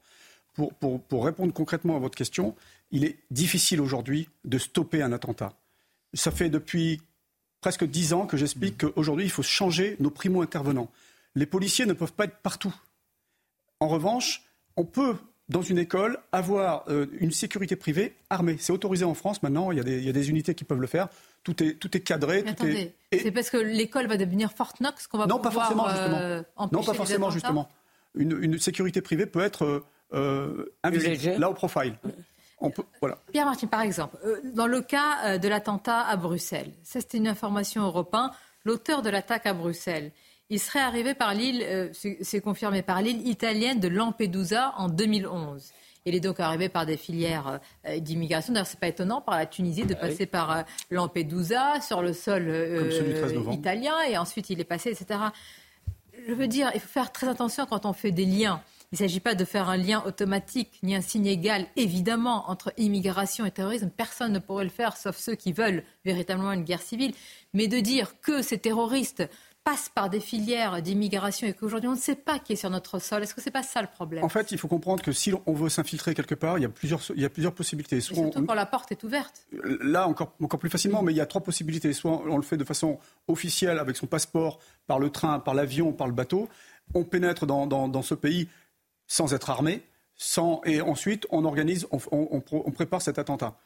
Pour, 0.53 1.25
répondre 1.25 1.51
concrètement 1.53 1.95
à 1.95 1.99
votre 1.99 2.15
question, 2.15 2.55
il 2.91 3.03
est 3.03 3.17
difficile 3.31 3.81
aujourd'hui 3.81 4.29
de 4.45 4.59
stopper 4.59 5.01
un 5.01 5.11
attentat. 5.11 5.53
Ça 6.13 6.29
fait 6.29 6.49
depuis 6.49 7.01
presque 7.61 7.85
dix 7.85 8.13
ans 8.13 8.25
que 8.25 8.37
j'explique 8.37 8.79
qu'aujourd'hui, 8.79 9.25
il 9.25 9.31
faut 9.31 9.43
changer 9.43 9.95
nos 9.99 10.09
primo-intervenants. 10.09 10.89
Les 11.35 11.45
policiers 11.45 11.85
ne 11.85 11.93
peuvent 11.93 12.13
pas 12.13 12.25
être 12.25 12.37
partout. 12.37 12.73
En 13.79 13.87
revanche, 13.87 14.43
on 14.75 14.83
peut 14.83 15.15
dans 15.51 15.61
une 15.61 15.77
école, 15.77 16.17
avoir 16.31 16.85
euh, 16.87 17.05
une 17.19 17.31
sécurité 17.31 17.75
privée 17.75 18.15
armée. 18.29 18.55
C'est 18.59 18.71
autorisé 18.71 19.03
en 19.03 19.13
France 19.13 19.43
maintenant, 19.43 19.71
il 19.71 19.77
y, 19.77 19.81
a 19.81 19.83
des, 19.83 19.97
il 19.97 20.05
y, 20.05 20.09
a 20.09 20.13
des, 20.13 20.29
unités 20.29 20.55
qui 20.55 20.63
peuvent 20.63 20.79
le 20.79 20.87
faire. 20.87 21.09
Tout 21.43 21.61
est, 21.61 21.73
tout 21.73 21.95
est 21.95 21.99
cadré. 21.99 22.43
Tout 22.43 22.49
attendez, 22.49 22.93
c'est 23.11 23.31
parce 23.31 23.49
que 23.49 23.57
l'école 23.57 24.07
va 24.07 24.17
devenir 24.17 24.51
Fort 24.53 24.73
Knox 24.79 25.07
qu'on 25.07 25.17
va 25.17 25.27
non, 25.27 25.39
pouvoir 25.39 25.53
pas 25.53 25.59
forcément, 25.59 25.89
justement. 25.89 26.17
Euh, 26.17 26.41
non, 26.71 26.83
pas 26.83 26.93
forcément, 26.93 27.29
justement. 27.31 27.69
Une, 28.15 28.37
une, 28.41 28.59
sécurité 28.59 29.01
privée 29.01 29.25
peut 29.25 29.41
être 29.41 29.83
euh, 30.13 30.73
invisible, 30.83 31.37
là 31.37 31.49
au 31.49 31.53
profile. 31.53 31.95
On 32.61 32.69
peut, 32.69 32.83
voilà. 33.01 33.17
Pierre 33.31 33.45
Martin, 33.45 33.67
par 33.67 33.81
exemple, 33.81 34.17
euh, 34.23 34.39
dans 34.53 34.67
le 34.67 34.81
cas 34.81 35.37
de 35.37 35.47
l'attentat 35.47 35.99
à 36.01 36.15
Bruxelles, 36.15 36.71
ça 36.83 37.01
c'était 37.01 37.17
une 37.17 37.27
information 37.27 37.83
européenne, 37.83 38.29
l'auteur 38.63 39.01
de 39.01 39.09
l'attaque 39.09 39.45
à 39.45 39.53
Bruxelles, 39.53 40.11
il 40.51 40.59
serait 40.59 40.81
arrivé 40.81 41.13
par 41.13 41.33
l'île, 41.33 41.63
euh, 41.63 41.89
c'est 41.93 42.41
confirmé, 42.41 42.81
par 42.81 43.01
l'île 43.01 43.25
italienne 43.25 43.79
de 43.79 43.87
Lampedusa 43.87 44.73
en 44.77 44.89
2011. 44.89 45.71
Il 46.05 46.13
est 46.13 46.19
donc 46.19 46.41
arrivé 46.41 46.67
par 46.67 46.85
des 46.85 46.97
filières 46.97 47.61
euh, 47.87 47.99
d'immigration. 47.99 48.51
D'ailleurs, 48.51 48.67
ce 48.67 48.73
n'est 48.73 48.79
pas 48.81 48.89
étonnant 48.89 49.21
par 49.21 49.37
la 49.37 49.45
Tunisie 49.45 49.85
de 49.85 49.95
ah 49.97 50.07
passer 50.07 50.25
par 50.25 50.51
euh, 50.51 50.61
Lampedusa 50.89 51.79
sur 51.79 52.01
le 52.01 52.11
sol 52.11 52.51
italien 53.53 53.93
et 54.09 54.17
ensuite 54.17 54.49
il 54.49 54.59
est 54.59 54.65
passé, 54.65 54.89
etc. 54.89 55.21
Je 56.27 56.33
veux 56.33 56.47
dire, 56.47 56.69
il 56.73 56.81
faut 56.81 56.89
faire 56.89 57.13
très 57.13 57.29
attention 57.29 57.65
quand 57.65 57.85
on 57.85 57.93
fait 57.93 58.11
des 58.11 58.25
liens. 58.25 58.61
Il 58.91 58.95
ne 58.95 58.97
s'agit 58.97 59.21
pas 59.21 59.35
de 59.35 59.45
faire 59.45 59.69
un 59.69 59.77
lien 59.77 60.03
automatique 60.05 60.79
ni 60.83 60.95
un 60.95 61.01
signe 61.01 61.27
égal, 61.27 61.65
évidemment, 61.77 62.49
entre 62.49 62.73
immigration 62.77 63.45
et 63.45 63.51
terrorisme. 63.51 63.89
Personne 63.89 64.33
ne 64.33 64.39
pourrait 64.39 64.65
le 64.65 64.69
faire, 64.69 64.97
sauf 64.97 65.17
ceux 65.17 65.35
qui 65.35 65.53
veulent 65.53 65.83
véritablement 66.03 66.51
une 66.51 66.63
guerre 66.63 66.81
civile. 66.81 67.13
Mais 67.53 67.67
de 67.67 67.79
dire 67.79 68.19
que 68.19 68.41
ces 68.41 68.57
terroristes 68.57 69.23
passe 69.63 69.89
par 69.89 70.09
des 70.09 70.19
filières 70.19 70.81
d'immigration 70.81 71.47
et 71.47 71.53
qu'aujourd'hui 71.53 71.87
on 71.87 71.93
ne 71.93 71.97
sait 71.97 72.15
pas 72.15 72.39
qui 72.39 72.53
est 72.53 72.55
sur 72.55 72.69
notre 72.69 72.99
sol. 72.99 73.21
Est-ce 73.21 73.35
que 73.35 73.41
ce 73.41 73.47
n'est 73.47 73.53
pas 73.53 73.63
ça 73.63 73.81
le 73.81 73.87
problème? 73.87 74.23
En 74.23 74.29
fait, 74.29 74.51
il 74.51 74.57
faut 74.57 74.67
comprendre 74.67 75.03
que 75.03 75.11
si 75.11 75.31
on 75.45 75.53
veut 75.53 75.69
s'infiltrer 75.69 76.13
quelque 76.13 76.35
part, 76.35 76.57
il 76.57 76.63
y 76.63 76.65
a 76.65 76.69
plusieurs, 76.69 77.01
il 77.15 77.21
y 77.21 77.25
a 77.25 77.29
plusieurs 77.29 77.53
possibilités. 77.53 78.01
Soit 78.01 78.15
surtout 78.15 78.45
quand 78.45 78.53
la 78.53 78.65
porte 78.65 78.91
est 78.91 79.03
ouverte. 79.03 79.45
Là, 79.81 80.07
encore, 80.07 80.33
encore 80.41 80.59
plus 80.59 80.69
facilement, 80.69 81.03
mais 81.03 81.13
il 81.13 81.17
y 81.17 81.21
a 81.21 81.25
trois 81.25 81.43
possibilités. 81.43 81.93
Soit 81.93 82.23
on 82.27 82.37
le 82.37 82.43
fait 82.43 82.57
de 82.57 82.63
façon 82.63 82.99
officielle 83.27 83.77
avec 83.77 83.97
son 83.97 84.07
passeport, 84.07 84.59
par 84.87 84.99
le 84.99 85.09
train, 85.09 85.39
par 85.39 85.53
l'avion, 85.53 85.93
par 85.93 86.07
le 86.07 86.13
bateau. 86.13 86.49
On 86.93 87.03
pénètre 87.03 87.45
dans, 87.45 87.67
dans, 87.67 88.01
ce 88.01 88.15
pays 88.15 88.49
sans 89.11 89.33
être 89.33 89.49
armé. 89.49 89.83
Sans, 90.15 90.61
et 90.65 90.79
ensuite, 90.81 91.27
on 91.31 91.43
organise, 91.43 91.85
on, 91.91 92.71
prépare 92.71 93.01
cet 93.01 93.19
attentat. 93.19 93.57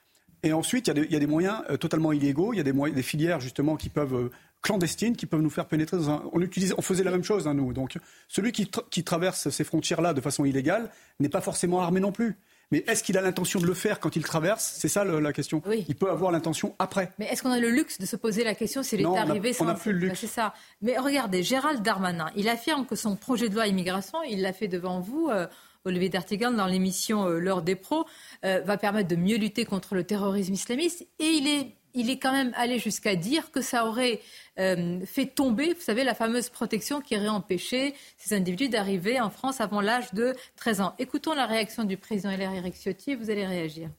Et 0.41 0.53
ensuite, 0.53 0.87
il 0.87 1.11
y, 1.11 1.15
a 1.15 1.19
des, 1.19 1.27
moyens 1.27 1.61
euh, 1.69 1.77
totalement 1.77 2.11
illégaux, 2.11 2.53
il 2.53 2.57
y 2.57 2.59
a 2.59 2.63
des, 2.63 3.03
filières 3.03 3.39
justement 3.39 3.75
qui 3.75 3.89
peuvent 3.89 4.15
euh, 4.15 4.31
clandestines 4.63 5.15
qui 5.15 5.27
peuvent 5.27 5.41
nous 5.41 5.49
faire 5.51 5.67
pénétrer 5.67 5.97
dans 5.97 6.09
un. 6.09 6.23
On, 6.33 6.41
on 6.41 6.81
faisait 6.81 7.03
la 7.03 7.11
même 7.11 7.23
chose, 7.23 7.47
hein, 7.47 7.53
nous. 7.53 7.73
Donc, 7.73 7.97
celui 8.27 8.51
qui, 8.53 8.71
qui 8.89 9.03
traverse 9.03 9.49
ces 9.49 9.63
frontières-là 9.63 10.13
de 10.13 10.21
façon 10.21 10.45
illégale 10.45 10.89
n'est 11.19 11.29
pas 11.29 11.41
forcément 11.41 11.81
armé 11.81 11.99
non 11.99 12.11
plus. 12.11 12.37
Mais 12.71 12.83
est-ce 12.87 13.03
qu'il 13.03 13.17
a 13.17 13.21
l'intention 13.21 13.59
de 13.59 13.65
le 13.65 13.73
faire 13.73 13.99
quand 13.99 14.15
il 14.15 14.23
traverse? 14.23 14.75
C'est 14.77 14.87
ça 14.87 15.03
la 15.03 15.33
question. 15.33 15.61
Oui. 15.65 15.85
Il 15.87 15.95
peut 15.95 16.09
avoir 16.09 16.31
l'intention 16.31 16.75
après. 16.79 17.11
Mais 17.19 17.25
est-ce 17.25 17.43
qu'on 17.43 17.51
a 17.51 17.59
le 17.59 17.69
luxe 17.69 17.99
de 17.99 18.05
se 18.05 18.15
poser 18.15 18.43
la 18.43 18.55
question 18.55 18.83
s'il 18.83 19.01
est 19.01 19.05
arrivé 19.05 19.53
sans. 19.53 19.65
On 19.65 19.67
n'a 19.67 19.75
plus 19.75 19.93
le 19.93 19.99
luxe. 19.99 20.19
c'est 20.19 20.27
ça. 20.27 20.53
Mais 20.81 20.97
regardez, 20.97 21.43
Gérald 21.43 21.81
Darmanin, 21.81 22.31
il 22.35 22.49
affirme 22.49 22.85
que 22.85 22.95
son 22.95 23.15
projet 23.15 23.49
de 23.49 23.55
loi 23.55 23.67
immigration, 23.67 24.21
il 24.23 24.41
l'a 24.41 24.53
fait 24.53 24.67
devant 24.67 24.99
vous. 24.99 25.29
Euh, 25.31 25.47
Olivier 25.85 26.09
D'Artigan 26.09 26.51
dans 26.51 26.65
l'émission 26.65 27.27
euh, 27.27 27.39
L'heure 27.39 27.61
des 27.61 27.75
pros, 27.75 28.05
euh, 28.43 28.61
va 28.61 28.77
permettre 28.77 29.07
de 29.07 29.15
mieux 29.15 29.37
lutter 29.37 29.65
contre 29.65 29.93
le 29.95 30.03
terrorisme 30.03 30.53
islamiste. 30.53 31.07
Et 31.19 31.27
il 31.27 31.47
est 31.47 31.75
il 31.95 32.09
est 32.09 32.19
quand 32.19 32.33
même 32.33 32.53
allé 32.55 32.77
jusqu'à 32.77 33.15
dire 33.15 33.51
que 33.51 33.61
ça 33.61 33.85
aurait 33.85 34.19
euh, 34.59 34.99
fait 35.05 35.25
tomber, 35.25 35.73
vous 35.73 35.81
savez, 35.81 36.03
la 36.03 36.13
fameuse 36.13 36.49
protection 36.49 37.01
qui 37.01 37.15
aurait 37.15 37.29
empêché 37.29 37.95
ces 38.17 38.35
individus 38.35 38.69
d'arriver 38.69 39.19
en 39.19 39.29
France 39.29 39.61
avant 39.61 39.81
l'âge 39.81 40.13
de 40.13 40.35
13 40.57 40.81
ans. 40.81 40.93
Écoutons 40.99 41.33
la 41.33 41.45
réaction 41.45 41.85
du 41.85 41.97
président 41.97 42.31
LR 42.31 42.53
Eric 42.53 42.75
Ciotti, 42.75 43.15
vous 43.15 43.29
allez 43.29 43.47
réagir. 43.47 43.89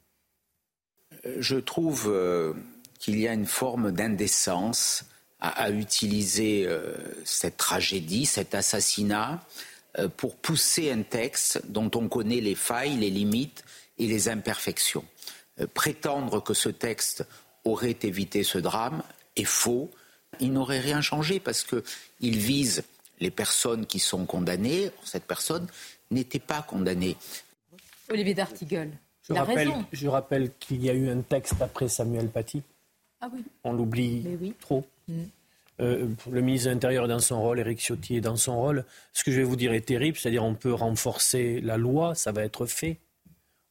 Euh, 1.24 1.36
je 1.38 1.56
trouve 1.56 2.04
euh, 2.08 2.52
qu'il 2.98 3.18
y 3.18 3.26
a 3.26 3.32
une 3.32 3.46
forme 3.46 3.90
d'indécence 3.90 5.06
à, 5.40 5.70
utiliser 5.70 6.66
cette 7.24 7.58
tragédie, 7.58 8.24
cet 8.24 8.54
assassinat, 8.54 9.44
pour 10.16 10.34
pousser 10.34 10.90
un 10.90 11.02
texte 11.02 11.60
dont 11.68 11.90
on 11.94 12.08
connaît 12.08 12.40
les 12.40 12.54
failles, 12.54 12.96
les 12.96 13.10
limites 13.10 13.62
et 13.98 14.06
les 14.06 14.30
imperfections. 14.30 15.04
prétendre 15.74 16.42
que 16.42 16.54
ce 16.54 16.70
texte 16.70 17.26
aurait 17.66 17.96
évité 18.02 18.42
ce 18.42 18.58
drame 18.58 19.02
est 19.36 19.44
faux. 19.44 19.90
Il 20.40 20.52
n'aurait 20.52 20.80
rien 20.80 21.00
changé 21.00 21.40
parce 21.40 21.64
qu'il 21.64 22.38
vise 22.38 22.84
les 23.20 23.30
personnes 23.30 23.86
qui 23.86 23.98
sont 23.98 24.26
condamnées. 24.26 24.90
Cette 25.04 25.24
personne 25.24 25.66
n'était 26.10 26.38
pas 26.38 26.62
condamnée. 26.62 27.16
Olivier 28.10 28.34
D'Artigol. 28.34 28.90
Je 29.28 29.32
rappelle, 29.32 29.72
je 29.92 30.08
rappelle 30.08 30.50
qu'il 30.60 30.84
y 30.84 30.90
a 30.90 30.94
eu 30.94 31.08
un 31.08 31.20
texte 31.20 31.60
après 31.60 31.88
Samuel 31.88 32.28
Paty. 32.28 32.62
Ah 33.20 33.28
oui. 33.32 33.42
On 33.64 33.72
l'oublie 33.72 34.54
trop. 34.60 34.84
Mm. 35.08 35.22
Euh, 35.80 36.08
le 36.30 36.40
ministre 36.40 36.68
de 36.68 36.74
l'Intérieur 36.74 37.04
est 37.04 37.08
dans 37.08 37.18
son 37.18 37.42
rôle, 37.42 37.60
Éric 37.60 37.80
Ciotti 37.80 38.16
est 38.16 38.20
dans 38.20 38.36
son 38.36 38.58
rôle. 38.58 38.84
Ce 39.12 39.24
que 39.24 39.30
je 39.30 39.38
vais 39.38 39.44
vous 39.44 39.56
dire 39.56 39.72
est 39.72 39.82
terrible, 39.86 40.16
c'est-à-dire 40.16 40.44
on 40.44 40.54
peut 40.54 40.72
renforcer 40.72 41.60
la 41.60 41.76
loi, 41.76 42.14
ça 42.14 42.32
va 42.32 42.44
être 42.44 42.66
fait. 42.66 42.98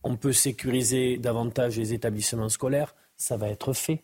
On 0.03 0.17
peut 0.17 0.33
sécuriser 0.33 1.17
davantage 1.17 1.77
les 1.77 1.93
établissements 1.93 2.49
scolaires, 2.49 2.93
ça 3.17 3.37
va 3.37 3.49
être 3.49 3.73
fait. 3.73 4.03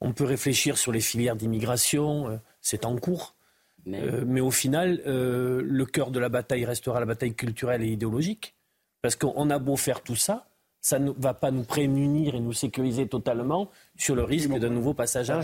On 0.00 0.12
peut 0.12 0.24
réfléchir 0.24 0.78
sur 0.78 0.92
les 0.92 1.00
filières 1.00 1.36
d'immigration, 1.36 2.28
euh, 2.28 2.36
c'est 2.60 2.84
en 2.84 2.96
cours. 2.96 3.34
Mais, 3.86 4.02
euh, 4.02 4.44
au 4.44 4.50
final, 4.50 5.00
euh, 5.06 5.62
le 5.64 5.86
cœur 5.86 6.10
de 6.10 6.18
la 6.18 6.28
bataille 6.28 6.64
restera 6.64 7.00
la 7.00 7.06
bataille 7.06 7.34
culturelle 7.34 7.82
et 7.82 7.88
idéologique. 7.88 8.54
Parce 9.02 9.16
qu'on 9.16 9.48
a 9.48 9.58
beau 9.58 9.76
faire 9.76 10.02
tout 10.02 10.16
ça, 10.16 10.46
ça 10.82 10.98
ne 10.98 11.10
va 11.10 11.34
pas 11.34 11.50
nous 11.50 11.64
prémunir 11.64 12.34
et 12.34 12.40
nous 12.40 12.52
sécuriser 12.52 13.06
totalement 13.06 13.70
sur 13.96 14.14
le 14.14 14.24
risque 14.24 14.50
d'un 14.50 14.68
nouveau 14.68 14.94
passage 14.94 15.30
à 15.30 15.40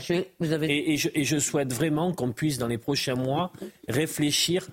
et, 0.63 0.97
je, 0.97 1.39
souhaite 1.39 1.73
vraiment 1.73 2.13
qu'on 2.13 2.33
puisse, 2.33 2.59
dans 2.59 2.67
les 2.67 2.79
prochains 2.79 3.15
mois, 3.15 3.53
réfléchir 3.89 4.69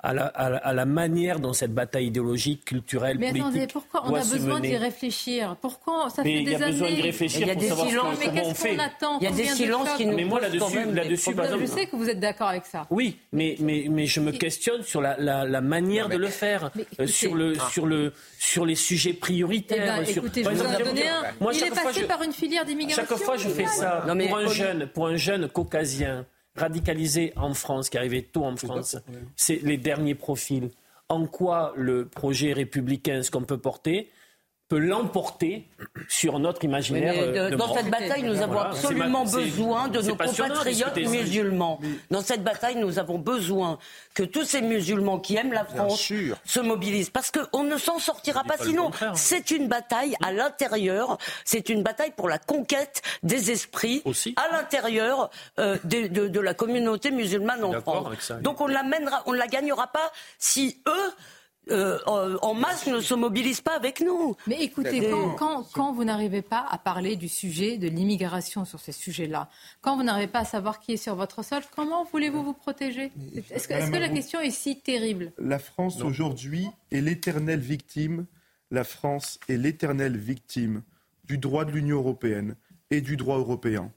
à 0.00 0.72
la, 0.72 0.84
manière 0.84 1.40
dont 1.40 1.52
cette 1.52 1.74
bataille 1.74 2.06
idéologique, 2.06 2.64
culturelle, 2.64 3.18
mais 3.18 3.30
politique. 3.30 3.42
Mais 3.42 3.60
attendez, 3.62 3.72
pourquoi 3.72 4.02
on 4.06 4.14
a 4.14 4.20
besoin 4.20 4.60
d'y 4.60 4.76
réfléchir? 4.76 5.56
Pourquoi 5.60 6.08
ça 6.10 6.22
fait 6.22 6.42
des 6.42 6.54
années 6.54 6.56
Il 6.56 6.60
y 6.60 6.62
a 6.62 6.66
besoin 6.68 6.90
d'y 6.90 7.02
réfléchir 7.02 7.52
pour 7.52 7.62
savoir 7.62 7.88
silences, 7.88 8.18
comment 8.24 8.42
on 8.44 8.54
fait. 8.54 8.76
il 9.20 9.24
y 9.24 9.26
a 9.26 9.30
des 9.30 9.44
silences 9.46 9.88
qui 9.96 10.06
nous 10.06 10.16
Mais 10.16 10.24
moi 10.24 10.40
là-dessus, 10.40 10.92
là-dessus, 10.92 11.34
Je 11.60 11.66
sais 11.66 11.86
que 11.86 11.96
vous 11.96 12.08
êtes 12.08 12.20
d'accord 12.20 12.48
avec 12.48 12.66
ça. 12.66 12.86
Oui, 12.90 13.18
mais, 13.32 13.56
mais, 13.58 13.86
mais 13.90 14.06
je 14.06 14.20
me 14.20 14.30
questionne 14.30 14.82
sur 14.82 15.00
la, 15.00 15.16
la, 15.18 15.60
manière 15.60 16.08
de 16.08 16.16
le 16.16 16.28
faire, 16.28 16.70
euh, 17.00 17.06
sur, 17.06 17.34
le, 17.34 17.54
ah. 17.58 17.68
sur, 17.70 17.86
le, 17.86 18.12
sur 18.38 18.64
les 18.64 18.76
sujets 18.76 19.14
prioritaires. 19.14 19.96
Eh 19.96 20.04
ben, 20.04 20.06
sur... 20.06 20.24
Écoutez, 20.24 20.44
je 20.44 20.48
vous 20.48 20.62
en 20.62 20.78
donner 20.78 21.08
un. 21.08 21.22
Moi, 21.40 21.52
il 21.54 21.64
est 21.64 21.70
passé 21.70 22.04
par 22.04 22.22
une 22.22 22.32
filière 22.32 22.64
d'immigration. 22.64 23.04
Chaque 23.08 23.18
fois, 23.18 23.36
je 23.36 23.48
fais 23.48 23.66
ça 23.66 24.04
pour 24.06 24.38
un 24.38 24.46
jeune, 24.46 24.86
pour 24.86 25.06
un 25.08 25.16
jeune 25.16 25.48
caucasien 25.48 26.24
radicalisé 26.58 27.32
en 27.36 27.54
France, 27.54 27.88
qui 27.88 27.98
arrivait 27.98 28.22
tôt 28.22 28.44
en 28.44 28.56
France, 28.56 28.96
c'est 29.36 29.62
les 29.62 29.76
derniers 29.76 30.14
profils. 30.14 30.70
En 31.08 31.26
quoi 31.26 31.72
le 31.76 32.06
projet 32.06 32.52
républicain, 32.52 33.22
ce 33.22 33.30
qu'on 33.30 33.44
peut 33.44 33.58
porter, 33.58 34.10
peut 34.68 34.78
l'emporter 34.78 35.66
sur 36.08 36.38
notre 36.38 36.62
imaginaire. 36.64 37.14
Euh, 37.16 37.56
dans 37.56 37.74
cette 37.74 37.88
bataille, 37.88 38.22
nous 38.22 38.42
avons 38.42 38.58
absolument 38.58 39.24
besoin 39.24 39.88
de 39.88 40.00
nos 40.00 40.14
compatriotes 40.14 40.96
musulmans. 40.96 41.80
Dans 42.10 42.20
cette 42.20 42.44
bataille, 42.44 42.76
nous 42.76 42.98
avons 42.98 43.18
besoin 43.18 43.78
que 44.14 44.22
tous 44.22 44.44
ces 44.44 44.60
musulmans 44.60 45.18
qui 45.18 45.36
aiment 45.36 45.52
la 45.52 45.64
France 45.64 46.12
se 46.44 46.60
mobilisent. 46.60 47.10
Parce 47.10 47.30
qu'on 47.30 47.62
ne 47.62 47.78
s'en 47.78 47.98
sortira 47.98 48.44
pas 48.44 48.58
sinon. 48.58 48.90
C'est 49.14 49.50
une 49.50 49.68
bataille 49.68 50.14
à 50.22 50.32
l'intérieur. 50.32 51.18
C'est 51.44 51.70
une 51.70 51.82
bataille 51.82 52.12
pour 52.14 52.28
la 52.28 52.38
conquête 52.38 53.00
des 53.22 53.50
esprits 53.50 54.02
à 54.36 54.52
l'intérieur 54.52 55.30
euh, 55.58 55.78
de, 55.84 56.28
de, 56.28 56.40
la 56.40 56.54
communauté 56.54 57.10
musulmane 57.10 57.64
en 57.64 57.80
France. 57.80 58.32
Donc 58.42 58.60
on 58.60 58.68
ne 58.68 58.74
on 59.26 59.32
ne 59.32 59.38
la 59.38 59.46
gagnera 59.46 59.86
pas 59.86 60.12
si 60.38 60.80
eux 60.86 61.12
euh, 61.70 61.98
en 62.42 62.54
masse 62.54 62.86
ne 62.86 63.00
se 63.00 63.14
mobilisent 63.14 63.60
pas 63.60 63.76
avec 63.76 64.00
nous. 64.00 64.36
Mais 64.46 64.62
écoutez, 64.62 65.10
quand, 65.38 65.92
vous 65.92 66.04
n'arrivez 66.04 66.42
pas 66.42 66.66
à 66.70 66.78
parler 66.78 67.16
du 67.16 67.28
sujet 67.28 67.78
de 67.78 67.88
l'immigration 67.88 68.64
sur 68.64 68.80
ces 68.80 68.92
sujets-là, 68.92 69.48
quand 69.80 69.96
vous 69.96 70.02
n'arrivez 70.02 70.28
pas 70.28 70.40
à 70.40 70.44
savoir 70.44 70.80
qui 70.80 70.92
est 70.92 70.96
sur 70.96 71.14
votre 71.14 71.44
sol, 71.44 71.62
comment 71.74 72.04
voulez-vous 72.04 72.42
vous 72.42 72.52
protéger? 72.52 73.10
Est-ce 73.50 73.68
que, 73.68 73.96
la 73.98 74.08
question 74.08 74.40
est 74.40 74.50
si 74.50 74.80
terrible? 74.80 75.32
La 75.38 75.58
France 75.58 76.00
aujourd'hui 76.00 76.68
est 76.90 77.00
l'éternelle 77.00 77.60
victime. 77.60 78.26
La 78.70 78.84
France 78.84 79.38
est 79.48 79.56
l'éternelle 79.56 80.16
victime 80.16 80.82
du 81.24 81.38
droit 81.38 81.64
de 81.64 81.72
l'Union 81.72 81.98
européenne 81.98 82.56
et 82.90 83.00
du 83.00 83.16
droit 83.16 83.38
européen. 83.38 83.90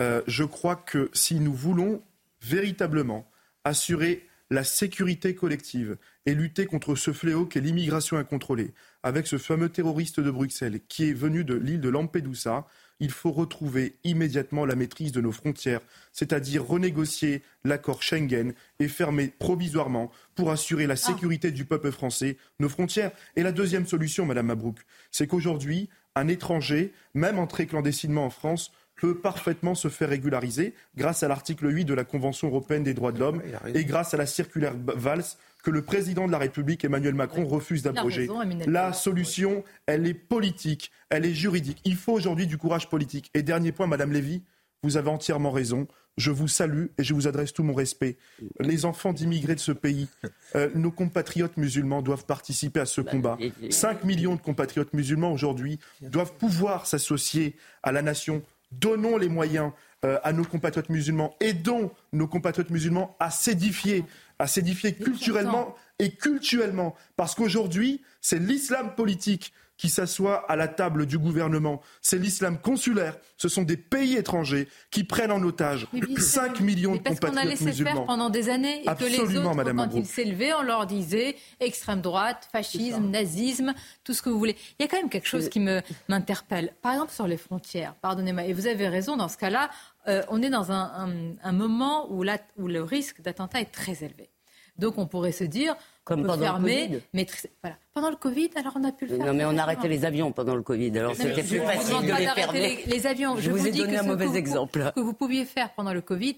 Euh, 0.00 0.22
je 0.26 0.44
crois 0.44 0.76
que 0.76 1.10
si 1.12 1.40
nous 1.40 1.52
voulons 1.52 2.02
véritablement 2.42 3.26
assurer 3.64 4.26
la 4.50 4.64
sécurité 4.64 5.34
collective 5.34 5.96
et 6.26 6.34
lutter 6.34 6.66
contre 6.66 6.96
ce 6.96 7.12
fléau 7.12 7.46
qu'est 7.46 7.60
l'immigration 7.60 8.16
incontrôlée, 8.16 8.72
avec 9.02 9.26
ce 9.26 9.38
fameux 9.38 9.68
terroriste 9.68 10.20
de 10.20 10.30
Bruxelles 10.30 10.80
qui 10.88 11.08
est 11.08 11.14
venu 11.14 11.44
de 11.44 11.54
l'île 11.54 11.80
de 11.80 11.88
Lampedusa, 11.88 12.66
il 12.98 13.10
faut 13.10 13.30
retrouver 13.30 13.96
immédiatement 14.04 14.66
la 14.66 14.74
maîtrise 14.74 15.12
de 15.12 15.20
nos 15.20 15.32
frontières, 15.32 15.80
c'est-à-dire 16.12 16.66
renégocier 16.66 17.42
l'accord 17.64 18.02
Schengen 18.02 18.52
et 18.78 18.88
fermer 18.88 19.28
provisoirement 19.28 20.10
pour 20.34 20.50
assurer 20.50 20.86
la 20.86 20.96
sécurité 20.96 21.50
du 21.50 21.64
peuple 21.64 21.92
français 21.92 22.36
nos 22.58 22.68
frontières. 22.68 23.12
Et 23.36 23.42
la 23.42 23.52
deuxième 23.52 23.86
solution, 23.86 24.26
Madame 24.26 24.46
Mabrouk, 24.46 24.78
c'est 25.10 25.26
qu'aujourd'hui, 25.26 25.88
un 26.14 26.28
étranger, 26.28 26.92
même 27.14 27.38
entré 27.38 27.66
clandestinement 27.66 28.26
en 28.26 28.30
France, 28.30 28.72
peut 29.00 29.14
parfaitement 29.14 29.74
se 29.74 29.88
faire 29.88 30.10
régulariser 30.10 30.74
grâce 30.96 31.22
à 31.22 31.28
l'article 31.28 31.72
8 31.74 31.86
de 31.86 31.94
la 31.94 32.04
Convention 32.04 32.48
européenne 32.48 32.82
des 32.82 32.94
droits 32.94 33.12
de 33.12 33.18
l'homme 33.18 33.42
et 33.74 33.84
grâce 33.84 34.14
à 34.14 34.16
la 34.16 34.26
circulaire 34.26 34.74
Valls 34.76 35.24
que 35.62 35.70
le 35.70 35.82
président 35.82 36.26
de 36.26 36.32
la 36.32 36.38
République, 36.38 36.84
Emmanuel 36.84 37.14
Macron, 37.14 37.46
refuse 37.46 37.82
d'abroger. 37.82 38.28
La 38.66 38.92
solution, 38.92 39.64
elle 39.86 40.06
est 40.06 40.14
politique, 40.14 40.90
elle 41.08 41.24
est 41.24 41.34
juridique. 41.34 41.80
Il 41.84 41.96
faut 41.96 42.12
aujourd'hui 42.12 42.46
du 42.46 42.58
courage 42.58 42.88
politique. 42.88 43.30
Et 43.34 43.42
dernier 43.42 43.72
point, 43.72 43.86
Madame 43.86 44.12
Lévy, 44.12 44.42
vous 44.82 44.96
avez 44.96 45.10
entièrement 45.10 45.50
raison. 45.50 45.86
Je 46.16 46.30
vous 46.30 46.48
salue 46.48 46.86
et 46.98 47.04
je 47.04 47.14
vous 47.14 47.28
adresse 47.28 47.52
tout 47.52 47.62
mon 47.62 47.74
respect. 47.74 48.18
Les 48.58 48.84
enfants 48.84 49.12
d'immigrés 49.12 49.54
de 49.54 49.60
ce 49.60 49.72
pays, 49.72 50.08
euh, 50.56 50.68
nos 50.74 50.90
compatriotes 50.90 51.56
musulmans 51.56 52.02
doivent 52.02 52.26
participer 52.26 52.80
à 52.80 52.86
ce 52.86 53.00
bah, 53.00 53.10
combat. 53.10 53.38
5 53.70 54.04
millions 54.04 54.34
de 54.34 54.40
compatriotes 54.40 54.92
musulmans 54.92 55.32
aujourd'hui 55.32 55.78
doivent 56.02 56.34
pouvoir 56.34 56.86
s'associer 56.86 57.56
à 57.82 57.92
la 57.92 58.02
nation. 58.02 58.42
Donnons 58.72 59.16
les 59.16 59.28
moyens 59.28 59.72
euh, 60.04 60.18
à 60.22 60.32
nos 60.32 60.44
compatriotes 60.44 60.88
musulmans, 60.88 61.36
aidons 61.40 61.90
nos 62.12 62.28
compatriotes 62.28 62.70
musulmans 62.70 63.16
à 63.18 63.30
s'édifier, 63.30 64.04
à 64.38 64.46
s'édifier 64.46 64.94
culturellement 64.94 65.74
et 65.98 66.14
culturellement. 66.14 66.94
Parce 67.16 67.34
qu'aujourd'hui, 67.34 68.02
c'est 68.20 68.38
l'islam 68.38 68.94
politique 68.94 69.52
qui 69.80 69.88
s'assoit 69.88 70.44
à 70.50 70.56
la 70.56 70.68
table 70.68 71.06
du 71.06 71.18
gouvernement. 71.18 71.80
C'est 72.02 72.18
l'islam 72.18 72.58
consulaire. 72.58 73.16
Ce 73.38 73.48
sont 73.48 73.62
des 73.62 73.78
pays 73.78 74.14
étrangers 74.14 74.68
qui 74.90 75.04
prennent 75.04 75.32
en 75.32 75.42
otage 75.42 75.86
5 76.18 76.60
millions 76.60 76.96
de 76.96 76.98
compatriotes 76.98 77.22
musulmans. 77.24 77.24
Parce 77.24 77.56
qu'on 77.56 77.64
a 77.64 77.70
laissé 77.70 77.82
faire 77.82 78.04
pendant 78.04 78.28
des 78.28 78.50
années 78.50 78.84
et 78.84 78.88
Absolument, 78.88 79.24
que 79.24 79.30
les 79.30 79.38
autres, 79.38 79.54
Madame 79.54 79.76
quand 79.78 79.96
ils 79.96 80.04
s'élevaient, 80.04 80.52
on 80.52 80.60
leur 80.60 80.86
disait 80.86 81.34
extrême 81.60 82.02
droite, 82.02 82.46
fascisme, 82.52 83.08
nazisme, 83.08 83.72
tout 84.04 84.12
ce 84.12 84.20
que 84.20 84.28
vous 84.28 84.38
voulez. 84.38 84.56
Il 84.78 84.82
y 84.82 84.84
a 84.84 84.88
quand 84.88 84.98
même 84.98 85.08
quelque 85.08 85.28
chose 85.28 85.48
qui 85.48 85.66
m'interpelle. 86.08 86.74
Par 86.82 86.92
exemple, 86.92 87.12
sur 87.12 87.26
les 87.26 87.38
frontières, 87.38 87.94
pardonnez-moi, 88.02 88.44
et 88.44 88.52
vous 88.52 88.66
avez 88.66 88.86
raison, 88.86 89.16
dans 89.16 89.28
ce 89.28 89.38
cas-là, 89.38 89.70
euh, 90.08 90.22
on 90.28 90.42
est 90.42 90.50
dans 90.50 90.72
un, 90.72 91.52
moment 91.52 92.06
où, 92.12 92.22
où 92.58 92.68
le 92.68 92.82
risque 92.82 93.22
d'attentat 93.22 93.62
est 93.62 93.72
très 93.72 94.04
élevé. 94.04 94.28
Donc 94.76 94.98
on 94.98 95.06
pourrait 95.06 95.32
se 95.32 95.44
dire, 95.44 95.74
comme 96.04 96.26
pendant 96.26 96.42
fermer, 96.42 96.88
le 96.88 97.02
mais 97.12 97.26
voilà. 97.62 97.76
Pendant 97.92 98.10
le 98.10 98.16
Covid, 98.16 98.50
alors 98.54 98.74
on 98.76 98.84
a 98.84 98.92
pu 98.92 99.06
le 99.06 99.16
faire. 99.16 99.26
Non, 99.26 99.34
mais 99.34 99.44
on 99.44 99.58
a 99.58 99.62
arrêté 99.62 99.88
les 99.88 100.04
avions 100.04 100.30
pendant 100.30 100.54
le 100.54 100.62
Covid. 100.62 100.96
Alors 100.96 101.14
c'était 101.14 101.42
plus 101.42 101.58
facile 101.58 102.06
de 102.06 102.16
les 102.16 102.26
fermer. 102.28 102.84
Les, 102.86 103.06
avions. 103.06 103.36
Je, 103.36 103.50
vous, 103.50 103.66
ai 103.66 103.72
donné 103.72 103.98
un 103.98 104.04
mauvais 104.04 104.36
exemple. 104.38 104.84
Ce 104.86 105.00
que 105.00 105.04
vous 105.04 105.12
pouviez 105.12 105.44
faire 105.44 105.70
pendant 105.74 105.92
le 105.92 106.00
Covid 106.00 106.36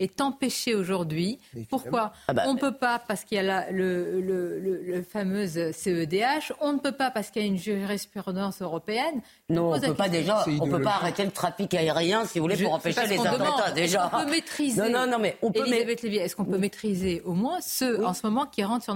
est 0.00 0.20
empêché 0.20 0.74
aujourd'hui. 0.74 1.38
Pourquoi 1.70 2.12
ah 2.26 2.32
bah, 2.32 2.42
On 2.46 2.54
ne 2.54 2.58
peut 2.58 2.74
pas 2.74 2.98
parce 2.98 3.24
qu'il 3.24 3.36
y 3.36 3.38
a 3.38 3.44
la, 3.44 3.70
le, 3.70 4.20
le, 4.20 4.58
le, 4.58 5.02
fameuse 5.02 5.70
CEDH. 5.72 6.52
On 6.60 6.72
ne 6.72 6.78
peut 6.78 6.92
pas 6.92 7.10
parce 7.12 7.30
qu'il 7.30 7.42
y 7.42 7.44
a 7.44 7.48
une 7.48 7.58
jurisprudence 7.58 8.60
européenne. 8.60 9.22
Non, 9.48 9.72
on 9.72 9.76
ne 9.76 9.86
peut 9.86 9.94
pas 9.94 10.08
déjà. 10.08 10.44
On 10.60 10.68
peut 10.68 10.82
pas 10.82 10.96
arrêter 10.96 11.24
le 11.24 11.30
trafic 11.30 11.74
aérien, 11.74 12.24
si 12.24 12.38
vous 12.38 12.44
voulez, 12.44 12.62
pour 12.62 12.74
empêcher 12.74 13.06
les 13.06 13.20
attentats. 13.20 13.70
Déjà. 13.70 14.10
On 14.12 14.24
peut 14.24 14.30
maîtriser. 14.30 14.80
Non, 14.82 14.90
non, 14.90 15.06
non, 15.12 15.18
mais 15.20 15.36
on 15.42 15.52
peut. 15.52 15.64
est-ce 15.66 16.34
qu'on 16.34 16.44
peut 16.44 16.58
maîtriser 16.58 17.22
au 17.24 17.34
moins 17.34 17.60
ceux 17.60 18.04
en 18.04 18.14
ce 18.14 18.26
moment 18.26 18.46
qui 18.46 18.64
rentrent 18.64 18.84
sur 18.84 18.94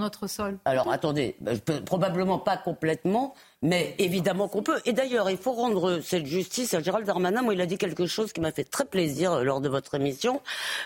Alors 0.65 0.91
attendez, 0.91 1.35
bah, 1.39 1.51
probablement 1.85 2.39
pas 2.39 2.57
complètement, 2.57 3.33
mais 3.63 3.95
évidemment 3.97 4.47
qu'on 4.47 4.61
peut. 4.61 4.79
Et 4.85 4.93
d'ailleurs, 4.93 5.29
il 5.29 5.37
faut 5.37 5.53
rendre 5.53 6.01
cette 6.03 6.25
justice 6.25 6.73
à 6.73 6.81
Gérald 6.81 7.07
Darmanin. 7.07 7.41
Moi, 7.41 7.55
il 7.55 7.61
a 7.61 7.65
dit 7.65 7.77
quelque 7.77 8.05
chose 8.05 8.33
qui 8.33 8.41
m'a 8.41 8.51
fait 8.51 8.65
très 8.65 8.85
plaisir 8.85 9.31
euh, 9.31 9.43
lors 9.43 9.61
de 9.61 9.69
votre 9.69 9.95
émission. 9.95 10.41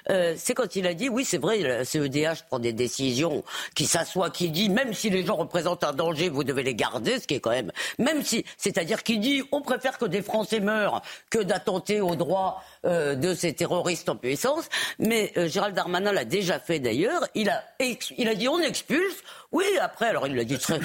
Euh, 0.10 0.36
c'est 0.38 0.54
quand 0.54 0.76
il 0.76 0.88
a 0.88 0.94
dit, 0.94 1.10
oui, 1.10 1.26
c'est 1.26 1.40
vrai, 1.40 1.58
la 1.58 1.84
CEDH 1.84 2.44
prend 2.48 2.60
des 2.60 2.74
décisions, 2.74 3.44
qui 3.76 3.86
s'assoit, 3.86 4.30
qui 4.30 4.50
dit, 4.50 4.70
même 4.70 4.94
si 4.94 5.10
les 5.10 5.26
gens 5.26 5.36
représentent 5.36 5.84
un 5.84 5.94
danger, 5.94 6.30
vous 6.30 6.44
devez 6.44 6.64
les 6.64 6.76
garder, 6.76 7.20
ce 7.20 7.28
qui 7.28 7.34
est 7.34 7.40
quand 7.40 7.50
même, 7.50 7.72
même 7.98 8.24
si, 8.24 8.46
c'est-à-dire 8.58 9.04
qu'il 9.04 9.20
dit, 9.20 9.44
on 9.52 9.62
préfère 9.62 9.98
que 9.98 10.06
des 10.06 10.22
Français 10.22 10.60
meurent 10.60 11.02
que 11.30 11.40
d'attenter 11.40 12.00
aux 12.00 12.16
droits 12.16 12.62
euh, 12.86 13.16
de 13.16 13.34
ces 13.34 13.54
terroristes 13.54 14.08
en 14.08 14.16
puissance. 14.16 14.70
Mais 15.00 15.34
euh, 15.36 15.48
Gérald 15.48 15.76
Darmanin 15.76 16.12
l'a 16.12 16.26
déjà 16.26 16.60
fait 16.60 16.80
d'ailleurs. 16.80 17.28
Il 17.34 17.50
a, 17.50 17.64
il 17.80 18.30
a 18.30 18.36
dit, 18.36 18.48
on 18.48 18.60
expulse. 18.60 19.24
Oui, 19.52 19.66
après, 19.82 20.08
alors 20.08 20.28
il 20.28 20.36
l'a 20.36 20.44
dit 20.44 20.58
très. 20.58 20.80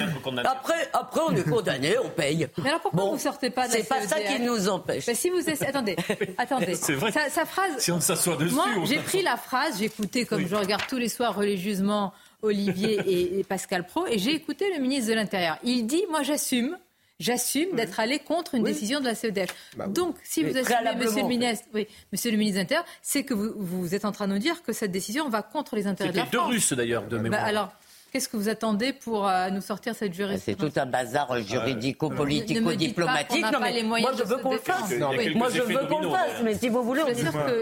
Après, 0.45 0.89
après, 0.93 1.21
on 1.27 1.35
est 1.35 1.43
condamné, 1.43 1.82
on 2.03 2.09
paye. 2.09 2.47
Mais 2.61 2.69
alors 2.69 2.81
pourquoi 2.81 3.05
vous 3.05 3.19
sortez 3.19 3.49
pas 3.49 3.67
de 3.67 3.73
C'est 3.73 3.87
pas 3.87 4.01
ça 4.07 4.19
qui 4.19 4.39
nous 4.41 4.69
empêche. 4.69 5.05
si 5.13 5.29
vous 5.29 5.41
attendez, 5.61 5.95
attendez. 6.37 6.75
C'est 6.75 6.93
vrai. 6.93 7.11
Sa, 7.11 7.45
phrase. 7.45 7.71
Si 7.77 7.91
on 7.91 7.99
s'assoit 7.99 8.35
dessus. 8.35 8.55
Moi, 8.55 8.67
j'ai 8.85 8.99
pris 8.99 9.21
la 9.21 9.37
phrase, 9.37 9.79
j'ai 9.79 9.85
écouté 9.85 10.25
comme 10.25 10.47
je 10.47 10.55
regarde 10.55 10.83
tous 10.87 10.97
les 10.97 11.09
soirs 11.09 11.35
religieusement 11.35 12.13
Olivier 12.43 13.39
et, 13.39 13.43
Pascal 13.43 13.85
Pro, 13.85 14.05
et 14.05 14.19
j'ai 14.19 14.35
écouté 14.35 14.65
le 14.75 14.81
ministre 14.81 15.09
de 15.09 15.15
l'Intérieur. 15.15 15.57
Il 15.63 15.87
dit, 15.87 16.03
moi, 16.09 16.23
j'assume. 16.23 16.77
J'assume 17.19 17.75
d'être 17.75 17.99
allé 17.99 18.19
contre 18.19 18.55
une 18.55 18.63
décision 18.63 18.99
de 18.99 19.05
la 19.05 19.15
CEDH. 19.15 19.47
Bah 19.77 19.87
Donc, 19.87 20.17
si 20.23 20.43
vous 20.43 20.57
assumez, 20.57 20.95
Monsieur 20.97 21.21
le 21.21 21.27
ministre, 21.27 21.65
oui, 21.73 21.87
Monsieur 22.11 22.31
le 22.31 22.37
ministre 22.37 22.57
de 22.57 22.61
l'Intérieur, 22.63 22.85
c'est 23.01 23.23
que 23.23 23.33
vous, 23.33 23.53
vous, 23.55 23.95
êtes 23.95 24.03
en 24.03 24.11
train 24.11 24.27
de 24.27 24.33
nous 24.33 24.39
dire 24.39 24.61
que 24.63 24.73
cette 24.73 24.91
décision 24.91 25.29
va 25.29 25.41
contre 25.41 25.75
les 25.75 25.87
intérêts 25.87 26.11
de 26.11 26.17
la 26.17 26.25
France. 26.25 26.31
deux 26.31 26.53
Russes 26.53 26.73
d'ailleurs 26.73 27.03
de 27.03 27.15
bah, 27.15 27.23
mémoire. 27.23 27.45
alors, 27.45 27.71
Qu'est-ce 28.13 28.29
que 28.29 28.37
vous 28.37 28.47
attendez 28.47 28.93
pour 28.93 29.27
euh, 29.27 29.49
nous 29.49 29.61
sortir 29.61 29.95
cette 29.95 30.13
jurisprudence 30.13 30.43
C'est 30.45 30.71
tout 30.71 30.79
un 30.79 30.85
bazar 30.85 31.35
juridico-politico-diplomatique. 31.41 33.43
Non, 33.51 33.59
mais 33.59 33.81
moi, 33.81 34.11
je 34.15 34.21
veux 34.21 34.37
qu'on 34.37 34.51
le 34.51 34.59
fasse. 34.59 34.93
moi, 35.33 35.49
je 35.49 35.63
veux 35.63 35.87
qu'on 35.87 35.99
le 35.99 36.11
fasse. 36.11 36.43
Mais 36.43 36.53
si 36.53 36.69
vous 36.69 36.83
voulez, 36.83 37.01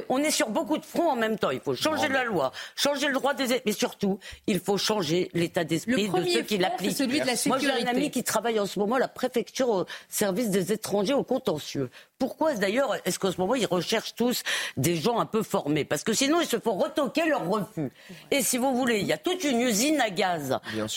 on, 0.10 0.18
est 0.18 0.30
sur 0.30 0.50
beaucoup 0.50 0.78
de 0.78 0.84
fronts 0.84 1.12
en 1.12 1.16
même 1.16 1.40
temps. 1.40 1.52
Il 1.52 1.62
faut 1.62 1.74
changer 1.74 2.10
la 2.10 2.26
loi, 2.26 2.52
changer 2.76 3.08
le 3.08 3.14
droit 3.14 3.34
des... 3.34 3.62
Mais 3.66 3.72
surtout, 3.72 4.20
il 4.46 4.60
faut 4.60 4.78
changer 4.78 5.32
l'état 5.34 5.64
d'esprit 5.64 6.10
de 6.10 6.26
ceux 6.26 6.42
qui 6.42 6.58
l'appliquent. 6.58 7.00
Moi, 7.46 7.58
j'ai 7.58 7.72
un 7.72 7.88
ami 7.88 8.12
qui 8.12 8.26
travaille 8.26 8.60
en 8.60 8.66
ce 8.66 8.78
moment 8.78 8.96
à 8.96 9.00
la 9.00 9.08
préfecture 9.08 9.70
au 9.70 9.86
service 10.10 10.50
des 10.50 10.74
étrangers 10.74 11.14
au 11.14 11.24
contentieux. 11.24 11.90
Pourquoi 12.22 12.54
d'ailleurs 12.54 12.96
est-ce 13.04 13.18
qu'en 13.18 13.32
ce 13.32 13.42
moment 13.42 13.56
ils 13.56 13.66
recherchent 13.66 14.14
tous 14.14 14.44
des 14.78 14.96
gens 14.96 15.20
un 15.20 15.26
peu 15.26 15.42
formés? 15.42 15.86
Parce 15.86 16.04
que 16.04 16.14
sinon 16.14 16.40
ils 16.40 16.46
se 16.46 16.60
font 16.60 16.76
retoquer 16.76 17.26
leur 17.26 17.50
refus. 17.50 17.92
Et 18.30 18.44
si 18.44 18.60
vous 18.60 18.76
voulez, 18.76 19.00
il 19.00 19.08
y 19.08 19.12
a 19.12 19.18
toute 19.18 19.44
une 19.44 19.60
usine 19.60 20.00
à 20.00 20.12
gaz 20.12 20.41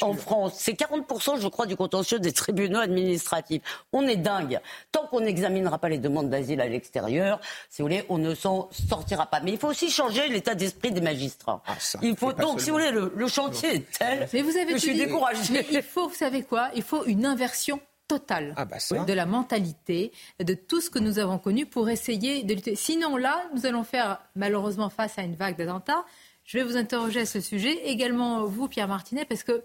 en 0.00 0.14
France. 0.14 0.54
C'est 0.56 0.72
40% 0.72 1.40
je 1.40 1.48
crois 1.48 1.66
du 1.66 1.76
contentieux 1.76 2.18
des 2.18 2.32
tribunaux 2.32 2.80
administratifs. 2.80 3.62
On 3.92 4.06
est 4.06 4.16
dingue. 4.16 4.60
Tant 4.92 5.06
qu'on 5.06 5.20
n'examinera 5.20 5.78
pas 5.78 5.88
les 5.88 5.98
demandes 5.98 6.30
d'asile 6.30 6.60
à 6.60 6.66
l'extérieur, 6.66 7.40
si 7.70 7.82
vous 7.82 7.88
voulez, 7.88 8.04
on 8.08 8.18
ne 8.18 8.34
s'en 8.34 8.68
sortira 8.88 9.26
pas. 9.26 9.40
Mais 9.40 9.52
il 9.52 9.58
faut 9.58 9.68
aussi 9.68 9.90
changer 9.90 10.28
l'état 10.28 10.54
d'esprit 10.54 10.92
des 10.92 11.00
magistrats. 11.00 11.62
Ah, 11.66 11.74
il 12.02 12.16
faut 12.16 12.32
donc, 12.32 12.60
si 12.60 12.70
vous 12.70 12.76
voulez, 12.76 12.90
le, 12.90 13.28
chantier 13.28 13.76
est 13.76 13.98
tel 13.98 14.28
Mais 14.32 14.42
vous 14.42 14.56
avez 14.56 14.72
que 14.72 14.78
je 14.78 14.82
suis 14.82 14.96
découragée. 14.96 15.66
il 15.70 15.82
faut, 15.82 16.08
vous 16.08 16.14
savez 16.14 16.42
quoi? 16.42 16.68
Il 16.74 16.82
faut 16.82 17.04
une 17.04 17.26
inversion 17.26 17.80
totale 18.06 18.54
ah 18.56 18.64
bah 18.64 18.76
de 19.06 19.12
la 19.12 19.26
mentalité, 19.26 20.12
de 20.38 20.54
tout 20.54 20.80
ce 20.80 20.90
que 20.90 20.98
nous 20.98 21.18
avons 21.18 21.38
connu 21.38 21.66
pour 21.66 21.88
essayer 21.88 22.42
de 22.42 22.54
lutter. 22.54 22.76
Sinon, 22.76 23.16
là, 23.16 23.44
nous 23.54 23.66
allons 23.66 23.84
faire 23.84 24.20
malheureusement 24.36 24.90
face 24.90 25.18
à 25.18 25.22
une 25.22 25.34
vague 25.34 25.56
d'attentats. 25.56 26.04
Je 26.44 26.58
vais 26.58 26.64
vous 26.64 26.76
interroger 26.76 27.20
à 27.20 27.26
ce 27.26 27.40
sujet, 27.40 27.74
également 27.86 28.44
vous, 28.44 28.68
Pierre 28.68 28.88
Martinet, 28.88 29.24
parce 29.24 29.42
que 29.42 29.64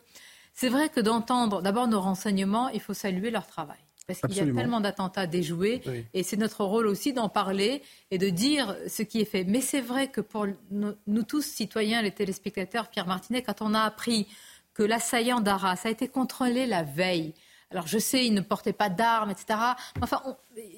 c'est 0.54 0.70
vrai 0.70 0.90
que 0.90 1.00
d'entendre 1.00 1.62
d'abord 1.62 1.88
nos 1.88 2.02
renseignements, 2.02 2.70
il 2.70 2.80
faut 2.80 2.94
saluer 2.94 3.32
leur 3.32 3.48
travail. 3.48 3.78
Parce 4.08 4.22
qu'il 4.22 4.36
y 4.36 4.40
a 4.40 4.54
tellement 4.54 4.82
d'attentats 4.82 5.28
déjoués, 5.28 5.84
et 6.16 6.24
c'est 6.24 6.38
notre 6.38 6.64
rôle 6.64 6.88
aussi 6.88 7.14
d'en 7.14 7.30
parler 7.30 7.84
et 8.10 8.18
de 8.18 8.30
dire 8.30 8.76
ce 8.88 9.04
qui 9.04 9.22
est 9.22 9.26
fait. 9.26 9.44
Mais 9.44 9.62
c'est 9.62 9.82
vrai 9.82 10.08
que 10.08 10.20
pour 10.20 10.48
nous 10.72 11.24
tous, 11.24 11.46
citoyens, 11.46 12.02
les 12.02 12.12
téléspectateurs, 12.12 12.88
Pierre 12.88 13.06
Martinet, 13.06 13.44
quand 13.44 13.62
on 13.62 13.76
a 13.76 13.82
appris 13.82 14.28
que 14.74 14.82
l'assaillant 14.82 15.42
d'Arras 15.42 15.82
a 15.84 15.90
été 15.90 16.08
contrôlé 16.08 16.66
la 16.66 16.82
veille, 16.82 17.36
alors 17.70 17.86
je 17.86 18.00
sais, 18.00 18.26
il 18.26 18.34
ne 18.34 18.42
portait 18.42 18.74
pas 18.74 18.90
d'armes, 18.90 19.30
etc. 19.30 19.60
Enfin, 20.02 20.24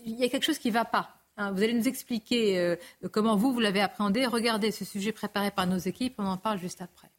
il 0.06 0.20
y 0.20 0.26
a 0.26 0.30
quelque 0.30 0.44
chose 0.44 0.60
qui 0.60 0.68
ne 0.68 0.74
va 0.74 0.84
pas. 0.84 1.21
Hein. 1.38 1.52
Vous 1.52 1.62
allez 1.64 1.74
nous 1.74 1.88
expliquer 1.88 2.60
euh, 2.60 2.76
comment 3.12 3.36
vous, 3.36 3.54
vous 3.54 3.60
l'avez 3.60 3.82
appréhendé. 3.82 4.26
Regardez 4.26 4.72
ce 4.72 4.86
sujet 4.86 5.12
préparé 5.12 5.52
par 5.52 5.68
nos 5.68 5.78
équipes, 5.78 6.16
on 6.18 6.26
en 6.26 6.38
parle 6.38 6.60
juste 6.60 6.82
après. 6.82 7.11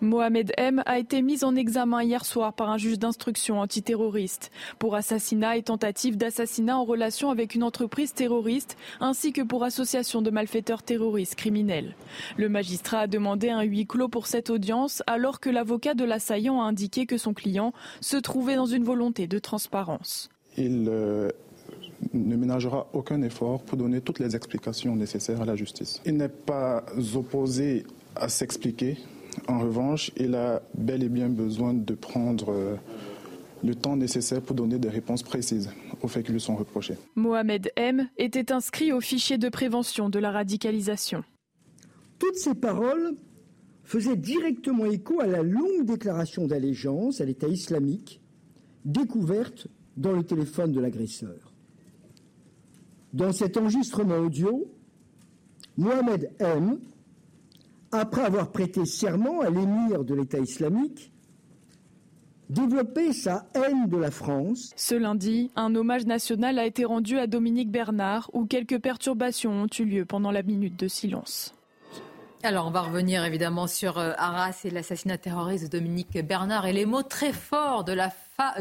Mohamed 0.00 0.52
M 0.58 0.82
a 0.84 0.98
été 0.98 1.22
mis 1.22 1.42
en 1.42 1.56
examen 1.56 2.02
hier 2.02 2.24
soir 2.24 2.52
par 2.52 2.70
un 2.70 2.76
juge 2.76 2.98
d'instruction 2.98 3.60
antiterroriste 3.60 4.50
pour 4.78 4.94
assassinat 4.94 5.56
et 5.56 5.62
tentative 5.62 6.16
d'assassinat 6.16 6.76
en 6.76 6.84
relation 6.84 7.30
avec 7.30 7.54
une 7.54 7.62
entreprise 7.62 8.12
terroriste 8.12 8.76
ainsi 9.00 9.32
que 9.32 9.40
pour 9.40 9.64
association 9.64 10.20
de 10.20 10.30
malfaiteurs 10.30 10.82
terroristes 10.82 11.34
criminels. 11.34 11.94
Le 12.36 12.48
magistrat 12.48 13.00
a 13.00 13.06
demandé 13.06 13.48
un 13.48 13.62
huis 13.62 13.86
clos 13.86 14.08
pour 14.08 14.26
cette 14.26 14.50
audience 14.50 15.02
alors 15.06 15.40
que 15.40 15.48
l'avocat 15.48 15.94
de 15.94 16.04
l'assaillant 16.04 16.60
a 16.60 16.64
indiqué 16.64 17.06
que 17.06 17.16
son 17.16 17.32
client 17.32 17.72
se 18.00 18.18
trouvait 18.18 18.56
dans 18.56 18.66
une 18.66 18.84
volonté 18.84 19.26
de 19.26 19.38
transparence. 19.38 20.28
il 20.58 20.82
ne 22.12 22.36
ménagera 22.36 22.86
aucun 22.92 23.22
effort 23.22 23.62
pour 23.62 23.78
donner 23.78 24.00
toutes 24.00 24.18
les 24.18 24.36
explications 24.36 24.94
nécessaires 24.94 25.40
à 25.40 25.44
la 25.44 25.56
justice. 25.56 26.00
Il 26.04 26.16
n'est 26.16 26.28
pas 26.28 26.84
opposé 27.14 27.84
à 28.14 28.28
s'expliquer. 28.28 28.98
En 29.48 29.58
revanche, 29.58 30.10
il 30.16 30.34
a 30.34 30.62
bel 30.74 31.02
et 31.02 31.08
bien 31.08 31.28
besoin 31.28 31.74
de 31.74 31.94
prendre 31.94 32.50
euh, 32.50 32.76
le 33.64 33.74
temps 33.74 33.96
nécessaire 33.96 34.42
pour 34.42 34.56
donner 34.56 34.78
des 34.78 34.88
réponses 34.88 35.22
précises 35.22 35.70
aux 36.02 36.08
faits 36.08 36.26
qui 36.26 36.32
lui 36.32 36.40
sont 36.40 36.56
reprochés. 36.56 36.96
Mohamed 37.14 37.70
M 37.76 38.08
était 38.16 38.52
inscrit 38.52 38.92
au 38.92 39.00
fichier 39.00 39.38
de 39.38 39.48
prévention 39.48 40.08
de 40.08 40.18
la 40.18 40.30
radicalisation. 40.30 41.24
Toutes 42.18 42.36
ces 42.36 42.54
paroles 42.54 43.14
faisaient 43.84 44.16
directement 44.16 44.86
écho 44.86 45.20
à 45.20 45.26
la 45.26 45.42
longue 45.42 45.84
déclaration 45.84 46.46
d'allégeance 46.46 47.20
à 47.20 47.24
l'État 47.24 47.48
islamique 47.48 48.20
découverte 48.84 49.68
dans 49.96 50.12
le 50.12 50.22
téléphone 50.22 50.72
de 50.72 50.80
l'agresseur. 50.80 51.52
Dans 53.12 53.32
cet 53.32 53.56
enregistrement 53.56 54.18
audio, 54.18 54.66
Mohamed 55.76 56.30
M, 56.38 56.78
après 57.98 58.22
avoir 58.22 58.50
prêté 58.50 58.84
serment 58.84 59.40
à 59.40 59.50
l'émir 59.50 60.04
de 60.04 60.14
l'État 60.14 60.38
islamique, 60.38 61.12
développait 62.48 63.12
sa 63.12 63.46
haine 63.54 63.88
de 63.88 63.96
la 63.96 64.10
France. 64.10 64.72
Ce 64.76 64.94
lundi, 64.94 65.50
un 65.56 65.74
hommage 65.74 66.06
national 66.06 66.58
a 66.58 66.66
été 66.66 66.84
rendu 66.84 67.18
à 67.18 67.26
Dominique 67.26 67.70
Bernard 67.70 68.30
où 68.32 68.46
quelques 68.46 68.80
perturbations 68.80 69.52
ont 69.62 69.68
eu 69.78 69.84
lieu 69.84 70.04
pendant 70.04 70.30
la 70.30 70.42
minute 70.42 70.78
de 70.78 70.88
silence. 70.88 71.54
Alors, 72.42 72.66
on 72.68 72.70
va 72.70 72.82
revenir 72.82 73.24
évidemment 73.24 73.66
sur 73.66 73.98
euh, 73.98 74.12
Arras 74.18 74.60
et 74.64 74.70
l'assassinat 74.70 75.18
terroriste 75.18 75.64
de 75.64 75.78
Dominique 75.78 76.12
Bernard 76.24 76.66
et 76.66 76.72
les 76.72 76.86
mots 76.86 77.02
très 77.02 77.32
forts 77.32 77.82
de 77.82 77.92
la, 77.92 78.12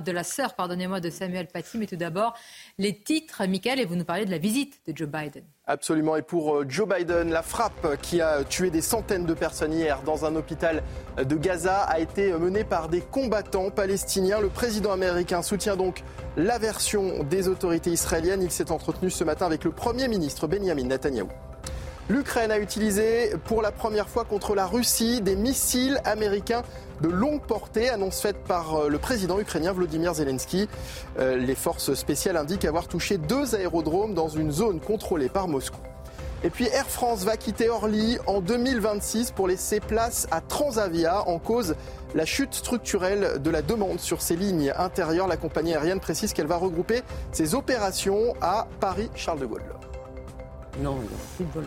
de 0.05 0.11
la 0.11 0.23
sœur 0.23 0.53
pardonnez-moi, 0.55 0.99
de 0.99 1.09
Samuel 1.09 1.47
Paty. 1.47 1.77
Mais 1.77 1.85
tout 1.85 1.95
d'abord, 1.95 2.35
les 2.77 2.97
titres, 2.97 3.45
Michael, 3.45 3.79
et 3.79 3.85
vous 3.85 3.95
nous 3.95 4.05
parlez 4.05 4.25
de 4.25 4.31
la 4.31 4.37
visite 4.37 4.81
de 4.87 4.95
Joe 4.95 5.07
Biden. 5.07 5.43
Absolument. 5.67 6.15
Et 6.15 6.21
pour 6.21 6.55
euh, 6.55 6.65
Joe 6.67 6.87
Biden, 6.87 7.31
la 7.31 7.41
frappe 7.41 7.99
qui 8.01 8.21
a 8.21 8.43
tué 8.43 8.69
des 8.69 8.81
centaines 8.81 9.25
de 9.25 9.33
personnes 9.33 9.73
hier 9.73 10.01
dans 10.03 10.25
un 10.25 10.35
hôpital 10.35 10.83
de 11.17 11.35
Gaza 11.35 11.81
a 11.81 11.99
été 11.99 12.31
menée 12.33 12.63
par 12.63 12.87
des 12.87 13.01
combattants 13.01 13.71
palestiniens. 13.71 14.39
Le 14.39 14.49
président 14.49 14.91
américain 14.91 15.41
soutient 15.41 15.75
donc 15.75 16.03
la 16.37 16.57
version 16.59 17.23
des 17.23 17.47
autorités 17.47 17.91
israéliennes. 17.91 18.43
Il 18.43 18.51
s'est 18.51 18.71
entretenu 18.71 19.09
ce 19.09 19.23
matin 19.23 19.45
avec 19.45 19.63
le 19.63 19.71
Premier 19.71 20.07
ministre 20.07 20.47
Benjamin 20.47 20.83
Netanyahu. 20.83 21.27
L'Ukraine 22.07 22.51
a 22.51 22.59
utilisé 22.59 23.33
pour 23.45 23.63
la 23.63 23.71
première 23.71 24.07
fois 24.07 24.25
contre 24.25 24.53
la 24.53 24.67
Russie 24.67 25.21
des 25.21 25.35
missiles 25.35 25.99
américains 26.05 26.61
de 27.01 27.09
longue 27.09 27.41
portée, 27.41 27.89
annonce 27.89 28.21
faite 28.21 28.37
par 28.47 28.75
euh, 28.75 28.89
le 28.89 28.99
président 28.99 29.39
ukrainien 29.39 29.73
Vladimir 29.73 30.13
Zelensky. 30.13 30.69
Euh, 31.17 31.35
les 31.35 31.55
forces 31.55 31.95
spéciales 31.95 32.37
indiquent 32.37 32.65
avoir 32.65 32.87
touché 32.87 33.17
deux 33.17 33.55
aérodromes 33.55 34.13
dans 34.13 34.29
une 34.29 34.51
zone 34.51 34.79
contrôlée 34.79 35.29
par 35.29 35.47
Moscou. 35.47 35.79
Et 36.43 36.51
puis 36.51 36.67
Air 36.67 36.85
France 36.85 37.23
va 37.23 37.37
quitter 37.37 37.69
Orly 37.69 38.19
en 38.27 38.39
2026 38.39 39.31
pour 39.31 39.47
laisser 39.47 39.79
place 39.79 40.27
à 40.29 40.41
Transavia 40.41 41.27
en 41.27 41.39
cause 41.39 41.75
la 42.13 42.25
chute 42.25 42.53
structurelle 42.53 43.41
de 43.41 43.49
la 43.49 43.63
demande 43.63 43.99
sur 43.99 44.21
ses 44.21 44.35
lignes 44.35 44.71
intérieures. 44.77 45.27
La 45.27 45.37
compagnie 45.37 45.73
aérienne 45.73 45.99
précise 45.99 46.33
qu'elle 46.33 46.45
va 46.45 46.57
regrouper 46.57 47.01
ses 47.31 47.55
opérations 47.55 48.35
à 48.41 48.67
Paris-Charles 48.79 49.39
de 49.39 49.47
Gaulle. 49.47 49.63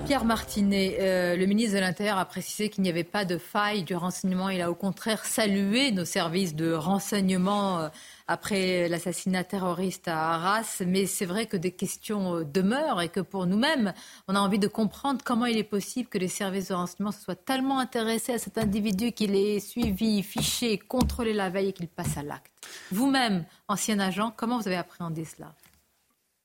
Pierre 0.04 0.24
Martinet, 0.24 0.98
euh, 1.00 1.36
le 1.36 1.46
ministre 1.46 1.76
de 1.76 1.80
l'Intérieur 1.80 2.18
a 2.18 2.24
précisé 2.26 2.68
qu'il 2.68 2.82
n'y 2.82 2.90
avait 2.90 3.04
pas 3.04 3.24
de 3.24 3.38
faille 3.38 3.82
du 3.82 3.94
renseignement. 3.94 4.50
Il 4.50 4.60
a 4.60 4.70
au 4.70 4.74
contraire 4.74 5.24
salué 5.24 5.92
nos 5.92 6.04
services 6.04 6.54
de 6.54 6.72
renseignement 6.72 7.78
euh, 7.78 7.88
après 8.26 8.88
l'assassinat 8.88 9.44
terroriste 9.44 10.08
à 10.08 10.34
Arras. 10.34 10.82
Mais 10.86 11.06
c'est 11.06 11.24
vrai 11.24 11.46
que 11.46 11.56
des 11.56 11.70
questions 11.70 12.36
euh, 12.36 12.44
demeurent 12.44 13.00
et 13.00 13.08
que 13.08 13.20
pour 13.20 13.46
nous-mêmes, 13.46 13.94
on 14.28 14.34
a 14.34 14.40
envie 14.40 14.58
de 14.58 14.68
comprendre 14.68 15.20
comment 15.24 15.46
il 15.46 15.56
est 15.56 15.64
possible 15.64 16.08
que 16.08 16.18
les 16.18 16.28
services 16.28 16.68
de 16.68 16.74
renseignement 16.74 17.12
se 17.12 17.22
soient 17.22 17.34
tellement 17.34 17.78
intéressés 17.78 18.34
à 18.34 18.38
cet 18.38 18.58
individu 18.58 19.12
qu'il 19.12 19.34
ait 19.34 19.60
suivi, 19.60 20.22
fiché, 20.22 20.78
contrôlé 20.78 21.32
la 21.32 21.48
veille 21.48 21.68
et 21.68 21.72
qu'il 21.72 21.88
passe 21.88 22.18
à 22.18 22.22
l'acte. 22.22 22.52
Vous-même, 22.92 23.44
ancien 23.68 23.98
agent, 24.00 24.32
comment 24.36 24.58
vous 24.58 24.68
avez 24.68 24.76
appréhendé 24.76 25.24
cela? 25.24 25.54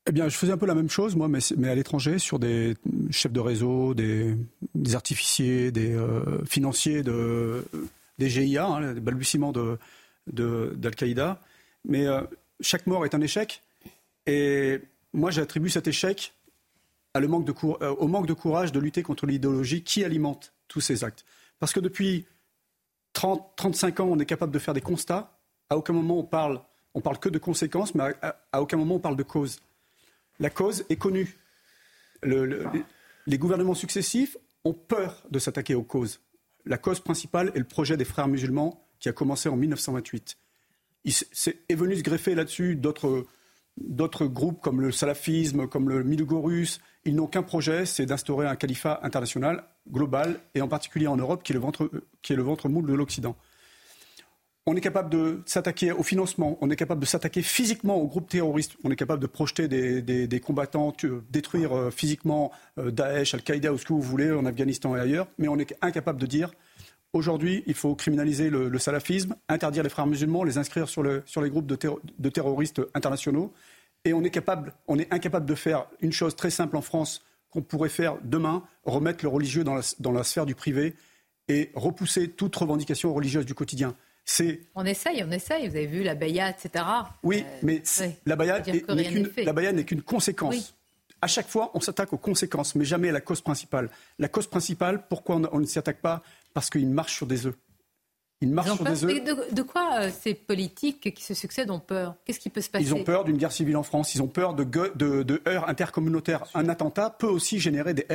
Eh 0.06 0.12
bien, 0.12 0.28
je 0.28 0.36
faisais 0.38 0.52
un 0.52 0.58
peu 0.58 0.66
la 0.66 0.76
même 0.76 0.90
chose, 0.90 1.16
moi, 1.16 1.30
mais, 1.30 1.70
à 1.70 1.76
l'étranger, 1.76 2.20
sur 2.20 2.38
des 2.38 2.76
chefs 3.10 3.32
de 3.32 3.40
réseau, 3.40 3.94
des, 3.94 4.36
artificiers, 4.94 5.72
des 5.72 5.94
euh, 5.94 6.44
financiers, 6.46 7.04
de, 7.04 7.66
des 8.20 8.30
GIA, 8.30 8.66
hein, 8.66 8.94
des 8.94 9.00
balbutiements 9.00 9.54
d'Al-Qaïda. 10.28 11.40
mais 11.86 12.06
euh, 12.06 12.22
chaque 12.60 12.86
mort 12.86 13.06
est 13.06 13.16
un 13.16 13.22
échec. 13.22 13.64
Et 14.26 14.80
moi, 15.14 15.32
j'attribue 15.32 15.70
cet 15.70 15.88
échec 15.88 16.34
euh, 17.16 17.22
au 17.22 18.08
manque 18.08 18.28
de 18.28 18.34
courage 18.34 18.72
de 18.74 18.80
lutter 18.80 19.04
contre 19.04 19.26
l'idéologie 19.26 19.84
qui 19.84 20.04
alimente 20.04 20.52
tous 20.68 20.82
ces 20.82 21.06
actes. 21.06 21.24
Parce 21.60 21.72
que 21.72 21.80
depuis 21.80 22.26
30, 23.14 23.56
35 23.56 24.02
ans, 24.02 24.08
on 24.10 24.20
est 24.20 24.26
capable 24.26 24.52
de 24.52 24.60
faire 24.60 24.74
des 24.74 24.82
constats. 24.82 25.32
À 25.70 25.78
aucun 25.78 25.94
moment 25.94 26.18
on 26.20 26.24
parle, 26.24 26.60
on 26.94 27.00
parle 27.00 27.20
que 27.20 27.30
de 27.30 27.38
conséquences, 27.38 27.96
mais 27.96 28.14
à 28.52 28.62
aucun 28.62 28.76
moment 28.76 28.96
on 28.96 29.00
parle 29.00 29.16
de 29.16 29.24
causes. 29.24 29.60
La 30.40 30.50
cause 30.50 30.86
est 30.90 30.96
connue. 30.96 31.38
les 32.24 33.38
gouvernements 33.38 33.74
successifs 33.74 34.38
ont 34.64 34.74
peur 34.74 35.24
de 35.30 35.40
s'attaquer 35.40 35.76
aux 35.76 35.84
causes. 35.84 36.22
La 36.66 36.78
cause 36.78 37.00
principale 37.00 37.52
est 37.56 37.60
le 37.60 37.66
projet 37.66 37.98
des 37.98 38.06
frères 38.06 38.28
musulmans 38.28 38.88
qui 39.00 39.10
a 39.10 39.14
commencé 39.14 39.50
en 39.50 39.58
1928. 39.58 40.38
Il 41.06 41.14
est 41.70 41.76
venu 41.76 41.98
se 41.98 42.04
greffer 42.04 42.36
là-dessus 42.36 42.78
d'autres, 42.78 43.26
groupes 44.28 44.62
comme 44.62 44.80
le 44.80 44.92
salafisme, 44.92 45.68
comme 45.68 45.90
le 45.90 46.04
Milougorus. 46.04 46.80
Ils 47.04 47.16
n'ont 47.16 47.28
qu'un 47.28 47.44
projet, 47.44 47.86
c'est 47.86 48.06
d'instaurer 48.06 48.48
un 48.48 48.56
califat 48.56 49.02
international, 49.04 49.66
global, 49.90 50.40
et 50.56 50.62
en 50.62 50.70
particulier 50.70 51.08
en 51.08 51.18
Europe, 51.18 51.44
qui 51.44 51.52
est 51.52 52.36
le 52.36 52.44
ventre 52.44 52.70
moule 52.70 52.88
de 52.88 52.94
l'Occident 52.94 53.36
on 54.66 54.76
est 54.76 54.82
capable 54.82 55.10
de 55.10 55.42
s'attaquer 55.46 55.92
au 55.92 56.04
financement, 56.04 56.58
on 56.62 56.70
est 56.70 56.76
capable 56.76 57.02
de 57.02 57.06
s'attaquer 57.06 57.42
physiquement 57.42 57.98
aux 57.98 58.08
groupes 58.08 58.30
terroristes, 58.30 58.74
on 58.84 58.92
est 58.92 58.96
capable 58.96 59.22
de 59.22 59.28
projeter 59.28 59.68
des, 59.68 60.40
combattants, 60.40 60.94
détruire 61.30 61.74
euh, 61.74 61.92
physiquement 61.92 62.52
euh, 62.78 62.92
Daesh, 62.92 63.34
Al-Qaïda 63.34 63.74
ou 63.74 63.78
ce 63.78 63.86
que 63.86 63.94
vous 63.94 64.02
voulez 64.02 64.32
en 64.32 64.46
Afghanistan 64.46 64.96
et 64.96 65.00
ailleurs, 65.00 65.28
mais 65.38 65.48
on 65.48 65.60
est 65.60 65.76
incapable 65.82 66.20
de 66.20 66.26
dire 66.26 66.52
aujourd'hui 67.12 67.64
il 67.68 67.74
faut 67.74 67.94
criminaliser 67.94 68.50
le, 68.50 68.78
salafisme, 68.80 69.36
interdire 69.50 69.84
les 69.84 69.90
frères 69.90 70.08
musulmans, 70.08 70.44
les 70.44 70.58
inscrire 70.58 70.88
sur, 70.88 71.04
les 71.04 71.50
groupes 71.50 71.68
de, 71.68 72.30
terroristes 72.30 72.82
internationaux, 72.94 73.54
et 74.06 74.14
on 74.14 74.24
est, 74.24 74.38
incapable 75.12 75.46
de 75.46 75.56
faire 75.56 75.88
une 76.02 76.12
chose 76.12 76.36
très 76.36 76.50
simple 76.50 76.78
en 76.78 76.82
France 76.82 77.24
qu'on 77.50 77.62
pourrait 77.62 77.90
faire 77.90 78.18
demain, 78.24 78.64
remettre 78.86 79.24
le 79.24 79.30
religieux 79.30 79.64
dans 79.64 80.12
la 80.12 80.24
sphère 80.24 80.46
du 80.46 80.56
privé 80.56 80.96
et 81.50 81.70
repousser 81.76 82.30
toute 82.30 82.56
revendication 82.56 83.14
religieuse 83.14 83.46
du 83.46 83.54
quotidien. 83.54 83.96
On 84.76 84.86
essaye, 84.86 85.24
on 85.24 85.32
essaye. 85.32 85.68
Vous 85.68 85.76
avez 85.76 85.86
vu 85.86 86.04
la 86.04 86.16
Bayat, 86.16 86.52
etc. 86.52 86.86
Oui, 87.24 87.44
euh, 87.46 87.60
mais 87.62 87.84
la 88.26 88.36
Bayat 88.36 89.72
n'est 89.74 89.84
qu'une 89.84 90.02
conséquence. 90.02 90.76
À 91.22 91.28
chaque 91.28 91.48
fois, 91.48 91.72
on 91.74 91.80
s'attaque 91.80 92.12
aux 92.12 92.18
conséquences, 92.18 92.76
mais 92.76 92.84
jamais 92.86 93.10
à 93.10 93.14
la 93.14 93.22
cause 93.22 93.42
principale. 93.42 93.90
La 94.20 94.28
cause 94.28 94.48
principale, 94.48 95.08
pourquoi 95.08 95.38
on, 95.52 95.60
ne 95.60 95.66
s'y 95.66 95.80
attaque 95.80 96.02
pas? 96.02 96.22
Parce 96.54 96.70
qu'il 96.70 96.90
marche 96.90 97.16
sur 97.16 97.28
des 97.28 97.48
œufs. 97.48 97.56
Ils 98.42 98.50
marchent 98.50 98.76
sur 98.76 98.84
des 98.84 99.06
œufs. 99.06 99.24
De, 99.54 99.62
quoi 99.62 100.02
euh, 100.02 100.10
ces 100.12 100.34
politiques 100.34 101.14
qui 101.14 101.24
se 101.24 101.34
succèdent 101.34 101.72
ont 101.72 101.80
peur? 101.80 102.16
Qu'est-ce 102.26 102.42
qui 102.42 102.50
peut 102.50 102.60
se 102.60 102.70
passer 102.70 102.84
Ils 102.84 102.94
ont 102.94 103.06
peur 103.06 103.24
d'une 103.24 103.38
guerre 103.38 103.54
civile 103.54 103.78
en 103.78 103.84
France. 103.84 104.16
Ils 104.16 104.22
ont 104.22 104.28
peur 104.28 104.54
de, 104.54 104.66
de, 104.66 105.42
heurts 105.48 105.70
intercommunautaires. 105.70 106.44
Un 106.54 106.68
attentat 106.68 107.10
peut 107.10 107.28
aussi 107.28 107.60
générer 107.60 107.94
des 107.94 108.06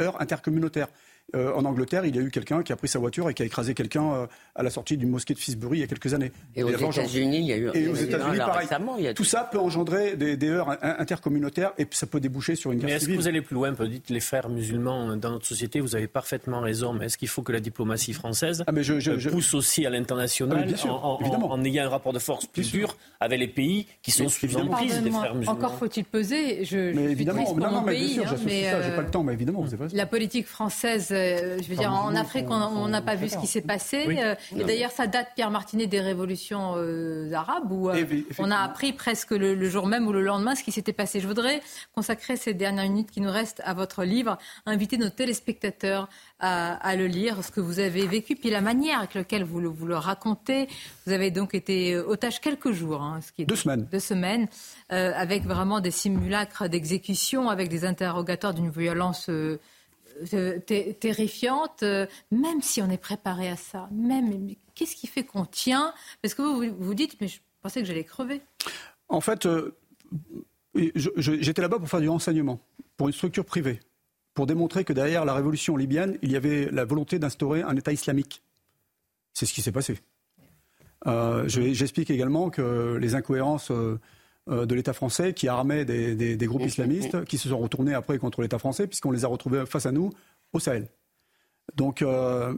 heurts 0.00 0.20
intercommunautaires. 0.20 0.88
Euh, 1.34 1.52
en 1.54 1.64
Angleterre, 1.64 2.04
il 2.04 2.14
y 2.14 2.18
a 2.18 2.22
eu 2.22 2.30
quelqu'un 2.30 2.62
qui 2.62 2.72
a 2.72 2.76
pris 2.76 2.86
sa 2.86 2.98
voiture 2.98 3.28
et 3.28 3.34
qui 3.34 3.42
a 3.42 3.46
écrasé 3.46 3.74
quelqu'un 3.74 4.12
euh, 4.12 4.26
à 4.54 4.62
la 4.62 4.70
sortie 4.70 4.96
d'une 4.96 5.08
mosquée 5.08 5.34
de 5.34 5.38
Fisbury 5.38 5.78
il 5.78 5.80
y 5.80 5.84
a 5.84 5.86
quelques 5.86 6.14
années. 6.14 6.30
Et, 6.54 6.62
aux 6.62 6.68
États-Unis, 6.70 7.38
il 7.38 7.46
y 7.46 7.52
a 7.52 7.56
eu. 7.56 7.70
Et 7.74 7.88
aux 7.88 7.94
États-Unis, 7.94 8.38
pareil. 8.38 9.14
Tout 9.14 9.24
ça 9.24 9.48
peut 9.50 9.58
engendrer 9.58 10.16
des, 10.16 10.44
heures 10.44 10.76
intercommunautaires 10.82 11.72
et 11.78 11.86
ça 11.90 12.06
peut 12.06 12.20
déboucher 12.20 12.54
sur 12.54 12.70
une 12.70 12.78
guerre 12.78 12.90
mais 12.90 12.98
civile. 12.98 13.14
Est-ce 13.14 13.18
que 13.18 13.22
vous 13.22 13.28
allez 13.28 13.40
plus 13.40 13.54
loin 13.54 13.72
Vous 13.72 13.86
dites 13.86 14.10
les 14.10 14.20
frères 14.20 14.48
musulmans 14.48 15.16
dans 15.16 15.30
notre 15.30 15.46
société. 15.46 15.80
Vous 15.80 15.96
avez 15.96 16.06
parfaitement 16.06 16.60
raison. 16.60 16.92
Mais 16.92 17.06
est-ce 17.06 17.18
qu'il 17.18 17.28
faut 17.28 17.42
que 17.42 17.52
la 17.52 17.60
diplomatie 17.60 18.12
française 18.12 18.62
ah, 18.66 18.72
euh, 18.72 19.30
pousse 19.30 19.54
aussi 19.54 19.86
à 19.86 19.90
l'international 19.90 20.66
ah, 20.84 20.88
en, 20.88 21.64
ayant 21.64 21.86
un 21.86 21.88
rapport 21.88 22.12
de 22.12 22.18
force 22.18 22.46
plus 22.46 22.70
dur 22.70 22.96
avec 23.20 23.40
les 23.40 23.48
pays 23.48 23.86
qui 24.02 24.10
sont 24.10 24.28
sous 24.28 24.56
emprise 24.56 25.00
des 25.00 25.10
frères 25.10 25.34
musulmans 25.34 25.52
Encore 25.52 25.78
faut-il 25.78 26.04
peser 26.04 26.64
je, 26.64 26.92
Mais 26.94 27.10
évidemment, 27.10 27.54
non, 27.54 27.70
non, 27.70 27.82
mais 27.82 27.96
bien 27.96 28.26
sûr, 28.26 28.36
j'ai 28.46 28.70
pas 28.94 29.02
le 29.02 29.10
temps, 29.10 29.24
mais 29.24 29.32
évidemment, 29.32 29.64
La 29.92 30.06
politique 30.06 30.46
française 30.46 31.13
Euh, 31.14 31.58
je 31.62 31.68
veux 31.68 31.76
dire, 31.76 31.92
en 31.92 32.14
Afrique, 32.14 32.46
on 32.50 32.88
n'a 32.88 33.02
pas 33.02 33.14
vu 33.14 33.28
ce 33.28 33.38
qui 33.38 33.46
s'est 33.46 33.60
passé. 33.60 34.06
Euh, 34.18 34.34
et 34.56 34.64
d'ailleurs, 34.64 34.90
ça 34.90 35.06
date, 35.06 35.28
Pierre 35.34 35.50
Martinet, 35.50 35.86
des 35.86 36.00
révolutions 36.00 36.74
euh, 36.76 37.32
arabes, 37.32 37.70
où 37.70 37.90
on 38.38 38.50
a 38.50 38.58
appris 38.58 38.92
presque 38.92 39.30
le, 39.30 39.68
jour 39.68 39.86
même 39.86 40.06
ou 40.06 40.12
le 40.12 40.22
lendemain 40.22 40.54
ce 40.54 40.62
qui 40.62 40.72
s'était 40.72 40.92
passé. 40.92 41.20
Je 41.20 41.26
voudrais 41.26 41.60
consacrer 41.94 42.36
ces 42.36 42.54
dernières 42.54 42.84
minutes 42.84 43.10
qui 43.10 43.20
nous 43.20 43.30
restent 43.30 43.62
à 43.64 43.74
votre 43.74 44.04
livre, 44.04 44.38
inviter 44.66 44.98
nos 44.98 45.08
téléspectateurs 45.08 46.08
à, 46.40 46.94
le 46.96 47.06
lire, 47.06 47.42
ce 47.42 47.50
que 47.50 47.60
vous 47.60 47.80
avez 47.80 48.06
vécu, 48.06 48.36
puis 48.36 48.50
la 48.50 48.60
manière 48.60 48.98
avec 48.98 49.14
laquelle 49.14 49.44
vous 49.44 49.60
le, 49.60 49.68
vous 49.68 49.86
le 49.86 49.96
racontez. 49.96 50.68
Vous 51.06 51.12
avez 51.12 51.30
donc 51.30 51.54
été 51.54 51.96
otage 51.96 52.40
quelques 52.40 52.72
jours, 52.72 53.00
hein, 53.00 53.20
ce 53.26 53.32
qui 53.32 53.42
est 53.42 53.44
deux 53.46 53.56
semaines, 53.56 53.86
deux 53.90 53.98
semaines, 53.98 54.48
avec 54.90 55.44
vraiment 55.44 55.80
des 55.80 55.90
simulacres 55.90 56.68
d'exécution, 56.68 57.48
avec 57.48 57.70
des 57.70 57.86
interrogatoires 57.86 58.52
d'une 58.52 58.70
violence 58.70 59.28
euh, 59.28 59.58
terrifiante, 61.00 61.82
euh, 61.82 62.06
même 62.30 62.62
si 62.62 62.82
on 62.82 62.90
est 62.90 62.98
préparé 62.98 63.48
à 63.48 63.56
ça. 63.56 63.88
Même, 63.92 64.54
qu'est-ce 64.74 64.96
qui 64.96 65.06
fait 65.06 65.24
qu'on 65.24 65.44
tient? 65.44 65.92
Parce 66.22 66.34
que 66.34 66.42
vous 66.42 66.76
vous 66.78 66.94
dites, 66.94 67.20
mais 67.20 67.28
je 67.28 67.40
pensais 67.62 67.80
que 67.80 67.86
j'allais 67.86 68.04
crever. 68.04 68.40
En 69.08 69.20
fait, 69.20 69.46
euh, 69.46 69.76
j'étais 70.74 71.62
là-bas 71.62 71.78
pour 71.78 71.88
faire 71.88 72.00
du 72.00 72.08
renseignement, 72.08 72.60
pour 72.96 73.08
une 73.08 73.14
structure 73.14 73.44
privée, 73.44 73.80
pour 74.34 74.46
démontrer 74.46 74.84
que 74.84 74.92
derrière 74.92 75.24
la 75.24 75.34
révolution 75.34 75.76
libyenne, 75.76 76.18
il 76.22 76.32
y 76.32 76.36
avait 76.36 76.70
la 76.70 76.84
volonté 76.84 77.18
d'instaurer 77.18 77.62
un 77.62 77.76
État 77.76 77.92
islamique. 77.92 78.42
C'est 79.32 79.46
ce 79.46 79.52
qui 79.52 79.62
s'est 79.62 79.72
passé. 79.72 79.98
J'explique 81.46 82.10
également 82.10 82.50
que 82.50 82.96
les 83.00 83.14
incohérences 83.14 83.70
euh, 83.70 84.00
de 84.46 84.74
l'État 84.74 84.92
français 84.92 85.32
qui 85.32 85.48
armait 85.48 85.84
des, 85.84 86.36
groupes 86.42 86.60
mmh, 86.60 86.64
mmh, 86.64 86.68
islamistes 86.68 87.14
mmh. 87.14 87.24
qui 87.24 87.38
se 87.38 87.48
sont 87.48 87.58
retournés 87.58 87.94
après 87.94 88.18
contre 88.18 88.42
l'État 88.42 88.58
français 88.58 88.86
puisqu'on 88.86 89.10
les 89.10 89.24
a 89.24 89.28
retrouvés 89.28 89.64
face 89.66 89.86
à 89.86 89.92
nous 89.92 90.10
au 90.52 90.60
Sahel. 90.60 90.88
Donc 91.76 92.02
euh, 92.02 92.54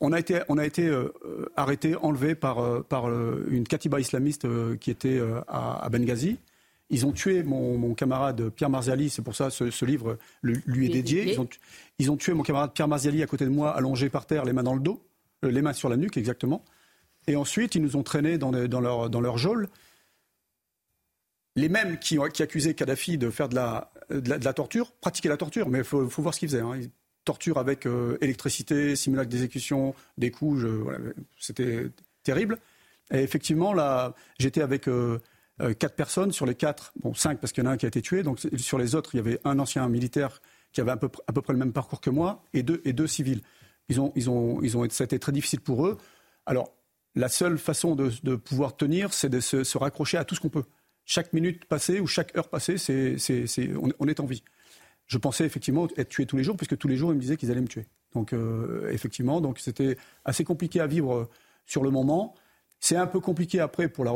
on 0.00 0.12
a 0.12 0.18
été, 0.18 0.40
on 0.48 0.58
a 0.58 0.66
été 0.66 0.88
euh, 0.88 1.12
arrêté, 1.56 1.94
enlevé 1.96 2.34
par, 2.34 2.84
par 2.84 3.08
une 3.08 3.64
katiba 3.64 4.00
islamiste 4.00 4.46
qui 4.78 4.90
était 4.90 5.20
à, 5.46 5.88
Benghazi. 5.90 6.38
Ils 6.90 7.06
ont 7.06 7.12
tué 7.12 7.42
mon, 7.42 7.94
camarade 7.94 8.50
Pierre 8.50 8.68
Marziali, 8.68 9.08
c'est 9.08 9.22
pour 9.22 9.36
ça 9.36 9.50
ce, 9.50 9.70
ce 9.70 9.84
livre 9.84 10.18
lui 10.42 10.86
est 10.86 10.92
dédié. 10.92 11.32
Ils 11.32 11.40
ont, 11.40 11.48
ils 12.00 12.10
ont, 12.10 12.16
tué 12.16 12.34
mon 12.34 12.42
camarade 12.42 12.72
Pierre 12.74 12.88
Marziali 12.88 13.22
à 13.22 13.26
côté 13.26 13.44
de 13.44 13.50
moi, 13.50 13.70
allongé 13.70 14.10
par 14.10 14.26
terre, 14.26 14.44
les 14.44 14.52
mains 14.52 14.64
dans 14.64 14.74
le 14.74 14.80
dos, 14.80 15.00
les 15.42 15.62
mains 15.62 15.72
sur 15.72 15.88
la 15.88 15.96
nuque 15.96 16.16
exactement. 16.16 16.64
Et 17.26 17.36
ensuite, 17.36 17.74
ils 17.74 17.82
nous 17.82 17.96
ont 17.96 18.02
traînés 18.02 18.38
dans, 18.38 18.50
dans, 18.50 18.80
leur, 18.80 19.08
dans 19.08 19.20
leur 19.20 19.38
geôle 19.38 19.68
les 21.56 21.68
mêmes 21.68 21.98
qui, 21.98 22.18
accusaient 22.18 22.74
Kadhafi 22.74 23.18
de 23.18 23.30
faire 23.30 23.48
de 23.48 23.54
la, 23.54 24.52
torture 24.52 24.92
pratiquaient 24.92 25.28
la 25.28 25.36
torture. 25.36 25.68
Mais 25.68 25.78
il 25.78 25.84
faut, 25.84 26.06
voir 26.06 26.34
ce 26.34 26.40
qu'ils 26.40 26.48
faisaient. 26.48 26.62
Hein. 26.62 26.76
Ils 26.80 26.90
torturent 27.24 27.58
avec 27.58 27.86
euh, 27.86 28.18
électricité, 28.20 28.96
simulacre 28.96 29.30
d'exécution, 29.30 29.94
des 30.18 30.30
coups. 30.30 30.64
C'était 31.38 31.90
terrible. 32.22 32.58
Et 33.12 33.18
effectivement, 33.18 33.74
là, 33.74 34.14
j'étais 34.38 34.62
avec 34.62 34.88
euh, 34.88 35.18
euh, 35.60 35.74
quatre 35.74 35.94
personnes. 35.94 36.32
Sur 36.32 36.46
les 36.46 36.54
quatre, 36.54 36.92
bon, 37.00 37.14
cinq 37.14 37.38
parce 37.38 37.52
qu'il 37.52 37.64
y 37.64 37.66
en 37.66 37.70
a 37.70 37.74
un 37.74 37.76
qui 37.76 37.86
a 37.86 37.88
été 37.88 38.00
tué. 38.00 38.22
Donc 38.22 38.40
sur 38.56 38.78
les 38.78 38.94
autres, 38.94 39.14
il 39.14 39.18
y 39.18 39.20
avait 39.20 39.40
un 39.44 39.58
ancien 39.58 39.86
militaire 39.88 40.40
qui 40.72 40.80
avait 40.80 40.92
à 40.92 40.96
peu, 40.96 41.08
près 41.08 41.52
le 41.52 41.58
même 41.58 41.72
parcours 41.72 42.00
que 42.00 42.08
moi 42.08 42.42
et 42.54 42.62
deux, 42.62 43.06
civils. 43.06 43.42
Ils 43.90 44.00
ont, 44.00 44.10
ils 44.16 44.30
ont, 44.30 44.62
ils 44.62 44.76
ont, 44.78 44.88
ça 44.88 45.04
a 45.04 45.06
été 45.06 45.18
très 45.18 45.32
difficile 45.32 45.60
pour 45.60 45.86
eux. 45.86 45.98
Alors, 46.46 46.72
la 47.14 47.28
seule 47.28 47.58
façon 47.58 47.94
de, 47.94 48.36
pouvoir 48.36 48.74
tenir, 48.74 49.12
c'est 49.12 49.28
de 49.28 49.40
se 49.40 49.76
raccrocher 49.76 50.16
à 50.16 50.24
tout 50.24 50.34
ce 50.34 50.40
qu'on 50.40 50.48
peut 50.48 50.64
chaque 51.12 51.34
minute 51.34 51.66
passée 51.66 52.00
ou 52.00 52.06
chaque 52.06 52.34
heure 52.38 52.48
passée, 52.48 52.78
c'est, 52.78 53.16
on, 53.98 54.08
est 54.08 54.20
en 54.20 54.24
vie. 54.24 54.42
Je 55.06 55.18
pensais 55.18 55.44
effectivement 55.44 55.86
être 55.98 56.08
tué 56.08 56.24
tous 56.24 56.38
les 56.38 56.44
jours, 56.44 56.56
puisque 56.56 56.78
tous 56.78 56.88
les 56.88 56.96
jours, 56.96 57.12
ils 57.12 57.16
me 57.16 57.20
disaient 57.20 57.36
qu'ils 57.36 57.50
allaient 57.50 57.60
me 57.60 57.68
tuer. 57.68 57.86
Donc, 58.14 58.32
euh, 58.32 58.88
effectivement, 58.90 59.42
donc 59.42 59.58
c'était 59.58 59.98
assez 60.24 60.42
compliqué 60.42 60.80
à 60.80 60.86
vivre 60.86 61.14
euh, 61.14 61.28
sur 61.66 61.82
le 61.82 61.90
moment. 61.90 62.34
C'est 62.80 62.96
un 62.96 63.06
peu 63.06 63.20
compliqué 63.20 63.60
après 63.60 63.88
pour 63.88 64.06
la, 64.06 64.12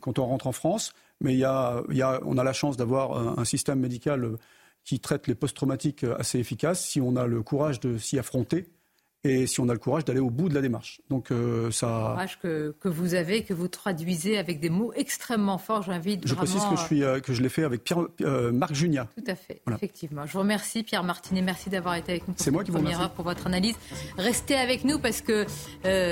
quand 0.00 0.18
on 0.18 0.26
rentre 0.26 0.46
en 0.46 0.52
France, 0.52 0.94
mais 1.20 1.36
y 1.36 1.44
a, 1.44 1.82
y 1.90 2.00
a, 2.00 2.18
on 2.24 2.38
a 2.38 2.44
la 2.44 2.54
chance 2.54 2.78
d'avoir 2.78 3.38
un, 3.38 3.44
système 3.44 3.78
médical 3.78 4.24
euh, 4.24 4.36
qui 4.84 5.00
traite 5.00 5.26
les 5.26 5.34
post-traumatiques 5.34 6.04
assez 6.18 6.38
efficace 6.38 6.82
si 6.82 7.00
on 7.02 7.14
a 7.16 7.26
le 7.26 7.42
courage 7.42 7.78
de 7.78 7.98
s'y 7.98 8.18
affronter 8.18 8.72
et 9.24 9.46
si 9.46 9.60
on 9.60 9.68
a 9.68 9.72
le 9.72 9.78
courage 9.78 10.04
d'aller 10.04 10.20
au 10.20 10.30
bout 10.30 10.48
de 10.48 10.54
la 10.54 10.62
démarche. 10.62 11.00
Donc 11.10 11.30
euh, 11.30 11.70
ça. 11.70 11.86
Le 11.86 12.12
courage 12.12 12.38
que, 12.40 12.74
que, 12.80 12.88
vous 12.88 13.14
avez, 13.14 13.44
que 13.44 13.52
vous 13.52 13.68
traduisez 13.68 14.38
avec 14.38 14.60
des 14.60 14.70
mots 14.70 14.92
extrêmement 14.94 15.58
forts. 15.58 15.82
J'invite. 15.82 16.26
Je 16.26 16.34
précise 16.34 16.62
que 16.64 16.76
je 16.76 16.82
suis 16.82 17.04
euh, 17.04 17.20
que 17.20 17.32
je 17.32 17.42
l'ai 17.42 17.48
fait 17.48 17.64
avec 17.64 17.84
Pierre, 17.84 18.06
euh, 18.22 18.50
Marc 18.50 18.74
Junia. 18.74 19.08
Tout 19.16 19.24
à 19.26 19.34
fait, 19.34 19.60
effectivement. 19.70 20.26
Je 20.26 20.32
vous 20.32 20.38
remercie 20.38 20.82
Pierre 20.82 21.04
Martinet, 21.04 21.42
merci 21.42 21.70
d'avoir 21.70 21.96
été 21.96 22.12
avec 22.12 22.28
nous 22.28 22.34
pour 22.34 22.52
moi 22.52 22.64
qui 22.64 22.70
première 22.70 23.00
heure 23.00 23.10
pour 23.10 23.24
votre 23.24 23.46
analyse. 23.46 23.76
Restez 24.16 24.56
avec 24.56 24.84
nous 24.84 24.98
parce 24.98 25.20
que 25.20 25.46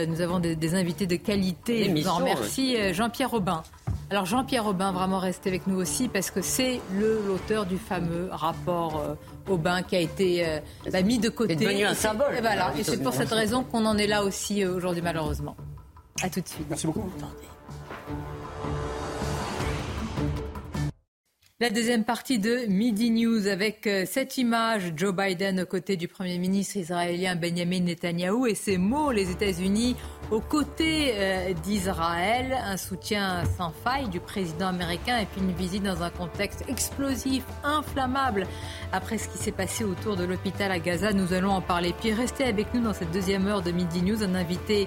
nous 0.06 0.20
avons 0.20 0.38
des, 0.38 0.74
invités 0.74 1.06
de 1.06 1.16
qualité. 1.16 1.84
Je 1.84 2.02
vous 2.02 2.08
en 2.08 2.16
remercie. 2.16 2.76
Jean-Pierre 2.92 3.30
Robin. 3.30 3.62
Alors 4.10 4.24
Jean-Pierre 4.24 4.64
Robin, 4.64 4.92
vraiment 4.92 5.18
restez 5.18 5.50
avec 5.50 5.66
nous 5.66 5.76
aussi 5.76 6.08
parce 6.08 6.30
que 6.30 6.40
c'est 6.40 6.80
l'auteur 6.98 7.66
du 7.66 7.76
fameux 7.76 8.28
rapport 8.30 9.16
Aubin 9.48 9.82
qui 9.82 9.96
a 9.96 10.00
été 10.00 10.46
euh, 10.46 10.60
bah, 10.92 11.02
mis 11.02 11.18
de 11.18 11.28
côté. 11.28 11.56
C'est 11.58 11.64
devenu 11.64 11.84
un 11.84 11.94
symbole. 11.94 12.34
Et, 12.36 12.40
voilà. 12.40 12.72
et 12.78 12.84
c'est 12.84 13.02
pour 13.02 13.14
cette 13.14 13.30
raison 13.30 13.64
qu'on 13.64 13.84
en 13.86 13.98
est 13.98 14.06
là 14.06 14.24
aussi 14.24 14.64
euh, 14.64 14.74
aujourd'hui, 14.74 15.02
malheureusement. 15.02 15.56
À 16.22 16.28
tout 16.28 16.40
de 16.40 16.48
suite. 16.48 16.66
Merci 16.68 16.86
beaucoup. 16.86 17.10
La 21.60 21.70
deuxième 21.70 22.04
partie 22.04 22.38
de 22.38 22.66
Midi 22.68 23.10
News 23.10 23.48
avec 23.48 23.88
euh, 23.88 24.04
cette 24.06 24.38
image, 24.38 24.92
Joe 24.94 25.12
Biden 25.12 25.62
aux 25.62 25.66
côtés 25.66 25.96
du 25.96 26.06
Premier 26.06 26.38
ministre 26.38 26.76
israélien 26.76 27.34
Benjamin 27.34 27.80
Netanyahou 27.80 28.46
et 28.46 28.54
ces 28.54 28.78
mots, 28.78 29.10
les 29.10 29.32
États-Unis 29.32 29.96
aux 30.30 30.40
côtés 30.40 31.14
euh, 31.14 31.52
d'Israël, 31.64 32.56
un 32.64 32.76
soutien 32.76 33.42
sans 33.56 33.72
faille 33.72 34.08
du 34.08 34.20
président 34.20 34.68
américain 34.68 35.18
et 35.18 35.26
puis 35.26 35.40
une 35.40 35.52
visite 35.52 35.82
dans 35.82 36.04
un 36.04 36.10
contexte 36.10 36.62
explosif, 36.68 37.42
inflammable. 37.64 38.46
Après 38.92 39.18
ce 39.18 39.28
qui 39.28 39.38
s'est 39.38 39.50
passé 39.50 39.82
autour 39.82 40.14
de 40.14 40.22
l'hôpital 40.22 40.70
à 40.70 40.78
Gaza, 40.78 41.12
nous 41.12 41.32
allons 41.32 41.50
en 41.50 41.60
parler. 41.60 41.92
Puis 42.00 42.12
restez 42.12 42.44
avec 42.44 42.72
nous 42.72 42.82
dans 42.82 42.94
cette 42.94 43.10
deuxième 43.10 43.48
heure 43.48 43.62
de 43.62 43.72
Midi 43.72 44.02
News, 44.02 44.22
un 44.22 44.36
invité 44.36 44.86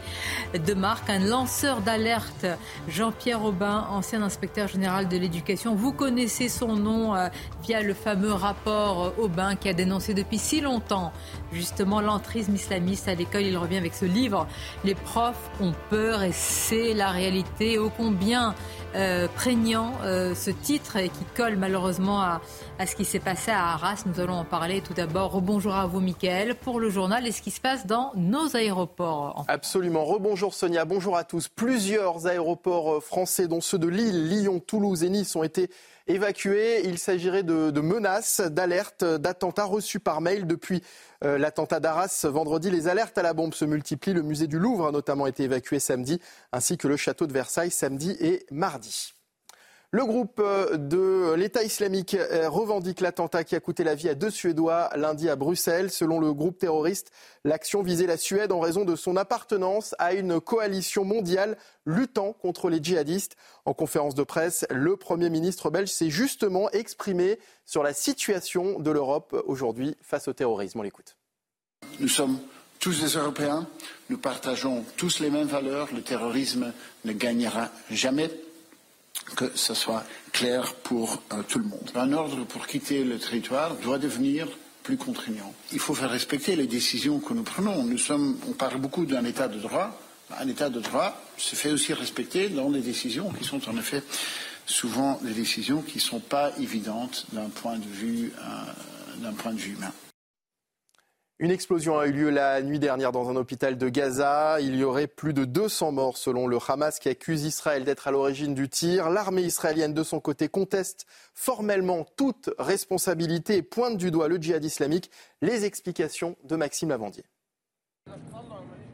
de 0.53 0.74
marque, 0.74 1.09
un 1.09 1.19
lanceur 1.19 1.82
d'alerte, 1.82 2.45
Jean-Pierre 2.88 3.43
Aubin, 3.43 3.88
ancien 3.89 4.22
inspecteur 4.22 4.69
général 4.69 5.09
de 5.09 5.17
l'éducation. 5.17 5.76
Vous 5.76 5.91
connaissez 5.91 6.47
nom 6.68 7.16
euh, 7.16 7.28
via 7.64 7.82
le 7.82 7.93
fameux 7.93 8.34
rapport 8.34 9.03
euh, 9.03 9.24
Aubin 9.24 9.55
qui 9.55 9.70
a 9.70 9.74
dénoncé 9.74 10.14
depuis 10.14 10.38
si 10.38 10.62
longtemps 10.62 11.12
justement 11.51 12.01
l'entrisme 12.01 12.55
islamiste 12.55 13.07
à 13.07 13.16
l'école. 13.16 13.43
Il 13.43 13.57
revient 13.57 13.78
avec 13.78 13.93
ce 13.93 14.05
livre. 14.05 14.47
Les 14.84 14.95
profs 14.95 15.49
ont 15.59 15.74
peur 15.89 16.24
et 16.24 16.32
c'est 16.32 16.93
la 16.93 17.09
réalité. 17.09 17.78
Ô 17.78 17.91
combien 17.95 18.55
euh, 18.95 19.28
prégnant 19.36 19.93
ce 20.03 20.51
titre 20.51 20.97
et 20.97 21.07
qui 21.07 21.24
colle 21.36 21.55
malheureusement 21.55 22.22
à, 22.22 22.41
ce 22.86 22.95
qui 22.95 23.05
s'est 23.05 23.20
passé 23.20 23.51
à 23.51 23.74
Arras. 23.74 24.03
Nous 24.05 24.20
allons 24.20 24.34
en 24.34 24.45
parler 24.45 24.82
tout 24.82 24.93
d'abord. 24.93 25.32
Rebonjour 25.32 25.76
à 25.76 25.86
vous, 25.86 25.99
Mickaël, 25.99 26.55
pour 26.55 26.80
le 26.80 26.89
journal 26.89 27.26
et 27.26 27.32
ce 27.32 27.41
qui 27.41 27.51
se 27.51 27.62
passe 27.62 27.86
dans 27.86 28.12
nos 28.16 28.55
aéroports. 28.55 29.45
Absolument. 29.47 30.03
Rebonjour 30.03 30.53
Sonia, 30.53 30.84
bonjour 30.86 31.16
à 31.16 31.24
tous. 31.24 31.47
Plusieurs 31.47 32.28
aéroports 32.28 33.01
français, 33.03 33.47
dont 33.47 33.62
ceux 33.62 33.78
de 33.78 33.88
Lille, 33.88 34.28
Lyon, 34.28 34.59
Toulouse 34.59 35.03
et 35.03 35.09
Nice, 35.09 35.36
ont 35.36 35.43
été 35.43 35.70
évacués. 36.08 36.86
Il 36.86 36.97
s'agirait 36.97 37.43
de, 37.43 37.82
menaces, 37.82 38.41
d'alertes, 38.41 39.04
d'attentats 39.04 39.66
reçus 39.66 39.99
par 39.99 40.22
mail 40.22 40.47
depuis 40.47 40.84
euh, 41.24 41.38
l'attentat 41.38 41.80
d'Arras 41.80 42.26
vendredi. 42.26 42.70
Les 42.72 42.88
alertes 42.88 43.18
à 43.18 43.22
la 43.22 43.34
bombe 43.34 43.54
se 43.54 43.66
multiplient. 43.66 44.14
Le 44.14 44.24
musée 44.24 44.47
du 44.47 44.60
Louvre 44.60 44.88
a 44.88 44.91
notamment 44.91 45.28
été 45.28 45.43
évacué 45.43 45.80
samedi, 45.80 46.20
ainsi 46.52 46.78
que 46.78 46.88
le 46.88 46.97
château 46.97 47.28
de 47.28 47.34
Versailles 47.34 47.72
samedi 47.72 48.16
et 48.20 48.45
mardi. 48.52 49.14
Le 49.94 50.06
groupe 50.06 50.39
euh, 50.39 50.78
de 50.78 51.34
l'État 51.34 51.64
islamique 51.64 52.14
euh, 52.14 52.50
revendique 52.50 53.02
l'attentat 53.02 53.44
qui 53.44 53.58
a 53.58 53.60
coûté 53.60 53.84
la 53.84 53.94
vie 53.94 54.08
à 54.08 54.16
deux 54.16 54.30
Suédois 54.30 54.89
lundi 54.96 55.28
à 55.28 55.36
Bruxelles. 55.36 55.92
Selon 55.92 56.22
le 56.22 56.34
groupe 56.34 56.58
terroriste, 56.58 57.12
l'action 57.44 57.84
visait 57.84 58.08
la 58.08 58.16
Suède 58.16 58.54
en 58.54 58.62
raison 58.62 58.86
de 58.86 58.96
son 58.96 59.18
appartenance 59.18 59.94
à 60.00 60.14
une 60.14 60.39
coalition 60.39 61.04
mondiale 61.04 61.58
luttant 61.86 62.32
contre 62.32 62.70
les 62.70 62.82
djihadistes. 62.82 63.36
En 63.66 63.74
conférence 63.74 64.16
de 64.16 64.24
presse, 64.24 64.66
le 64.70 64.96
Premier 64.96 65.30
ministre 65.30 65.70
belge 65.70 65.89
s'est 65.89 66.10
justement 66.10 66.70
exprimé 66.72 67.38
sur 67.66 67.84
la 67.84 67.94
situation 67.94 68.80
de 68.80 68.92
l'Europe 68.92 69.44
aujourd'hui 69.46 69.98
face 70.02 70.30
au 70.30 70.34
terrorisme. 70.34 70.80
On 70.80 70.84
l'écoute. 70.84 71.18
Nous 72.00 72.08
sommes 72.08 72.39
tous 72.80 73.02
des 73.02 73.18
Européens, 73.18 73.68
nous 74.10 74.18
partageons 74.18 74.86
tous 74.96 75.20
les 75.20 75.30
mêmes 75.30 75.48
valeurs, 75.48 75.89
le 75.94 76.02
terrorisme 76.02 76.72
ne 77.04 77.12
gagnera 77.12 77.68
jamais 77.89 78.32
que 79.36 79.51
ce 79.55 79.74
soit 79.74 80.03
clair 80.32 80.74
pour 80.84 81.22
euh, 81.34 81.43
tout 81.47 81.59
le 81.59 81.65
monde. 81.65 81.89
Un 81.95 82.13
ordre 82.13 82.43
pour 82.45 82.67
quitter 82.67 83.03
le 83.03 83.17
territoire 83.17 83.76
doit 83.76 83.97
devenir 83.97 84.47
plus 84.84 84.97
contraignant. 84.97 85.53
Il 85.72 85.80
faut 85.80 85.93
faire 85.93 86.09
respecter 86.09 86.55
les 86.55 86.67
décisions 86.67 87.19
que 87.19 87.34
nous 87.34 87.43
prenons. 87.43 87.84
Nous 87.84 87.97
sommes, 87.97 88.38
on 88.49 88.53
parle 88.53 88.80
beaucoup 88.80 89.05
d'un 89.05 89.26
état 89.26 89.47
de 89.47 89.59
droit. 89.59 89.99
Un 90.39 90.47
état 90.47 90.69
de 90.69 90.80
droit 90.80 91.22
se 91.38 91.55
fait 91.55 91.72
aussi 91.72 91.93
respecter 91.93 92.49
dans 92.49 92.69
des 92.69 92.82
décisions 92.82 93.32
qui 93.32 93.43
sont 93.43 93.69
en 93.69 93.78
effet 93.78 94.01
souvent 94.65 95.19
des 95.22 95.34
décisions 95.34 95.82
qui 95.82 95.97
ne 95.97 96.01
sont 96.01 96.19
pas 96.19 96.51
évidentes 96.59 97.26
d'un 97.34 97.49
point 97.49 97.78
de 97.78 97.86
vue, 97.86 98.32
euh, 98.38 99.22
d'un 99.22 99.34
point 99.34 99.53
de 99.53 99.59
vue 99.59 99.74
humain. 99.74 99.91
Une 101.42 101.50
explosion 101.50 101.98
a 101.98 102.06
eu 102.06 102.12
lieu 102.12 102.30
la 102.30 102.62
nuit 102.62 102.78
dernière 102.78 103.12
dans 103.12 103.28
un 103.32 103.36
hôpital 103.36 103.76
de 103.76 103.89
Gaza. 103.89 104.62
Il 104.62 104.76
y 104.76 104.84
aurait 104.84 105.08
plus 105.08 105.34
de 105.34 105.44
200 105.44 105.92
morts 105.92 106.18
selon 106.18 106.46
le 106.46 106.60
Hamas 106.68 107.00
qui 107.00 107.10
accuse 107.10 107.46
Israël 107.46 107.84
d'être 107.84 108.08
à 108.08 108.12
l'origine 108.12 108.54
du 108.54 108.70
tir. 108.70 109.10
L'armée 109.10 109.42
israélienne 109.42 109.96
de 109.96 110.04
son 110.04 110.20
côté 110.20 110.50
conteste 110.50 111.08
formellement 111.34 112.06
toute 112.16 112.52
responsabilité 112.60 113.58
et 113.58 113.64
pointe 113.64 113.98
du 113.98 114.12
doigt 114.12 114.28
le 114.28 114.38
djihad 114.38 114.64
islamique. 114.64 115.10
Les 115.42 115.66
explications 115.66 116.38
de 116.44 116.56
Maxime 116.56 116.89
Lavandier. 116.89 117.24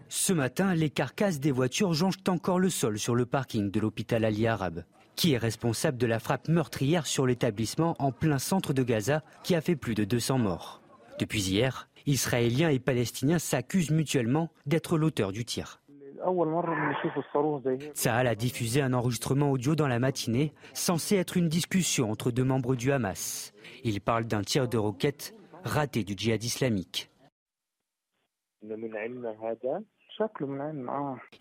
Ce 0.08 0.32
matin, 0.32 0.74
les 0.74 0.90
carcasses 0.90 1.42
des 1.42 1.52
voitures 1.52 1.92
jonchent 1.94 2.24
encore 2.30 2.60
le 2.60 2.70
sol 2.70 2.98
sur 2.98 3.14
le 3.14 3.26
parking 3.26 3.72
de 3.72 3.80
l'hôpital 3.82 4.24
Ali 4.24 4.48
Arabe. 4.48 4.86
Qui 5.18 5.34
est 5.34 5.38
responsable 5.38 5.98
de 5.98 6.08
la 6.08 6.20
frappe 6.20 6.48
meurtrière 6.48 7.08
sur 7.08 7.28
l'établissement 7.28 7.98
en 8.00 8.14
plein 8.14 8.40
centre 8.40 8.72
de 8.72 8.84
Gaza 8.84 9.22
qui 9.44 9.54
a 9.54 9.60
fait 9.60 9.76
plus 9.76 9.96
de 9.96 10.06
200 10.06 10.38
morts 10.38 10.82
Depuis 11.20 11.42
hier, 11.42 11.90
Israéliens 12.08 12.70
et 12.70 12.80
Palestiniens 12.80 13.38
s'accusent 13.38 13.92
mutuellement 13.92 14.50
d'être 14.66 14.98
l'auteur 14.98 15.34
du 15.34 15.44
tir. 15.44 15.82
Tsahal 17.94 18.28
a 18.28 18.36
diffusé 18.36 18.82
un 18.82 18.94
enregistrement 18.94 19.52
audio 19.52 19.76
dans 19.76 19.88
la 19.88 20.00
matinée, 20.00 20.54
censé 20.74 21.18
être 21.18 21.36
une 21.36 21.50
discussion 21.50 22.10
entre 22.10 22.32
deux 22.32 22.46
membres 22.46 22.76
du 22.76 22.94
Hamas. 22.94 23.54
Il 23.84 24.00
parle 24.00 24.26
d'un 24.26 24.42
tir 24.42 24.68
de 24.70 24.78
roquette 24.78 25.36
raté 25.64 26.06
du 26.06 26.14
djihad 26.18 26.44
islamique. 26.44 27.12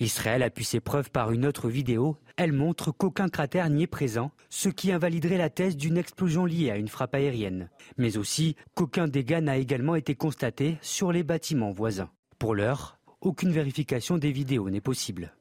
Israël 0.01 0.43
appuie 0.43 0.65
ses 0.65 0.81
preuves 0.81 1.11
par 1.11 1.33
une 1.33 1.47
autre 1.47 1.69
vidéo. 1.69 2.17
Elle 2.37 2.53
montre 2.53 2.93
qu'aucun 2.93 3.29
cratère 3.29 3.71
n'y 3.71 3.85
est 3.85 3.87
présent, 3.87 4.31
ce 4.51 4.69
qui 4.69 4.93
invaliderait 4.93 5.39
la 5.39 5.51
thèse 5.51 5.77
d'une 5.77 5.97
explosion 5.97 6.45
liée 6.45 6.71
à 6.71 6.77
une 6.77 6.89
frappe 6.89 7.15
aérienne. 7.15 7.71
Mais 7.97 8.17
aussi 8.17 8.57
qu'aucun 8.75 9.09
dégât 9.09 9.41
n'a 9.41 9.57
également 9.57 9.95
été 9.95 10.15
constaté 10.15 10.79
sur 10.83 11.13
les 11.13 11.23
bâtiments 11.23 11.73
voisins. 11.73 12.11
Pour 12.39 12.55
l'heure, 12.55 12.99
aucune 13.21 13.53
vérification 13.53 14.19
des 14.19 14.33
vidéos 14.33 14.69
n'est 14.69 14.81
possible. 14.81 15.33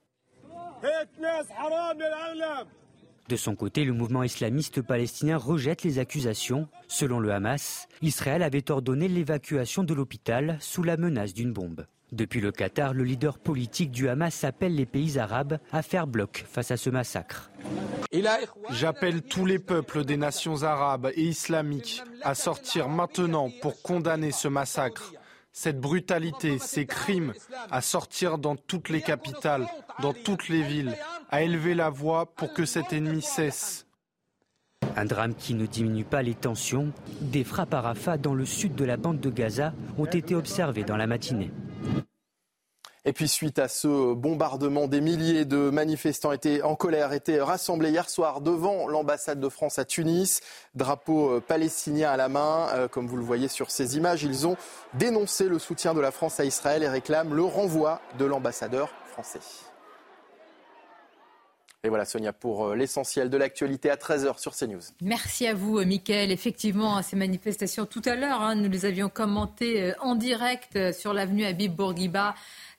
De 3.28 3.36
son 3.36 3.56
côté, 3.56 3.86
le 3.86 3.94
mouvement 3.94 4.24
islamiste 4.24 4.82
palestinien 4.82 5.38
rejette 5.38 5.84
les 5.84 5.98
accusations. 6.00 6.68
Selon 6.88 7.20
le 7.20 7.32
Hamas, 7.32 7.88
Israël 8.02 8.44
avait 8.44 8.70
ordonné 8.70 9.08
l'évacuation 9.08 9.84
de 9.84 9.94
l'hôpital 9.94 10.58
sous 10.60 10.84
la 10.84 10.96
menace 10.96 11.34
d'une 11.34 11.52
bombe. 11.52 11.86
Depuis 12.16 12.40
le 12.40 12.54
Qatar, 12.54 12.94
le 12.94 13.04
leader 13.04 13.38
politique 13.38 13.92
du 13.92 14.08
Hamas 14.08 14.46
appelle 14.46 14.74
les 14.74 14.86
pays 14.86 15.20
arabes 15.20 15.58
à 15.74 15.82
faire 15.82 16.08
bloc 16.08 16.46
face 16.50 16.72
à 16.72 16.78
ce 16.78 16.90
massacre. 16.90 17.52
J'appelle 18.70 19.22
tous 19.22 19.46
les 19.46 19.60
peuples 19.60 20.06
des 20.06 20.16
nations 20.16 20.64
arabes 20.64 21.12
et 21.14 21.24
islamiques 21.24 22.02
à 22.22 22.34
sortir 22.34 22.88
maintenant 22.88 23.50
pour 23.62 23.82
condamner 23.82 24.32
ce 24.32 24.48
massacre, 24.48 25.12
cette 25.52 25.82
brutalité, 25.82 26.58
ces 26.58 26.86
crimes, 26.86 27.34
à 27.70 27.82
sortir 27.82 28.38
dans 28.38 28.56
toutes 28.56 28.88
les 28.88 29.02
capitales, 29.02 29.68
dans 30.02 30.14
toutes 30.14 30.48
les 30.48 30.62
villes, 30.62 30.96
à 31.32 31.42
élever 31.42 31.76
la 31.76 31.90
voix 31.90 32.34
pour 32.34 32.54
que 32.54 32.64
cet 32.64 32.94
ennemi 32.94 33.22
cesse. 33.22 33.88
Un 34.96 35.04
drame 35.04 35.36
qui 35.36 35.54
ne 35.54 35.66
diminue 35.66 36.06
pas 36.06 36.22
les 36.22 36.36
tensions. 36.36 36.94
Des 37.20 37.44
frappes 37.44 37.74
à 37.74 37.82
Rafah 37.82 38.18
dans 38.18 38.34
le 38.34 38.46
sud 38.46 38.74
de 38.76 38.86
la 38.86 38.96
bande 38.96 39.20
de 39.20 39.30
Gaza 39.30 39.74
ont 39.98 40.06
été 40.06 40.34
observées 40.34 40.86
dans 40.86 40.96
la 40.96 41.08
matinée. 41.08 41.52
Et 43.08 43.14
puis 43.14 43.28
suite 43.28 43.60
à 43.60 43.68
ce 43.68 44.16
bombardement, 44.16 44.88
des 44.88 45.00
milliers 45.00 45.46
de 45.46 45.70
manifestants 45.70 46.32
étaient 46.32 46.64
en 46.64 46.76
colère, 46.76 47.14
étaient 47.14 47.40
rassemblés 47.40 47.92
hier 47.92 48.10
soir 48.10 48.42
devant 48.42 48.88
l'ambassade 48.88 49.40
de 49.40 49.48
France 49.48 49.78
à 49.78 49.86
Tunis, 49.86 50.42
drapeau 50.74 51.36
euh, 51.36 51.40
palestinien 51.40 52.10
à 52.10 52.18
la 52.18 52.30
main, 52.30 52.68
euh, 52.74 52.88
comme 52.88 53.06
vous 53.06 53.18
le 53.18 53.24
voyez 53.24 53.48
sur 53.48 53.70
ces 53.70 53.96
images. 53.96 54.24
Ils 54.24 54.48
ont 54.48 54.58
dénoncé 54.96 55.48
le 55.48 55.60
soutien 55.60 55.94
de 55.94 56.02
la 56.02 56.10
France 56.10 56.40
à 56.40 56.46
Israël 56.46 56.82
et 56.82 56.90
réclament 56.90 57.36
le 57.36 57.44
renvoi 57.44 58.02
de 58.18 58.26
l'ambassadeur 58.26 58.90
français. 59.12 59.40
Et 61.86 61.90
voilà 61.90 62.04
Sonia 62.06 62.34
pour 62.34 62.66
euh, 62.66 62.76
l'essentiel 62.76 63.30
de 63.30 63.38
l'actualité 63.38 63.92
à 63.92 63.96
13h 63.96 64.40
sur 64.40 64.56
CNews. 64.56 64.82
Merci 65.02 65.46
à 65.46 65.54
vous 65.54 65.80
Mickaël. 65.86 66.32
Effectivement, 66.32 67.02
ces 67.04 67.16
manifestations 67.16 67.86
tout 67.86 68.02
à 68.06 68.16
l'heure, 68.16 68.42
hein, 68.42 68.56
nous 68.56 68.70
les 68.70 68.86
avions 68.86 69.10
commentées 69.10 69.94
en 70.02 70.16
direct 70.16 70.94
sur 70.94 71.14
l'avenue 71.14 71.46
Habib 71.46 71.76
Bourguiba 71.76 72.34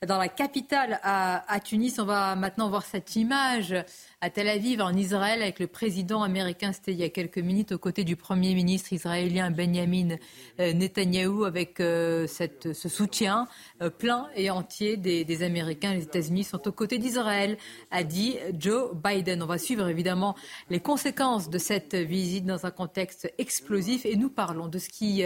dans 0.04 0.18
la 0.18 0.28
capitale 0.28 1.00
à, 1.02 1.60
Tunis. 1.64 1.98
On 1.98 2.04
va 2.04 2.34
maintenant 2.36 2.68
voir 2.68 2.84
cette 2.84 3.16
image 3.16 3.74
à 4.20 4.30
Tel 4.30 4.48
Aviv, 4.48 4.80
en 4.80 4.94
Israël, 4.94 5.42
avec 5.42 5.60
le 5.60 5.66
président 5.66 6.22
américain, 6.22 6.72
c'était 6.72 6.92
il 6.92 6.98
y 6.98 7.04
a 7.04 7.10
quelques 7.10 7.38
minutes, 7.38 7.72
aux 7.72 7.78
côtés 7.78 8.02
du 8.02 8.16
Premier 8.16 8.54
ministre 8.54 8.92
israélien 8.92 9.50
Benjamin 9.50 10.16
euh, 10.58 10.72
Netanyahou, 10.72 11.44
avec 11.44 11.80
euh, 11.80 12.26
ce 12.26 12.88
soutien 12.88 13.46
euh, 13.82 13.90
plein 13.90 14.28
et 14.34 14.50
entier 14.50 14.96
des, 14.96 15.42
Américains. 15.42 15.92
Les 15.92 16.04
États-Unis 16.04 16.44
sont 16.44 16.66
aux 16.66 16.72
côtés 16.72 16.98
d'Israël, 16.98 17.58
a 17.90 18.04
dit 18.04 18.36
Joe 18.58 18.94
Biden. 18.94 19.42
On 19.42 19.46
va 19.46 19.58
suivre 19.58 19.86
évidemment 19.86 20.34
les 20.70 20.80
conséquences 20.80 21.50
de 21.50 21.58
cette 21.58 21.94
visite 21.94 22.46
dans 22.46 22.64
un 22.64 22.70
contexte 22.70 23.30
explosif 23.36 24.06
et 24.06 24.16
nous 24.16 24.30
parlons 24.30 24.68
de 24.68 24.78
ce 24.78 24.88
qui, 24.88 25.24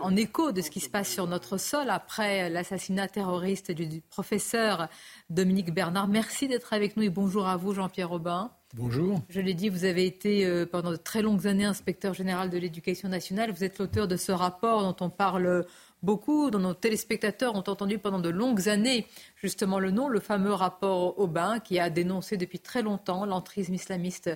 en 0.00 0.16
écho 0.16 0.52
de 0.52 0.62
ce 0.62 0.70
qui 0.70 0.80
se 0.80 0.88
passe 0.88 1.10
sur 1.10 1.26
notre 1.26 1.58
sol 1.58 1.90
après 1.90 2.48
l'assassinat 2.48 3.08
terroriste 3.08 3.69
du 3.74 4.00
professeur 4.00 4.88
Dominique 5.28 5.72
Bernard. 5.72 6.08
Merci 6.08 6.48
d'être 6.48 6.72
avec 6.72 6.96
nous 6.96 7.04
et 7.04 7.10
bonjour 7.10 7.46
à 7.46 7.56
vous, 7.56 7.72
Jean-Pierre 7.72 8.08
Robin. 8.08 8.50
Bonjour. 8.74 9.20
Je 9.28 9.40
l'ai 9.40 9.54
dit, 9.54 9.68
vous 9.68 9.84
avez 9.84 10.06
été 10.06 10.46
euh, 10.46 10.64
pendant 10.64 10.92
de 10.92 10.96
très 10.96 11.22
longues 11.22 11.48
années 11.48 11.64
inspecteur 11.64 12.14
général 12.14 12.50
de 12.50 12.58
l'éducation 12.58 13.08
nationale. 13.08 13.50
Vous 13.50 13.64
êtes 13.64 13.78
l'auteur 13.78 14.06
de 14.06 14.16
ce 14.16 14.30
rapport 14.30 14.82
dont 14.82 15.04
on 15.04 15.10
parle 15.10 15.66
beaucoup, 16.02 16.50
dont 16.50 16.60
nos 16.60 16.74
téléspectateurs 16.74 17.54
ont 17.54 17.64
entendu 17.66 17.98
pendant 17.98 18.20
de 18.20 18.28
longues 18.28 18.68
années 18.68 19.06
justement 19.34 19.80
le 19.80 19.90
nom, 19.90 20.08
le 20.08 20.20
fameux 20.20 20.52
rapport 20.52 21.18
Aubin, 21.18 21.58
qui 21.58 21.80
a 21.80 21.90
dénoncé 21.90 22.36
depuis 22.36 22.60
très 22.60 22.82
longtemps 22.82 23.26
l'entrisme 23.26 23.74
islamiste 23.74 24.30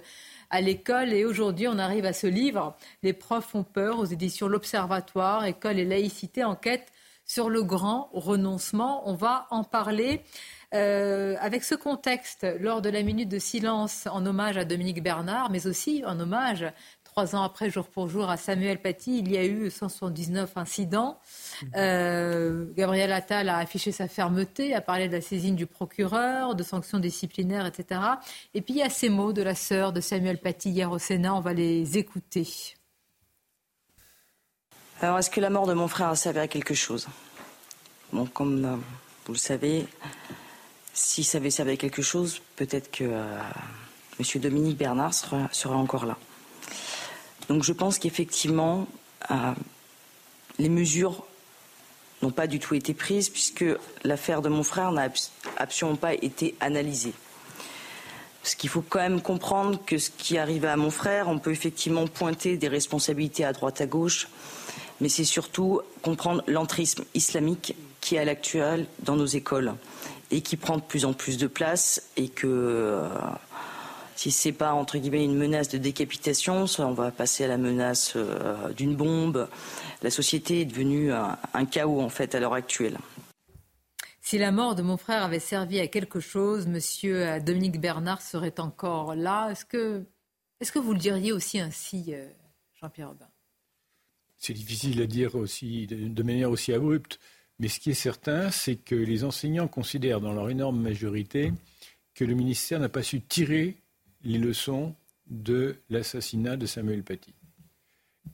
à 0.50 0.60
l'école. 0.60 1.12
Et 1.12 1.24
aujourd'hui, 1.24 1.68
on 1.68 1.78
arrive 1.78 2.04
à 2.04 2.12
ce 2.12 2.26
livre, 2.26 2.76
Les 3.04 3.12
profs 3.12 3.54
ont 3.54 3.64
peur, 3.64 4.00
aux 4.00 4.04
éditions 4.04 4.48
L'Observatoire, 4.48 5.44
École 5.44 5.78
et 5.78 5.84
laïcité, 5.84 6.42
enquête 6.42 6.92
sur 7.24 7.50
le 7.50 7.62
grand 7.62 8.10
renoncement. 8.12 9.08
On 9.08 9.14
va 9.14 9.46
en 9.50 9.64
parler. 9.64 10.22
Euh, 10.74 11.36
avec 11.40 11.62
ce 11.62 11.76
contexte, 11.76 12.44
lors 12.58 12.82
de 12.82 12.88
la 12.88 13.02
minute 13.02 13.28
de 13.28 13.38
silence 13.38 14.08
en 14.10 14.26
hommage 14.26 14.56
à 14.56 14.64
Dominique 14.64 15.02
Bernard, 15.02 15.50
mais 15.50 15.68
aussi 15.68 16.02
en 16.04 16.18
hommage, 16.18 16.66
trois 17.04 17.36
ans 17.36 17.44
après, 17.44 17.70
jour 17.70 17.86
pour 17.86 18.08
jour, 18.08 18.28
à 18.28 18.36
Samuel 18.36 18.82
Paty, 18.82 19.20
il 19.20 19.30
y 19.30 19.36
a 19.36 19.44
eu 19.44 19.70
179 19.70 20.50
incidents. 20.56 21.20
Euh, 21.76 22.66
Gabriel 22.74 23.12
Attal 23.12 23.48
a 23.48 23.58
affiché 23.58 23.92
sa 23.92 24.08
fermeté, 24.08 24.74
a 24.74 24.80
parlé 24.80 25.06
de 25.06 25.12
la 25.12 25.20
saisine 25.20 25.54
du 25.54 25.66
procureur, 25.66 26.56
de 26.56 26.64
sanctions 26.64 26.98
disciplinaires, 26.98 27.66
etc. 27.66 28.00
Et 28.52 28.62
puis 28.62 28.74
il 28.74 28.78
y 28.78 28.82
a 28.82 28.90
ces 28.90 29.10
mots 29.10 29.32
de 29.32 29.42
la 29.42 29.54
sœur 29.54 29.92
de 29.92 30.00
Samuel 30.00 30.38
Paty 30.38 30.70
hier 30.70 30.90
au 30.90 30.98
Sénat, 30.98 31.36
on 31.36 31.40
va 31.40 31.52
les 31.52 31.98
écouter. 31.98 32.48
Alors, 35.02 35.18
est-ce 35.18 35.30
que 35.30 35.40
la 35.40 35.50
mort 35.50 35.66
de 35.66 35.74
mon 35.74 35.88
frère 35.88 36.08
a 36.08 36.16
servi 36.16 36.38
à 36.38 36.48
quelque 36.48 36.74
chose? 36.74 37.08
Bon, 38.12 38.26
comme 38.26 38.64
euh, 38.64 38.76
vous 39.26 39.32
le 39.32 39.38
savez, 39.38 39.86
si 40.92 41.24
ça 41.24 41.38
avait 41.38 41.50
servi 41.50 41.72
à 41.72 41.76
quelque 41.76 42.00
chose, 42.00 42.40
peut-être 42.54 42.90
que 42.90 43.04
euh, 43.04 43.38
M. 44.20 44.40
Dominique 44.40 44.78
Bernard 44.78 45.12
sera, 45.12 45.74
encore 45.76 46.06
là. 46.06 46.16
Donc 47.48 47.64
je 47.64 47.72
pense 47.72 47.98
qu'effectivement, 47.98 48.86
euh, 49.30 49.52
les 50.58 50.68
mesures 50.68 51.26
n'ont 52.22 52.30
pas 52.30 52.46
du 52.46 52.60
tout 52.60 52.74
été 52.74 52.94
prises 52.94 53.28
puisque 53.28 53.64
l'affaire 54.04 54.42
de 54.42 54.48
mon 54.48 54.62
frère 54.62 54.92
n'a 54.92 55.08
absolument 55.56 55.96
pas 55.96 56.14
été 56.14 56.54
analysée. 56.60 57.12
Parce 58.42 58.54
qu'il 58.54 58.70
faut 58.70 58.82
quand 58.82 59.00
même 59.00 59.22
comprendre 59.22 59.82
que 59.84 59.98
ce 59.98 60.10
qui 60.10 60.38
arrive 60.38 60.66
à 60.66 60.76
mon 60.76 60.90
frère, 60.90 61.28
on 61.28 61.38
peut 61.38 61.50
effectivement 61.50 62.06
pointer 62.06 62.56
des 62.56 62.68
responsabilités 62.68 63.44
à 63.44 63.52
droite 63.52 63.80
à 63.80 63.86
gauche, 63.86 64.28
mais 65.00 65.08
c'est 65.08 65.24
surtout 65.24 65.80
comprendre 66.02 66.42
l'entrisme 66.46 67.04
islamique 67.14 67.74
qui 68.00 68.16
est 68.16 68.18
à 68.18 68.24
l'actuel 68.24 68.86
dans 69.00 69.16
nos 69.16 69.26
écoles 69.26 69.74
et 70.30 70.40
qui 70.40 70.56
prend 70.56 70.76
de 70.76 70.82
plus 70.82 71.04
en 71.04 71.12
plus 71.12 71.38
de 71.38 71.46
place 71.46 72.02
et 72.16 72.28
que 72.28 72.46
euh, 72.46 73.08
si 74.16 74.30
c'est 74.30 74.52
pas 74.52 74.72
entre 74.72 74.98
guillemets 74.98 75.24
une 75.24 75.36
menace 75.36 75.68
de 75.68 75.78
décapitation, 75.78 76.66
ça, 76.66 76.86
on 76.86 76.92
va 76.92 77.10
passer 77.10 77.44
à 77.44 77.48
la 77.48 77.56
menace 77.56 78.12
euh, 78.16 78.72
d'une 78.72 78.94
bombe. 78.94 79.48
La 80.02 80.10
société 80.10 80.60
est 80.60 80.64
devenue 80.64 81.12
un, 81.12 81.64
chaos 81.66 82.00
en 82.00 82.08
fait 82.08 82.34
à 82.34 82.40
l'heure 82.40 82.54
actuelle. 82.54 82.98
Si 84.20 84.38
la 84.38 84.52
mort 84.52 84.74
de 84.74 84.82
mon 84.82 84.96
frère 84.96 85.22
avait 85.22 85.38
servi 85.38 85.80
à 85.80 85.86
quelque 85.86 86.20
chose, 86.20 86.66
Monsieur 86.66 87.26
euh, 87.26 87.40
Dominique 87.40 87.80
Bernard 87.80 88.22
serait 88.22 88.58
encore 88.58 89.14
là. 89.14 89.50
Est-ce 89.50 89.64
que, 89.64 90.04
est-ce 90.60 90.72
que 90.72 90.78
vous 90.78 90.92
le 90.92 90.98
diriez 90.98 91.32
aussi 91.32 91.60
ainsi, 91.60 92.14
Jean-Pierre 92.80 93.08
Robin? 93.08 93.28
C'est 94.46 94.52
difficile 94.52 95.00
à 95.00 95.06
dire 95.06 95.36
aussi 95.36 95.86
de 95.86 96.22
manière 96.22 96.50
aussi 96.50 96.74
abrupte. 96.74 97.18
Mais 97.58 97.68
ce 97.68 97.80
qui 97.80 97.88
est 97.88 97.94
certain, 97.94 98.50
c'est 98.50 98.76
que 98.76 98.94
les 98.94 99.24
enseignants 99.24 99.68
considèrent 99.68 100.20
dans 100.20 100.34
leur 100.34 100.50
énorme 100.50 100.82
majorité 100.82 101.50
que 102.14 102.26
le 102.26 102.34
ministère 102.34 102.78
n'a 102.78 102.90
pas 102.90 103.02
su 103.02 103.22
tirer 103.22 103.76
les 104.22 104.36
leçons 104.36 104.94
de 105.28 105.76
l'assassinat 105.88 106.58
de 106.58 106.66
Samuel 106.66 107.02
Paty. 107.02 107.32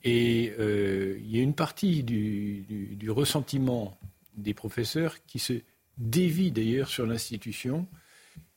Et 0.03 0.51
euh, 0.59 1.17
il 1.21 1.33
y 1.33 1.39
a 1.39 1.43
une 1.43 1.55
partie 1.55 2.03
du, 2.03 3.09
ressentiment 3.09 3.97
des 4.35 4.53
professeurs 4.53 5.25
qui 5.27 5.39
se 5.39 5.61
dévie 5.97 6.51
d'ailleurs 6.51 6.89
sur 6.89 7.05
l'institution 7.05 7.87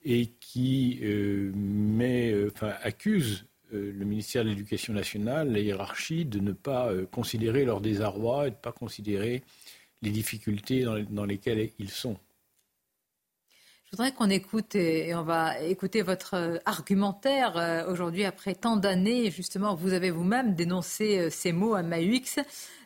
et 0.03 0.27
qui 0.41 0.99
euh, 1.03 1.53
met, 1.55 2.33
euh, 2.33 2.51
accuse 2.83 3.47
le 3.73 4.05
ministère 4.05 4.45
de 4.45 4.51
l'Éducation 4.51 4.93
nationale, 4.93 5.53
la 5.53 5.59
hiérarchie, 5.59 6.25
de 6.25 6.39
ne 6.39 6.53
pas 6.53 6.91
considérer 7.11 7.65
leur 7.65 7.81
désarroi 7.81 8.47
et 8.47 8.51
de 8.51 8.57
ne 8.57 8.61
pas 8.61 8.73
considérer 8.73 9.43
les 10.03 10.11
difficultés 10.11 10.85
dans 11.11 11.25
lesquelles 11.25 11.71
ils 11.79 11.91
sont. 11.91 12.17
Je 13.95 13.97
voudrais 13.97 14.13
qu'on 14.13 14.29
écoute 14.29 14.75
et 14.75 15.15
on 15.15 15.23
va 15.23 15.61
écouter 15.61 16.03
votre 16.03 16.35
euh, 16.35 16.59
argumentaire 16.65 17.57
euh, 17.57 17.89
aujourd'hui 17.89 18.25
après 18.25 18.57
tant 18.57 18.77
d'années. 18.77 19.31
Justement, 19.31 19.77
vous 19.77 19.93
avez 19.93 20.11
vous-même 20.11 20.57
dénoncé 20.57 21.17
euh, 21.17 21.31
ces 21.31 21.53
mots 21.53 21.75
à 21.75 21.85
Mahuix. 21.85 22.41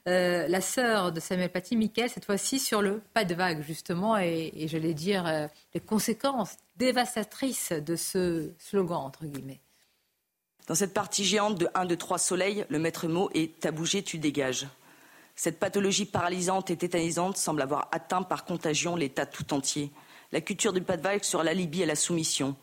la 0.04 0.60
sœur 0.60 1.10
de 1.10 1.18
Samuel 1.18 1.50
Paty, 1.50 1.76
Michael, 1.76 2.10
cette 2.10 2.26
fois-ci 2.26 2.58
sur 2.58 2.82
le 2.82 3.00
pas 3.14 3.24
de 3.24 3.34
vague, 3.34 3.62
justement, 3.62 4.18
et, 4.18 4.52
et 4.54 4.68
j'allais 4.68 4.92
dire 4.92 5.48
les 5.72 5.80
conséquences 5.80 6.58
dévastatrices 6.76 7.72
de 7.72 7.96
ce 7.96 8.52
slogan, 8.58 8.98
entre 8.98 9.24
guillemets. 9.24 9.60
Dans 10.68 10.74
cette 10.74 10.94
partie 10.94 11.24
géante 11.24 11.58
de 11.58 11.68
1, 11.74 11.86
2, 11.86 11.96
3 11.96 12.18
soleils, 12.18 12.64
le 12.68 12.78
maître 12.78 13.08
mot 13.08 13.30
est 13.34 13.58
T'as 13.58 13.72
bougé, 13.72 14.02
tu 14.02 14.18
dégages. 14.18 14.68
Cette 15.34 15.58
pathologie 15.58 16.04
paralysante 16.04 16.70
et 16.70 16.76
tétanisante 16.76 17.36
semble 17.36 17.62
avoir 17.62 17.88
atteint 17.90 18.22
par 18.22 18.44
contagion 18.44 18.94
l'État 18.94 19.26
tout 19.26 19.52
entier 19.54 19.90
la 20.32 20.40
culture 20.40 20.72
du 20.72 20.82
pas 20.82 20.96
de 20.96 21.02
vague 21.02 21.22
sur 21.22 21.42
l'alibi 21.42 21.82
à 21.82 21.86
la 21.86 21.94
soumission. 21.94 22.56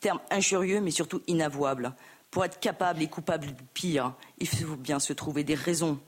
Terme 0.00 0.20
injurieux 0.30 0.80
mais 0.80 0.90
surtout 0.90 1.22
inavouable. 1.26 1.94
Pour 2.30 2.44
être 2.44 2.58
capable 2.58 3.02
et 3.02 3.08
coupable 3.08 3.46
du 3.46 3.62
pire, 3.74 4.14
il 4.38 4.48
faut 4.48 4.76
bien 4.76 4.98
se 4.98 5.12
trouver 5.12 5.44
des 5.44 5.54
raisons. 5.54 6.00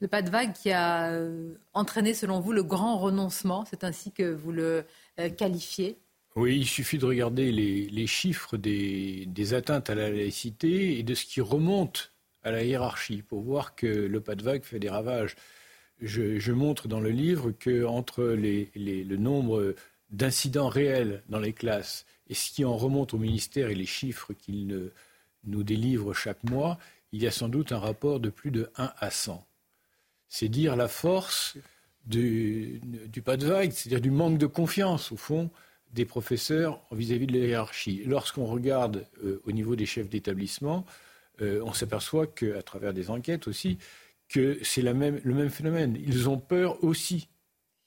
Le 0.00 0.08
pas 0.08 0.22
de 0.22 0.30
vague 0.30 0.54
qui 0.54 0.72
a 0.72 1.10
euh, 1.10 1.54
entraîné, 1.74 2.14
selon 2.14 2.40
vous, 2.40 2.52
le 2.52 2.62
grand 2.62 2.98
renoncement, 2.98 3.66
c'est 3.66 3.84
ainsi 3.84 4.12
que 4.12 4.32
vous 4.32 4.50
le 4.50 4.86
euh, 5.18 5.28
qualifiez? 5.28 5.98
Oui, 6.40 6.56
il 6.56 6.66
suffit 6.66 6.96
de 6.96 7.04
regarder 7.04 7.52
les, 7.52 8.06
chiffres 8.06 8.56
des, 8.56 9.52
atteintes 9.52 9.90
à 9.90 9.94
la 9.94 10.08
laïcité 10.08 10.98
et 10.98 11.02
de 11.02 11.14
ce 11.14 11.26
qui 11.26 11.42
remonte 11.42 12.14
à 12.42 12.50
la 12.50 12.64
hiérarchie 12.64 13.20
pour 13.20 13.42
voir 13.42 13.74
que 13.74 13.86
le 13.86 14.20
pas 14.22 14.36
de 14.36 14.42
vague 14.42 14.62
fait 14.62 14.78
des 14.78 14.88
ravages. 14.88 15.36
Je, 16.00 16.50
montre 16.52 16.88
dans 16.88 17.00
le 17.00 17.10
livre 17.10 17.50
que 17.50 17.84
entre 17.84 18.22
le 18.24 19.16
nombre 19.18 19.74
d'incidents 20.08 20.70
réels 20.70 21.22
dans 21.28 21.40
les 21.40 21.52
classes 21.52 22.06
et 22.30 22.32
ce 22.32 22.50
qui 22.50 22.64
en 22.64 22.74
remonte 22.74 23.12
au 23.12 23.18
ministère 23.18 23.68
et 23.68 23.74
les 23.74 23.84
chiffres 23.84 24.32
qu'il 24.32 24.90
nous 25.44 25.62
délivre 25.62 26.14
chaque 26.14 26.42
mois, 26.44 26.78
il 27.12 27.22
y 27.22 27.26
a 27.26 27.30
sans 27.30 27.50
doute 27.50 27.70
un 27.70 27.78
rapport 27.78 28.18
de 28.18 28.30
plus 28.30 28.50
de 28.50 28.70
1 28.76 28.90
à 28.98 29.10
100. 29.10 29.46
C'est 30.30 30.48
dire 30.48 30.74
la 30.74 30.88
force 30.88 31.58
du, 32.06 32.80
pas 33.22 33.36
de 33.36 33.46
vague, 33.46 33.72
c'est-à-dire 33.72 34.00
du 34.00 34.10
manque 34.10 34.38
de 34.38 34.46
confiance, 34.46 35.12
au 35.12 35.18
fond, 35.18 35.50
des 35.92 36.04
professeurs 36.04 36.80
vis-à-vis 36.92 37.26
de 37.26 37.38
la 37.38 37.46
hiérarchie. 37.46 38.02
Lorsqu'on 38.06 38.46
regarde 38.46 39.06
euh, 39.24 39.40
au 39.44 39.52
niveau 39.52 39.76
des 39.76 39.86
chefs 39.86 40.08
d'établissement, 40.08 40.86
euh, 41.40 41.60
on 41.64 41.72
s'aperçoit 41.72 42.26
qu'à 42.26 42.62
travers 42.62 42.92
des 42.92 43.10
enquêtes 43.10 43.48
aussi, 43.48 43.78
que 44.28 44.58
c'est 44.62 44.82
le 44.82 44.94
même 44.94 45.50
phénomène. 45.50 45.98
Ils 46.00 46.28
ont 46.28 46.38
peur 46.38 46.84
aussi 46.84 47.28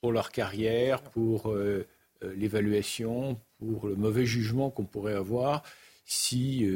pour 0.02 0.12
leur 0.12 0.32
carrière, 0.32 1.02
pour 1.02 1.50
euh, 1.50 1.88
l'évaluation, 2.36 3.40
pour 3.60 3.88
le 3.88 3.96
mauvais 3.96 4.26
jugement 4.26 4.70
qu'on 4.70 4.86
pourrait 4.86 5.14
avoir 5.14 5.64
si 6.06 6.68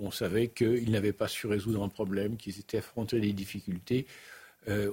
on 0.00 0.10
savait 0.10 0.48
qu'ils 0.48 0.90
n'avaient 0.90 1.14
pas 1.14 1.28
su 1.28 1.46
résoudre 1.46 1.82
un 1.82 1.88
problème, 1.88 2.36
qu'ils 2.36 2.58
étaient 2.60 2.78
affrontés 2.78 3.16
à 3.16 3.20
des 3.20 3.32
difficultés 3.32 4.06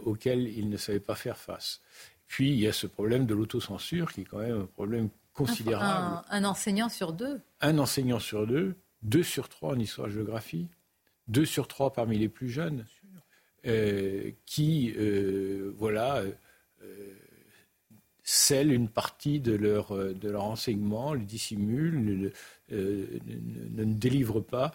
auxquelles 0.06 0.48
ils 0.48 0.70
ne 0.70 0.78
savaient 0.78 1.02
pas 1.02 1.16
faire 1.16 1.38
face. 1.38 1.82
Puis 2.30 2.52
il 2.52 2.60
y 2.60 2.68
a 2.68 2.72
ce 2.72 2.88
problème 2.88 3.26
de 3.26 3.36
l'autocensure 3.36 4.14
qui 4.14 4.22
est 4.22 4.26
quand 4.26 4.38
même 4.38 4.62
un 4.62 4.66
problème 4.66 5.10
considérable. 5.34 6.24
Un, 6.30 6.46
enseignant 6.46 6.88
sur 6.88 7.12
deux 7.12 7.42
Un 7.60 7.78
enseignant 7.78 8.20
sur 8.20 8.48
deux, 8.48 8.76
deux 9.02 9.24
sur 9.24 9.50
trois 9.50 9.74
en 9.74 9.80
histoire-géographie, 9.80 10.70
deux 11.28 11.46
sur 11.46 11.68
trois 11.68 11.92
parmi 11.92 12.18
les 12.18 12.30
plus 12.30 12.50
jeunes, 12.50 12.86
qui, 14.46 14.94
voilà, 15.76 16.24
scellent 18.30 18.72
une 18.72 18.90
partie 18.90 19.40
de 19.40 19.54
leur, 19.54 19.92
euh, 19.92 20.14
de 20.14 20.30
leur 20.30 20.44
enseignement, 20.44 21.14
le 21.16 21.22
dissimulent, 21.22 22.32
euh, 22.72 23.08
ne, 23.26 23.84
ne, 23.84 23.94
délivrent 23.94 24.42
pas. 24.42 24.72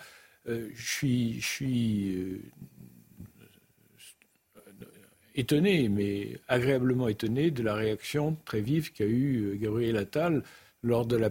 Euh, 0.48 0.70
je 0.74 0.88
suis, 0.88 1.40
je 1.40 1.46
suis 1.46 2.42
étonné, 5.34 5.88
mais 5.88 6.38
agréablement 6.48 7.08
étonné 7.08 7.50
de 7.50 7.62
la 7.62 7.74
réaction 7.74 8.36
très 8.44 8.60
vive 8.60 8.92
qu'a 8.92 9.06
eue 9.06 9.58
Gabriel 9.60 9.96
Attal 9.96 10.42
lors 10.82 11.06
de 11.06 11.16
la, 11.16 11.30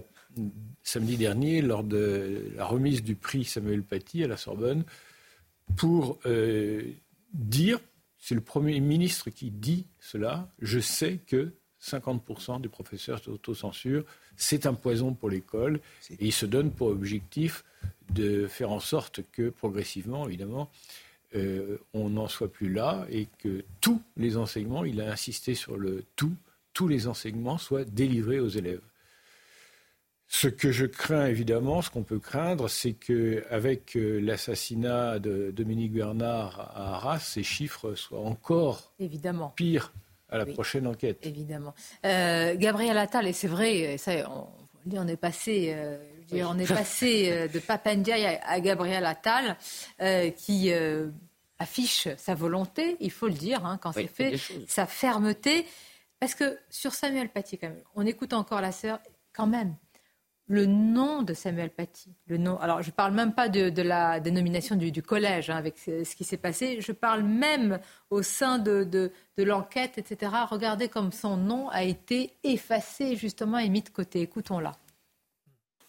samedi 0.83 1.17
dernier, 1.17 1.61
lors 1.61 1.83
de 1.83 2.51
la 2.55 2.65
remise 2.65 3.03
du 3.03 3.15
prix 3.15 3.45
Samuel 3.45 3.83
Paty 3.83 4.23
à 4.23 4.27
la 4.27 4.37
Sorbonne, 4.37 4.83
pour 5.77 6.19
dire, 7.33 7.79
c'est 8.19 8.35
le 8.35 8.41
Premier 8.41 8.79
ministre 8.79 9.29
qui 9.29 9.51
dit 9.51 9.85
cela, 9.99 10.49
je 10.61 10.79
sais 10.79 11.19
que 11.27 11.53
50% 11.83 12.61
des 12.61 12.69
professeurs 12.69 13.21
d'autocensure. 13.25 14.05
C'est 14.37 14.65
un 14.65 14.73
poison 14.73 15.13
pour 15.13 15.29
l'école 15.29 15.79
et 16.09 16.27
il 16.27 16.31
se 16.31 16.45
donne 16.45 16.71
pour 16.71 16.87
objectif 16.87 17.63
de 18.11 18.47
faire 18.47 18.71
en 18.71 18.79
sorte 18.79 19.21
que 19.31 19.49
progressivement, 19.49 20.27
évidemment, 20.27 20.71
euh, 21.35 21.77
on 21.93 22.09
n'en 22.09 22.27
soit 22.27 22.51
plus 22.51 22.71
là 22.71 23.05
et 23.09 23.27
que 23.39 23.63
tous 23.81 24.01
les 24.17 24.37
enseignements, 24.37 24.85
il 24.85 25.01
a 25.01 25.11
insisté 25.11 25.55
sur 25.55 25.77
le 25.77 26.03
tout, 26.15 26.35
tous 26.73 26.87
les 26.87 27.07
enseignements 27.07 27.57
soient 27.57 27.85
délivrés 27.85 28.39
aux 28.39 28.49
élèves. 28.49 28.81
Ce 30.27 30.47
que 30.47 30.71
je 30.71 30.85
crains 30.85 31.27
évidemment, 31.27 31.81
ce 31.81 31.89
qu'on 31.89 32.03
peut 32.03 32.19
craindre, 32.19 32.67
c'est 32.67 32.93
qu'avec 32.93 33.95
euh, 33.95 34.19
l'assassinat 34.19 35.19
de 35.19 35.51
Dominique 35.51 35.93
Bernard 35.93 36.59
à 36.75 36.95
Arras, 36.95 37.19
ces 37.19 37.43
chiffres 37.43 37.93
soient 37.95 38.21
encore 38.21 38.93
évidemment. 38.99 39.53
pires 39.55 39.93
à 40.29 40.37
la 40.37 40.45
prochaine 40.47 40.87
enquête. 40.87 41.19
Évidemment. 41.23 41.75
Euh, 42.05 42.55
Gabriel 42.57 42.97
Attal, 42.97 43.27
et 43.27 43.33
c'est 43.33 43.47
vrai, 43.47 43.97
ça, 43.99 44.13
on, 44.31 44.47
on 44.91 45.07
est 45.07 45.17
passé, 45.17 45.73
euh, 45.75 45.97
on 46.31 46.57
est 46.57 46.67
passé 46.67 47.29
euh, 47.31 47.47
de 47.47 47.59
Papandiaï 47.59 48.25
à, 48.25 48.47
à, 48.47 48.59
Gabriel 48.59 49.05
Attal, 49.05 49.57
qui 50.37 50.71
affiche 51.59 52.07
sa 52.17 52.35
volonté, 52.35 52.97
il 52.99 53.11
faut 53.11 53.27
le 53.27 53.33
dire, 53.33 53.65
hein, 53.65 53.77
quand 53.81 53.93
c'est 53.93 54.07
fait, 54.07 54.35
sa 54.67 54.85
fermeté. 54.85 55.65
Parce 56.19 56.35
que 56.35 56.57
sur 56.69 56.93
Samuel 56.93 57.29
Paty, 57.29 57.57
quand 57.57 57.69
même, 57.69 57.81
on 57.95 58.05
écoute 58.05 58.33
encore 58.33 58.61
la 58.61 58.71
sœur, 58.71 58.99
quand 59.33 59.47
même, 59.47 59.75
le 60.47 60.65
nom 60.65 61.21
de 61.21 61.33
Samuel 61.33 61.69
Paty. 61.69 62.13
Le 62.27 62.37
nom. 62.37 62.59
Alors, 62.59 62.81
je 62.81 62.89
ne 62.89 62.93
parle 62.93 63.13
même 63.13 63.33
pas 63.33 63.49
de, 63.49 63.81
la 63.81 64.19
dénomination 64.19 64.75
du, 64.75 65.01
collège 65.01 65.49
hein, 65.49 65.55
avec 65.55 65.77
ce, 65.77 66.15
qui 66.15 66.23
s'est 66.23 66.37
passé. 66.37 66.81
Je 66.81 66.91
parle 66.91 67.23
même 67.23 67.79
au 68.09 68.21
sein 68.21 68.59
de, 68.59 69.11
l'enquête, 69.37 69.97
etc. 69.97 70.31
Regardez 70.49 70.89
comme 70.89 71.11
son 71.11 71.37
nom 71.37 71.69
a 71.69 71.83
été 71.83 72.33
effacé 72.43 73.15
justement 73.15 73.57
et 73.57 73.69
mis 73.69 73.81
de 73.81 73.89
côté. 73.89 74.21
Écoutons-la. 74.21 74.73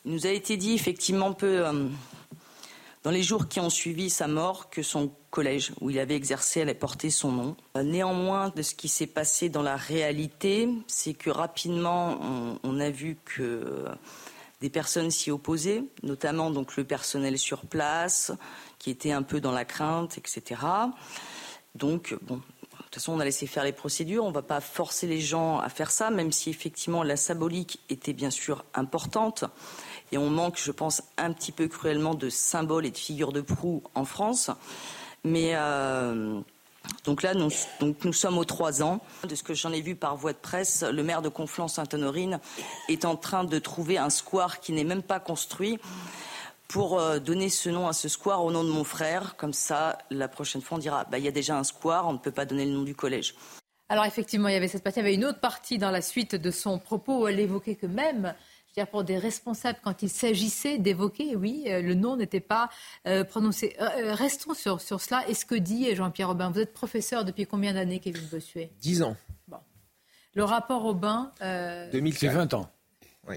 Il 0.05 0.13
nous 0.13 0.27
a 0.27 0.31
été 0.31 0.57
dit 0.57 0.75
effectivement 0.75 1.33
peu 1.33 1.67
euh, 1.67 1.89
dans 3.05 3.11
les 3.11 3.23
jours 3.23 3.49
qui 3.49 3.59
ont 3.59 3.71
suivi 3.71 4.11
sa 4.11 4.29
mort 4.29 4.69
que 4.69 4.83
son 4.83 5.11
collège 5.31 5.73
où 5.81 5.89
il 5.89 5.99
avait 5.99 6.15
exercé 6.15 6.61
allait 6.61 6.75
porter 6.75 7.09
son 7.09 7.33
nom. 7.33 7.57
Euh, 7.77 7.83
néanmoins, 7.83 8.51
de 8.51 8.61
ce 8.61 8.75
qui 8.75 8.89
s'est 8.89 9.07
passé 9.07 9.49
dans 9.49 9.63
la 9.63 9.77
réalité, 9.77 10.69
c'est 10.87 11.15
que 11.15 11.31
rapidement 11.31 12.19
on 12.63 12.81
a 12.81 12.91
vu 12.91 13.17
que 13.25 13.87
des 14.61 14.71
personnes 14.71 15.11
s'y 15.11 15.31
opposaient, 15.31 15.85
notamment 16.03 16.51
donc 16.51 16.77
le 16.77 16.85
personnel 16.85 17.39
sur 17.39 17.63
place, 17.67 18.33
qui 18.79 18.91
était 18.91 19.13
un 19.13 19.23
peu 19.23 19.41
dans 19.41 19.53
la 19.53 19.65
crainte, 19.65 20.19
etc. 20.19 20.61
Donc, 21.75 22.17
bon, 22.23 22.37
de 22.37 22.43
toute 22.85 22.95
façon, 22.95 23.13
on 23.13 23.21
a 23.21 23.25
laissé 23.25 23.47
faire 23.47 23.65
les 23.65 23.73
procédures. 23.73 24.25
On 24.25 24.29
ne 24.29 24.35
va 24.35 24.43
pas 24.43 24.61
forcer 24.61 25.07
les 25.07 25.21
gens 25.21 25.59
à 25.59 25.69
faire 25.69 25.91
ça, 25.91 26.11
même 26.11 26.33
si 26.33 26.51
effectivement 26.51 27.03
la 27.03 27.17
symbolique 27.17 27.81
était 27.89 28.13
bien 28.13 28.31
sûr 28.31 28.65
importante. 28.75 29.45
Et 30.13 30.19
on 30.19 30.31
manque, 30.31 30.61
je 30.63 30.71
pense, 30.71 31.03
un 31.17 31.33
petit 31.33 31.51
peu 31.51 31.67
cruellement 31.67 32.15
de 32.15 32.29
symboles 32.29 32.87
et 32.87 32.91
de 32.91 32.97
figures 32.97 33.33
de 33.33 33.41
proue 33.41 33.83
en 33.95 34.05
France. 34.05 34.51
Mais 35.25 35.53
euh, 35.55 36.41
donc 37.05 37.23
là, 37.23 37.35
nous, 37.35 37.51
sommes 38.13 38.39
aux 38.39 38.45
trois 38.45 38.83
ans. 38.83 39.01
De 39.29 39.35
ce 39.35 39.43
que 39.43 39.55
j'en 39.55 39.73
ai 39.73 39.81
vu 39.81 39.95
par 39.95 40.17
voie 40.17 40.33
de 40.33 40.39
presse, 40.39 40.83
le 40.83 41.03
maire 41.03 41.23
de 41.23 41.29
Conflans-Sainte-Honorine 41.29 42.41
est 42.89 43.05
en 43.05 43.17
train 43.17 43.45
de 43.45 43.59
trouver 43.59 43.99
un 43.99 44.11
square 44.11 44.61
qui 44.61 44.73
n'est 44.73 44.85
même 44.85 45.03
pas 45.03 45.21
construit 45.21 45.79
pour 46.69 46.99
euh, 46.99 47.19
donner 47.19 47.51
ce 47.51 47.69
nom 47.69 47.87
à 47.87 47.93
ce 47.93 48.09
square 48.09 48.43
au 48.45 48.51
nom 48.51 48.65
de 48.65 48.71
mon 48.71 48.85
frère. 48.85 49.37
Comme 49.37 49.53
ça, 49.53 49.99
la 50.11 50.29
prochaine 50.29 50.63
fois, 50.63 50.79
on 50.79 50.81
dira, 50.81 51.05
bah, 51.05 51.19
il 51.19 51.25
y 51.25 51.29
a 51.29 51.33
déjà 51.33 51.59
un 51.59 51.65
square, 51.65 52.09
on 52.09 52.15
ne 52.15 52.19
peut 52.19 52.33
pas 52.33 52.47
donner 52.47 52.65
le 52.65 52.73
nom 52.73 52.83
du 52.83 52.95
collège. 52.95 53.35
Alors 53.91 54.07
effectivement, 54.07 54.49
il 54.49 54.55
y 54.55 54.57
avait 54.57 54.69
cette 54.69 54.83
partie, 54.83 55.01
il 55.01 55.03
y 55.03 55.07
avait 55.07 55.15
une 55.15 55.27
autre 55.27 55.41
partie 55.41 55.77
dans 55.77 55.91
la 55.91 56.01
suite 56.01 56.35
de 56.35 56.51
son 56.51 56.79
propos 56.79 57.23
où 57.23 57.29
elle 57.29 57.39
évoquait 57.39 57.75
que 57.75 57.87
même 57.87 58.35
dire, 58.75 58.87
pour 58.89 59.05
des 59.05 59.19
responsables, 59.19 59.79
quand 59.83 60.03
il 60.03 60.11
s'agissait 60.11 60.79
d'évoquer, 60.79 61.37
oui, 61.37 61.65
euh, 61.69 61.81
le 61.81 61.95
nom 61.95 62.17
n'était 62.17 62.41
pas 62.41 62.69
euh, 63.07 63.25
prononcé. 63.25 63.77
Euh, 63.81 64.15
restons 64.15 64.55
sur, 64.55 64.81
sur 64.81 65.01
cela. 65.01 65.29
Et 65.29 65.35
ce 65.35 65.45
que 65.45 65.55
dit 65.55 65.95
Jean-Pierre 65.95 66.31
Aubin, 66.31 66.51
vous 66.51 66.61
êtes 66.61 66.73
professeur 66.73 67.25
depuis 67.25 67.47
combien 67.47 67.75
d'années, 67.75 68.01
Kevin 68.01 68.27
Bossuet? 68.31 68.71
Dix 68.81 69.03
ans. 69.03 69.17
Le 70.35 70.43
rapport 70.43 70.85
Aubin. 70.85 71.31
Euh... 71.43 71.89
2004. 71.93 72.35
20 72.35 72.55
ans. 72.55 72.71
Oui. 73.29 73.37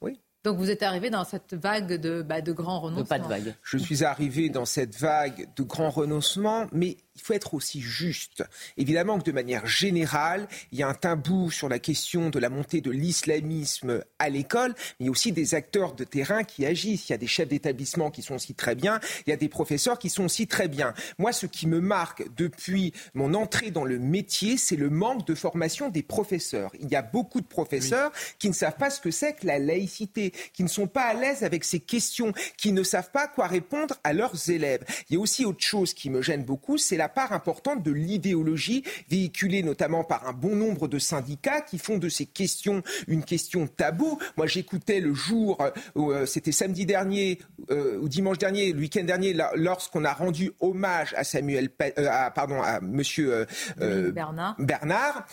Oui. 0.00 0.20
Donc 0.44 0.56
vous 0.56 0.70
êtes 0.70 0.84
arrivé 0.84 1.10
dans 1.10 1.24
cette 1.24 1.54
vague 1.54 1.94
de, 2.00 2.22
bah, 2.22 2.40
de 2.40 2.52
grands 2.52 2.78
renoncements. 2.78 3.04
pas 3.04 3.18
de 3.18 3.26
vague. 3.26 3.54
Je 3.64 3.76
suis 3.76 4.04
arrivé 4.04 4.48
dans 4.48 4.66
cette 4.66 4.96
vague 4.96 5.48
de 5.56 5.62
grands 5.64 5.90
renoncements, 5.90 6.68
mais 6.70 6.96
il 7.16 7.22
faut 7.22 7.32
être 7.32 7.54
aussi 7.54 7.80
juste. 7.80 8.44
Évidemment 8.76 9.18
que 9.18 9.24
de 9.24 9.32
manière 9.32 9.66
générale, 9.66 10.48
il 10.72 10.78
y 10.78 10.82
a 10.82 10.88
un 10.88 10.94
tabou 10.94 11.50
sur 11.50 11.68
la 11.68 11.78
question 11.78 12.30
de 12.30 12.38
la 12.38 12.50
montée 12.50 12.80
de 12.80 12.90
l'islamisme 12.90 14.04
à 14.18 14.28
l'école, 14.28 14.74
mais 14.76 14.94
il 15.00 15.06
y 15.06 15.08
a 15.08 15.12
aussi 15.12 15.32
des 15.32 15.54
acteurs 15.54 15.94
de 15.94 16.04
terrain 16.04 16.44
qui 16.44 16.66
agissent. 16.66 17.08
Il 17.08 17.12
y 17.12 17.14
a 17.14 17.18
des 17.18 17.26
chefs 17.26 17.48
d'établissement 17.48 18.10
qui 18.10 18.22
sont 18.22 18.34
aussi 18.34 18.54
très 18.54 18.74
bien, 18.74 19.00
il 19.26 19.30
y 19.30 19.32
a 19.32 19.36
des 19.36 19.48
professeurs 19.48 19.98
qui 19.98 20.10
sont 20.10 20.24
aussi 20.24 20.46
très 20.46 20.68
bien. 20.68 20.94
Moi, 21.18 21.32
ce 21.32 21.46
qui 21.46 21.66
me 21.66 21.80
marque 21.80 22.24
depuis 22.36 22.92
mon 23.14 23.34
entrée 23.34 23.70
dans 23.70 23.84
le 23.84 23.98
métier, 23.98 24.56
c'est 24.56 24.76
le 24.76 24.90
manque 24.90 25.26
de 25.26 25.34
formation 25.34 25.88
des 25.88 26.02
professeurs. 26.02 26.70
Il 26.80 26.88
y 26.88 26.96
a 26.96 27.02
beaucoup 27.02 27.40
de 27.40 27.46
professeurs 27.46 28.12
qui 28.38 28.48
ne 28.48 28.54
savent 28.54 28.76
pas 28.76 28.90
ce 28.90 29.00
que 29.00 29.10
c'est 29.10 29.34
que 29.34 29.46
la 29.46 29.58
laïcité, 29.58 30.32
qui 30.52 30.62
ne 30.62 30.68
sont 30.68 30.86
pas 30.86 31.04
à 31.04 31.14
l'aise 31.14 31.44
avec 31.44 31.64
ces 31.64 31.80
questions, 31.80 32.32
qui 32.56 32.72
ne 32.72 32.82
savent 32.82 33.10
pas 33.10 33.28
quoi 33.28 33.46
répondre 33.46 33.96
à 34.04 34.12
leurs 34.12 34.50
élèves. 34.50 34.84
Il 35.08 35.14
y 35.14 35.16
a 35.16 35.20
aussi 35.20 35.44
autre 35.44 35.64
chose 35.64 35.94
qui 35.94 36.10
me 36.10 36.22
gêne 36.22 36.44
beaucoup, 36.44 36.78
c'est 36.78 36.96
la 36.96 37.05
la 37.06 37.08
part 37.08 37.32
importante 37.32 37.84
de 37.84 37.92
l'idéologie 37.92 38.82
véhiculée 39.08 39.62
notamment 39.62 40.02
par 40.02 40.26
un 40.26 40.32
bon 40.32 40.56
nombre 40.56 40.88
de 40.88 40.98
syndicats 40.98 41.60
qui 41.60 41.78
font 41.78 41.98
de 41.98 42.08
ces 42.08 42.26
questions 42.26 42.82
une 43.06 43.22
question 43.22 43.68
taboue. 43.68 44.18
Moi, 44.36 44.48
j'écoutais 44.48 44.98
le 44.98 45.14
jour, 45.14 45.56
euh, 45.60 45.70
euh, 45.96 46.26
c'était 46.26 46.50
samedi 46.50 46.84
dernier 46.84 47.38
euh, 47.70 47.96
ou 48.00 48.08
dimanche 48.08 48.38
dernier, 48.38 48.72
le 48.72 48.80
week-end 48.80 49.04
dernier, 49.04 49.36
lorsqu'on 49.54 50.04
a 50.04 50.12
rendu 50.12 50.50
hommage 50.58 51.14
à 51.16 51.22
Samuel, 51.22 51.70
pardon, 51.70 52.60
à 52.60 52.80
Monsieur 52.80 53.46
Bernard. 53.78 54.56
Bernard 54.58 55.26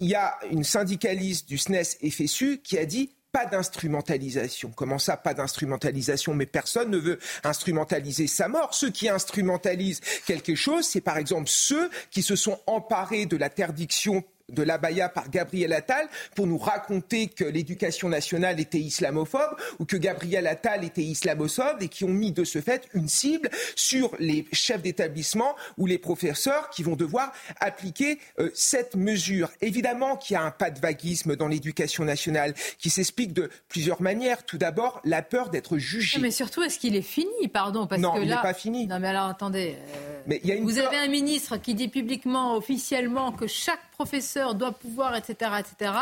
il 0.00 0.08
y 0.08 0.14
a 0.14 0.34
une 0.50 0.64
syndicaliste 0.64 1.48
du 1.48 1.56
SNES 1.56 1.96
FSU 2.10 2.58
qui 2.62 2.76
a 2.76 2.84
dit 2.84 3.13
pas 3.34 3.46
d'instrumentalisation. 3.46 4.70
Comment 4.76 5.00
ça, 5.00 5.16
pas 5.16 5.34
d'instrumentalisation? 5.34 6.34
Mais 6.34 6.46
personne 6.46 6.88
ne 6.90 6.98
veut 6.98 7.18
instrumentaliser 7.42 8.28
sa 8.28 8.46
mort. 8.46 8.72
Ceux 8.72 8.90
qui 8.90 9.08
instrumentalisent 9.08 10.00
quelque 10.24 10.54
chose, 10.54 10.86
c'est 10.86 11.00
par 11.00 11.18
exemple 11.18 11.48
ceux 11.48 11.90
qui 12.12 12.22
se 12.22 12.36
sont 12.36 12.60
emparés 12.68 13.26
de 13.26 13.36
l'interdiction 13.36 14.22
de 14.54 14.62
l'abaya 14.62 15.08
par 15.08 15.28
Gabriel 15.30 15.72
Attal 15.72 16.08
pour 16.34 16.46
nous 16.46 16.58
raconter 16.58 17.28
que 17.28 17.44
l'éducation 17.44 18.08
nationale 18.08 18.60
était 18.60 18.78
islamophobe 18.78 19.56
ou 19.78 19.84
que 19.84 19.96
Gabriel 19.96 20.46
Attal 20.46 20.84
était 20.84 21.02
islamophobe 21.02 21.82
et 21.82 21.88
qui 21.88 22.04
ont 22.04 22.08
mis 22.08 22.32
de 22.32 22.44
ce 22.44 22.60
fait 22.60 22.88
une 22.94 23.08
cible 23.08 23.50
sur 23.76 24.14
les 24.18 24.46
chefs 24.52 24.82
d'établissement 24.82 25.54
ou 25.78 25.86
les 25.86 25.98
professeurs 25.98 26.70
qui 26.70 26.82
vont 26.82 26.96
devoir 26.96 27.32
appliquer 27.60 28.18
euh, 28.38 28.50
cette 28.54 28.96
mesure. 28.96 29.50
Évidemment 29.60 30.16
qu'il 30.16 30.34
y 30.34 30.36
a 30.36 30.42
un 30.42 30.50
pas 30.50 30.70
de 30.70 30.80
vaguisme 30.80 31.36
dans 31.36 31.48
l'éducation 31.48 32.04
nationale 32.04 32.54
qui 32.78 32.90
s'explique 32.90 33.32
de 33.32 33.50
plusieurs 33.68 34.02
manières. 34.02 34.44
Tout 34.44 34.58
d'abord, 34.58 35.00
la 35.04 35.22
peur 35.22 35.50
d'être 35.50 35.78
jugé. 35.78 36.18
Mais 36.20 36.30
surtout, 36.30 36.62
est-ce 36.62 36.78
qu'il 36.78 36.96
est 36.96 37.02
fini? 37.02 37.48
Pardon, 37.52 37.86
parce 37.86 38.00
non, 38.00 38.14
que 38.14 38.20
il 38.20 38.28
n'est 38.28 38.34
pas 38.34 38.54
fini. 38.54 38.86
Non, 38.86 38.98
mais 39.00 39.08
alors 39.08 39.26
attendez. 39.26 39.76
Euh, 39.76 40.22
mais 40.26 40.40
y 40.44 40.52
a 40.52 40.54
une 40.54 40.64
vous 40.64 40.78
avez 40.78 40.96
un 40.96 41.08
ministre 41.08 41.56
qui 41.56 41.74
dit 41.74 41.88
publiquement, 41.88 42.56
officiellement, 42.56 43.32
que 43.32 43.46
chaque 43.46 43.90
professeur 43.92 44.43
doit 44.52 44.72
pouvoir, 44.72 45.16
etc., 45.16 45.52
etc. 45.60 45.92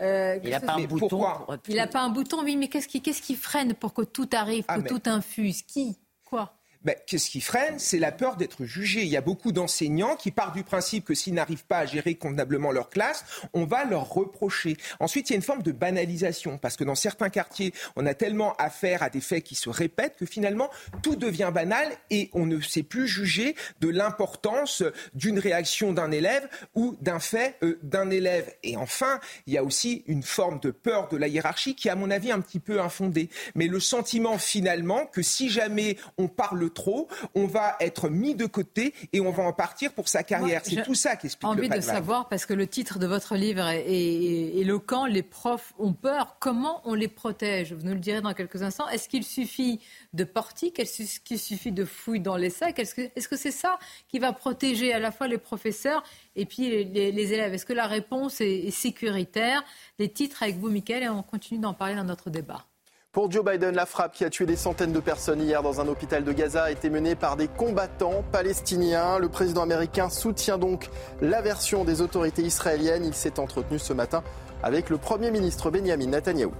Euh, 0.00 0.38
il 0.42 0.50
n'a 0.50 0.60
pas, 0.60 0.74
un 0.74 0.84
bouton. 0.84 1.24
Il 1.68 1.76
n'a 1.76 1.86
pas 1.86 2.02
un 2.02 2.08
bouton, 2.08 2.42
oui, 2.42 2.56
mais 2.56 2.68
qu'est-ce 2.68 2.88
qui, 2.88 3.00
qu'est-ce 3.00 3.22
qui 3.22 3.34
freine 3.34 3.74
pour 3.74 3.94
que 3.94 4.02
tout 4.02 4.28
arrive, 4.32 4.64
ah, 4.68 4.80
que 4.80 4.88
tout 4.88 5.02
infuse? 5.06 5.62
Qui? 5.62 5.98
Quoi? 6.24 6.57
Ben, 6.88 6.96
qu'est-ce 7.04 7.28
qui 7.28 7.42
freine 7.42 7.78
C'est 7.78 7.98
la 7.98 8.12
peur 8.12 8.36
d'être 8.36 8.64
jugé. 8.64 9.02
Il 9.02 9.08
y 9.08 9.18
a 9.18 9.20
beaucoup 9.20 9.52
d'enseignants 9.52 10.16
qui 10.16 10.30
partent 10.30 10.54
du 10.54 10.64
principe 10.64 11.04
que 11.04 11.12
s'ils 11.12 11.34
n'arrivent 11.34 11.66
pas 11.66 11.80
à 11.80 11.84
gérer 11.84 12.14
convenablement 12.14 12.72
leur 12.72 12.88
classe, 12.88 13.26
on 13.52 13.66
va 13.66 13.84
leur 13.84 14.08
reprocher. 14.08 14.78
Ensuite, 14.98 15.28
il 15.28 15.34
y 15.34 15.34
a 15.34 15.36
une 15.36 15.42
forme 15.42 15.60
de 15.60 15.70
banalisation, 15.70 16.56
parce 16.56 16.78
que 16.78 16.84
dans 16.84 16.94
certains 16.94 17.28
quartiers, 17.28 17.74
on 17.96 18.06
a 18.06 18.14
tellement 18.14 18.54
affaire 18.56 19.02
à 19.02 19.10
des 19.10 19.20
faits 19.20 19.44
qui 19.44 19.54
se 19.54 19.68
répètent 19.68 20.16
que 20.16 20.24
finalement, 20.24 20.70
tout 21.02 21.14
devient 21.14 21.50
banal 21.52 21.92
et 22.08 22.30
on 22.32 22.46
ne 22.46 22.58
sait 22.58 22.82
plus 22.82 23.06
juger 23.06 23.54
de 23.80 23.90
l'importance 23.90 24.82
d'une 25.12 25.38
réaction 25.38 25.92
d'un 25.92 26.10
élève 26.10 26.48
ou 26.74 26.96
d'un 27.02 27.20
fait 27.20 27.56
euh, 27.64 27.78
d'un 27.82 28.08
élève. 28.08 28.50
Et 28.62 28.78
enfin, 28.78 29.20
il 29.46 29.52
y 29.52 29.58
a 29.58 29.62
aussi 29.62 30.04
une 30.06 30.22
forme 30.22 30.58
de 30.60 30.70
peur 30.70 31.08
de 31.10 31.18
la 31.18 31.28
hiérarchie 31.28 31.74
qui 31.74 31.90
à 31.90 31.96
mon 31.96 32.10
avis, 32.10 32.32
un 32.32 32.40
petit 32.40 32.60
peu 32.60 32.80
infondée. 32.80 33.28
Mais 33.54 33.66
le 33.66 33.78
sentiment 33.78 34.38
finalement 34.38 35.04
que 35.04 35.20
si 35.20 35.50
jamais 35.50 35.98
on 36.16 36.28
parle 36.28 36.70
trop, 36.78 37.08
on 37.34 37.46
va 37.46 37.76
être 37.80 38.08
mis 38.08 38.36
de 38.36 38.46
côté 38.46 38.94
et 39.12 39.20
on 39.20 39.32
va 39.32 39.42
en 39.42 39.52
partir 39.52 39.92
pour 39.92 40.08
sa 40.08 40.22
carrière. 40.22 40.62
C'est 40.64 40.82
tout 40.84 40.94
ça 40.94 41.16
qui 41.16 41.26
explique 41.26 41.50
envie 41.50 41.68
de 41.68 41.80
savoir, 41.80 42.28
parce 42.28 42.46
que 42.46 42.54
le 42.54 42.66
titre 42.68 43.00
de 43.00 43.06
votre 43.06 43.34
livre 43.34 43.66
est, 43.68 44.56
éloquent, 44.56 45.06
les 45.06 45.24
profs 45.24 45.74
ont 45.78 45.92
peur. 45.92 46.36
Comment 46.38 46.80
on 46.84 46.94
les 46.94 47.08
protège? 47.08 47.72
Vous 47.72 47.84
nous 47.84 47.94
le 47.94 48.00
direz 48.00 48.20
dans 48.20 48.32
quelques 48.32 48.62
instants. 48.62 48.88
Est-ce 48.88 49.08
qu'il 49.08 49.24
suffit 49.24 49.80
de 50.12 50.22
portiques? 50.22 50.78
Est-ce 50.78 51.20
qu'il 51.20 51.38
suffit 51.38 51.72
de 51.72 51.84
fouilles 51.84 52.20
dans 52.20 52.36
les 52.36 52.50
sacs? 52.50 52.78
Est-ce 52.78 53.28
que 53.28 53.36
c'est 53.36 53.50
ça 53.50 53.78
qui 54.08 54.20
va 54.20 54.32
protéger 54.32 54.92
à 54.92 55.00
la 55.00 55.10
fois 55.10 55.26
les 55.26 55.38
professeurs 55.38 56.02
et 56.36 56.46
puis 56.46 56.84
les, 56.84 57.32
élèves? 57.32 57.54
Est-ce 57.54 57.66
que 57.66 57.72
la 57.72 57.86
réponse 57.86 58.40
est, 58.40 58.68
est 58.68 58.70
sécuritaire? 58.70 59.64
Les 59.98 60.08
titres 60.08 60.44
avec 60.44 60.56
vous, 60.58 60.70
Mickaël, 60.70 61.02
et 61.02 61.08
on 61.08 61.24
continue 61.24 61.60
d'en 61.60 61.74
parler 61.74 61.96
dans 61.96 62.04
notre 62.04 62.30
débat. 62.30 62.64
Pour 63.12 63.30
Joe 63.30 63.42
Biden, 63.42 63.74
la 63.74 63.86
frappe 63.86 64.12
qui 64.12 64.24
a 64.26 64.28
tué 64.28 64.44
des 64.44 64.54
centaines 64.54 64.92
de 64.92 65.00
personnes 65.00 65.40
hier 65.40 65.62
dans 65.62 65.80
un 65.80 65.88
hôpital 65.88 66.24
de 66.24 66.30
Gaza 66.30 66.64
a 66.64 66.70
été 66.70 66.90
menée 66.90 67.14
par 67.14 67.36
des 67.36 67.48
combattants 67.48 68.22
palestiniens. 68.30 69.18
Le 69.18 69.30
président 69.30 69.62
américain 69.62 70.10
soutient 70.10 70.58
donc 70.58 70.90
la 71.22 71.40
version 71.40 71.84
des 71.84 72.02
autorités 72.02 72.42
israéliennes. 72.42 73.06
Il 73.06 73.14
s'est 73.14 73.40
entretenu 73.40 73.78
ce 73.78 73.94
matin 73.94 74.22
avec 74.62 74.90
le 74.90 74.98
Premier 74.98 75.30
ministre 75.30 75.70
Benjamin 75.70 76.06
Netanyahou. 76.06 76.52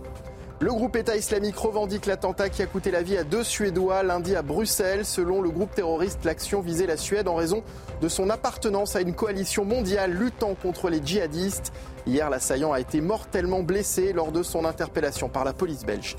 Le 0.61 0.73
groupe 0.73 0.97
État 0.97 1.17
islamique 1.17 1.57
revendique 1.57 2.07
l'attentat 2.07 2.49
qui 2.49 2.63
a 2.63 2.67
coûté 2.67 2.91
la 2.91 3.03
vie 3.03 3.19
à 3.19 3.25
deux 3.25 3.45
Suédois 3.45 4.03
lundi 4.03 4.35
à 4.35 4.41
Bruxelles. 4.41 5.05
Selon 5.05 5.43
le 5.43 5.51
groupe 5.51 5.75
terroriste, 5.75 6.25
l'action 6.25 6.63
visait 6.63 6.87
la 6.87 6.97
Suède 6.97 7.29
en 7.29 7.35
raison 7.35 7.63
de 8.01 8.09
son 8.09 8.31
appartenance 8.31 8.97
à 8.97 9.03
une 9.03 9.15
coalition 9.15 9.67
mondiale 9.67 10.13
luttant 10.13 10.55
contre 10.55 10.89
les 10.89 11.01
djihadistes. 11.05 11.75
Hier, 12.07 12.31
l'assaillant 12.31 12.73
a 12.73 12.81
été 12.81 13.03
mortellement 13.03 13.63
blessé 13.63 14.15
lors 14.15 14.33
de 14.33 14.43
son 14.43 14.65
interpellation 14.65 15.29
par 15.29 15.45
la 15.45 15.53
police 15.53 15.85
belge. 15.85 16.17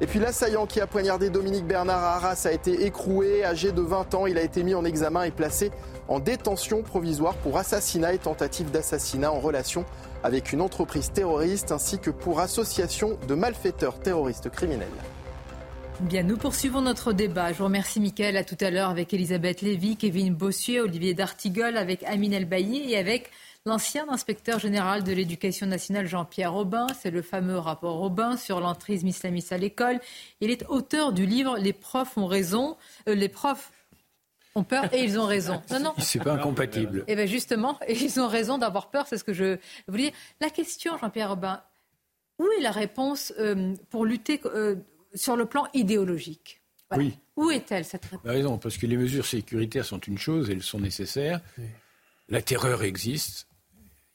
Et 0.00 0.06
puis 0.06 0.18
l'assaillant 0.18 0.66
qui 0.66 0.80
a 0.80 0.86
poignardé 0.86 1.30
Dominique 1.30 1.66
Bernard 1.66 2.02
à 2.02 2.16
Arras 2.16 2.46
a 2.46 2.52
été 2.52 2.84
écroué. 2.84 3.44
Âgé 3.44 3.70
de 3.70 3.80
20 3.80 4.14
ans, 4.14 4.26
il 4.26 4.38
a 4.38 4.42
été 4.42 4.64
mis 4.64 4.74
en 4.74 4.84
examen 4.84 5.22
et 5.22 5.30
placé 5.30 5.70
en 6.08 6.18
détention 6.18 6.82
provisoire 6.82 7.34
pour 7.36 7.56
assassinat 7.56 8.12
et 8.12 8.18
tentative 8.18 8.70
d'assassinat 8.70 9.30
en 9.30 9.38
relation 9.38 9.84
avec 10.24 10.52
une 10.52 10.60
entreprise 10.60 11.12
terroriste 11.12 11.70
ainsi 11.70 11.98
que 11.98 12.10
pour 12.10 12.40
association 12.40 13.16
de 13.28 13.34
malfaiteurs 13.34 14.00
terroristes 14.00 14.50
criminels. 14.50 14.88
Bien, 16.00 16.24
nous 16.24 16.36
poursuivons 16.36 16.82
notre 16.82 17.12
débat. 17.12 17.52
Je 17.52 17.58
vous 17.58 17.64
remercie, 17.64 18.00
Mickaël. 18.00 18.36
À 18.36 18.42
tout 18.42 18.58
à 18.60 18.70
l'heure 18.70 18.90
avec 18.90 19.14
Elisabeth 19.14 19.62
Lévy, 19.62 19.96
Kevin 19.96 20.34
Bossuet, 20.34 20.80
Olivier 20.80 21.14
D'Artigol, 21.14 21.76
avec 21.76 22.02
Amine 22.02 22.32
Elbaï 22.32 22.90
et 22.90 22.98
avec 22.98 23.30
L'ancien 23.66 24.06
inspecteur 24.10 24.58
général 24.58 25.04
de 25.04 25.12
l'éducation 25.12 25.66
nationale 25.66 26.06
Jean-Pierre 26.06 26.54
Aubin, 26.54 26.86
c'est 27.00 27.10
le 27.10 27.22
fameux 27.22 27.56
rapport 27.56 28.02
Aubin 28.02 28.36
sur 28.36 28.60
l'entrisme 28.60 29.06
islamiste 29.06 29.52
à 29.52 29.56
l'école. 29.56 30.00
Il 30.42 30.50
est 30.50 30.66
auteur 30.68 31.14
du 31.14 31.24
livre 31.24 31.56
Les 31.56 31.72
profs 31.72 32.18
ont 32.18 32.26
raison. 32.26 32.76
Euh, 33.08 33.14
les 33.14 33.30
profs 33.30 33.72
ont 34.54 34.64
peur 34.64 34.92
et 34.92 35.02
ils 35.02 35.18
ont 35.18 35.24
raison. 35.24 35.62
Non, 35.70 35.80
non. 35.80 35.94
C'est 35.96 36.22
pas 36.22 36.34
incompatible. 36.34 37.04
Et 37.06 37.12
eh 37.12 37.16
bien 37.16 37.24
justement, 37.24 37.78
ils 37.88 38.20
ont 38.20 38.28
raison 38.28 38.58
d'avoir 38.58 38.90
peur, 38.90 39.06
c'est 39.08 39.16
ce 39.16 39.24
que 39.24 39.32
je 39.32 39.56
voulais 39.88 40.10
dire. 40.10 40.12
La 40.42 40.50
question, 40.50 40.98
Jean-Pierre 40.98 41.30
Aubin, 41.30 41.62
où 42.38 42.46
est 42.58 42.60
la 42.60 42.70
réponse 42.70 43.32
euh, 43.38 43.74
pour 43.88 44.04
lutter 44.04 44.42
euh, 44.44 44.76
sur 45.14 45.36
le 45.36 45.46
plan 45.46 45.68
idéologique? 45.72 46.60
Oui. 46.94 47.16
Où 47.36 47.50
est-elle 47.50 47.86
cette 47.86 48.04
réponse? 48.04 48.30
Raison, 48.30 48.58
parce 48.58 48.76
que 48.76 48.86
les 48.86 48.98
mesures 48.98 49.24
sécuritaires 49.24 49.86
sont 49.86 50.00
une 50.00 50.18
chose, 50.18 50.50
elles 50.50 50.62
sont 50.62 50.80
nécessaires. 50.80 51.40
La 52.28 52.42
terreur 52.42 52.84
existe, 52.84 53.48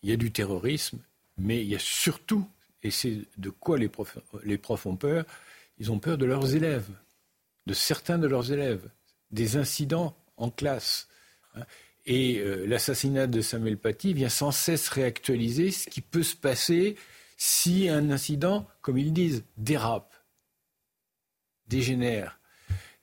il 0.03 0.09
y 0.09 0.13
a 0.13 0.17
du 0.17 0.31
terrorisme, 0.31 0.99
mais 1.37 1.61
il 1.61 1.67
y 1.67 1.75
a 1.75 1.79
surtout, 1.79 2.47
et 2.83 2.91
c'est 2.91 3.19
de 3.37 3.49
quoi 3.49 3.77
les 3.77 3.87
profs, 3.89 4.85
ont 4.85 4.95
peur, 4.95 5.25
ils 5.77 5.91
ont 5.91 5.99
peur 5.99 6.17
de 6.17 6.25
leurs 6.25 6.55
élèves, 6.55 6.89
de 7.65 7.73
certains 7.73 8.17
de 8.17 8.27
leurs 8.27 8.51
élèves, 8.51 8.89
des 9.31 9.57
incidents 9.57 10.15
en 10.37 10.49
classe. 10.49 11.07
Hein. 11.55 11.63
Et 12.05 12.39
euh, 12.39 12.65
l'assassinat 12.65 13.27
de 13.27 13.41
Samuel 13.41 13.77
Paty 13.77 14.13
vient 14.13 14.29
sans 14.29 14.51
cesse 14.51 14.89
réactualiser 14.89 15.71
ce 15.71 15.89
qui 15.89 16.01
peut 16.01 16.23
se 16.23 16.35
passer 16.35 16.95
si 17.37 17.87
un 17.87 18.09
incident, 18.09 18.67
comme 18.81 18.97
ils 18.97 19.13
disent, 19.13 19.43
dérape, 19.57 20.13
dégénère. 21.67 22.39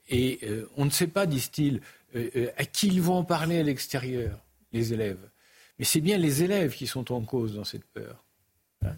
Et 0.08 0.40
euh, 0.42 0.68
on 0.76 0.84
ne 0.84 0.90
sait 0.90 1.06
pas, 1.06 1.26
disent-ils, 1.26 1.80
euh, 2.14 2.50
à 2.56 2.64
qui 2.64 2.88
ils 2.88 3.00
vont 3.00 3.16
en 3.16 3.24
parler 3.24 3.58
à 3.58 3.62
l'extérieur, 3.62 4.38
les 4.72 4.92
élèves. 4.92 5.30
Mais 5.78 5.84
c'est 5.84 6.00
bien 6.00 6.18
les 6.18 6.42
élèves 6.42 6.74
qui 6.74 6.86
sont 6.86 7.12
en 7.12 7.20
cause 7.20 7.54
dans 7.54 7.64
cette 7.64 7.84
peur. 7.84 8.24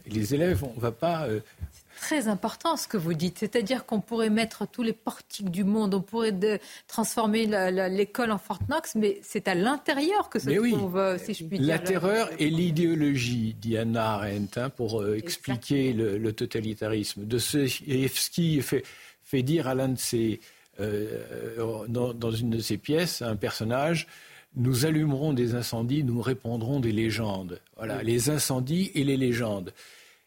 les 0.06 0.34
élèves, 0.34 0.64
on 0.64 0.74
ne 0.74 0.80
va 0.80 0.92
pas 0.92 1.28
très 2.00 2.28
important 2.28 2.76
ce 2.76 2.88
que 2.88 2.96
vous 2.96 3.14
dites. 3.14 3.38
C'est-à-dire 3.38 3.84
qu'on 3.84 4.00
pourrait 4.00 4.30
mettre 4.30 4.66
tous 4.66 4.82
les 4.82 4.92
portiques 4.92 5.50
du 5.50 5.64
monde, 5.64 5.94
on 5.94 6.00
pourrait 6.00 6.34
transformer 6.86 7.46
l'école 7.90 8.30
en 8.30 8.38
Fort 8.38 8.60
Knox, 8.68 8.94
mais 8.94 9.18
c'est 9.22 9.48
à 9.48 9.54
l'intérieur 9.54 10.28
que 10.28 10.38
se 10.38 10.50
trouve, 10.50 10.96
euh, 10.96 11.18
si 11.18 11.34
je 11.34 11.44
puis 11.44 11.58
dire. 11.58 11.68
La 11.68 11.78
terreur 11.78 12.30
et 12.38 12.50
l'idéologie, 12.50 13.54
dit 13.60 13.76
Anna 13.76 14.14
Arendt, 14.14 14.60
hein, 14.60 14.70
pour 14.70 15.02
euh, 15.02 15.16
expliquer 15.16 15.92
le, 15.92 16.32
totalitarisme. 16.32 17.24
De 17.24 17.38
ce, 17.38 17.58
et 17.58 18.08
ce 18.08 18.30
qui 18.30 18.60
fait, 18.62 18.84
fait 19.24 19.42
dire 19.42 19.66
à 19.66 19.74
l'un 19.74 19.88
de 19.88 19.98
ses, 19.98 20.40
euh, 20.80 21.86
dans, 21.88 22.30
une 22.30 22.50
de 22.50 22.60
ses 22.60 22.78
pièces, 22.78 23.22
un 23.22 23.36
personnage, 23.36 24.06
nous 24.56 24.86
allumerons 24.86 25.32
des 25.32 25.54
incendies, 25.54 26.04
nous 26.04 26.20
répondrons 26.20 26.80
des 26.80 26.92
légendes. 26.92 27.60
Voilà, 27.76 28.02
les 28.02 28.30
incendies 28.30 28.90
et 28.94 29.04
les 29.04 29.16
légendes. 29.16 29.72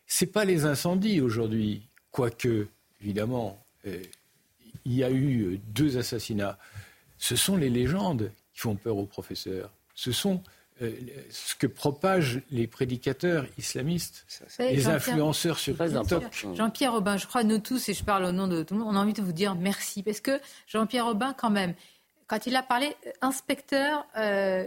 Ce 0.07 0.26
pas 0.26 0.45
les 0.45 0.65
incendies 0.65 1.22
aujourd'hui, 1.22 1.82
quoique, 2.11 2.67
évidemment, 3.01 3.63
euh, 3.88 4.01
il 4.86 4.93
y 4.93 5.03
a 5.03 5.11
eu 5.11 5.59
deux 5.67 5.97
assassinats. 5.97 6.57
Ce 7.17 7.36
sont 7.36 7.57
les 7.57 7.69
légendes 7.69 8.32
qui 8.53 8.61
font 8.61 8.76
peur 8.76 8.97
aux 8.97 9.05
professeurs. 9.05 9.72
Ce 9.95 10.11
sont 10.11 10.41
euh, 10.82 10.91
ce 11.30 11.55
que 11.55 11.67
propagent 11.67 12.41
les 12.49 12.65
prédicateurs 12.65 13.45
islamistes, 13.57 14.26
les 14.57 14.88
influenceurs 14.88 15.59
sur 15.59 15.78
TikTok. 15.78 16.24
Jean-Pierre 16.55 16.93
Robin, 16.93 17.17
je 17.17 17.28
crois 17.28 17.43
nous 17.43 17.59
tous, 17.59 17.89
et 17.89 17.93
je 17.93 18.03
parle 18.03 18.26
au 18.26 18.32
nom 18.32 18.47
de 18.47 18.63
tout 18.63 18.74
le 18.74 18.80
monde, 18.80 18.95
on 18.95 18.97
a 18.97 18.99
envie 18.99 19.13
de 19.13 19.22
vous 19.22 19.32
dire 19.32 19.53
merci. 19.53 20.01
Parce 20.01 20.22
que 20.22 20.39
Jean-Pierre 20.67 21.05
Robin, 21.05 21.36
quand 21.38 21.51
même, 21.51 21.76
quand 22.32 22.47
il 22.47 22.55
a 22.55 22.63
parlé 22.63 22.95
inspecteur 23.21 24.07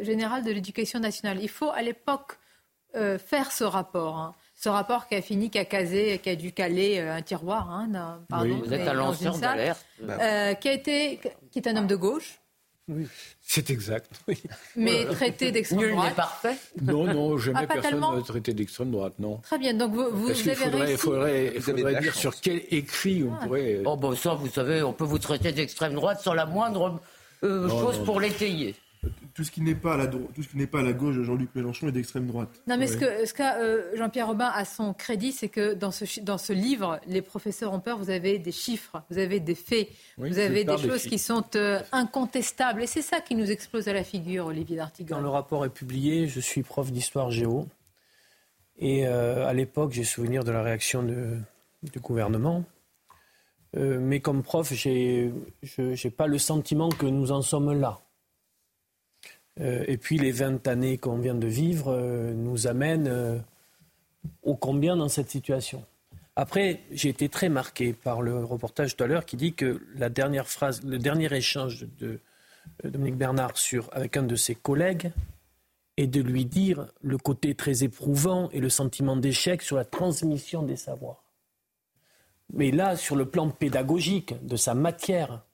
général 0.03 0.45
de 0.45 0.53
l'éducation 0.53 1.01
nationale, 1.01 1.39
il 1.43 1.49
faut 1.49 1.71
à 1.71 1.83
l'époque 1.83 2.39
faire 2.93 3.51
ce 3.51 3.65
rapport. 3.65 4.19
Hein 4.19 4.35
ce 4.55 4.69
rapport 4.69 5.09
qui 5.09 5.15
a 5.15 5.23
fini, 5.23 5.51
qui 5.51 5.59
a 5.59 5.65
casé, 5.65 6.19
qui 6.19 6.31
a 6.31 6.37
dû 6.37 6.53
caler 6.53 6.99
euh, 6.99 7.15
un 7.17 7.23
tiroir, 7.23 7.71
hein, 7.71 8.21
pardon, 8.29 8.63
vous 8.65 8.73
êtes 8.73 8.89
un 8.89 8.95
lanceur 8.95 9.37
d'alerte. 9.39 9.85
Euh, 10.03 10.55
qui, 10.55 10.69
a 10.69 10.73
été, 10.73 11.21
qui 11.51 11.59
est 11.59 11.69
un 11.69 11.77
homme 11.77 11.87
de 11.87 11.97
gauche. 11.97 12.39
Oui, 12.87 13.07
c'est 13.41 13.71
exact. 13.71 14.11
Oui. 14.29 14.43
Mais 14.77 15.07
traité 15.07 15.51
d'extrême 15.51 15.91
droite. 15.91 15.97
Nul 15.97 16.09
n'est 16.09 16.15
parfait. 16.15 16.57
Non, 16.81 17.05
non, 17.05 17.39
jamais 17.39 17.61
ah, 17.63 17.67
personne 17.67 18.01
n'a 18.01 18.23
traité 18.23 18.55
d'extrême 18.55 18.91
droite, 18.91 19.15
non. 19.19 19.39
Très 19.39 19.59
bien, 19.59 19.75
donc 19.75 19.93
vous, 19.93 20.09
vous, 20.13 20.31
avez 20.31 20.55
faudrait, 20.55 20.85
réussi. 20.85 20.97
faudrait, 20.99 21.53
il 21.55 21.63
faudrait 21.63 22.01
dire 22.01 22.15
sur 22.15 22.41
quel 22.41 22.63
écrit 22.71 23.25
on 23.25 23.35
ah. 23.35 23.45
pourrait. 23.45 23.75
Euh, 23.77 23.83
oh, 23.87 23.97
bon, 23.97 24.15
ça, 24.15 24.35
vous 24.35 24.49
savez, 24.49 24.83
on 24.83 24.93
peut 24.93 25.05
vous 25.05 25.19
traiter 25.19 25.53
d'extrême 25.53 25.95
droite 25.95 26.21
sans 26.23 26.35
la 26.35 26.47
moindre 26.47 27.01
chose 27.69 28.03
pour 28.05 28.21
l'étayer 28.21 28.75
tout 29.35 29.43
ce 29.43 29.51
qui 29.51 29.61
n'est 29.61 29.75
pas 29.75 29.95
à 29.95 29.97
la 29.97 30.07
tout 30.07 30.43
ce 30.43 30.49
qui 30.49 30.57
n'est 30.57 30.67
pas 30.67 30.81
à 30.81 30.83
la 30.83 30.93
gauche 30.93 31.17
de 31.17 31.25
Jean-Luc 31.25 31.51
Mélenchon 31.55 31.89
est 31.89 31.93
d'extrême 31.93 32.27
droite. 32.27 32.51
Non, 32.67 32.77
mais 32.79 32.87
ce 32.87 32.97
que 32.97 33.27
ce 33.27 33.35
qu'a 33.35 33.57
euh, 33.59 33.97
Jean-Pierre 33.97 34.29
Robin 34.29 34.51
à 34.55 34.65
son 34.65 34.95
crédit, 34.95 35.33
c'est 35.33 35.49
que 35.49 35.75
dans 35.75 35.91
ce 35.91 36.21
dans 36.21 36.39
ce 36.39 36.53
livre, 36.53 37.01
les 37.07 37.23
professeurs 37.23 37.73
ont 37.73 37.81
peur. 37.81 37.99
Vous 37.99 38.11
avez 38.11 38.39
des 38.39 38.53
chiffres, 38.53 39.03
vous 39.11 39.19
avez 39.19 39.41
des 39.41 39.55
faits, 39.55 39.89
vous 40.17 40.39
avez 40.39 40.65
des 40.65 40.79
choses 40.79 41.03
qui 41.03 41.19
sont 41.19 41.45
euh, 41.57 41.81
incontestables, 41.93 42.83
et 42.83 42.87
c'est 42.87 43.03
ça 43.03 43.21
qui 43.21 43.35
nous 43.35 43.51
explose 43.51 43.89
à 43.89 43.93
la 43.93 44.05
figure, 44.05 44.47
Olivier 44.47 44.77
D'Artigan. 44.77 45.17
Quand 45.17 45.23
le 45.23 45.29
rapport 45.29 45.65
est 45.65 45.71
publié, 45.71 46.29
je 46.29 46.41
suis 46.41 46.63
prof 46.63 46.91
d'histoire 46.93 47.31
géo, 47.31 47.67
et 48.79 49.07
euh, 49.07 49.47
à 49.47 49.53
l'époque, 49.53 49.93
j'ai 49.93 50.05
souvenir 50.05 50.45
de 50.45 50.53
la 50.53 50.63
réaction 50.63 51.03
de, 51.03 51.39
du 51.83 51.99
gouvernement. 52.01 52.65
Mais 53.77 54.21
comme 54.21 54.43
prof, 54.43 54.73
j'ai 54.73 55.33
n'ai 55.79 56.11
pas 56.11 56.27
le 56.27 56.39
sentiment 56.39 56.89
que 56.89 57.07
nous 57.07 57.33
en 57.33 57.43
sommes 57.43 57.73
là. 57.73 58.01
Euh, 59.61 59.85
et 59.87 59.97
puis 59.97 60.19
les 60.19 60.33
20 60.33 60.67
années 60.67 60.99
qu'on 60.99 61.19
vient 61.19 61.35
de 61.35 61.47
vivre 61.47 61.93
euh, 61.93 62.33
nous 62.33 62.67
amènent 62.67 63.09
euh, 63.09 63.39
au 64.43 64.57
combien 64.57 64.97
dans 64.97 65.09
cette 65.09 65.31
situation? 65.31 65.85
Après, 66.37 66.81
j'ai 66.91 67.09
été 67.11 67.29
très 67.29 67.49
marqué 67.49 67.93
par 67.93 68.21
le 68.21 68.45
reportage 68.45 68.97
tout 68.97 69.05
à 69.05 69.07
l'heure 69.07 69.25
qui 69.25 69.37
dit 69.37 69.53
que 69.53 69.81
la 69.95 70.09
dernière 70.09 70.49
phrase, 70.49 70.83
le 70.83 70.99
dernier 70.99 71.33
échange 71.33 71.87
de 72.01 72.19
Dominique 72.83 73.17
Bernard 73.17 73.57
sur, 73.57 73.89
avec 73.93 74.17
un 74.17 74.25
de 74.25 74.35
ses 74.35 74.57
collègues 74.57 75.13
est 75.97 76.09
de 76.09 76.21
lui 76.21 76.45
dire 76.45 76.89
le 77.03 77.19
côté 77.19 77.55
très 77.55 77.85
éprouvant 77.85 78.51
et 78.51 78.59
le 78.59 78.69
sentiment 78.69 79.17
d'échec 79.17 79.63
sur 79.63 79.77
la 79.77 79.85
transmission 79.85 80.65
des 80.65 80.75
savoirs. 80.75 81.24
Mais 82.53 82.71
là, 82.71 82.97
sur 82.97 83.17
le 83.17 83.29
plan 83.29 83.51
pédagogique 83.51 84.35
de 84.47 84.57
sa 84.57 84.75
matière, 84.75 85.45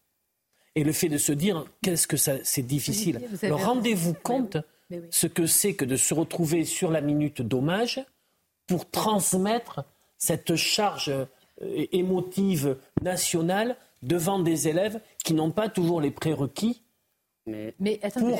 et 0.74 0.84
le 0.84 0.92
fait 0.92 1.08
de 1.08 1.18
se 1.18 1.32
dire 1.32 1.64
qu'est-ce 1.82 2.06
que 2.06 2.16
c'est 2.16 2.62
difficile. 2.62 3.20
Rendez-vous 3.50 4.14
compte 4.14 4.56
ce 5.10 5.26
que 5.26 5.46
c'est 5.46 5.74
que 5.74 5.84
de 5.84 5.96
se 5.96 6.14
retrouver 6.14 6.64
sur 6.64 6.90
la 6.90 7.00
minute 7.00 7.42
d'hommage 7.42 8.04
pour 8.66 8.88
transmettre 8.90 9.84
cette 10.16 10.54
charge 10.56 11.08
euh, 11.08 11.26
émotive 11.92 12.76
nationale 13.02 13.76
devant 14.02 14.38
des 14.38 14.68
élèves 14.68 15.00
qui 15.24 15.34
n'ont 15.34 15.50
pas 15.50 15.68
toujours 15.68 16.00
les 16.00 16.10
prérequis 16.10 16.82
mais, 17.46 17.98
attendez, 18.02 18.34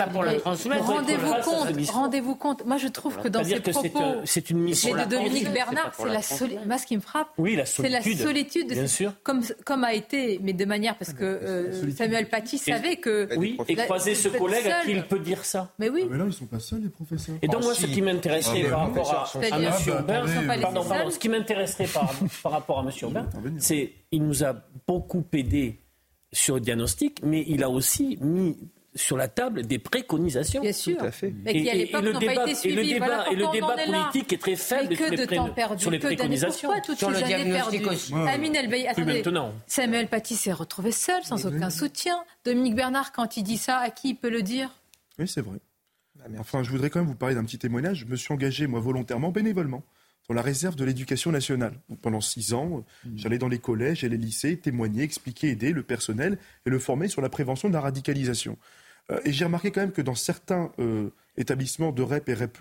rendez-vous 0.45 1.35
compte, 1.43 1.91
rendez-vous 1.91 2.35
compte. 2.35 2.67
Moi, 2.67 2.77
je 2.77 2.89
trouve 2.89 3.17
que 3.19 3.29
dans 3.29 3.43
ces 3.43 3.61
propos, 3.61 4.21
c'est 4.25 4.51
une 4.51 4.59
mission 4.59 4.95
de 4.95 5.05
Dominique 5.05 5.51
Bernard, 5.53 5.93
c'est 5.97 6.09
la 6.09 6.23
solitude. 6.23 6.67
Moi, 6.67 6.79
ce 6.79 6.87
qui 6.87 6.97
me 6.97 7.01
frappe, 7.01 7.29
c'est 7.65 7.89
la 7.89 8.03
solitude. 8.03 8.73
Bien 8.73 8.87
sûr. 8.87 9.13
Comme, 9.23 9.43
comme 9.65 9.85
a 9.85 9.95
été, 9.95 10.39
mais 10.43 10.53
de 10.53 10.65
manière 10.65 10.97
parce 10.97 11.13
que 11.13 11.25
euh, 11.25 11.91
Samuel 11.93 12.29
Paty 12.29 12.59
savait 12.59 12.97
que. 12.97 13.29
Oui, 13.37 13.57
et 13.69 13.75
croiser 13.75 14.15
ce 14.15 14.29
collègue 14.29 14.67
à 14.67 14.85
qui 14.85 14.93
il 14.93 15.03
peut 15.05 15.19
dire 15.19 15.45
ça. 15.45 15.73
Mais 15.79 15.89
oui. 15.89 16.07
Mais 16.11 16.19
là, 16.19 16.25
ils 16.27 16.33
sont 16.33 16.47
pas 16.47 16.61
seuls, 16.61 16.83
les 16.83 16.89
professeurs. 16.89 17.37
Et 17.43 17.49
donc, 17.49 17.63
moi, 17.63 17.75
ce 17.75 17.87
qui 17.87 18.03
m'intéresserait 18.03 18.65
par 18.65 18.81
rapport 18.81 19.15
à, 19.15 19.57
M. 19.57 19.73
Aubin, 19.99 21.11
ce 21.11 21.19
qui 21.19 21.29
m'intéresserait 21.29 21.89
par 22.43 22.53
rapport 22.53 22.81
à 22.81 22.83
M. 22.83 22.91
Aubin, 23.03 23.27
c'est 23.59 23.93
il 24.13 24.25
nous 24.25 24.45
a 24.45 24.55
beaucoup 24.87 25.25
aidé 25.33 25.81
sur 26.33 26.57
le 26.57 26.61
diagnostic, 26.61 27.21
mais 27.23 27.45
il 27.49 27.63
a 27.63 27.71
aussi 27.71 28.19
mis 28.21 28.57
sur 28.95 29.17
la 29.17 29.29
table 29.29 29.67
des 29.67 29.79
préconisations. 29.79 30.63
Bien 30.63 30.73
sûr. 30.73 30.99
Tout 30.99 31.05
à 31.05 31.11
fait. 31.11 31.33
Mais 31.45 31.53
qui 31.53 31.71
à 31.71 31.75
l'époque 31.75 32.05
n'ont 32.05 32.21
pas 32.21 32.43
été 32.43 32.55
suivis. 32.55 32.79
Et 32.79 32.83
le 32.83 32.93
débat, 32.95 33.25
et 33.31 33.37
le 33.37 33.53
débat 33.53 33.77
politique 33.77 34.33
est, 34.33 34.39
très 34.39 34.57
faible 34.57 34.89
mais 34.91 34.97
que 34.97 35.17
de 35.17 35.25
temps 35.25 35.51
perdu, 35.51 35.83
sur 35.83 35.91
les 35.91 35.99
préconisations. 35.99 36.69
Pourquoi 36.69 36.85
toutes 36.85 36.99
sur 36.99 37.15
ces 37.15 37.23
années 37.23 37.53
perdues 37.53 37.83
Amine 38.29 38.57
Elbey, 38.57 38.87
attendez, 38.87 39.23
Samuel 39.67 40.09
Paty 40.09 40.35
s'est 40.35 40.53
retrouvé 40.53 40.93
seul, 40.93 41.23
sans 41.23 41.47
aucun 41.47 41.71
soutien. 41.71 42.25
Dominique 42.45 42.75
Bernard, 42.75 43.13
quand 43.13 43.37
il 43.37 43.45
dit 43.45 43.59
ça, 43.59 43.79
à 43.79 43.91
qui 43.91 44.11
il 44.11 44.15
peut 44.15 44.31
le 44.31 44.43
dire? 44.43 44.71
Oui, 45.19 45.29
c'est 45.29 45.43
vrai. 45.43 45.59
Ah, 46.23 46.27
enfin, 46.39 46.63
je 46.63 46.71
voudrais 46.71 46.91
quand 46.91 47.01
même 47.01 47.09
vous 47.09 47.15
parler 47.15 47.35
d'un 47.35 47.45
petit 47.45 47.59
témoignage. 47.59 47.99
Je 47.99 48.07
me 48.07 48.17
suis 48.17 48.33
engagé, 48.33 48.67
moi, 48.67 48.81
volontairement, 48.81 49.31
bénévolement, 49.31 49.83
dans 50.29 50.35
la 50.35 50.43
réserve 50.43 50.77
de 50.77 50.85
l'éducation 50.85 51.33
nationale. 51.33 51.75
pendant 52.03 52.21
six 52.21 52.55
ans, 52.55 52.85
mmh. 53.05 53.11
j'allais 53.17 53.39
dans 53.39 53.49
les 53.49 53.59
collèges 53.59 54.05
et 54.05 54.09
les 54.09 54.17
lycées 54.17 54.57
témoigner, 54.59 55.03
expliquer, 55.03 55.49
aider 55.49 55.73
le 55.73 55.83
personnel 55.83 56.39
et 56.67 56.71
le 56.71 56.79
former 56.79 57.09
sur 57.09 57.23
la 57.23 57.29
prévention 57.29 57.69
de 57.69 57.75
la 57.75 57.81
radicalisation. 57.81 58.57
Euh, 59.11 59.21
et 59.25 59.33
j'ai 59.33 59.45
remarqué 59.45 59.71
quand 59.71 59.81
même 59.81 59.93
que 59.93 60.03
dans 60.03 60.15
certains 60.15 60.73
euh, 60.79 61.11
établissements 61.37 61.93
de 61.93 62.03
REP 62.03 62.29
et 62.29 62.35
REP, 62.35 62.59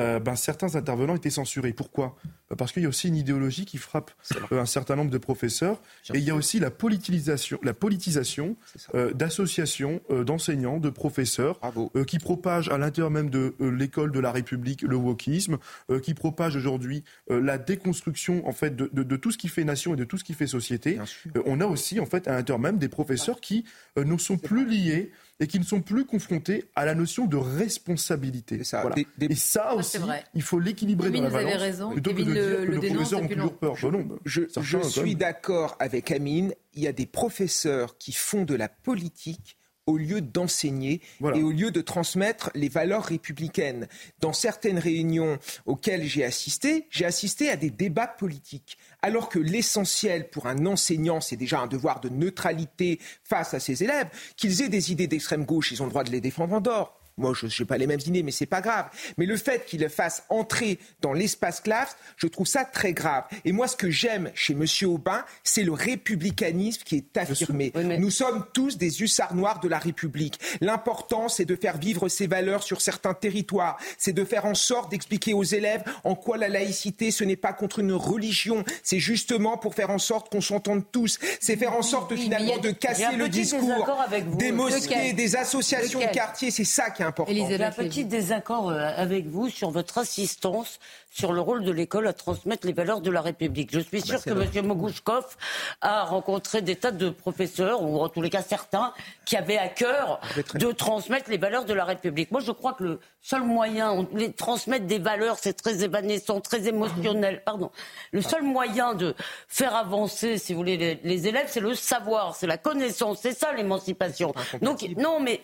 euh, 0.00 0.18
ben, 0.18 0.34
certains 0.34 0.74
intervenants 0.74 1.14
étaient 1.14 1.30
censurés. 1.30 1.72
Pourquoi? 1.72 2.16
Ben, 2.50 2.56
Parce 2.56 2.72
qu'il 2.72 2.82
y 2.82 2.86
a 2.86 2.88
aussi 2.88 3.06
une 3.06 3.16
idéologie 3.16 3.64
qui 3.64 3.78
frappe 3.78 4.10
euh, 4.50 4.60
un 4.60 4.66
certain 4.66 4.96
nombre 4.96 5.10
de 5.12 5.18
professeurs. 5.18 5.80
Et 6.12 6.18
il 6.18 6.24
y 6.24 6.30
a 6.30 6.34
aussi 6.34 6.58
la 6.58 6.72
politisation, 6.72 7.60
la 7.62 7.74
politisation 7.74 8.56
euh, 8.94 9.12
d'associations 9.12 10.00
d'enseignants, 10.10 10.78
de 10.78 10.90
professeurs, 10.90 11.60
qui 12.06 12.18
propagent 12.18 12.68
à 12.70 12.78
l'intérieur 12.78 13.10
même 13.10 13.30
de 13.30 13.54
l'école 13.60 14.10
de 14.10 14.20
la 14.20 14.32
République 14.32 14.82
le 14.82 14.96
wokisme, 14.96 15.58
qui 16.02 16.14
propagent 16.14 16.56
aujourd'hui 16.56 17.04
la 17.28 17.58
déconstruction 17.58 18.46
en 18.46 18.52
fait 18.52 18.74
de, 18.74 18.90
de, 18.92 19.02
de, 19.02 19.16
tout 19.16 19.30
ce 19.30 19.38
qui 19.38 19.48
fait 19.48 19.64
nation 19.64 19.94
et 19.94 19.96
de 19.96 20.04
tout 20.04 20.18
ce 20.18 20.24
qui 20.24 20.34
fait 20.34 20.46
société. 20.46 20.98
on 21.46 21.60
a 21.60 21.66
aussi 21.66 22.00
en 22.00 22.06
fait 22.06 22.28
à 22.28 22.32
l'intérieur 22.32 22.58
même 22.58 22.78
des 22.78 22.88
professeurs 22.88 23.40
qui 23.40 23.64
ne 23.96 24.16
sont 24.18 24.38
plus 24.38 24.68
liés 24.68 25.12
et 25.40 25.46
qui 25.46 25.58
ne 25.58 25.64
sont 25.64 25.80
plus 25.80 26.04
confrontés 26.04 26.64
à 26.74 26.84
la 26.84 26.94
notion 26.94 27.26
de 27.26 27.36
responsabilité. 27.36 28.62
Ça. 28.64 28.88
Et 29.20 29.34
ça 29.34 29.74
aussi, 29.74 29.98
il 30.34 30.42
faut 30.42 30.60
l'équilibrer 30.60 31.10
dans 31.10 31.22
la 31.22 31.30
balance. 31.30 31.42
Vous 31.42 31.48
avez 31.48 31.56
raison. 31.56 31.90
Plutôt 31.90 32.14
que 32.14 32.22
de 32.22 32.32
dire 32.32 32.66
que 32.66 32.72
nos 32.72 32.80
professeurs 32.80 33.22
ont 33.22 33.28
toujours 33.28 33.58
peur. 33.58 33.76
Je, 33.76 33.88
non, 33.88 34.08
je, 34.24 34.42
je 34.60 34.78
suis 34.82 35.16
d'accord 35.16 35.76
avec 35.80 36.10
Amine. 36.10 36.54
Il 36.74 36.82
y 36.82 36.86
a 36.86 36.92
des 36.92 37.06
professeurs 37.06 37.98
qui 37.98 38.12
font 38.12 38.44
de 38.44 38.54
la 38.54 38.68
politique 38.68 39.56
au 39.86 39.96
lieu 39.96 40.20
d'enseigner 40.20 41.00
et 41.34 41.42
au 41.42 41.50
lieu 41.50 41.70
de 41.70 41.80
transmettre 41.80 42.50
les 42.54 42.68
valeurs 42.68 43.04
républicaines. 43.04 43.88
Dans 44.20 44.32
certaines 44.32 44.78
réunions 44.78 45.38
auxquelles 45.66 46.04
j'ai 46.04 46.24
assisté, 46.24 46.86
j'ai 46.90 47.04
assisté 47.04 47.50
à 47.50 47.56
des 47.56 47.70
débats 47.70 48.06
politiques, 48.06 48.78
alors 49.02 49.28
que 49.28 49.38
l'essentiel 49.38 50.30
pour 50.30 50.46
un 50.46 50.66
enseignant, 50.66 51.20
c'est 51.20 51.36
déjà 51.36 51.60
un 51.60 51.66
devoir 51.66 52.00
de 52.00 52.08
neutralité 52.08 52.98
face 53.22 53.54
à 53.54 53.60
ses 53.60 53.82
élèves, 53.82 54.08
qu'ils 54.36 54.62
aient 54.62 54.68
des 54.68 54.92
idées 54.92 55.06
d'extrême 55.06 55.44
gauche, 55.44 55.72
ils 55.72 55.82
ont 55.82 55.86
le 55.86 55.90
droit 55.90 56.04
de 56.04 56.10
les 56.10 56.20
défendre 56.20 56.54
en 56.54 56.60
dehors 56.60 57.03
Moi, 57.16 57.32
je 57.34 57.46
n'ai 57.46 57.66
pas 57.66 57.78
les 57.78 57.86
mêmes 57.86 58.00
idées, 58.04 58.24
mais 58.24 58.32
c'est 58.32 58.44
pas 58.44 58.60
grave. 58.60 58.86
Mais 59.18 59.26
le 59.26 59.36
fait 59.36 59.64
qu'il 59.66 59.80
le 59.80 59.88
fasse 59.88 60.24
entrer 60.30 60.80
dans 61.00 61.12
l'espace 61.12 61.60
classe, 61.60 61.96
je 62.16 62.26
trouve 62.26 62.46
ça 62.46 62.64
très 62.64 62.92
grave. 62.92 63.24
Et 63.44 63.52
moi, 63.52 63.68
ce 63.68 63.76
que 63.76 63.88
j'aime 63.88 64.32
chez 64.34 64.54
M. 64.54 64.64
Aubin, 64.88 65.24
c'est 65.44 65.62
le 65.62 65.72
républicanisme 65.72 66.82
qui 66.84 66.96
est 66.96 67.16
affirmé. 67.16 67.72
Nous 67.98 68.10
sommes 68.10 68.44
tous 68.52 68.78
des 68.78 69.02
hussards 69.02 69.36
noirs 69.36 69.60
de 69.60 69.68
la 69.68 69.78
République. 69.78 70.40
L'important, 70.60 71.28
c'est 71.28 71.44
de 71.44 71.54
faire 71.54 71.78
vivre 71.78 72.08
ces 72.08 72.26
valeurs 72.26 72.64
sur 72.64 72.80
certains 72.80 73.14
territoires. 73.14 73.78
C'est 73.96 74.12
de 74.12 74.24
faire 74.24 74.44
en 74.44 74.54
sorte 74.54 74.90
d'expliquer 74.90 75.34
aux 75.34 75.44
élèves 75.44 75.84
en 76.02 76.16
quoi 76.16 76.36
la 76.36 76.48
laïcité, 76.48 77.12
ce 77.12 77.22
n'est 77.22 77.36
pas 77.36 77.52
contre 77.52 77.78
une 77.78 77.92
religion. 77.92 78.64
C'est 78.82 78.98
justement 78.98 79.56
pour 79.56 79.76
faire 79.76 79.90
en 79.90 79.98
sorte 79.98 80.30
qu'on 80.32 80.40
s'entende 80.40 80.82
tous. 80.90 81.20
C'est 81.40 81.56
faire 81.56 81.76
en 81.76 81.82
sorte 81.82 82.16
finalement 82.16 82.58
de 82.58 82.70
casser 82.70 83.16
le 83.16 83.28
discours 83.28 83.88
des 84.36 84.50
mosquées, 84.50 85.12
des 85.12 85.36
associations 85.36 86.00
de 86.00 86.12
quartier. 86.12 86.50
C'est 86.50 86.64
ça 86.64 86.90
qui 86.90 87.03
est 87.04 87.08
important. 87.08 87.32
J'ai 87.32 87.62
un 87.62 87.70
petit 87.70 88.04
désaccord 88.04 88.70
euh, 88.70 88.90
avec 88.96 89.26
vous 89.26 89.48
sur 89.48 89.70
votre 89.70 89.98
insistance 89.98 90.78
sur 91.14 91.32
le 91.32 91.40
rôle 91.40 91.62
de 91.62 91.70
l'école 91.70 92.08
à 92.08 92.12
transmettre 92.12 92.66
les 92.66 92.72
valeurs 92.72 93.00
de 93.00 93.10
la 93.10 93.20
République. 93.20 93.70
Je 93.72 93.78
suis 93.78 94.00
sûr 94.00 94.18
bah, 94.26 94.46
que 94.46 94.58
M. 94.58 94.66
Mogouchkov 94.66 95.36
a 95.80 96.04
rencontré 96.04 96.60
des 96.60 96.74
tas 96.74 96.90
de 96.90 97.08
professeurs, 97.08 97.82
ou 97.82 98.00
en 98.00 98.08
tous 98.08 98.20
les 98.20 98.30
cas 98.30 98.42
certains, 98.42 98.92
qui 99.24 99.36
avaient 99.36 99.56
à 99.56 99.68
cœur 99.68 100.20
de 100.54 100.72
transmettre 100.72 101.30
les 101.30 101.38
valeurs 101.38 101.66
de 101.66 101.72
la 101.72 101.84
République. 101.84 102.32
Moi, 102.32 102.40
je 102.40 102.50
crois 102.50 102.72
que 102.72 102.82
le 102.82 103.00
seul 103.22 103.42
moyen, 103.42 104.02
de 104.02 104.26
transmettre 104.26 104.86
des 104.86 104.98
valeurs, 104.98 105.36
c'est 105.40 105.52
très 105.52 105.84
évanescent, 105.84 106.40
très 106.40 106.66
émotionnel, 106.66 107.42
pardon. 107.46 107.70
Le 108.10 108.20
seul 108.20 108.42
moyen 108.42 108.94
de 108.94 109.14
faire 109.46 109.76
avancer, 109.76 110.36
si 110.36 110.52
vous 110.52 110.58
voulez, 110.58 110.76
les, 110.76 111.00
les 111.04 111.28
élèves, 111.28 111.46
c'est 111.48 111.60
le 111.60 111.74
savoir, 111.74 112.34
c'est 112.34 112.48
la 112.48 112.58
connaissance, 112.58 113.20
c'est 113.22 113.38
ça 113.38 113.52
l'émancipation. 113.52 114.34
Donc, 114.62 114.84
non, 114.96 115.20
mais 115.20 115.40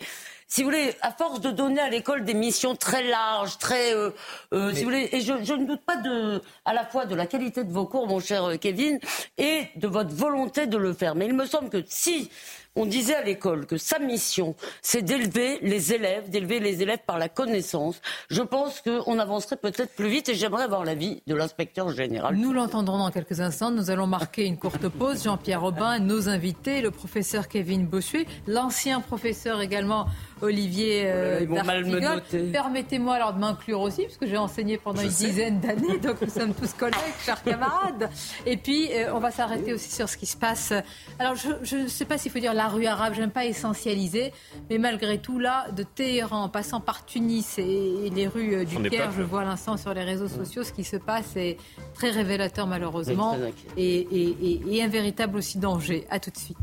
si 0.51 0.63
vous 0.63 0.69
voulez, 0.69 0.97
à 1.01 1.13
force 1.13 1.41
de 1.41 1.53
donner 1.53 1.81
à 1.81 1.89
l'école 1.89 2.25
des 2.25 2.35
missions 2.35 2.75
très 2.75 3.05
larges, 3.05 3.57
très, 3.59 3.95
euh, 3.95 4.11
euh, 4.53 4.75
si 4.75 4.81
vous 4.81 4.91
voulez, 4.91 5.09
et 5.13 5.21
je, 5.21 5.33
ne 5.33 5.65
doute 5.65 5.83
pas 5.83 5.97
de, 5.97 6.43
à 6.65 6.75
la 6.75 6.85
fois 6.85 7.07
de 7.07 7.15
la 7.15 7.27
qualité 7.27 7.63
de 7.63 7.73
vos 7.73 7.87
cours, 7.87 8.09
mon 8.09 8.19
cher 8.19 8.45
euh, 8.51 8.57
Kevin, 8.57 8.99
et 9.39 9.69
de 9.77 9.87
votre 9.87 10.13
volonté 10.13 10.67
de 10.67 10.77
le 10.77 10.93
faire. 10.93 11.15
Mais 11.15 11.27
il 11.27 11.35
me 11.35 11.47
semble 11.47 11.71
que 11.71 11.85
si 11.87 12.31
on 12.77 12.87
disait 12.87 13.17
à 13.17 13.23
l'école 13.23 13.67
que 13.67 13.77
sa 13.77 13.99
mission, 13.99 14.55
c'est 14.81 15.03
d'élever 15.03 15.59
les 15.63 15.93
élèves, 15.93 16.31
d'élever 16.31 16.61
les 16.61 16.83
élèves 16.83 17.01
par 17.05 17.19
la 17.19 17.29
connaissance. 17.29 18.01
Je 18.31 18.43
pense 18.43 18.81
qu'on 18.81 19.19
avancerait 19.19 19.57
peut-être 19.57 19.95
plus 19.97 20.09
vite 20.09 20.29
et 20.29 20.35
j'aimerais 20.35 20.63
avoir 20.63 20.85
l'avis 20.85 21.23
de 21.27 21.35
l'inspecteur 21.35 21.91
général. 21.91 22.37
Nous 22.37 22.53
l'entendrons 22.53 22.99
dans 22.99 23.11
quelques 23.11 23.41
instants. 23.41 23.73
Nous 23.73 23.91
allons 23.91 24.07
marquer 24.07 24.47
une 24.47 24.57
courte 24.57 24.89
pause. 24.89 25.25
Jean-Pierre 25.25 25.63
Robin, 25.63 25.99
nos 25.99 26.29
invités, 26.29 26.81
le 26.81 26.93
professeur 26.93 27.49
Kevin 27.49 27.87
Bossuet, 27.87 28.27
l'ancien 28.47 29.01
professeur 29.01 29.61
également 29.61 30.07
Olivier 30.43 31.03
euh, 31.07 31.47
Permettez-moi 32.53 33.15
alors 33.15 33.35
de 33.35 33.41
m'inclure 33.41 33.81
aussi, 33.81 34.05
parce 34.05 34.17
que 34.17 34.27
j'ai 34.27 34.39
enseigné 34.39 34.79
pendant 34.79 35.03
une 35.03 35.09
dizaine 35.09 35.61
d'années, 35.61 35.99
donc 35.99 36.21
nous 36.23 36.31
sommes 36.31 36.55
tous 36.55 36.73
collègues, 36.73 36.97
chers 37.25 37.43
camarades. 37.43 38.09
Et 38.47 38.57
puis, 38.57 38.91
euh, 38.93 39.13
on 39.15 39.19
va 39.19 39.31
s'arrêter 39.31 39.75
aussi 39.75 39.91
sur 39.91 40.09
ce 40.09 40.17
qui 40.17 40.27
se 40.27 40.37
passe. 40.37 40.73
Alors, 41.19 41.35
je 41.35 41.77
ne 41.77 41.89
sais 41.89 42.05
pas 42.05 42.17
s'il 42.17 42.31
faut 42.31 42.39
dire 42.39 42.55
la 42.61 42.69
rue 42.69 42.85
arabe, 42.85 43.15
j'aime 43.17 43.31
pas 43.31 43.47
essentialiser, 43.47 44.35
mais 44.69 44.77
malgré 44.77 45.17
tout, 45.17 45.39
là, 45.39 45.71
de 45.71 45.83
Téhéran, 45.83 46.45
en 46.45 46.49
passant 46.51 46.81
par 46.81 47.07
Tunis 47.07 47.59
et, 47.59 48.11
les 48.15 48.27
rues 48.27 48.55
euh, 48.55 48.65
du 48.67 48.77
Caire, 48.91 49.13
je 49.17 49.23
vois 49.23 49.45
l'instant 49.45 49.79
sur 49.79 49.95
les 49.95 50.05
réseaux 50.05 50.29
sociaux, 50.29 50.63
ce 50.63 50.73
qui 50.73 50.85
se 50.85 50.97
passe 50.97 51.37
est 51.37 51.57
très 51.95 52.11
révélateur 52.11 52.67
malheureusement, 52.67 53.39
et, 53.79 54.07
et 54.77 54.83
un 54.83 54.89
véritable 54.89 55.39
aussi 55.39 55.57
danger. 55.57 56.07
À 56.11 56.21
tout 56.21 56.31
de 56.31 56.37
suite. 56.37 56.59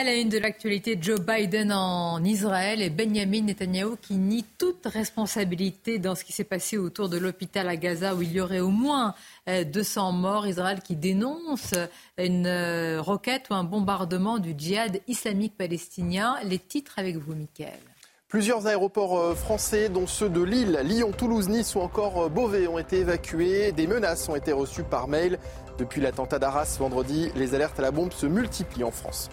À 0.00 0.04
la 0.04 0.14
une 0.14 0.28
de 0.28 0.38
l'actualité, 0.38 0.96
Joe 1.00 1.18
Biden 1.18 1.72
en 1.72 2.22
Israël 2.22 2.82
et 2.82 2.88
Benjamin 2.88 3.42
Netanyahu 3.42 3.96
qui 4.00 4.14
nie 4.14 4.44
toute 4.56 4.86
responsabilité 4.86 5.98
dans 5.98 6.14
ce 6.14 6.22
qui 6.22 6.32
s'est 6.32 6.44
passé 6.44 6.78
autour 6.78 7.08
de 7.08 7.18
l'hôpital 7.18 7.68
à 7.68 7.74
Gaza 7.74 8.14
où 8.14 8.22
il 8.22 8.30
y 8.30 8.40
aurait 8.40 8.60
au 8.60 8.68
moins 8.68 9.16
200 9.48 10.08
euh, 10.08 10.12
morts. 10.12 10.46
Israël 10.46 10.82
qui 10.84 10.94
dénonce 10.94 11.74
une 12.16 12.46
euh, 12.46 13.02
roquette 13.02 13.50
ou 13.50 13.54
un 13.54 13.64
bombardement 13.64 14.38
du 14.38 14.54
djihad 14.56 15.00
islamique 15.08 15.56
palestinien. 15.56 16.36
Les 16.44 16.60
titres 16.60 17.00
avec 17.00 17.16
vous, 17.16 17.34
Mickaël. 17.34 17.80
Plusieurs 18.28 18.68
aéroports 18.68 19.18
euh, 19.18 19.34
français, 19.34 19.88
dont 19.88 20.06
ceux 20.06 20.28
de 20.28 20.42
Lille, 20.42 20.78
Lyon, 20.84 21.10
Toulouse, 21.10 21.48
Nice 21.48 21.74
ou 21.74 21.80
encore 21.80 22.30
Beauvais, 22.30 22.68
ont 22.68 22.78
été 22.78 22.98
évacués. 22.98 23.72
Des 23.72 23.88
menaces 23.88 24.28
ont 24.28 24.36
été 24.36 24.52
reçues 24.52 24.84
par 24.84 25.08
mail. 25.08 25.40
Depuis 25.76 26.00
l'attentat 26.00 26.38
d'Arras 26.38 26.76
vendredi, 26.78 27.32
les 27.34 27.56
alertes 27.56 27.80
à 27.80 27.82
la 27.82 27.90
bombe 27.90 28.12
se 28.12 28.26
multiplient 28.26 28.84
en 28.84 28.92
France. 28.92 29.28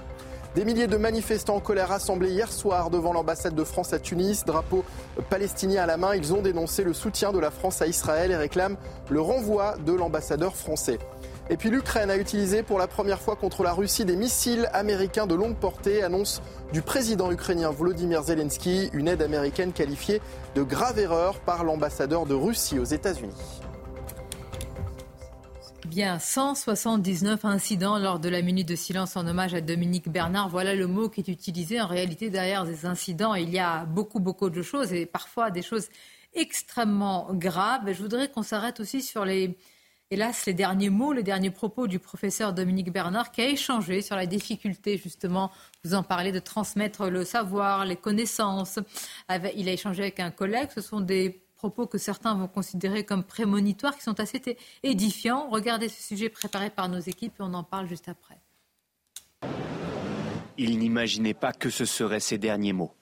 Des 0.55 0.63
milliers 0.63 0.87
de 0.87 0.95
manifestants 0.95 1.57
en 1.57 1.59
colère 1.59 1.89
rassemblés 1.89 2.31
hier 2.31 2.49
soir 2.49 2.89
devant 2.89 3.11
l'ambassade 3.11 3.55
de 3.55 3.63
France 3.65 3.91
à 3.91 3.99
Tunis, 3.99 4.45
drapeau 4.45 4.85
palestinien 5.29 5.83
à 5.83 5.85
la 5.85 5.97
main. 5.97 6.15
Ils 6.15 6.33
ont 6.33 6.41
dénoncé 6.41 6.85
le 6.85 6.93
soutien 6.93 7.33
de 7.33 7.39
la 7.39 7.51
France 7.51 7.81
à 7.81 7.87
Israël 7.87 8.31
et 8.31 8.37
réclament 8.37 8.77
le 9.09 9.19
renvoi 9.19 9.75
de 9.85 9.91
l'ambassadeur 9.91 10.55
français. 10.55 10.97
Et 11.49 11.57
puis 11.57 11.69
l'Ukraine 11.69 12.09
a 12.09 12.15
utilisé 12.15 12.63
pour 12.63 12.79
la 12.79 12.87
première 12.87 13.19
fois 13.19 13.35
contre 13.35 13.63
la 13.63 13.73
Russie 13.73 14.05
des 14.05 14.15
missiles 14.15 14.69
américains 14.71 15.27
de 15.27 15.35
longue 15.35 15.57
portée, 15.57 16.03
annonce 16.03 16.41
du 16.71 16.81
président 16.81 17.29
ukrainien 17.33 17.69
Volodymyr 17.69 18.23
Zelensky, 18.23 18.89
une 18.93 19.09
aide 19.09 19.21
américaine 19.21 19.73
qualifiée 19.73 20.21
de 20.55 20.63
grave 20.63 20.97
erreur 20.99 21.41
par 21.41 21.65
l'ambassadeur 21.65 22.25
de 22.25 22.33
Russie 22.33 22.79
aux 22.79 22.85
États-Unis. 22.85 23.61
Bien, 25.95 26.19
179 26.19 27.45
incidents 27.45 27.97
lors 27.97 28.19
de 28.19 28.27
la 28.27 28.41
minute 28.41 28.67
de 28.67 28.75
silence 28.75 29.15
en 29.15 29.25
hommage 29.25 29.53
à 29.53 29.61
Dominique 29.61 30.09
Bernard. 30.09 30.49
Voilà 30.49 30.75
le 30.75 30.87
mot 30.87 31.07
qui 31.07 31.21
est 31.21 31.29
utilisé. 31.29 31.79
En 31.79 31.87
réalité, 31.87 32.29
derrière 32.29 32.65
ces 32.65 32.85
incidents, 32.85 33.33
il 33.33 33.49
y 33.49 33.59
a 33.59 33.85
beaucoup, 33.85 34.19
beaucoup 34.19 34.49
de 34.49 34.61
choses 34.61 34.91
et 34.91 35.05
parfois 35.05 35.51
des 35.51 35.61
choses 35.61 35.87
extrêmement 36.33 37.29
graves. 37.31 37.93
Je 37.93 38.01
voudrais 38.01 38.29
qu'on 38.29 38.43
s'arrête 38.43 38.81
aussi 38.81 39.01
sur 39.01 39.23
les, 39.23 39.57
hélas, 40.11 40.45
les 40.45 40.53
derniers 40.53 40.89
mots, 40.89 41.13
les 41.13 41.23
derniers 41.23 41.49
propos 41.49 41.87
du 41.87 41.97
professeur 41.97 42.51
Dominique 42.51 42.91
Bernard 42.91 43.31
qui 43.31 43.39
a 43.39 43.47
échangé 43.47 44.01
sur 44.01 44.17
la 44.17 44.25
difficulté, 44.25 44.97
justement, 44.97 45.49
vous 45.85 45.93
en 45.93 46.03
parlez, 46.03 46.33
de 46.33 46.39
transmettre 46.39 47.09
le 47.09 47.23
savoir, 47.23 47.85
les 47.85 47.95
connaissances. 47.95 48.79
Il 49.29 49.69
a 49.69 49.71
échangé 49.71 50.01
avec 50.01 50.19
un 50.19 50.31
collègue. 50.31 50.71
Ce 50.75 50.81
sont 50.81 50.99
des 50.99 51.44
propos 51.55 51.87
que 51.87 51.97
certains 51.97 52.35
vont 52.35 52.47
considérer 52.47 53.05
comme 53.05 53.23
prémonitoires, 53.23 53.95
qui 53.95 54.03
sont 54.03 54.19
assez 54.19 54.41
édifiants. 54.83 55.49
Regardez 55.49 55.89
ce 55.89 56.01
sujet 56.01 56.29
préparé 56.29 56.69
par 56.69 56.89
nos 56.89 56.99
équipes 56.99 57.33
et 57.39 57.43
on 57.43 57.53
en 57.53 57.63
parle 57.63 57.87
juste 57.87 58.09
après. 58.09 58.39
Il 60.57 60.79
n'imaginait 60.79 61.33
pas 61.33 61.51
que 61.51 61.69
ce 61.69 61.85
seraient 61.85 62.19
ces 62.19 62.37
derniers 62.37 62.73
mots. 62.73 62.93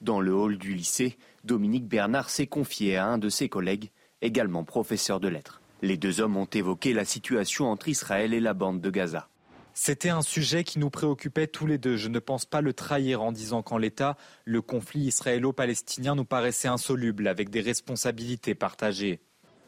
Dans 0.00 0.20
le 0.20 0.34
hall 0.34 0.58
du 0.58 0.74
lycée, 0.74 1.16
Dominique 1.44 1.86
Bernard 1.86 2.30
s'est 2.30 2.46
confié 2.46 2.96
à 2.96 3.06
un 3.06 3.18
de 3.18 3.28
ses 3.28 3.48
collègues, 3.48 3.90
également 4.20 4.64
professeur 4.64 5.18
de 5.18 5.28
lettres. 5.28 5.60
Les 5.80 5.96
deux 5.96 6.20
hommes 6.20 6.36
ont 6.36 6.44
évoqué 6.46 6.92
la 6.92 7.04
situation 7.04 7.70
entre 7.70 7.88
Israël 7.88 8.34
et 8.34 8.40
la 8.40 8.54
bande 8.54 8.80
de 8.80 8.90
Gaza. 8.90 9.28
C'était 9.80 10.08
un 10.08 10.22
sujet 10.22 10.64
qui 10.64 10.80
nous 10.80 10.90
préoccupait 10.90 11.46
tous 11.46 11.64
les 11.64 11.78
deux. 11.78 11.96
Je 11.96 12.08
ne 12.08 12.18
pense 12.18 12.44
pas 12.44 12.60
le 12.62 12.72
trahir 12.72 13.22
en 13.22 13.30
disant 13.30 13.62
qu'en 13.62 13.78
l'état, 13.78 14.16
le 14.44 14.60
conflit 14.60 15.02
israélo-palestinien 15.02 16.16
nous 16.16 16.24
paraissait 16.24 16.66
insoluble, 16.66 17.28
avec 17.28 17.48
des 17.48 17.60
responsabilités 17.60 18.56
partagées. 18.56 19.20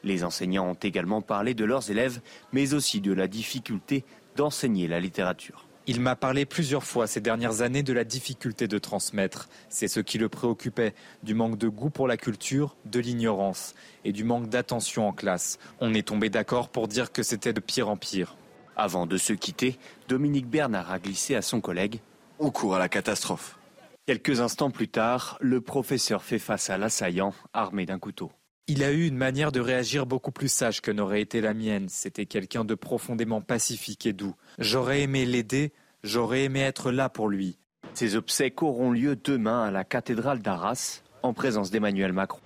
Les 0.03 0.25
enseignants 0.25 0.69
ont 0.69 0.75
également 0.75 1.23
parlé 1.23 1.55
de 1.55 1.65
leurs 1.65 1.93
élèves, 1.93 2.21
mais 2.53 2.75
aussi 2.75 3.01
de 3.01 3.13
la 3.13 3.29
difficulté 3.29 4.05
d'enseigner 4.35 4.89
la 4.89 4.99
littérature. 4.99 5.69
Il 5.87 6.01
m'a 6.01 6.17
parlé 6.17 6.45
plusieurs 6.45 6.85
fois 6.85 7.07
ces 7.07 7.21
dernières 7.21 7.63
années 7.63 7.85
de 7.85 7.93
la 7.93 8.05
difficulté 8.05 8.67
de 8.67 8.79
transmettre. 8.79 9.49
C'est 9.69 9.89
ce 9.89 10.01
qui 10.01 10.19
le 10.19 10.29
préoccupait, 10.29 10.95
du 11.23 11.35
manque 11.35 11.57
de 11.57 11.69
goût 11.69 11.91
pour 11.91 12.09
la 12.09 12.17
culture, 12.17 12.77
de 12.85 12.99
l'ignorance 12.99 13.77
et 14.05 14.11
du 14.11 14.25
manque 14.25 14.49
d'attention 14.49 15.07
en 15.07 15.13
classe. 15.13 15.61
On 15.79 15.95
est 15.95 16.09
tombé 16.09 16.31
d'accord 16.31 16.69
pour 16.69 16.89
dire 16.89 17.13
que 17.13 17.23
c'était 17.23 17.53
de 17.53 17.61
pire 17.61 17.89
en 17.89 17.97
pire. 17.97 18.35
Avant 18.83 19.05
de 19.05 19.19
se 19.19 19.35
quitter, 19.35 19.77
Dominique 20.09 20.47
Bernard 20.47 20.91
a 20.91 20.99
glissé 20.99 21.35
à 21.35 21.43
son 21.43 21.61
collègue 21.61 22.01
On 22.39 22.51
court 22.51 22.77
à 22.77 22.79
la 22.79 22.89
catastrophe. 22.89 23.59
Quelques 24.07 24.41
instants 24.41 24.71
plus 24.71 24.89
tard, 24.89 25.37
le 25.43 25.61
professeur 25.61 26.25
fait 26.25 26.39
face 26.39 26.71
à 26.71 26.79
l'assaillant 26.79 27.35
armé 27.53 27.85
d'un 27.85 27.99
couteau. 27.99 28.33
Il 28.69 28.83
a 28.83 28.91
eu 28.91 29.07
une 29.07 29.19
manière 29.19 29.53
de 29.53 29.61
réagir 29.61 30.07
beaucoup 30.07 30.33
plus 30.33 30.51
sage 30.51 30.81
que 30.81 30.91
n'aurait 30.91 31.21
été 31.21 31.43
la 31.43 31.53
mienne. 31.53 31.91
C'était 31.91 32.25
quelqu'un 32.25 32.65
de 32.65 32.75
profondément 32.75 33.43
pacifique 33.43 34.07
et 34.07 34.15
doux. 34.15 34.35
J'aurais 34.59 35.03
aimé 35.03 35.27
l'aider, 35.27 35.75
j'aurais 36.03 36.45
aimé 36.45 36.61
être 36.61 36.91
là 36.91 37.11
pour 37.11 37.29
lui. 37.29 37.59
Ces 37.93 38.17
obsèques 38.17 38.63
auront 38.63 38.93
lieu 38.93 39.15
demain 39.15 39.63
à 39.63 39.71
la 39.71 39.85
cathédrale 39.85 40.41
d'Arras, 40.41 41.03
en 41.23 41.35
présence 41.35 41.71
d'Emmanuel 41.71 42.15
Macron. 42.15 42.41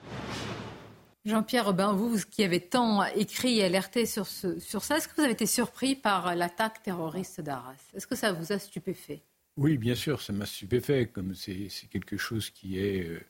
Jean-Pierre 1.24 1.64
Robin, 1.64 1.94
vous, 1.94 2.18
qui 2.30 2.44
avez 2.44 2.60
tant 2.60 3.02
écrit 3.06 3.60
et 3.60 3.64
alerté 3.64 4.04
sur, 4.04 4.26
sur 4.26 4.84
ça, 4.84 4.98
est-ce 4.98 5.08
que 5.08 5.14
vous 5.16 5.22
avez 5.22 5.32
été 5.32 5.46
surpris 5.46 5.96
par 5.96 6.34
l'attaque 6.34 6.82
terroriste 6.82 7.40
d'Arras? 7.40 7.76
Est-ce 7.94 8.06
que 8.06 8.14
ça 8.14 8.32
vous 8.32 8.52
a 8.52 8.58
stupéfait? 8.58 9.22
Oui, 9.56 9.78
bien 9.78 9.94
sûr, 9.94 10.20
ça 10.20 10.34
m'a 10.34 10.44
stupéfait, 10.44 11.06
comme 11.06 11.34
c'est 11.34 11.68
quelque 11.90 12.18
chose 12.18 12.50
qui 12.50 12.78
est, 12.78 13.06
euh, 13.06 13.20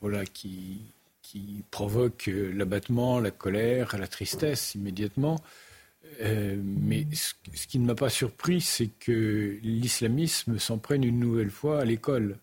voilà, 0.00 0.24
qui, 0.24 0.94
provoque 1.70 2.28
euh, 2.28 2.52
l'abattement, 2.52 3.18
la 3.18 3.30
colère, 3.30 3.96
la 3.98 4.06
tristesse 4.06 4.74
immédiatement. 4.74 5.42
Euh, 6.20 6.60
mais 6.62 7.06
ce, 7.12 7.66
qui 7.66 7.78
ne 7.78 7.86
m'a 7.86 7.94
pas 7.94 8.10
surpris, 8.10 8.60
c'est 8.60 8.88
que 8.88 9.58
l'islamisme 9.62 10.58
s'en 10.58 10.78
prenne 10.78 11.04
une 11.04 11.18
nouvelle 11.18 11.50
fois 11.50 11.80
à 11.80 11.84
l'école. 11.84 12.38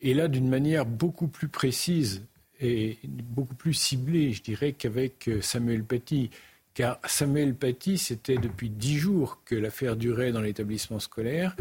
Et 0.00 0.12
là, 0.12 0.28
d'une 0.28 0.48
manière 0.48 0.84
beaucoup 0.84 1.28
plus 1.28 1.48
précise 1.48 2.26
et 2.60 2.98
beaucoup 3.04 3.54
plus 3.54 3.74
ciblée, 3.74 4.32
je 4.32 4.42
dirais, 4.42 4.72
qu'avec 4.72 5.28
Samuel 5.40 5.84
Paty. 5.84 6.30
Car 6.74 6.98
Samuel 7.06 7.54
Paty, 7.54 7.96
c'était 7.96 8.36
depuis 8.36 8.68
dix 8.68 8.98
jours 8.98 9.40
que 9.44 9.54
l'affaire 9.54 9.96
durait 9.96 10.32
dans 10.32 10.42
l'établissement 10.42 11.00
scolaire, 11.00 11.56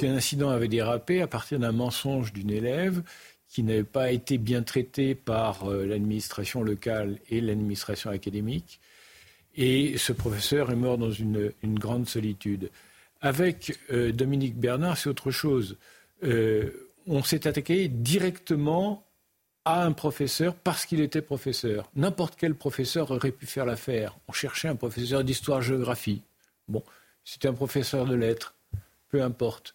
qu'un 0.00 0.14
incident 0.14 0.48
avait 0.48 0.68
dérapé 0.68 1.20
à 1.20 1.26
partir 1.26 1.58
d'un 1.58 1.72
mensonge 1.72 2.32
d'une 2.32 2.50
élève 2.50 3.02
qui 3.48 3.62
n'avait 3.62 3.84
pas 3.84 4.12
été 4.12 4.38
bien 4.38 4.62
traitée 4.62 5.14
par 5.14 5.70
euh, 5.70 5.86
l'administration 5.86 6.62
locale 6.62 7.18
et 7.30 7.40
l'administration 7.40 8.10
académique. 8.10 8.80
Et 9.56 9.96
ce 9.96 10.12
professeur 10.12 10.70
est 10.70 10.76
mort 10.76 10.98
dans 10.98 11.10
une, 11.10 11.52
grande 11.64 12.06
solitude. 12.06 12.70
Avec 13.22 13.78
euh, 13.90 14.12
Dominique 14.12 14.58
Bernard, 14.58 14.98
c'est 14.98 15.08
autre 15.08 15.30
chose. 15.30 15.78
Euh, 16.22 16.70
on 17.06 17.22
s'est 17.22 17.46
attaqué 17.46 17.88
directement 17.88 19.05
à 19.66 19.84
un 19.84 19.92
professeur 19.92 20.54
parce 20.54 20.86
qu'il 20.86 21.00
était 21.00 21.20
professeur. 21.20 21.90
N'importe 21.96 22.36
quel 22.38 22.54
professeur 22.54 23.10
aurait 23.10 23.32
pu 23.32 23.46
faire 23.46 23.66
l'affaire. 23.66 24.16
On 24.28 24.32
cherchait 24.32 24.68
un 24.68 24.76
professeur 24.76 25.24
d'histoire-géographie. 25.24 26.22
Bon, 26.68 26.84
c'était 27.24 27.48
un 27.48 27.52
professeur 27.52 28.06
de 28.06 28.14
lettres, 28.14 28.54
peu 29.10 29.22
importe. 29.22 29.74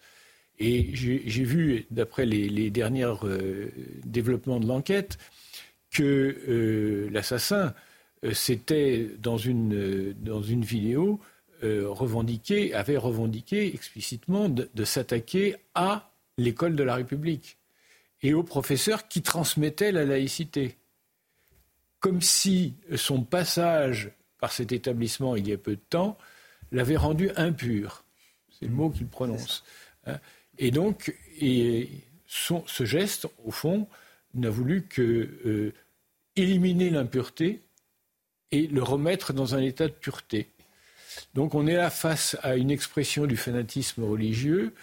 Et 0.59 0.91
j'ai 0.93 1.43
vu, 1.43 1.85
d'après 1.91 2.25
les, 2.25 2.69
derniers 2.69 3.13
euh, 3.23 3.67
développements 4.05 4.61
de 4.61 4.67
l'enquête, 4.67 5.17
que 5.91 6.37
euh, 6.47 7.09
l'assassin 7.11 7.73
euh, 8.23 8.33
s'était, 8.33 9.09
dans 9.19 9.37
une, 9.37 10.13
dans 10.13 10.41
une 10.41 10.63
vidéo, 10.63 11.19
revendiqué, 11.63 12.73
avait 12.73 12.97
revendiqué 12.97 13.67
explicitement 13.75 14.49
de 14.49 14.83
s'attaquer 14.83 15.57
à 15.75 16.11
l'école 16.39 16.75
de 16.75 16.81
la 16.81 16.95
République 16.95 17.59
et 18.21 18.33
aux 18.33 18.43
professeurs 18.43 19.07
qui 19.07 19.21
transmettaient 19.21 19.91
la 19.91 20.05
laïcité. 20.05 20.77
Comme 21.99 22.21
si 22.21 22.75
son 22.95 23.23
passage 23.23 24.11
par 24.39 24.51
cet 24.51 24.71
établissement 24.71 25.35
il 25.35 25.47
y 25.47 25.53
a 25.53 25.57
peu 25.57 25.75
de 25.75 25.81
temps 25.89 26.17
l'avait 26.71 26.97
rendu 26.97 27.31
impur. 27.35 28.03
C'est 28.49 28.65
le 28.65 28.71
mot 28.71 28.89
qu'il 28.89 29.07
prononce. 29.07 29.63
Hein. 30.05 30.19
Et 30.57 30.71
donc, 30.71 31.15
ce 32.27 32.85
geste, 32.85 33.27
au 33.43 33.51
fond, 33.51 33.87
n'a 34.33 34.49
voulu 34.49 34.83
que 34.83 35.29
euh, 35.45 35.73
éliminer 36.35 36.89
l'impureté 36.89 37.61
et 38.51 38.67
le 38.67 38.83
remettre 38.83 39.33
dans 39.33 39.55
un 39.55 39.61
état 39.61 39.87
de 39.87 39.93
pureté. 39.93 40.47
Donc 41.33 41.55
on 41.55 41.67
est 41.67 41.75
là 41.75 41.89
face 41.89 42.37
à 42.41 42.55
une 42.55 42.71
expression 42.71 43.25
du 43.25 43.37
fanatisme 43.37 44.03
religieux 44.03 44.73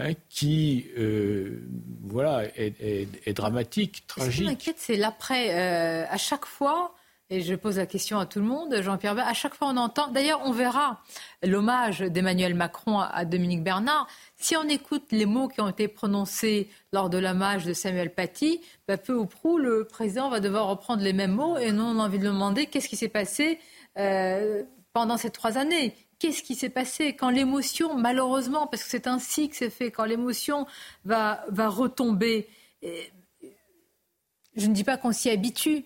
Hein, 0.00 0.14
qui 0.28 0.86
euh, 0.98 1.62
voilà, 2.02 2.44
est, 2.56 3.32
dramatique, 3.34 4.06
tragique. 4.06 4.32
Ce 4.32 4.38
qui 4.38 4.44
m'inquiète, 4.44 4.76
c'est 4.78 4.96
l'après. 4.96 5.54
Euh, 5.54 6.06
à 6.08 6.16
chaque 6.16 6.46
fois, 6.46 6.94
et 7.28 7.42
je 7.42 7.54
pose 7.54 7.76
la 7.76 7.86
question 7.86 8.18
à 8.18 8.26
tout 8.26 8.40
le 8.40 8.44
monde, 8.44 8.80
Jean-Pierre 8.80 9.16
à 9.18 9.34
chaque 9.34 9.54
fois 9.54 9.68
on 9.68 9.76
entend, 9.76 10.08
d'ailleurs 10.08 10.40
on 10.44 10.50
verra 10.50 11.00
l'hommage 11.44 12.00
d'Emmanuel 12.00 12.54
Macron 12.54 12.98
à 12.98 13.24
Dominique 13.24 13.62
Bernard, 13.62 14.08
si 14.36 14.56
on 14.56 14.64
écoute 14.64 15.04
les 15.12 15.26
mots 15.26 15.46
qui 15.46 15.60
ont 15.60 15.68
été 15.68 15.86
prononcés 15.86 16.68
lors 16.92 17.08
de 17.08 17.18
l'hommage 17.18 17.64
de 17.64 17.72
Samuel 17.72 18.12
Paty, 18.12 18.60
bah, 18.88 18.96
peu 18.96 19.14
ou 19.14 19.26
prou, 19.26 19.58
le 19.58 19.84
président 19.84 20.28
va 20.28 20.40
devoir 20.40 20.66
reprendre 20.66 21.02
les 21.02 21.12
mêmes 21.12 21.34
mots 21.34 21.56
et 21.56 21.70
nous 21.70 21.84
on 21.84 22.00
a 22.00 22.04
envie 22.04 22.18
de 22.18 22.24
lui 22.24 22.32
demander 22.32 22.66
qu'est-ce 22.66 22.88
qui 22.88 22.96
s'est 22.96 23.08
passé 23.08 23.60
euh, 23.96 24.64
pendant 24.92 25.16
ces 25.16 25.30
trois 25.30 25.56
années? 25.56 25.94
Qu'est-ce 26.20 26.42
qui 26.44 26.54
s'est 26.54 26.70
passé 26.70 27.14
quand 27.16 27.30
l'émotion, 27.30 27.96
malheureusement, 27.96 28.68
parce 28.68 28.84
que 28.84 28.90
c'est 28.90 29.08
ainsi 29.08 29.48
que 29.48 29.56
c'est 29.56 29.70
fait, 29.70 29.90
quand 29.90 30.04
l'émotion 30.04 30.66
va, 31.04 31.44
va 31.48 31.68
retomber. 31.68 32.48
je 32.82 34.66
ne 34.66 34.72
dis 34.72 34.84
pas 34.84 34.96
qu'on 34.96 35.12
s'y 35.12 35.30
habitue, 35.30 35.84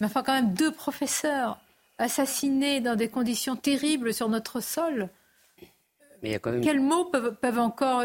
mais 0.00 0.06
enfin 0.06 0.24
quand 0.24 0.34
même 0.34 0.54
deux 0.54 0.72
professeurs 0.72 1.60
assassinés 1.98 2.80
dans 2.80 2.96
des 2.96 3.08
conditions 3.08 3.54
terribles 3.54 4.12
sur 4.12 4.28
notre 4.28 4.60
sol. 4.60 5.08
Mais 6.22 6.40
quels, 6.40 6.80
mots 6.80 7.04
peuvent, 7.04 7.58
encore, 7.58 8.02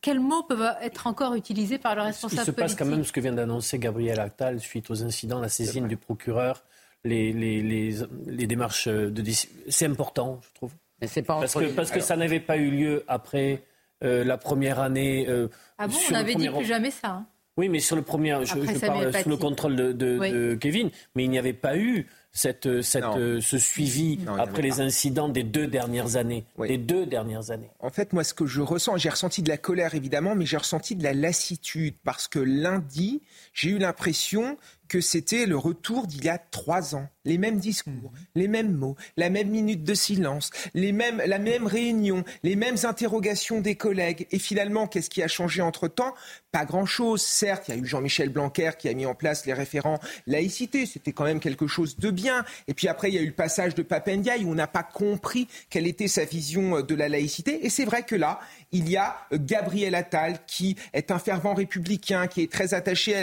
quels 0.00 0.18
mots 0.18 0.42
peuvent 0.42 0.74
être 0.82 1.06
encore 1.06 1.34
utilisés 1.34 1.78
par 1.78 1.94
le 1.94 2.02
responsable 2.02 2.42
Il 2.42 2.46
se 2.46 2.50
passe 2.50 2.74
quand 2.74 2.84
même 2.84 3.04
ce 3.04 3.12
que 3.12 3.20
vient 3.20 3.32
d'annoncer 3.32 3.78
Gabriel 3.78 4.18
Attal 4.18 4.58
suite 4.60 4.90
aux 4.90 5.04
incidents, 5.04 5.40
la 5.40 5.48
saisine 5.48 5.86
du 5.86 5.96
procureur, 5.96 6.64
les, 7.04 7.32
les, 7.32 7.62
les, 7.62 7.96
les 8.26 8.46
démarches 8.48 8.88
de... 8.88 9.32
C'est 9.68 9.86
important, 9.86 10.40
je 10.42 10.54
trouve 10.54 10.72
parce 11.00 11.54
que, 11.54 11.74
parce 11.74 11.90
que 11.90 12.00
ça 12.00 12.16
n'avait 12.16 12.40
pas 12.40 12.56
eu 12.56 12.70
lieu 12.70 13.04
après 13.08 13.62
euh, 14.02 14.24
la 14.24 14.36
première 14.36 14.80
année. 14.80 15.26
Euh, 15.28 15.48
ah 15.78 15.88
bon, 15.88 15.96
on 16.10 16.14
avait 16.14 16.34
dit 16.34 16.48
plus 16.48 16.64
jamais 16.64 16.90
ça. 16.90 17.08
Hein. 17.08 17.26
Oui, 17.56 17.68
mais 17.68 17.78
sur 17.78 17.94
le 17.94 18.02
premier, 18.02 18.36
je, 18.44 18.84
parle 18.84 19.14
sous 19.14 19.28
le 19.28 19.36
contrôle 19.36 19.76
de, 19.76 20.54
Kevin, 20.60 20.90
mais 21.14 21.22
il 21.24 21.30
n'y 21.30 21.38
avait 21.38 21.52
pas 21.52 21.76
eu 21.76 22.06
cette, 22.32 22.82
cette, 22.82 23.04
euh, 23.04 23.40
ce 23.40 23.58
suivi 23.58 24.18
après 24.40 24.60
les 24.60 24.80
incidents 24.80 25.28
des 25.28 25.44
deux 25.44 25.68
dernières 25.68 26.16
années. 26.16 26.44
Des 26.58 26.78
deux 26.78 27.06
dernières 27.06 27.52
années. 27.52 27.70
En 27.78 27.90
fait, 27.90 28.12
moi, 28.12 28.24
ce 28.24 28.34
que 28.34 28.44
je 28.44 28.60
ressens, 28.60 28.96
j'ai 28.96 29.08
ressenti 29.08 29.40
de 29.40 29.48
la 29.48 29.56
colère 29.56 29.94
évidemment, 29.94 30.34
mais 30.34 30.46
j'ai 30.46 30.56
ressenti 30.56 30.96
de 30.96 31.04
la 31.04 31.14
lassitude 31.14 31.94
parce 32.02 32.26
que 32.26 32.40
lundi, 32.40 33.22
j'ai 33.52 33.70
eu 33.70 33.78
l'impression 33.78 34.58
que 34.94 35.00
c'était 35.00 35.46
le 35.46 35.58
retour 35.58 36.06
d'il 36.06 36.24
y 36.24 36.28
a 36.28 36.38
trois 36.38 36.94
ans. 36.94 37.08
Les 37.24 37.36
mêmes 37.36 37.58
discours, 37.58 38.12
mhm. 38.12 38.26
les 38.36 38.46
mêmes 38.46 38.72
mots, 38.72 38.94
la 39.16 39.28
même 39.28 39.48
minute 39.48 39.82
de 39.82 39.94
silence, 39.94 40.50
les 40.72 40.92
mêmes, 40.92 41.20
la 41.26 41.38
même 41.40 41.66
réunion, 41.66 42.22
les 42.44 42.54
mêmes 42.54 42.76
interrogations 42.84 43.60
des 43.60 43.74
collègues. 43.74 44.28
Et 44.30 44.38
finalement, 44.38 44.86
qu'est-ce 44.86 45.10
qui 45.10 45.20
a 45.20 45.26
changé 45.26 45.62
entre-temps? 45.62 46.14
Pas 46.52 46.64
grand-chose. 46.64 47.22
Certes, 47.22 47.64
il 47.66 47.74
y 47.74 47.78
a 47.78 47.80
eu 47.80 47.86
Jean-Michel 47.86 48.28
Blanquer 48.28 48.72
qui 48.78 48.88
a 48.88 48.94
mis 48.94 49.06
en 49.06 49.16
place 49.16 49.46
les 49.46 49.52
référents 49.54 49.98
laïcité. 50.28 50.86
C'était 50.86 51.12
quand 51.12 51.24
même 51.24 51.40
quelque 51.40 51.66
chose 51.66 51.96
de 51.96 52.10
bien. 52.10 52.44
Et 52.68 52.74
puis 52.74 52.86
après, 52.86 53.10
il 53.10 53.14
y 53.14 53.18
a 53.18 53.22
eu 53.22 53.26
le 53.26 53.32
passage 53.32 53.74
de 53.74 53.82
Papendiaï 53.82 54.44
où 54.44 54.50
on 54.50 54.54
n'a 54.54 54.68
pas 54.68 54.84
compris 54.84 55.48
quelle 55.70 55.88
était 55.88 56.06
sa 56.06 56.24
vision 56.24 56.82
de 56.82 56.94
la 56.94 57.08
laïcité. 57.08 57.66
Et 57.66 57.70
c'est 57.70 57.84
vrai 57.84 58.04
que 58.04 58.14
là, 58.14 58.38
il 58.74 58.90
y 58.90 58.96
a 58.96 59.16
Gabriel 59.32 59.94
Attal 59.94 60.40
qui 60.46 60.76
est 60.92 61.10
un 61.10 61.18
fervent 61.18 61.54
républicain, 61.54 62.26
qui 62.26 62.42
est 62.42 62.52
très 62.52 62.74
attaché 62.74 63.14
à 63.16 63.22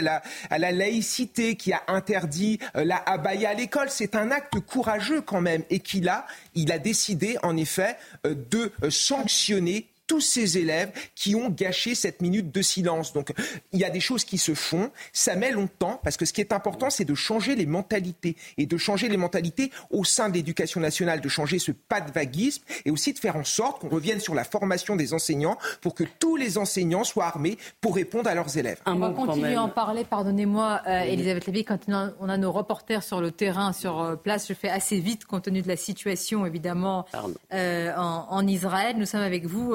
la, 0.58 0.72
laïcité, 0.72 1.56
qui 1.56 1.72
a 1.72 1.82
interdit 1.88 2.58
euh, 2.74 2.84
la 2.84 2.96
abaya 2.96 3.50
à 3.50 3.54
l'école. 3.54 3.90
C'est 3.90 4.16
un 4.16 4.30
acte 4.30 4.58
courageux 4.60 5.20
quand 5.20 5.42
même 5.42 5.62
et 5.70 5.80
qu'il 5.80 6.08
a, 6.08 6.26
il 6.54 6.72
a 6.72 6.78
décidé 6.78 7.36
en 7.42 7.56
effet 7.56 7.96
euh, 8.26 8.34
de 8.50 8.72
sanctionner 8.88 9.91
tous 10.06 10.20
ces 10.20 10.58
élèves 10.58 10.92
qui 11.14 11.34
ont 11.34 11.48
gâché 11.48 11.94
cette 11.94 12.20
minute 12.22 12.52
de 12.52 12.62
silence. 12.62 13.12
Donc 13.12 13.32
il 13.72 13.80
y 13.80 13.84
a 13.84 13.90
des 13.90 14.00
choses 14.00 14.24
qui 14.24 14.38
se 14.38 14.54
font, 14.54 14.90
ça 15.12 15.36
met 15.36 15.50
longtemps, 15.50 16.00
parce 16.02 16.16
que 16.16 16.24
ce 16.24 16.32
qui 16.32 16.40
est 16.40 16.52
important, 16.52 16.90
c'est 16.90 17.04
de 17.04 17.14
changer 17.14 17.54
les 17.54 17.66
mentalités, 17.66 18.36
et 18.58 18.66
de 18.66 18.76
changer 18.76 19.08
les 19.08 19.16
mentalités 19.16 19.70
au 19.90 20.04
sein 20.04 20.28
de 20.28 20.34
l'éducation 20.34 20.80
nationale, 20.80 21.20
de 21.20 21.28
changer 21.28 21.58
ce 21.58 21.72
pas 21.72 22.00
de 22.00 22.10
vaguisme, 22.10 22.62
et 22.84 22.90
aussi 22.90 23.12
de 23.12 23.18
faire 23.18 23.36
en 23.36 23.44
sorte 23.44 23.80
qu'on 23.80 23.88
revienne 23.88 24.20
sur 24.20 24.34
la 24.34 24.44
formation 24.44 24.96
des 24.96 25.14
enseignants 25.14 25.58
pour 25.80 25.94
que 25.94 26.04
tous 26.18 26.36
les 26.36 26.58
enseignants 26.58 27.04
soient 27.04 27.26
armés 27.26 27.58
pour 27.80 27.94
répondre 27.94 28.28
à 28.28 28.34
leurs 28.34 28.56
élèves. 28.56 28.80
On 28.86 28.96
va 28.96 29.10
continuer 29.10 29.54
à 29.54 29.62
en 29.62 29.68
parler, 29.68 30.04
pardonnez-moi, 30.04 30.82
euh, 30.86 31.00
Elisabeth 31.02 31.46
Lévy, 31.46 31.64
quand 31.64 31.78
on 31.88 32.28
a, 32.28 32.36
nos 32.36 32.52
reporters 32.52 33.02
sur 33.02 33.20
le 33.20 33.30
terrain, 33.30 33.72
sur 33.72 34.00
euh, 34.00 34.16
place, 34.16 34.48
je 34.48 34.54
fais 34.54 34.68
assez 34.68 34.98
vite 35.00 35.24
compte 35.24 35.42
tenu 35.42 35.62
de 35.62 35.68
la 35.68 35.76
situation, 35.76 36.46
évidemment, 36.46 37.06
euh, 37.52 37.92
en, 37.96 38.46
Israël. 38.46 38.96
Nous 38.98 39.06
sommes 39.06 39.22
avec 39.22 39.46
vous. 39.46 39.74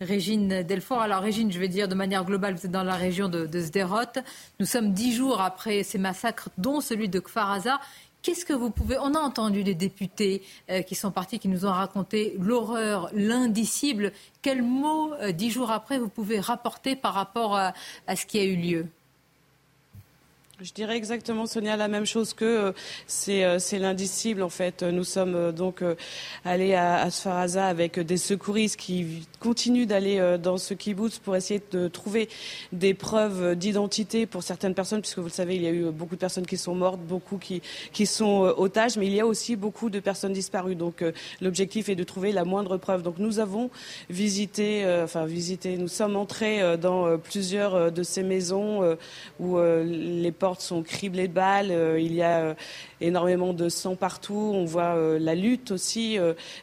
Régine 0.00 0.62
Delfort. 0.62 1.00
Alors 1.00 1.22
Régine, 1.22 1.50
je 1.52 1.58
vais 1.58 1.68
dire 1.68 1.88
de 1.88 1.94
manière 1.94 2.24
globale, 2.24 2.54
vous 2.54 2.66
êtes 2.66 2.72
dans 2.72 2.84
la 2.84 2.94
région 2.94 3.28
de, 3.28 3.46
de 3.46 3.60
Sderot. 3.60 4.20
Nous 4.60 4.66
sommes 4.66 4.92
dix 4.92 5.14
jours 5.14 5.40
après 5.40 5.82
ces 5.82 5.98
massacres, 5.98 6.48
dont 6.58 6.80
celui 6.80 7.08
de 7.08 7.20
Kfaraza. 7.20 7.80
Qu'est-ce 8.22 8.44
que 8.44 8.52
vous 8.52 8.70
pouvez... 8.70 8.98
On 8.98 9.14
a 9.14 9.20
entendu 9.20 9.62
des 9.62 9.76
députés 9.76 10.42
euh, 10.68 10.82
qui 10.82 10.96
sont 10.96 11.12
partis, 11.12 11.38
qui 11.38 11.48
nous 11.48 11.64
ont 11.64 11.70
raconté 11.70 12.34
l'horreur, 12.40 13.08
l'indicible. 13.12 14.12
Quels 14.42 14.62
mots, 14.62 15.12
euh, 15.20 15.30
dix 15.30 15.50
jours 15.50 15.70
après, 15.70 15.98
vous 15.98 16.08
pouvez 16.08 16.40
rapporter 16.40 16.96
par 16.96 17.14
rapport 17.14 17.56
à 17.56 17.72
ce 18.16 18.26
qui 18.26 18.38
a 18.40 18.44
eu 18.44 18.56
lieu? 18.56 18.86
Je 20.62 20.72
dirais 20.72 20.96
exactement, 20.96 21.44
Sonia, 21.44 21.76
la 21.76 21.86
même 21.86 22.06
chose 22.06 22.32
que 22.32 22.44
euh, 22.44 22.72
euh, 23.28 23.58
c'est 23.58 23.78
l'indicible. 23.78 24.42
En 24.42 24.48
fait, 24.48 24.82
nous 24.82 25.04
sommes 25.04 25.34
euh, 25.34 25.52
donc 25.52 25.84
allés 26.46 26.72
à, 26.72 27.02
à 27.02 27.10
Sfaraza 27.10 27.66
avec 27.66 28.00
des 28.00 28.16
secouristes 28.16 28.76
qui 28.76 29.26
continuent 29.38 29.86
d'aller 29.86 30.38
dans 30.42 30.56
ce 30.56 30.72
kibbutz 30.72 31.18
pour 31.18 31.36
essayer 31.36 31.60
de 31.72 31.88
trouver 31.88 32.28
des 32.72 32.94
preuves 32.94 33.54
d'identité 33.54 34.24
pour 34.24 34.42
certaines 34.42 34.74
personnes, 34.74 35.02
puisque 35.02 35.18
vous 35.18 35.26
le 35.26 35.30
savez, 35.30 35.56
il 35.56 35.62
y 35.62 35.66
a 35.66 35.70
eu 35.70 35.90
beaucoup 35.90 36.14
de 36.14 36.20
personnes 36.20 36.46
qui 36.46 36.56
sont 36.56 36.74
mortes, 36.74 37.00
beaucoup 37.00 37.36
qui, 37.36 37.60
qui 37.92 38.06
sont 38.06 38.54
otages, 38.56 38.96
mais 38.96 39.06
il 39.06 39.14
y 39.14 39.20
a 39.20 39.26
aussi 39.26 39.56
beaucoup 39.56 39.90
de 39.90 40.00
personnes 40.00 40.32
disparues. 40.32 40.74
Donc 40.74 41.04
l'objectif 41.40 41.88
est 41.88 41.96
de 41.96 42.04
trouver 42.04 42.32
la 42.32 42.44
moindre 42.44 42.76
preuve. 42.78 43.02
Donc 43.02 43.18
nous 43.18 43.38
avons 43.40 43.70
visité, 44.08 44.84
enfin 45.02 45.26
visité, 45.26 45.76
nous 45.76 45.88
sommes 45.88 46.16
entrés 46.16 46.76
dans 46.78 47.18
plusieurs 47.18 47.92
de 47.92 48.02
ces 48.02 48.22
maisons 48.22 48.96
où 49.38 49.58
les 49.58 50.32
portes 50.46 50.60
sont 50.60 50.84
criblées 50.84 51.26
de 51.26 51.32
balles. 51.32 51.74
il 51.98 52.14
y 52.14 52.22
a 52.22 52.54
énormément 53.00 53.52
de 53.52 53.68
sang 53.68 53.96
partout. 53.96 54.52
On 54.54 54.64
voit 54.64 54.94
la 55.18 55.34
lutte 55.34 55.72
aussi. 55.72 56.18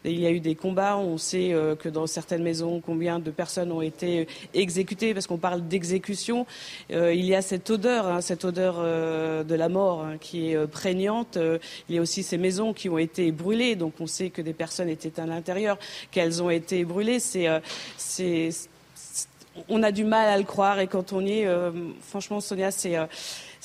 il 0.05 0.19
y 0.19 0.25
a 0.25 0.31
eu 0.31 0.39
des 0.39 0.55
combats. 0.55 0.95
On 0.95 1.17
sait 1.17 1.53
que 1.79 1.89
dans 1.89 2.07
certaines 2.07 2.43
maisons, 2.43 2.79
combien 2.79 3.19
de 3.19 3.29
personnes 3.29 3.73
ont 3.73 3.81
été 3.81 4.25
exécutées, 4.53 5.13
parce 5.13 5.27
qu'on 5.27 5.37
parle 5.37 5.67
d'exécution. 5.67 6.45
il 6.89 7.25
y 7.25 7.35
a 7.35 7.41
cette 7.41 7.69
odeur, 7.69 8.07
hein, 8.07 8.21
cette 8.21 8.45
odeur 8.45 8.75
de 9.43 9.55
la 9.55 9.67
mort 9.67 10.05
hein, 10.05 10.15
qui 10.17 10.51
est 10.51 10.67
prégnante. 10.67 11.37
il 11.89 11.95
y 11.95 11.97
a 11.97 12.01
aussi 12.01 12.23
ces 12.23 12.37
maisons 12.37 12.71
qui 12.71 12.87
ont 12.87 12.97
été 12.97 13.33
brûlées. 13.33 13.75
Donc 13.75 13.95
on 13.99 14.07
sait 14.07 14.29
que 14.29 14.41
des 14.41 14.53
personnes 14.53 14.87
étaient 14.87 15.19
à 15.19 15.25
l'intérieur, 15.25 15.77
qu'elles 16.09 16.41
ont 16.41 16.49
été 16.49 16.85
brûlées. 16.85 17.19
C'est, 17.19 17.49
on 19.69 19.83
a 19.83 19.91
du 19.91 20.03
mal 20.03 20.27
à 20.29 20.37
le 20.37 20.43
croire 20.43 20.79
et 20.79 20.87
quand 20.87 21.13
on 21.13 21.21
y 21.21 21.39
est, 21.39 21.47
euh, 21.47 21.71
franchement, 22.01 22.41
Sonia, 22.41 22.71
c'est 22.71 22.97
euh, 22.97 23.05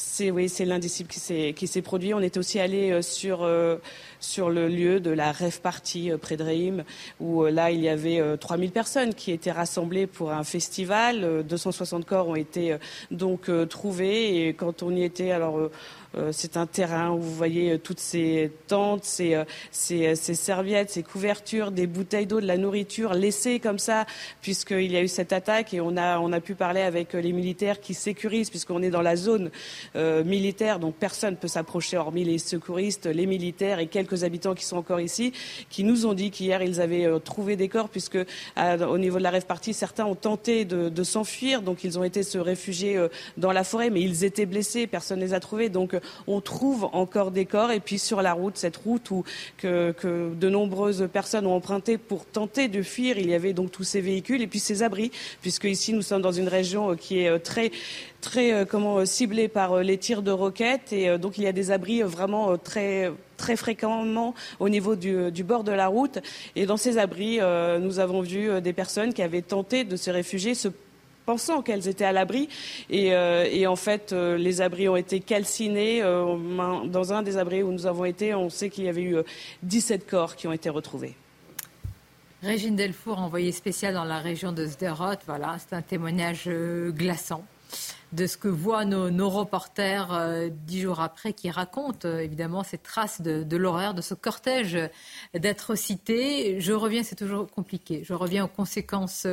c'est 0.01 0.31
oui, 0.31 0.49
c'est 0.49 0.65
l'indicible 0.65 1.09
qui 1.09 1.19
s'est 1.19 1.53
qui 1.57 1.67
s'est 1.67 1.83
produit. 1.83 2.15
On 2.15 2.21
était 2.21 2.39
aussi 2.39 2.61
allé 2.61 2.93
euh, 2.93 3.03
sur 3.03 3.49
sur 4.21 4.51
le 4.51 4.69
lieu 4.69 5.01
de 5.01 5.11
la 5.11 5.33
rêve 5.33 5.61
party 5.61 6.13
près 6.21 6.37
de 6.37 6.45
Reim, 6.45 6.85
où 7.21 7.45
là 7.45 7.71
il 7.71 7.81
y 7.81 7.89
avait 7.89 8.23
3000 8.39 8.71
personnes 8.71 9.15
qui 9.15 9.33
étaient 9.33 9.53
rassemblées 9.53 10.07
pour 10.07 10.33
un 10.33 10.45
festival. 10.45 11.45
260 11.45 12.05
corps 12.05 12.29
ont 12.29 12.37
été 12.37 12.77
donc 13.11 13.51
trouvés 13.69 14.47
et 14.49 14.55
quand 14.55 14.83
on 14.83 14.95
y 14.95 15.03
était, 15.03 15.31
alors 15.31 15.59
euh, 15.59 15.71
c'est 16.33 16.57
un 16.57 16.67
terrain 16.67 17.11
où 17.11 17.19
vous 17.19 17.35
voyez 17.35 17.73
euh, 17.73 17.79
toutes 17.79 18.01
ces 18.01 18.51
tentes, 18.67 19.07
euh, 19.21 19.45
ces, 19.71 20.15
serviettes, 20.17 20.91
ces 20.91 21.03
couvertures, 21.03 21.71
des 21.71 21.87
bouteilles 21.87 22.27
d'eau, 22.27 22.41
de 22.41 22.47
la 22.47 22.57
nourriture 22.57 23.13
laissées 23.13 23.61
comme 23.61 23.79
ça, 23.79 24.07
puisqu'il 24.41 24.91
y 24.91 24.97
a 24.97 25.03
eu 25.03 25.09
cette 25.09 25.33
attaque. 25.33 25.75
Et 25.75 25.81
on 25.81 25.97
a, 25.97 26.19
on 26.19 26.33
a 26.33 26.41
pu 26.41 26.55
parler 26.55 26.81
avec 26.81 27.13
les 27.13 27.33
militaires 27.33 27.81
qui 27.81 27.95
sécurisent, 27.95 28.51
puisqu'on 28.51 28.83
est 28.83 28.91
dans 28.91 29.03
la 29.03 29.17
zone 29.17 29.51
militaire, 29.95 30.79
donc 30.79 30.95
personne 30.95 31.33
ne 31.33 31.37
peut 31.37 31.49
s'approcher 31.49 31.97
hormis 31.97 32.25
les 32.25 32.39
secouristes, 32.39 33.07
les 33.07 33.27
militaires 33.27 33.79
et 33.79 33.87
quelques 33.87 34.25
habitants 34.25 34.55
qui 34.55 34.65
sont 34.65 34.77
encore 34.77 35.01
ici, 35.01 35.33
qui 35.71 35.85
nous 35.85 36.07
ont 36.07 36.15
dit 36.15 36.31
qu'hier 36.31 36.63
ils 36.63 36.81
avaient 36.81 37.07
trouvé 37.21 37.57
des 37.57 37.69
corps, 37.69 37.89
puisque 37.89 38.19
au 38.57 38.99
niveau 38.99 39.19
de 39.19 39.23
la 39.23 39.31
rêve 39.31 39.47
partie, 39.47 39.75
certains 39.75 40.07
ont 40.07 40.15
tenté 40.15 40.65
de, 40.65 40.89
de 40.89 41.03
s'enfuir, 41.03 41.63
donc 41.63 41.85
ils 41.85 41.99
ont 41.99 42.05
été 42.05 42.23
se 42.23 42.39
réfugier 42.39 43.07
dans 43.37 43.53
la 43.53 43.65
forêt, 43.65 43.91
mais 43.91 44.01
ils 44.01 44.25
étaient 44.25 44.47
blessés, 44.47 44.87
personne 44.87 45.21
ne 45.21 45.25
les 45.25 45.35
a 45.35 45.41
trouvés. 45.41 45.69
Donc 45.69 45.98
on 46.27 46.41
trouve 46.41 46.89
encore 46.93 47.31
des 47.31 47.45
corps. 47.45 47.71
Et 47.71 47.81
puis 47.81 47.99
sur 47.99 48.23
la 48.23 48.33
route, 48.33 48.57
cette 48.57 48.77
route 48.77 49.13
que, 49.57 49.95
de 50.35 50.49
nombreuses 50.49 51.09
personnes 51.13 51.47
ont 51.47 51.55
emprunté 51.55 51.99
pour 51.99 52.25
tenter 52.27 52.69
de 52.69 52.83
fuir, 52.83 53.19
il 53.19 53.29
y 53.29 53.35
avait 53.35 53.53
donc 53.53 53.71
tous 53.71 53.85
ces 53.85 54.01
véhicules 54.01 54.43
et 54.43 54.47
puis 54.47 54.59
ces 54.59 54.83
abris, 54.83 55.11
puisque 55.41 55.65
ici 55.65 55.93
nous 55.93 56.03
sommes 56.03 56.23
dans 56.23 56.33
une 56.33 56.49
région 56.49 56.93
euh, 56.93 56.95
qui 56.95 57.21
est 57.21 57.29
euh, 57.29 57.39
très 57.39 57.71
très 58.21 58.53
euh, 58.53 58.65
comment 58.65 59.05
ciblée 59.07 59.49
par 59.49 59.79
les 59.79 59.97
tirs 59.97 60.23
de 60.23 60.31
roquettes 60.31 60.93
et 60.93 61.19
donc 61.19 61.39
il 61.39 61.45
y 61.45 61.47
a 61.47 61.53
des 61.53 61.71
abris 61.71 62.03
vraiment 62.03 62.59
très 62.59 63.13
très 63.37 63.55
fréquemment 63.55 64.35
au 64.59 64.69
niveau 64.69 64.97
du, 64.97 65.45
bord 65.45 65.63
de 65.63 65.71
la 65.71 65.87
route 65.87 66.19
et 66.57 66.67
dans 66.67 66.77
ces 66.77 66.99
abris 66.99 67.39
nous 67.81 68.01
avons 68.01 68.21
vu 68.21 68.61
des 68.61 68.73
personnes 68.73 69.15
qui 69.15 69.23
avaient 69.23 69.43
tenté 69.43 69.85
de 69.85 69.97
se 69.97 70.11
réfugier 70.11 70.55
se 70.55 70.69
pensant 71.29 71.61
qu'elles 71.61 71.89
étaient 71.89 72.07
à 72.07 72.13
l'abri. 72.13 72.49
Et, 72.89 73.13
euh, 73.13 73.67
en 73.69 73.77
fait, 73.77 74.15
euh, 74.15 74.39
les 74.39 74.63
abris 74.63 74.89
ont 74.89 74.97
été 74.97 75.21
calcinés. 75.21 76.01
Euh, 76.01 76.87
dans 76.87 77.13
un 77.13 77.23
des 77.23 77.37
abris 77.37 77.63
où 77.63 77.71
nous 77.71 77.87
avons 77.87 78.07
été, 78.07 78.35
on 78.35 78.49
sait 78.49 78.71
qu'il 78.71 78.85
y 78.85 78.89
avait 78.89 79.03
eu 79.03 79.17
17 79.63 80.09
corps 80.09 80.37
qui 80.37 80.49
ont 80.49 80.55
été 80.55 80.71
retrouvés. 80.71 81.15
Régine 82.43 82.77
Delfour, 82.77 83.19
envoyée 83.19 83.53
spéciale 83.53 83.93
dans 83.93 84.05
la 84.05 84.21
région 84.21 84.53
de 84.53 84.65
Sderot, 84.65 85.21
voilà, 85.27 85.57
c'est 85.59 85.75
un 85.77 85.83
témoignage 85.83 86.49
glaçant 86.49 87.45
de 88.13 88.27
ce 88.27 88.39
que 88.39 88.49
voient 88.49 88.87
nos, 88.87 89.29
reporters 89.29 90.49
dix 90.67 90.81
jours 90.81 91.01
après, 91.01 91.35
qui 91.35 91.51
racontent 91.51 92.09
évidemment 92.09 92.63
ces 92.63 92.79
traces 92.79 93.21
de, 93.21 93.43
de 93.43 93.57
l'horreur, 93.59 93.93
de 93.93 94.01
ce 94.01 94.15
cortège 94.15 94.79
d'atrocités. 95.35 96.59
Je 96.59 96.73
reviens, 96.73 97.03
c'est 97.03 97.17
toujours 97.17 97.51
compliqué, 97.51 98.03
je 98.03 98.15
reviens 98.15 98.45
aux 98.47 98.55
conséquences 98.61 99.27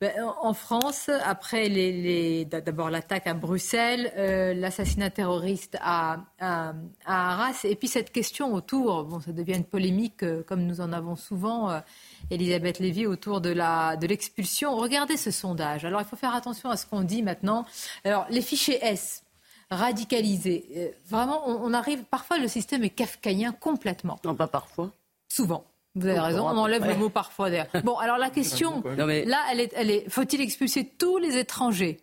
en 0.00 0.54
France, 0.54 1.10
après 1.24 1.68
les, 1.68 2.44
d'abord 2.44 2.88
l'attaque 2.88 3.26
à 3.26 3.34
Bruxelles, 3.34 4.12
euh, 4.16 4.54
l'assassinat 4.54 5.10
terroriste 5.10 5.76
à, 5.80 6.20
à, 6.38 6.74
Arras, 7.04 7.64
et 7.64 7.74
puis 7.74 7.88
cette 7.88 8.12
question 8.12 8.54
autour, 8.54 9.04
bon, 9.04 9.20
ça 9.20 9.32
devient 9.32 9.56
une 9.56 9.64
polémique 9.64 10.22
euh, 10.22 10.44
comme 10.44 10.62
nous 10.62 10.80
en 10.80 10.92
avons 10.92 11.16
souvent, 11.16 11.70
euh, 11.70 11.80
Elisabeth 12.30 12.78
Lévy, 12.78 13.06
autour 13.06 13.40
de, 13.40 13.50
la, 13.50 13.96
de 13.96 14.06
l'expulsion. 14.06 14.76
Regardez 14.76 15.16
ce 15.16 15.32
sondage. 15.32 15.84
Alors 15.84 16.00
il 16.00 16.06
faut 16.06 16.16
faire 16.16 16.34
attention 16.34 16.70
à 16.70 16.76
ce 16.76 16.86
qu'on 16.86 17.02
dit 17.02 17.22
maintenant. 17.22 17.66
Alors 18.04 18.26
les 18.30 18.42
fichiers 18.42 18.78
S, 18.80 19.24
radicalisés, 19.68 20.94
vraiment, 21.08 21.42
on, 21.48 21.70
on 21.70 21.74
arrive, 21.74 22.04
parfois 22.04 22.38
le 22.38 22.46
système 22.46 22.84
est 22.84 22.90
kafkaïen 22.90 23.50
complètement. 23.50 24.20
Non, 24.24 24.36
pas 24.36 24.46
parfois. 24.46 24.92
Souvent. 25.28 25.64
Vous 25.94 26.06
avez 26.06 26.20
raison, 26.20 26.46
on 26.46 26.56
enlève 26.56 26.86
le 26.86 26.94
mot 26.94 27.08
parfois 27.08 27.50
d'ailleurs. 27.50 27.68
Bon, 27.84 27.96
alors 27.96 28.18
la 28.18 28.30
question, 28.30 28.82
là, 28.96 29.38
elle 29.50 29.60
est, 29.60 29.72
elle 29.74 29.90
est 29.90 30.08
faut-il 30.08 30.40
expulser 30.40 30.84
tous 30.98 31.18
les 31.18 31.36
étrangers? 31.36 31.98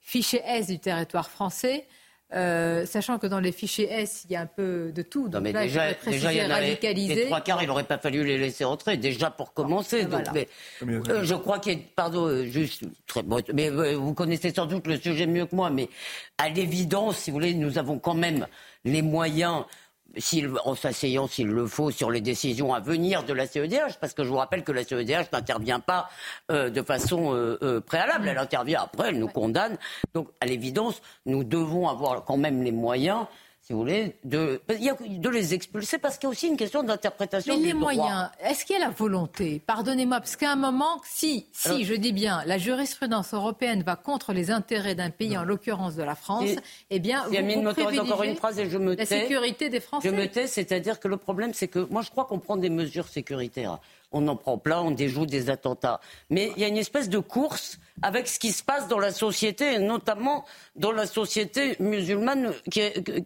Fichier 0.00 0.42
S 0.44 0.66
du 0.66 0.78
territoire 0.78 1.30
français, 1.30 1.86
euh, 2.34 2.86
sachant 2.86 3.18
que 3.18 3.26
dans 3.26 3.40
les 3.40 3.52
fichiers 3.52 3.90
S, 3.90 4.24
il 4.24 4.32
y 4.32 4.36
a 4.36 4.40
un 4.40 4.46
peu 4.46 4.92
de 4.92 5.02
tout. 5.02 5.28
Donc 5.28 5.42
mais 5.42 5.52
déjà, 5.52 5.92
déjà, 6.06 6.32
il 6.32 6.38
y 6.38 6.44
en 6.44 6.50
avait 6.50 6.78
les 6.82 7.26
trois 7.26 7.40
quarts, 7.40 7.62
il 7.62 7.68
n'aurait 7.68 7.84
pas 7.84 7.98
fallu 7.98 8.24
les 8.24 8.38
laisser 8.38 8.64
entrer, 8.64 8.96
déjà 8.96 9.30
pour 9.30 9.52
commencer. 9.52 10.04
Donc, 10.04 10.24
mais, 10.32 10.48
euh, 10.82 11.24
je 11.24 11.34
crois 11.34 11.58
qu'il 11.58 11.72
y 11.72 11.76
a, 11.76 11.78
pardon, 11.94 12.26
euh, 12.26 12.44
juste, 12.44 12.84
très, 13.06 13.22
mais 13.54 13.70
vous 13.94 14.14
connaissez 14.14 14.52
sans 14.52 14.66
doute 14.66 14.86
le 14.86 14.98
sujet 14.98 15.26
mieux 15.26 15.46
que 15.46 15.54
moi, 15.54 15.70
mais 15.70 15.88
à 16.38 16.48
l'évidence, 16.48 17.18
si 17.18 17.30
vous 17.30 17.36
voulez, 17.36 17.54
nous 17.54 17.78
avons 17.78 17.98
quand 17.98 18.14
même 18.14 18.46
les 18.84 19.02
moyens 19.02 19.64
en 20.64 20.74
s'asseyant 20.74 21.26
s'il 21.26 21.48
le 21.48 21.66
faut 21.66 21.90
sur 21.90 22.10
les 22.10 22.20
décisions 22.20 22.74
à 22.74 22.80
venir 22.80 23.24
de 23.24 23.32
la 23.32 23.46
CEDH, 23.46 23.98
parce 24.00 24.14
que 24.14 24.24
je 24.24 24.28
vous 24.28 24.36
rappelle 24.36 24.64
que 24.64 24.72
la 24.72 24.84
CEDH 24.84 25.30
n'intervient 25.32 25.80
pas 25.80 26.08
euh, 26.50 26.70
de 26.70 26.82
façon 26.82 27.34
euh, 27.34 27.58
euh, 27.62 27.80
préalable, 27.80 28.28
elle 28.28 28.38
intervient 28.38 28.82
après, 28.82 29.08
elle 29.08 29.18
nous 29.18 29.28
condamne. 29.28 29.78
Donc, 30.14 30.28
à 30.40 30.46
l'évidence, 30.46 31.00
nous 31.26 31.44
devons 31.44 31.88
avoir 31.88 32.24
quand 32.24 32.36
même 32.36 32.62
les 32.62 32.72
moyens 32.72 33.26
si 33.70 33.74
vous 33.74 33.82
voulez, 33.82 34.16
de, 34.24 34.60
de 34.68 35.28
les 35.28 35.54
expulser 35.54 35.98
parce 35.98 36.18
qu'il 36.18 36.24
y 36.24 36.26
a 36.26 36.30
aussi 36.30 36.48
une 36.48 36.56
question 36.56 36.82
d'interprétation. 36.82 37.56
Mais 37.56 37.66
les 37.66 37.72
moyens, 37.72 38.28
est-ce 38.42 38.64
qu'il 38.64 38.76
y 38.76 38.82
a 38.82 38.84
la 38.84 38.90
volonté? 38.90 39.62
Pardonnez-moi, 39.64 40.18
parce 40.18 40.34
qu'à 40.34 40.50
un 40.50 40.56
moment, 40.56 41.00
si, 41.04 41.46
si, 41.52 41.84
je 41.84 41.94
dis 41.94 42.12
bien, 42.12 42.42
la 42.46 42.58
jurisprudence 42.58 43.32
européenne 43.32 43.84
va 43.84 43.94
contre 43.94 44.32
les 44.32 44.50
intérêts 44.50 44.96
d'un 44.96 45.10
pays, 45.10 45.38
en 45.38 45.44
l'occurrence 45.44 45.94
de 45.94 46.02
la 46.02 46.16
France, 46.16 46.50
eh 46.90 46.98
bien, 46.98 47.22
vous, 47.28 47.62
vous 47.62 48.00
encore 48.00 48.24
une 48.24 48.34
phrase 48.34 48.58
et 48.58 48.68
je 48.68 48.76
me 48.76 48.96
la 48.96 49.06
sécurité 49.06 49.68
des 49.68 49.78
Français. 49.78 50.08
Je 50.08 50.12
me 50.16 50.26
tais, 50.26 50.48
c'est-à-dire 50.48 50.98
que 50.98 51.06
le 51.06 51.16
problème, 51.16 51.54
c'est 51.54 51.68
que 51.68 51.86
moi, 51.90 52.02
je 52.02 52.10
crois 52.10 52.24
qu'on 52.24 52.40
prend 52.40 52.56
des 52.56 52.70
mesures 52.70 53.06
sécuritaires 53.06 53.78
on 54.12 54.26
en 54.28 54.36
prend 54.36 54.58
plein, 54.58 54.80
on 54.80 54.90
déjoue 54.90 55.26
des 55.26 55.50
attentats. 55.50 56.00
Mais 56.30 56.52
il 56.56 56.62
y 56.62 56.64
a 56.64 56.68
une 56.68 56.76
espèce 56.76 57.08
de 57.08 57.18
course 57.18 57.78
avec 58.02 58.28
ce 58.28 58.38
qui 58.38 58.52
se 58.52 58.62
passe 58.62 58.88
dans 58.88 58.98
la 58.98 59.12
société, 59.12 59.78
notamment 59.78 60.44
dans 60.76 60.92
la 60.92 61.06
société 61.06 61.76
musulmane, 61.80 62.52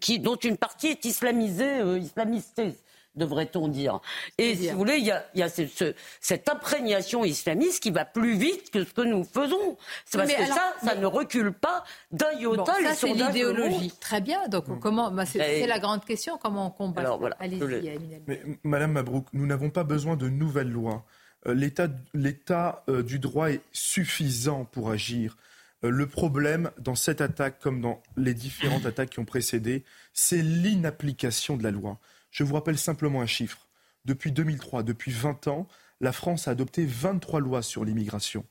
qui, 0.01 0.19
dont 0.19 0.37
une 0.37 0.57
partie 0.57 0.89
est 0.89 1.05
islamisée, 1.05 1.81
euh, 1.81 1.99
islamistée 1.99 2.75
devrait-on 3.17 3.69
dire. 3.69 4.01
Et 4.39 4.57
si 4.57 4.69
vous 4.71 4.79
voulez, 4.79 4.97
il 4.99 5.07
y 5.07 5.43
a, 5.43 5.49
cette 5.49 6.49
imprégnation 6.49 7.25
islamiste 7.25 7.83
qui 7.83 7.91
va 7.91 8.05
plus 8.05 8.37
vite 8.37 8.71
que 8.71 8.85
ce 8.85 8.93
que 8.93 9.03
nous 9.03 9.25
faisons. 9.25 9.77
C'est 10.05 10.19
parce 10.19 10.33
que 10.33 10.47
ça, 10.47 10.75
ça 10.83 10.95
ne 10.95 11.07
recule 11.07 11.53
pas 11.53 11.85
d'un 12.11 12.33
iota 12.33 12.75
bon, 12.77 12.89
ça, 12.89 12.95
c'est 12.95 13.13
l'idéologie. 13.13 13.93
Très 14.01 14.21
bien. 14.21 14.49
Donc, 14.49 14.69
mm. 14.69 14.79
comment 14.81 15.11
bah, 15.11 15.27
c'est, 15.27 15.67
la 15.67 15.79
grande 15.79 16.05
question. 16.05 16.39
Comment 16.41 16.67
on 16.67 16.71
combat 16.71 17.01
Alors, 17.03 17.19
voilà. 17.19 17.37
Allez-y, 17.41 18.21
Mais, 18.27 18.43
Madame 18.63 18.93
Mabrouk, 18.93 19.27
nous 19.33 19.47
n'avons 19.47 19.71
pas 19.71 19.85
besoin 19.85 20.17
de 20.17 20.29
nouvelles 20.29 20.71
lois. 20.71 21.05
Euh, 21.47 21.55
l'état, 21.55 21.89
l'état 22.15 22.85
euh, 22.89 23.03
du 23.03 23.19
droit 23.19 23.51
est 23.51 23.61
suffisant 23.73 24.65
pour 24.65 24.91
agir. 24.91 25.37
Euh, 25.85 25.91
le 25.91 26.07
problème 26.07 26.71
dans 26.79 26.95
cette 26.95 27.21
attaque, 27.21 27.61
comme 27.61 27.81
dans 27.81 28.03
les 28.17 28.35
différentes 28.35 28.87
attaques 28.87 29.11
qui 29.11 29.19
ont 29.19 29.25
précédé, 29.25 29.85
c'est 30.13 30.43
l'inapplication 30.43 31.57
de 31.57 31.63
la 31.63 31.71
loi. 31.71 31.99
Je 32.35 32.43
vous 32.43 32.55
rappelle 32.55 32.79
simplement 32.79 33.23
un 33.23 33.27
chiffre. 33.27 33.69
Depuis 34.05 34.33
2003, 34.33 34.83
depuis 34.83 35.13
20 35.13 35.47
ans, 35.47 35.69
la 36.01 36.13
France 36.13 36.49
a 36.49 36.51
adopté 36.51 36.85
23 36.85 37.39
lois 37.39 37.63
sur 37.63 37.85
l'immigration. 37.85 38.45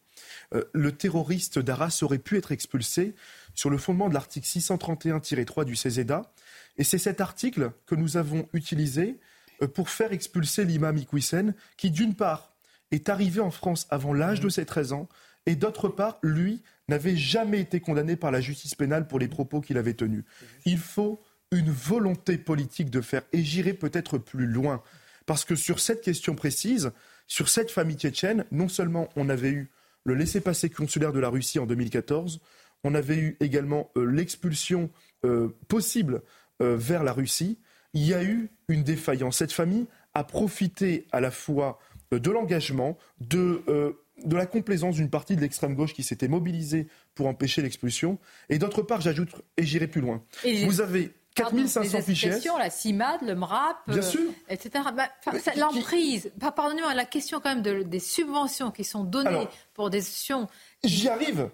Euh, 0.53 0.63
le 0.71 0.93
terroriste 0.93 1.59
d'Arras 1.59 1.99
aurait 2.01 2.17
pu 2.17 2.37
être 2.37 2.53
expulsé 2.53 3.13
sur 3.53 3.69
le 3.69 3.77
fondement 3.77 4.07
de 4.07 4.13
l'article 4.13 4.47
631-3 4.47 5.65
du 5.65 5.75
CESEDA. 5.75 6.31
Et 6.77 6.85
c'est 6.85 6.97
cet 6.97 7.19
article 7.19 7.71
que 7.85 7.95
nous 7.95 8.15
avons 8.15 8.47
utilisé 8.53 9.19
euh, 9.61 9.67
pour 9.67 9.89
faire 9.89 10.13
expulser 10.13 10.63
l'imam 10.63 10.97
Iqwisen, 10.97 11.53
qui 11.75 11.91
d'une 11.91 12.15
part 12.15 12.53
est 12.91 13.09
arrivé 13.09 13.41
en 13.41 13.51
France 13.51 13.85
avant 13.89 14.13
l'âge 14.13 14.39
de 14.39 14.47
ses 14.47 14.65
13 14.65 14.93
ans, 14.93 15.09
et 15.45 15.57
d'autre 15.57 15.89
part, 15.89 16.19
lui, 16.23 16.63
n'avait 16.87 17.17
jamais 17.17 17.59
été 17.59 17.81
condamné 17.81 18.15
par 18.15 18.31
la 18.31 18.39
justice 18.39 18.75
pénale 18.75 19.09
pour 19.09 19.19
les 19.19 19.27
propos 19.27 19.59
qu'il 19.59 19.77
avait 19.77 19.93
tenus. 19.93 20.23
Il 20.63 20.77
faut 20.77 21.21
une 21.55 21.71
volonté 21.71 22.37
politique 22.37 22.89
de 22.89 23.01
faire, 23.01 23.23
et 23.31 23.43
j'irai 23.43 23.73
peut-être 23.73 24.17
plus 24.17 24.47
loin, 24.47 24.81
parce 25.25 25.45
que 25.45 25.55
sur 25.55 25.79
cette 25.79 26.01
question 26.01 26.35
précise, 26.35 26.91
sur 27.27 27.49
cette 27.49 27.71
famille 27.71 27.97
tchétchène, 27.97 28.45
non 28.51 28.67
seulement 28.67 29.09
on 29.15 29.29
avait 29.29 29.49
eu 29.49 29.69
le 30.05 30.15
laissez-passer 30.15 30.69
consulaire 30.69 31.13
de 31.13 31.19
la 31.19 31.29
Russie 31.29 31.59
en 31.59 31.65
2014, 31.65 32.41
on 32.83 32.95
avait 32.95 33.17
eu 33.17 33.37
également 33.39 33.89
euh, 33.95 34.05
l'expulsion 34.05 34.89
euh, 35.25 35.49
possible 35.67 36.21
euh, 36.61 36.75
vers 36.75 37.03
la 37.03 37.13
Russie, 37.13 37.59
il 37.93 38.05
y 38.05 38.13
a 38.13 38.23
eu 38.23 38.49
une 38.67 38.83
défaillance. 38.83 39.37
Cette 39.37 39.53
famille 39.53 39.85
a 40.13 40.23
profité 40.23 41.07
à 41.11 41.21
la 41.21 41.31
fois 41.31 41.79
de 42.11 42.29
l'engagement, 42.29 42.97
de, 43.21 43.63
de 44.23 44.35
la 44.35 44.45
complaisance 44.45 44.95
d'une 44.95 45.09
partie 45.09 45.35
de 45.35 45.41
l'extrême 45.41 45.73
gauche 45.73 45.93
qui 45.93 46.03
s'était 46.03 46.27
mobilisée 46.27 46.87
pour 47.15 47.27
empêcher 47.27 47.61
l'expulsion, 47.61 48.19
et 48.49 48.59
d'autre 48.59 48.81
part, 48.83 49.01
j'ajoute, 49.01 49.29
et 49.57 49.63
j'irai 49.63 49.87
plus 49.87 50.01
loin, 50.01 50.23
vous 50.65 50.81
avez 50.81 51.13
4500 51.35 52.01
fichiers. 52.01 52.31
La 52.57 52.69
CIMAD, 52.69 53.21
le 53.23 53.35
MRAP, 53.35 53.77
Bien 53.87 54.01
sûr. 54.01 54.21
etc. 54.49 54.85
Bah, 54.95 55.09
L'emprise, 55.57 56.31
pardonnez-moi, 56.39 56.93
la 56.93 57.05
question 57.05 57.39
quand 57.39 57.49
même 57.49 57.61
de, 57.61 57.83
des 57.83 57.99
subventions 57.99 58.71
qui 58.71 58.83
sont 58.83 59.03
données 59.03 59.47
pour 59.73 59.89
des 59.89 59.99
actions 59.99 60.47
J'y 60.83 61.07
arrive. 61.07 61.49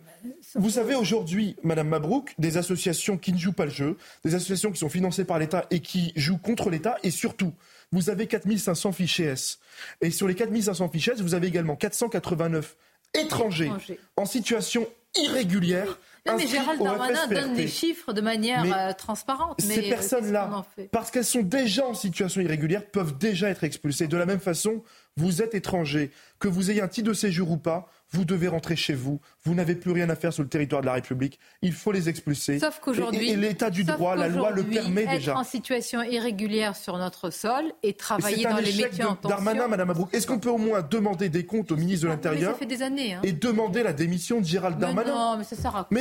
Vous 0.55 0.71
savez, 0.71 0.95
aujourd'hui, 0.95 1.55
Madame 1.63 1.87
Mabrouk, 1.89 2.33
des 2.39 2.57
associations 2.57 3.17
qui 3.17 3.31
ne 3.31 3.37
jouent 3.37 3.53
pas 3.53 3.65
le 3.65 3.71
jeu, 3.71 3.97
des 4.25 4.33
associations 4.33 4.71
qui 4.71 4.79
sont 4.79 4.89
financées 4.89 5.23
par 5.23 5.37
l'État 5.37 5.65
et 5.69 5.81
qui 5.81 6.11
jouent 6.15 6.39
contre 6.39 6.69
l'État, 6.71 6.97
et 7.03 7.11
surtout, 7.11 7.53
vous 7.91 8.09
avez 8.09 8.25
4500 8.27 8.91
fichiers 8.91 9.27
S. 9.27 9.59
Et 10.01 10.09
sur 10.09 10.27
les 10.27 10.35
4500 10.35 10.89
fichiers 10.89 11.13
S, 11.13 11.21
vous 11.21 11.35
avez 11.35 11.47
également 11.47 11.75
489 11.75 12.75
étrangers 13.13 13.71
en 14.17 14.25
situation 14.25 14.87
irrégulière 15.15 15.99
non, 16.31 16.37
mais 16.37 16.47
Gérald 16.47 16.81
Darmanin 16.81 17.27
donne 17.27 17.53
des 17.53 17.67
chiffres 17.67 18.13
de 18.13 18.21
manière 18.21 18.63
euh, 18.65 18.93
transparente. 18.93 19.59
ces 19.61 19.85
euh, 19.85 19.89
personnes-là, 19.89 20.65
parce 20.91 21.11
qu'elles 21.11 21.25
sont 21.25 21.41
déjà 21.41 21.85
en 21.85 21.93
situation 21.93 22.41
irrégulière, 22.41 22.85
peuvent 22.85 23.17
déjà 23.17 23.49
être 23.49 23.63
expulsées. 23.63 24.07
De 24.07 24.17
la 24.17 24.25
même 24.25 24.39
façon, 24.39 24.83
vous 25.17 25.41
êtes 25.41 25.55
étranger, 25.55 26.11
que 26.39 26.47
vous 26.47 26.71
ayez 26.71 26.81
un 26.81 26.87
titre 26.87 27.09
de 27.09 27.13
séjour 27.13 27.51
ou 27.51 27.57
pas, 27.57 27.89
vous 28.11 28.25
devez 28.25 28.47
rentrer 28.47 28.75
chez 28.75 28.93
vous. 28.93 29.19
Vous 29.43 29.53
n'avez 29.53 29.75
plus 29.75 29.91
rien 29.91 30.09
à 30.09 30.15
faire 30.15 30.33
sur 30.33 30.43
le 30.43 30.49
territoire 30.49 30.81
de 30.81 30.87
la 30.87 30.93
République. 30.93 31.39
Il 31.61 31.73
faut 31.73 31.91
les 31.91 32.09
expulser. 32.09 32.59
Sauf 32.59 32.79
qu'aujourd'hui, 32.79 33.31
et, 33.31 33.35
l'état 33.35 33.69
du 33.69 33.83
droit, 33.83 34.15
la 34.15 34.27
loi 34.27 34.51
le 34.51 34.63
permet 34.63 35.03
être 35.03 35.11
déjà. 35.11 35.37
en 35.37 35.43
situation 35.43 36.01
irrégulière 36.01 36.75
sur 36.75 36.97
notre 36.97 37.29
sol 37.29 37.65
et 37.83 37.93
travailler 37.93 38.43
dans 38.43 38.57
les 38.57 38.73
métiers 38.73 39.03
en 39.03 39.15
tension. 39.15 39.29
Darmanin, 39.29 39.67
Madame 39.67 39.91
Abrouk, 39.91 40.13
est-ce 40.13 40.27
qu'on 40.27 40.39
peut 40.39 40.49
au 40.49 40.57
moins 40.57 40.81
demander 40.81 41.29
des 41.29 41.45
comptes 41.45 41.71
au 41.71 41.75
ministre 41.75 42.05
de 42.05 42.11
l'Intérieur. 42.11 42.57
Hein. 42.59 43.21
Et 43.23 43.31
demander 43.31 43.83
la 43.83 43.93
démission 43.93 44.39
de 44.39 44.45
Gérald 44.45 44.77
Darmanin 44.77 45.13
Non, 45.13 45.37
mais 45.37 45.43
ça 45.43 45.55
sert 45.55 45.75
à 45.75 45.83
quoi 45.83 45.97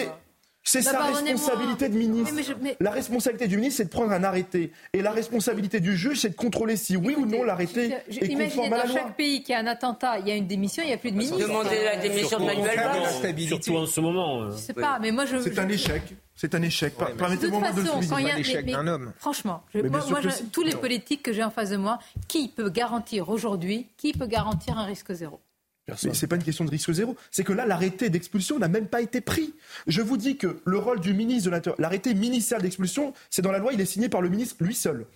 c'est 0.68 0.82
sa 0.82 1.02
responsabilité 1.02 1.88
de 1.88 1.96
ministre. 1.96 2.34
La 2.80 2.90
responsabilité 2.90 3.48
du 3.48 3.56
ministre, 3.56 3.78
c'est 3.78 3.84
de 3.84 3.90
prendre 3.90 4.12
un 4.12 4.22
arrêté. 4.22 4.72
Et 4.92 5.00
la 5.00 5.12
responsabilité 5.12 5.80
du 5.80 5.96
juge, 5.96 6.20
c'est 6.20 6.30
de 6.30 6.34
contrôler 6.34 6.76
si 6.76 6.96
oui 6.96 7.14
ou 7.16 7.24
non 7.24 7.42
l'arrêté 7.42 7.94
est 8.08 8.28
conforme 8.28 8.72
à 8.72 8.78
la 8.78 8.84
loi. 8.84 8.92
Dans 8.92 9.00
chaque 9.00 9.16
pays 9.16 9.42
qui 9.42 9.54
a 9.54 9.60
un 9.60 9.66
attentat, 9.66 10.18
il 10.18 10.28
y 10.28 10.30
a 10.30 10.34
une 10.34 10.46
démission, 10.46 10.82
il 10.82 10.88
n'y 10.88 10.92
a 10.92 10.98
plus 10.98 11.10
de 11.10 11.16
ministre. 11.16 11.38
Demandez 11.38 11.84
la 11.84 11.96
démission 11.96 12.38
de 12.38 12.44
Manuel 12.44 12.76
Valls. 12.76 13.48
Surtout 13.48 13.76
en 13.76 13.86
ce 13.86 14.00
moment. 14.00 14.42
Euh. 14.42 14.50
Je 14.50 14.56
sais 14.56 14.74
pas, 14.74 14.98
mais 15.00 15.10
moi 15.10 15.24
je. 15.24 15.38
C'est 15.38 15.58
un 15.58 15.68
échec. 15.68 16.02
C'est 16.34 16.54
un 16.54 16.62
échec. 16.62 16.94
Permettez-moi 17.16 17.72
de 17.72 17.80
le 17.80 17.86
souligner. 17.86 18.32
un 18.32 18.36
échec 18.36 18.66
d'un 18.66 18.86
homme. 18.86 19.12
Franchement, 19.18 19.64
moi, 19.74 20.20
tous 20.52 20.62
les 20.62 20.76
politiques 20.76 21.22
que 21.22 21.32
j'ai 21.32 21.42
en 21.42 21.50
face 21.50 21.70
de 21.70 21.76
moi, 21.76 21.98
qui 22.28 22.48
peut 22.48 22.68
garantir 22.68 23.30
aujourd'hui, 23.30 23.86
qui 23.96 24.12
peut 24.12 24.26
garantir 24.26 24.78
un 24.78 24.84
risque 24.84 25.12
zéro? 25.12 25.40
Ce 25.96 26.08
n'est 26.08 26.28
pas 26.28 26.36
une 26.36 26.44
question 26.44 26.64
de 26.64 26.70
risque 26.70 26.92
zéro. 26.92 27.16
C'est 27.30 27.44
que 27.44 27.52
là, 27.52 27.66
l'arrêté 27.66 28.10
d'expulsion 28.10 28.58
n'a 28.58 28.68
même 28.68 28.86
pas 28.86 29.00
été 29.00 29.20
pris. 29.20 29.54
Je 29.86 30.02
vous 30.02 30.16
dis 30.16 30.36
que 30.36 30.60
le 30.64 30.78
rôle 30.78 31.00
du 31.00 31.14
ministre 31.14 31.46
de 31.46 31.50
l'Intérieur, 31.50 31.80
l'arrêté 31.80 32.14
ministériel 32.14 32.62
d'expulsion, 32.62 33.12
c'est 33.30 33.42
dans 33.42 33.52
la 33.52 33.58
loi, 33.58 33.72
il 33.72 33.80
est 33.80 33.86
signé 33.86 34.08
par 34.08 34.20
le 34.20 34.28
ministre 34.28 34.56
lui 34.60 34.74
seul. 34.74 35.06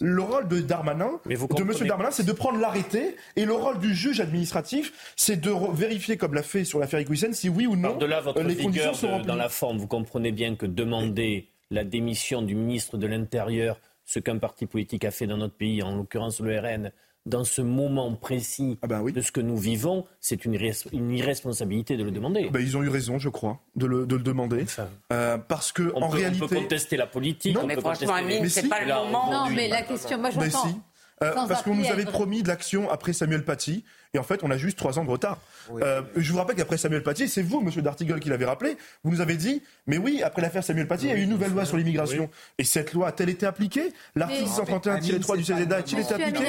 Le 0.00 0.22
rôle 0.22 0.46
de 0.46 0.60
Darmanin, 0.60 1.20
de 1.26 1.32
M. 1.32 1.88
Darmanin, 1.88 2.12
c'est 2.12 2.24
de 2.24 2.32
prendre 2.32 2.60
l'arrêté, 2.60 3.16
et 3.34 3.44
le 3.44 3.52
rôle 3.52 3.80
du 3.80 3.94
juge 3.94 4.20
administratif, 4.20 5.12
c'est 5.16 5.40
de 5.40 5.50
vérifier, 5.72 6.16
comme 6.16 6.34
l'a 6.34 6.44
fait 6.44 6.64
sur 6.64 6.78
l'affaire 6.78 7.00
Iguisen, 7.00 7.32
si 7.32 7.48
oui 7.48 7.66
ou 7.66 7.74
non 7.74 7.96
de 7.96 8.06
là, 8.06 8.20
votre 8.20 8.40
les 8.42 8.56
conditions 8.56 8.94
sont 8.94 9.20
Dans 9.22 9.34
la 9.34 9.48
forme, 9.48 9.78
vous 9.78 9.88
comprenez 9.88 10.30
bien 10.30 10.54
que 10.54 10.66
demander 10.66 11.48
la 11.70 11.82
démission 11.82 12.42
du 12.42 12.54
ministre 12.54 12.96
de 12.96 13.06
l'Intérieur, 13.08 13.80
ce 14.04 14.20
qu'un 14.20 14.38
parti 14.38 14.66
politique 14.66 15.04
a 15.04 15.10
fait 15.10 15.26
dans 15.26 15.36
notre 15.36 15.54
pays, 15.54 15.82
en 15.82 15.96
l'occurrence 15.96 16.40
le 16.40 16.58
RN, 16.58 16.92
dans 17.26 17.44
ce 17.44 17.60
moment 17.60 18.14
précis 18.14 18.78
ah 18.82 18.86
ben 18.86 19.04
de 19.04 19.20
ce 19.20 19.32
que 19.32 19.40
nous 19.40 19.56
vivons, 19.56 20.06
c'est 20.20 20.44
une, 20.44 20.54
irresponsabilité 20.54 21.96
de 21.96 22.04
le 22.04 22.10
demander. 22.10 22.48
Ben 22.50 22.60
ils 22.60 22.76
ont 22.76 22.82
eu 22.82 22.88
raison, 22.88 23.18
je 23.18 23.28
crois, 23.28 23.60
de 23.76 23.86
le, 23.86 24.06
demander. 24.06 24.64
Euh, 25.12 25.38
parce 25.38 25.72
que, 25.72 25.92
on 25.94 26.02
en 26.02 26.10
peut, 26.10 26.16
réalité. 26.16 26.42
On 26.44 26.48
peut 26.48 26.56
contester 26.56 26.96
la 26.96 27.06
politique. 27.06 27.54
Non, 27.54 27.66
mais 27.66 27.76
franchement, 27.76 28.14
Amine, 28.14 28.48
c'est 28.48 28.68
pas 28.68 28.80
le 28.80 28.94
moment. 28.94 29.30
Non, 29.30 29.54
mais 29.54 29.68
la 29.68 29.82
question, 29.82 30.18
moi 30.18 30.30
j'entends. 30.30 30.80
Euh, 31.22 31.32
parce 31.34 31.62
qu'on 31.62 31.74
nous 31.74 31.90
avait 31.90 32.04
promis 32.04 32.42
de 32.42 32.48
l'action 32.48 32.90
après 32.90 33.12
Samuel 33.12 33.44
Paty, 33.44 33.84
et 34.14 34.18
en 34.18 34.22
fait, 34.22 34.42
on 34.42 34.50
a 34.50 34.56
juste 34.56 34.78
trois 34.78 34.98
ans 34.98 35.04
de 35.04 35.10
retard. 35.10 35.38
Euh, 35.70 36.02
je 36.16 36.32
vous 36.32 36.38
rappelle 36.38 36.56
qu'après 36.56 36.78
Samuel 36.78 37.02
Paty, 37.02 37.28
c'est 37.28 37.42
vous, 37.42 37.60
Monsieur 37.60 37.82
Dartigol, 37.82 38.20
qui 38.20 38.28
l'avez 38.28 38.46
rappelé. 38.46 38.76
Vous 39.04 39.10
nous 39.10 39.20
avez 39.20 39.36
dit, 39.36 39.62
mais 39.86 39.98
oui, 39.98 40.22
après 40.22 40.40
l'affaire 40.42 40.64
Samuel 40.64 40.86
Paty, 40.88 41.06
il 41.06 41.10
y 41.10 41.12
a 41.12 41.16
eu 41.16 41.22
une 41.22 41.30
nouvelle 41.30 41.52
loi 41.52 41.64
sur 41.64 41.76
l'immigration. 41.76 42.30
Et 42.58 42.64
cette 42.64 42.92
loi 42.92 43.08
a-t-elle 43.08 43.28
été 43.28 43.46
appliquée? 43.46 43.92
L'article 44.14 44.48
131-3 44.48 45.36
du 45.36 45.42
CZDA 45.42 45.76
a-t-il 45.76 45.98
été 46.00 46.14
appliqué? 46.14 46.44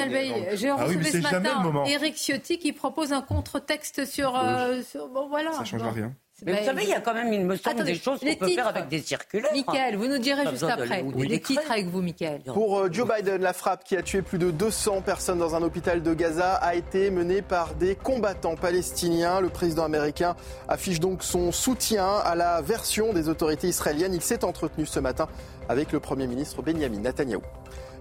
J'ai 0.54 0.70
ah 0.70 0.86
oui, 0.88 1.04
ce 1.04 1.18
matin 1.18 1.84
Eric 1.86 2.16
Ciotti 2.16 2.58
qui 2.58 2.72
propose 2.72 3.12
un 3.12 3.22
contre-texte 3.22 4.06
sur, 4.06 4.36
euh, 4.36 4.80
Bon, 5.12 5.28
voilà. 5.28 5.52
Ça 5.52 5.60
ne 5.60 5.64
changera 5.66 5.90
rien. 5.90 6.14
Mais 6.44 6.60
vous 6.60 6.64
savez, 6.64 6.82
il 6.84 6.88
y 6.88 6.94
a 6.94 7.00
quand 7.00 7.14
même, 7.14 7.32
il 7.32 7.44
me 7.44 7.56
semble, 7.56 7.84
des 7.84 7.94
choses 7.94 8.20
qu'on 8.20 8.34
peut 8.34 8.48
faire 8.48 8.68
avec 8.68 8.88
des 8.88 9.00
circulaires. 9.00 9.52
Michael, 9.52 9.96
vous 9.96 10.06
nous 10.06 10.18
direz 10.18 10.46
juste 10.50 10.64
après. 10.64 11.04
Les 11.16 11.40
titres 11.40 11.70
avec 11.70 11.86
vous, 11.86 12.02
Michael. 12.02 12.40
Pour 12.42 12.78
euh, 12.78 12.88
Joe 12.90 13.08
Biden, 13.08 13.42
la 13.42 13.52
frappe 13.52 13.84
qui 13.84 13.96
a 13.96 14.02
tué 14.02 14.22
plus 14.22 14.38
de 14.38 14.50
200 14.50 15.02
personnes 15.02 15.38
dans 15.38 15.54
un 15.54 15.62
hôpital 15.62 16.02
de 16.02 16.14
Gaza 16.14 16.54
a 16.54 16.74
été 16.74 17.10
menée 17.10 17.42
par 17.42 17.74
des 17.74 17.94
combattants 17.94 18.56
palestiniens. 18.56 19.40
Le 19.40 19.48
président 19.48 19.84
américain 19.84 20.36
affiche 20.68 21.00
donc 21.00 21.22
son 21.22 21.52
soutien 21.52 22.06
à 22.06 22.34
la 22.34 22.60
version 22.62 23.12
des 23.12 23.28
autorités 23.28 23.68
israéliennes. 23.68 24.14
Il 24.14 24.22
s'est 24.22 24.44
entretenu 24.44 24.86
ce 24.86 25.00
matin 25.00 25.28
avec 25.68 25.92
le 25.92 26.00
Premier 26.00 26.26
ministre 26.26 26.62
Benjamin 26.62 27.00
Netanyahou. 27.00 27.42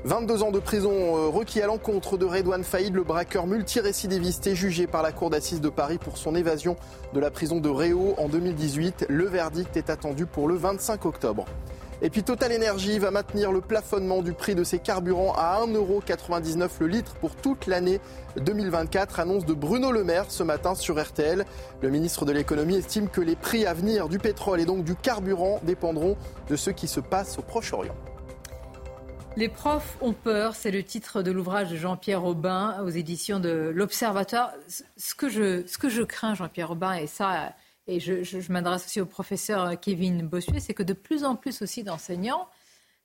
22 0.05 0.43
ans 0.43 0.51
de 0.51 0.59
prison 0.59 0.91
euh, 0.93 1.27
requis 1.27 1.61
à 1.61 1.67
l'encontre 1.67 2.17
de 2.17 2.25
Redouane 2.25 2.63
Faïd, 2.63 2.95
le 2.95 3.03
braqueur 3.03 3.47
multirécidiviste 3.47 4.47
est 4.47 4.55
jugé 4.55 4.87
par 4.87 5.03
la 5.03 5.11
Cour 5.11 5.29
d'assises 5.29 5.59
de 5.59 5.67
Paris 5.67 5.97
pour 5.97 6.17
son 6.17 6.35
évasion 6.35 6.77
de 7.13 7.19
la 7.19 7.29
prison 7.29 7.59
de 7.59 7.67
Réau 7.67 8.15
en 8.17 8.29
2018. 8.29 9.07
Le 9.09 9.25
verdict 9.25 9.75
est 9.75 9.89
attendu 9.89 10.25
pour 10.25 10.47
le 10.47 10.55
25 10.55 11.03
octobre. 11.05 11.43
Et 12.01 12.09
puis 12.09 12.23
Total 12.23 12.55
Energy 12.55 12.97
va 12.97 13.11
maintenir 13.11 13.51
le 13.51 13.59
plafonnement 13.59 14.21
du 14.21 14.31
prix 14.31 14.55
de 14.55 14.63
ses 14.63 14.79
carburants 14.79 15.33
à 15.33 15.59
1,99€ 15.65 16.69
le 16.79 16.87
litre 16.87 17.15
pour 17.15 17.35
toute 17.35 17.67
l'année 17.67 17.99
2024, 18.37 19.19
annonce 19.19 19.45
de 19.45 19.53
Bruno 19.53 19.91
Le 19.91 20.05
Maire 20.05 20.27
ce 20.29 20.43
matin 20.43 20.75
sur 20.75 20.97
RTL. 20.97 21.45
Le 21.81 21.89
ministre 21.89 22.23
de 22.23 22.31
l'économie 22.31 22.77
estime 22.77 23.09
que 23.09 23.19
les 23.19 23.35
prix 23.35 23.65
à 23.65 23.73
venir 23.73 24.07
du 24.07 24.17
pétrole 24.17 24.61
et 24.61 24.65
donc 24.65 24.85
du 24.85 24.95
carburant 24.95 25.59
dépendront 25.63 26.15
de 26.49 26.55
ce 26.55 26.69
qui 26.69 26.87
se 26.87 27.01
passe 27.01 27.37
au 27.37 27.41
Proche-Orient. 27.41 27.95
Les 29.37 29.47
profs 29.47 29.97
ont 30.01 30.13
peur, 30.13 30.55
c'est 30.55 30.71
le 30.71 30.83
titre 30.83 31.21
de 31.21 31.31
l'ouvrage 31.31 31.69
de 31.69 31.77
Jean-Pierre 31.77 32.25
Aubin 32.25 32.81
aux 32.83 32.89
éditions 32.89 33.39
de 33.39 33.71
l'Observateur. 33.73 34.51
Ce 34.97 35.15
que 35.15 35.29
je, 35.29 35.65
ce 35.67 35.77
que 35.77 35.87
je 35.87 36.01
crains, 36.01 36.33
Jean-Pierre 36.33 36.71
Aubin, 36.71 36.93
et 36.93 37.07
ça, 37.07 37.53
et 37.87 37.99
je, 37.99 38.51
m'adresse 38.51 38.85
aussi 38.85 38.99
au 38.99 39.05
professeur 39.05 39.79
Kevin 39.79 40.27
Bossuet, 40.27 40.59
c'est 40.59 40.73
que 40.73 40.83
de 40.83 40.93
plus 40.93 41.23
en 41.23 41.35
plus 41.35 41.61
aussi 41.61 41.83
d'enseignants 41.83 42.47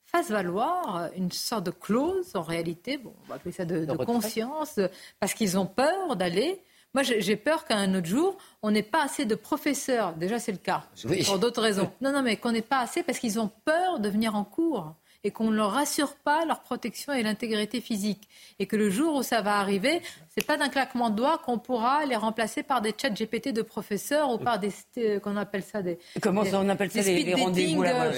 fassent 0.05 0.31
valoir 0.31 1.09
une 1.15 1.31
sorte 1.31 1.65
de 1.65 1.71
clause, 1.71 2.35
en 2.35 2.41
réalité, 2.41 2.97
bon, 2.97 3.13
on 3.23 3.29
va 3.29 3.35
appeler 3.35 3.51
ça 3.51 3.65
de, 3.65 3.85
conscience, 4.03 4.79
parce 5.19 5.33
qu'ils 5.33 5.57
ont 5.57 5.65
peur 5.65 6.15
d'aller. 6.15 6.61
Moi, 6.93 7.03
j'ai 7.03 7.35
peur 7.35 7.65
qu'à 7.65 7.77
un 7.77 7.93
autre 7.95 8.07
jour, 8.07 8.37
on 8.61 8.71
n'ait 8.71 8.83
pas 8.83 9.03
assez 9.03 9.25
de 9.25 9.35
professeurs. 9.35 10.13
Déjà, 10.13 10.39
c'est 10.39 10.53
le 10.53 10.57
cas, 10.57 10.85
pour 11.25 11.39
d'autres 11.39 11.61
raisons. 11.61 11.91
Non, 12.01 12.11
non, 12.11 12.21
mais 12.21 12.37
qu'on 12.37 12.51
n'ait 12.51 12.61
pas 12.61 12.79
assez 12.79 13.03
parce 13.03 13.19
qu'ils 13.19 13.39
ont 13.39 13.51
peur 13.63 13.99
de 13.99 14.09
venir 14.09 14.35
en 14.35 14.43
cours 14.43 14.95
et 15.25 15.31
qu'on 15.31 15.49
ne 15.49 15.55
leur 15.55 15.71
rassure 15.71 16.13
pas 16.15 16.45
leur 16.45 16.61
protection 16.61 17.11
et 17.11 17.23
l'intégrité 17.23 17.81
physique. 17.81 18.29
Et 18.59 18.67
que 18.67 18.75
le 18.75 18.91
jour 18.91 19.15
où 19.15 19.23
ça 19.23 19.41
va 19.41 19.57
arriver, 19.57 20.03
c'est 20.29 20.45
pas 20.45 20.55
d'un 20.55 20.69
claquement 20.69 21.09
de 21.09 21.15
doigts 21.15 21.39
qu'on 21.39 21.57
pourra 21.57 22.05
les 22.05 22.15
remplacer 22.15 22.61
par 22.61 22.81
des 22.81 22.93
chats 22.95 23.09
GPT 23.09 23.49
de 23.51 23.63
professeurs 23.63 24.31
ou 24.31 24.37
par 24.37 24.59
des 24.59 24.69
euh, 24.99 25.19
qu'on 25.19 25.35
appelle 25.35 25.63
ça 25.63 25.81
des 25.81 25.97
comment 26.21 26.43
on 26.53 26.69
appelle 26.69 26.91
ça 26.91 27.01
des, 27.01 27.33
rendez-vous 27.33 27.81
là 27.81 28.11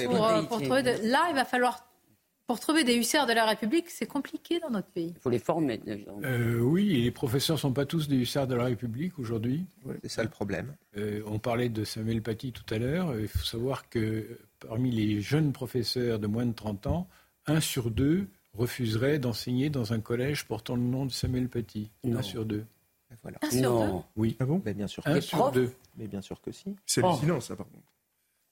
pour, 0.49 0.61
trouver 0.61 0.83
là 1.03 1.27
il 1.29 1.35
va 1.35 1.45
falloir 1.45 1.86
pour 2.47 2.61
trouver 2.61 2.85
des 2.85 2.95
hussards 2.95 3.27
de 3.27 3.33
la 3.33 3.45
République, 3.45 3.89
c'est 3.89 4.05
compliqué 4.05 4.59
dans 4.61 4.69
notre 4.69 4.87
pays. 4.87 5.13
Il 5.15 5.21
faut 5.21 5.29
les 5.29 5.37
former. 5.37 5.81
Euh, 6.23 6.59
oui, 6.59 6.93
et 6.95 7.01
les 7.01 7.11
professeurs 7.11 7.57
ne 7.57 7.59
sont 7.59 7.73
pas 7.73 7.85
tous 7.85 8.07
des 8.07 8.15
hussards 8.15 8.47
de 8.47 8.55
la 8.55 8.63
République 8.63 9.19
aujourd'hui. 9.19 9.65
c'est 10.01 10.09
ça 10.09 10.23
le 10.23 10.29
problème. 10.29 10.73
Euh, 10.95 11.21
on 11.27 11.39
parlait 11.39 11.67
de 11.67 11.83
Samuel 11.83 12.21
Paty 12.21 12.53
tout 12.53 12.73
à 12.73 12.77
l'heure. 12.77 13.19
Il 13.19 13.27
faut 13.27 13.43
savoir 13.43 13.89
que 13.89 14.39
parmi 14.59 14.91
les 14.91 15.19
jeunes 15.19 15.51
professeurs 15.51 16.19
de 16.19 16.27
moins 16.27 16.45
de 16.45 16.53
30 16.53 16.87
ans, 16.87 17.07
un 17.47 17.59
sur 17.59 17.91
deux 17.91 18.27
refuserait 18.53 19.19
d'enseigner 19.19 19.69
dans 19.69 19.91
un 19.91 19.99
collège 19.99 20.45
portant 20.45 20.75
le 20.75 20.81
nom 20.81 21.05
de 21.05 21.11
Samuel 21.11 21.49
Paty. 21.49 21.91
Un 22.05 22.21
sur 22.21 22.45
deux. 22.45 22.65
Voilà. 23.23 23.39
Un 23.41 23.49
sur 23.49 23.85
deux 23.85 23.93
Oui. 24.15 24.37
Ah 24.39 24.45
bon 24.45 24.61
bien 24.65 24.87
sûr. 24.87 25.03
Un 25.05 25.19
sur 25.19 25.51
deux. 25.51 25.73
Mais 25.97 26.07
bien 26.07 26.21
sûr 26.21 26.39
que 26.41 26.51
si. 26.51 26.75
C'est 26.85 27.03
oh. 27.03 27.07
hallucinant, 27.07 27.41
ça, 27.41 27.55
par 27.55 27.67
contre. 27.67 27.83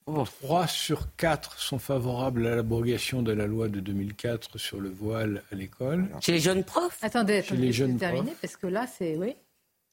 Oh. 0.08 0.24
Trois 0.42 0.68
sur 0.68 1.16
quatre 1.16 1.60
sont 1.60 1.80
favorables 1.80 2.46
à 2.46 2.56
l'abrogation 2.56 3.24
de 3.24 3.32
la 3.32 3.48
loi 3.48 3.70
de 3.70 3.80
2004 3.80 4.60
sur 4.60 4.80
le 4.80 4.90
voile 4.90 5.42
à 5.52 5.56
l'école. 5.56 6.10
Chez 6.22 6.34
les 6.34 6.40
jeunes 6.40 6.64
profs? 6.64 7.00
Attendez, 7.02 7.42
Chez 7.42 7.58
les 7.58 7.72
jeunes 7.72 7.98
terminer, 7.98 8.34
parce 8.40 8.56
que 8.56 8.68
là, 8.68 8.86
c'est 8.86 9.18
oui, 9.18 9.36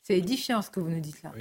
c'est 0.02 0.18
édifiant 0.18 0.60
ce 0.60 0.70
que 0.70 0.80
vous 0.80 0.90
nous 0.90 1.00
dites 1.00 1.22
là. 1.22 1.32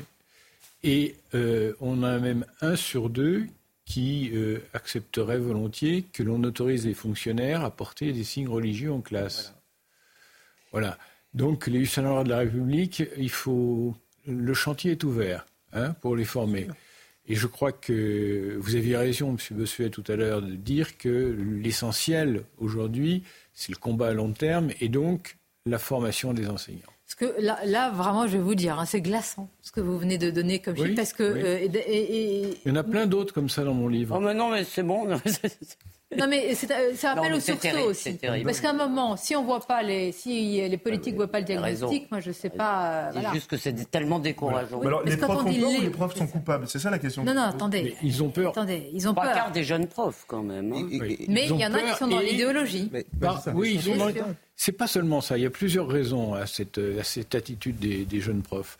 Et 0.83 1.17
euh, 1.33 1.73
on 1.81 2.01
a 2.01 2.17
même 2.17 2.45
un 2.61 2.77
sur 2.77 3.09
deux 3.09 3.45
qui 3.85 4.31
euh, 4.33 4.59
accepterait 4.73 5.37
volontiers 5.37 6.05
que 6.13 6.23
l'on 6.23 6.41
autorise 6.45 6.85
les 6.85 6.93
fonctionnaires 6.93 7.65
à 7.65 7.71
porter 7.71 8.13
des 8.13 8.23
signes 8.23 8.47
religieux 8.47 8.93
en 8.93 9.01
classe. 9.01 9.53
Voilà. 10.71 10.97
Donc 11.33 11.67
les 11.67 11.79
fonctionnaires 11.79 12.23
de 12.23 12.29
la 12.29 12.37
République, 12.39 13.03
il 13.17 13.29
faut 13.29 13.95
le 14.25 14.53
chantier 14.53 14.91
est 14.91 15.03
ouvert 15.03 15.45
hein, 15.73 15.91
pour 15.99 16.15
les 16.15 16.25
former. 16.25 16.67
Et 17.27 17.35
je 17.35 17.47
crois 17.47 17.71
que 17.71 18.57
vous 18.59 18.75
aviez 18.75 18.97
raison, 18.97 19.29
M. 19.29 19.57
Bossuet, 19.57 19.89
tout 19.89 20.03
à 20.07 20.15
l'heure, 20.15 20.41
de 20.41 20.55
dire 20.55 20.97
que 20.97 21.37
l'essentiel 21.61 22.43
aujourd'hui, 22.57 23.23
c'est 23.53 23.71
le 23.71 23.77
combat 23.77 24.07
à 24.07 24.13
long 24.13 24.31
terme 24.31 24.69
et 24.81 24.89
donc 24.89 25.37
la 25.65 25.77
formation 25.77 26.33
des 26.33 26.47
enseignants. 26.47 26.81
Parce 27.05 27.33
que 27.33 27.41
là, 27.41 27.91
vraiment, 27.91 28.25
je 28.25 28.33
vais 28.33 28.43
vous 28.43 28.55
dire, 28.55 28.79
hein, 28.79 28.85
c'est 28.85 29.01
glaçant 29.01 29.49
ce 29.61 29.71
que 29.71 29.81
vous 29.81 29.97
venez 29.99 30.17
de 30.17 30.31
donner 30.31 30.59
comme 30.59 30.77
chiffre. 30.77 30.95
Parce 30.95 31.13
que, 31.13 31.23
euh, 31.23 32.55
Il 32.65 32.69
y 32.69 32.71
en 32.71 32.75
a 32.77 32.83
plein 32.83 33.05
d'autres 33.05 33.33
comme 33.33 33.49
ça 33.49 33.63
dans 33.63 33.73
mon 33.73 33.89
livre. 33.89 34.15
Oh, 34.17 34.21
mais 34.21 34.33
non, 34.33 34.49
mais 34.49 34.63
c'est 34.63 34.83
bon. 34.83 35.07
Non, 36.17 36.27
mais 36.27 36.53
c'est 36.55 36.69
euh, 36.71 36.93
un 37.03 37.07
appel 37.17 37.33
au 37.33 37.39
sursaut 37.39 37.89
aussi. 37.89 38.17
Parce 38.43 38.59
qu'à 38.59 38.71
un 38.71 38.73
moment, 38.73 39.15
si 39.15 39.35
on 39.35 39.43
voit 39.43 39.61
pas 39.61 39.81
les, 39.81 40.11
si 40.11 40.67
les 40.67 40.77
politiques 40.77 41.13
ne 41.13 41.17
voient 41.17 41.31
pas 41.31 41.39
le 41.39 41.45
diagnostic, 41.45 42.11
moi 42.11 42.19
je 42.19 42.31
sais 42.31 42.49
pas. 42.49 43.09
Euh, 43.09 43.11
c'est 43.13 43.33
juste 43.33 43.49
que 43.49 43.57
c'est 43.57 43.89
tellement 43.89 44.19
décourageant. 44.19 44.81
alors, 44.81 45.03
les 45.03 45.17
profs 45.17 45.45
ont 45.45 45.53
peur 45.53 45.69
ou 45.69 45.81
les 45.81 45.89
profs 45.89 46.15
sont 46.15 46.27
coupables 46.27 46.67
C'est 46.67 46.79
ça 46.79 46.89
la 46.89 46.99
question. 46.99 47.23
Non, 47.23 47.33
non, 47.33 47.43
attendez. 47.43 47.95
ils 48.03 48.21
ont 48.23 48.29
peur. 48.29 48.51
Attendez, 48.51 48.89
ils 48.93 49.07
ont 49.07 49.13
Trois 49.13 49.31
peur. 49.31 49.51
des 49.51 49.63
jeunes 49.63 49.87
profs 49.87 50.25
quand 50.27 50.43
même. 50.43 50.73
Hein. 50.73 50.87
Mais 51.27 51.47
il 51.49 51.57
y 51.57 51.65
en 51.65 51.73
a 51.73 51.81
qui 51.81 51.97
sont 51.97 52.07
dans 52.07 52.19
l'idéologie. 52.19 52.91
Bah, 53.13 53.41
oui, 53.53 53.73
ils 53.75 53.81
sont 53.81 53.95
dans. 53.95 54.11
C'est 54.55 54.73
pas 54.73 54.87
seulement 54.87 55.21
ça. 55.21 55.37
Il 55.37 55.43
y 55.43 55.47
a 55.47 55.49
plusieurs 55.49 55.87
raisons 55.87 56.35
à 56.35 56.45
cette, 56.45 56.77
à 56.77 57.03
cette 57.03 57.33
attitude 57.33 57.79
des, 57.79 58.05
des 58.05 58.19
jeunes 58.19 58.43
profs. 58.43 58.77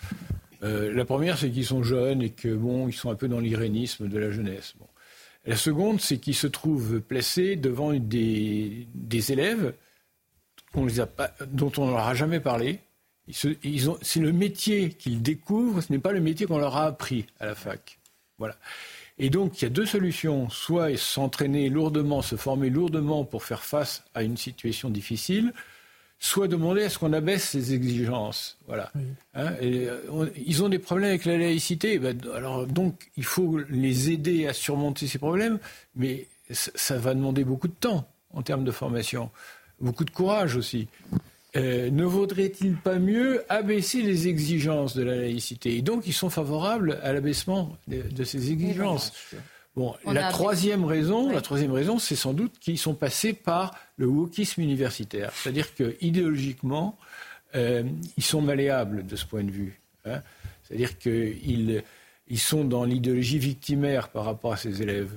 Euh, 0.64 0.94
la 0.94 1.06
première, 1.06 1.38
c'est 1.38 1.50
qu'ils 1.50 1.66
sont 1.66 1.82
jeunes 1.82 2.22
et 2.22 2.30
que 2.30 2.54
bon, 2.54 2.88
ils 2.88 2.94
sont 2.94 3.10
un 3.10 3.16
peu 3.16 3.28
dans 3.28 3.40
l'irénisme 3.40 4.08
de 4.08 4.20
la 4.20 4.30
jeunesse. 4.30 4.76
Bon. 4.80 4.86
La 5.46 5.56
seconde, 5.56 6.00
c'est 6.00 6.20
qu'ils 6.20 6.36
se 6.36 6.48
trouvent 6.48 7.02
placés 7.02 7.56
devant 7.56 7.94
des, 7.94 8.88
des 8.94 9.32
élèves 9.32 9.74
les 10.80 11.00
a 11.00 11.08
dont 11.48 11.72
on 11.78 11.88
ne 11.88 11.92
leur 11.92 12.08
a 12.08 12.16
jamais 12.16 12.40
parlé. 12.40 12.80
c'est 13.30 14.20
le 14.20 14.32
métier 14.32 14.90
qu'ils 14.90 15.22
découvrent, 15.22 15.82
ce 15.82 15.92
n'est 15.92 16.00
pas 16.00 16.12
le 16.12 16.22
métier 16.22 16.46
qu'on 16.46 16.58
leur 16.58 16.78
a 16.78 16.86
appris 16.86 17.26
à 17.40 17.46
la 17.46 17.56
fac. 17.56 18.00
Voilà. 18.38 18.56
Et 19.18 19.30
donc, 19.30 19.62
il 19.62 19.66
y 19.66 19.68
a 19.68 19.70
deux 19.70 19.86
solutions. 19.86 20.50
Soit 20.50 20.98
s'entraîner 20.98 21.70
lourdement, 21.70 22.22
se 22.22 22.36
former 22.36 22.70
lourdement 22.70 23.24
pour 23.24 23.44
faire 23.44 23.64
face 23.64 24.04
à 24.16 24.24
une 24.24 24.38
situation 24.38 24.90
difficile, 24.90 25.54
soit 26.22 26.48
demander 26.48 26.84
à 26.84 26.90
ce 26.90 27.00
qu'on 27.00 27.14
abaisse 27.14 27.50
ces 27.50 27.74
exigences. 27.74 28.58
Voilà. 28.68 28.92
Hein, 29.34 29.54
euh, 29.64 30.30
ils 30.46 30.64
ont 30.64 30.70
des 30.70 30.78
problèmes 30.78 31.10
avec 31.10 31.26
la 31.26 31.36
laïcité. 31.36 31.98
Ben, 31.98 32.16
alors 32.36 32.68
donc, 32.68 33.10
il 33.18 33.26
faut 33.26 33.60
les 33.70 34.12
aider 34.12 34.46
à 34.46 34.54
surmonter 34.54 35.08
ces 35.08 35.18
problèmes, 35.18 35.58
mais 35.96 36.28
ça 36.52 36.98
va 36.98 37.16
demander 37.16 37.44
beaucoup 37.44 37.68
de 37.68 37.74
temps 37.74 38.08
en 38.34 38.44
termes 38.44 38.64
de 38.64 38.72
formation, 38.72 39.32
beaucoup 39.80 40.06
de 40.06 40.12
courage 40.12 40.56
aussi. 40.56 40.88
Euh, 41.56 41.90
ne 41.90 42.06
vaudrait-il 42.06 42.76
pas 42.76 43.00
mieux 43.00 43.44
abaisser 43.50 44.04
les 44.04 44.28
exigences 44.28 44.96
de 44.96 45.02
la 45.02 45.16
laïcité? 45.16 45.76
Et 45.76 45.82
donc, 45.82 46.06
ils 46.06 46.14
sont 46.14 46.30
favorables 46.30 47.00
à 47.02 47.14
l'abaissement 47.14 47.76
de, 47.88 48.24
ces 48.24 48.52
exigences. 48.52 49.12
Bon, 49.76 49.96
la 50.06 50.30
troisième 50.30 50.84
raison, 50.84 51.32
la 51.32 51.42
troisième 51.42 51.72
raison, 51.72 51.98
c'est 51.98 52.18
sans 52.18 52.34
doute 52.34 52.60
qu'ils 52.60 52.78
sont 52.78 52.94
passés 52.94 53.32
par 53.32 53.74
le 53.96 54.06
wokisme 54.06 54.62
universitaire, 54.62 55.32
c'est-à-dire 55.34 55.74
que 55.76 55.96
idéologiquement, 56.02 56.98
euh, 57.56 57.84
ils 58.18 58.24
sont 58.24 58.42
malléables 58.42 59.06
de 59.06 59.16
ce 59.16 59.26
point 59.26 59.44
de 59.44 59.52
vue. 59.52 59.80
Hein. 60.06 60.22
C'est-à-dire 60.64 60.98
qu'ils 60.98 61.84
ils 62.28 62.40
sont 62.40 62.66
dans 62.66 62.84
l'idéologie 62.84 63.40
victimaire 63.40 64.10
par 64.10 64.26
rapport 64.26 64.54
à 64.54 64.58
ces 64.58 64.82
élèves. 64.82 65.12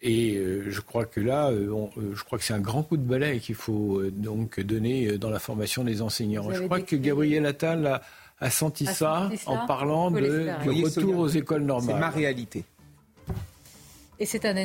Et 0.00 0.36
euh, 0.36 0.70
je 0.70 0.80
crois 0.80 1.04
que 1.04 1.20
là, 1.20 1.50
euh, 1.50 1.88
je 2.14 2.22
crois 2.24 2.38
que 2.38 2.44
c'est 2.44 2.54
un 2.54 2.60
grand 2.60 2.82
coup 2.82 2.96
de 2.96 3.02
balai 3.02 3.40
qu'il 3.40 3.54
faut 3.54 4.02
donc 4.10 4.60
donner 4.60 5.18
dans 5.18 5.30
la 5.30 5.38
formation 5.38 5.84
des 5.84 6.00
enseignants. 6.00 6.50
Je 6.52 6.62
crois 6.62 6.80
que 6.80 6.96
Gabriel 6.96 7.44
Attal 7.44 8.00
a, 8.40 8.50
senti, 8.50 8.86
ça, 8.86 9.30
en 9.44 9.66
parlant 9.66 10.10
de, 10.10 10.48
du 10.62 10.84
retour 10.84 11.18
aux 11.18 11.28
écoles 11.28 11.64
normales. 11.64 11.96
C'est 11.96 12.00
ma 12.00 12.10
réalité. 12.10 12.64
Et 14.18 14.26
c'est 14.26 14.44
un, 14.46 14.56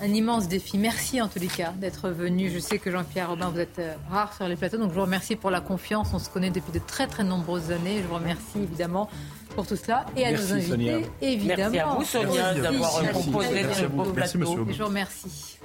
un, 0.00 0.06
immense 0.06 0.48
défi. 0.48 0.78
Merci 0.78 1.20
en 1.20 1.28
tous 1.28 1.38
les 1.38 1.46
cas 1.46 1.72
d'être 1.76 2.10
venu. 2.10 2.50
Je 2.50 2.58
sais 2.58 2.78
que 2.78 2.90
Jean-Pierre 2.90 3.30
Robin, 3.30 3.50
vous 3.50 3.60
êtes 3.60 3.78
euh, 3.78 3.94
rare 4.10 4.34
sur 4.34 4.48
les 4.48 4.56
plateaux, 4.56 4.78
donc 4.78 4.90
je 4.90 4.94
vous 4.94 5.02
remercie 5.02 5.36
pour 5.36 5.50
la 5.50 5.60
confiance. 5.60 6.10
On 6.12 6.18
se 6.18 6.28
connaît 6.28 6.50
depuis 6.50 6.72
de 6.72 6.80
très 6.84 7.06
très 7.06 7.24
nombreuses 7.24 7.70
années. 7.70 8.00
Je 8.02 8.08
vous 8.08 8.16
remercie 8.16 8.58
évidemment 8.58 9.08
pour 9.54 9.66
tout 9.66 9.76
cela 9.76 10.06
et 10.16 10.26
à 10.26 10.32
nos 10.32 10.52
invités, 10.52 10.70
Sonia. 10.70 10.98
évidemment. 11.22 11.98
Merci 11.98 12.16
à 12.16 12.24
vous, 12.24 12.30
Sonia, 12.30 12.54
d'avoir 12.54 13.02
proposé 13.10 13.62
le 13.62 14.12
plateau. 14.12 14.66
Je 14.70 14.78
vous 14.78 14.86
remercie. 14.86 15.58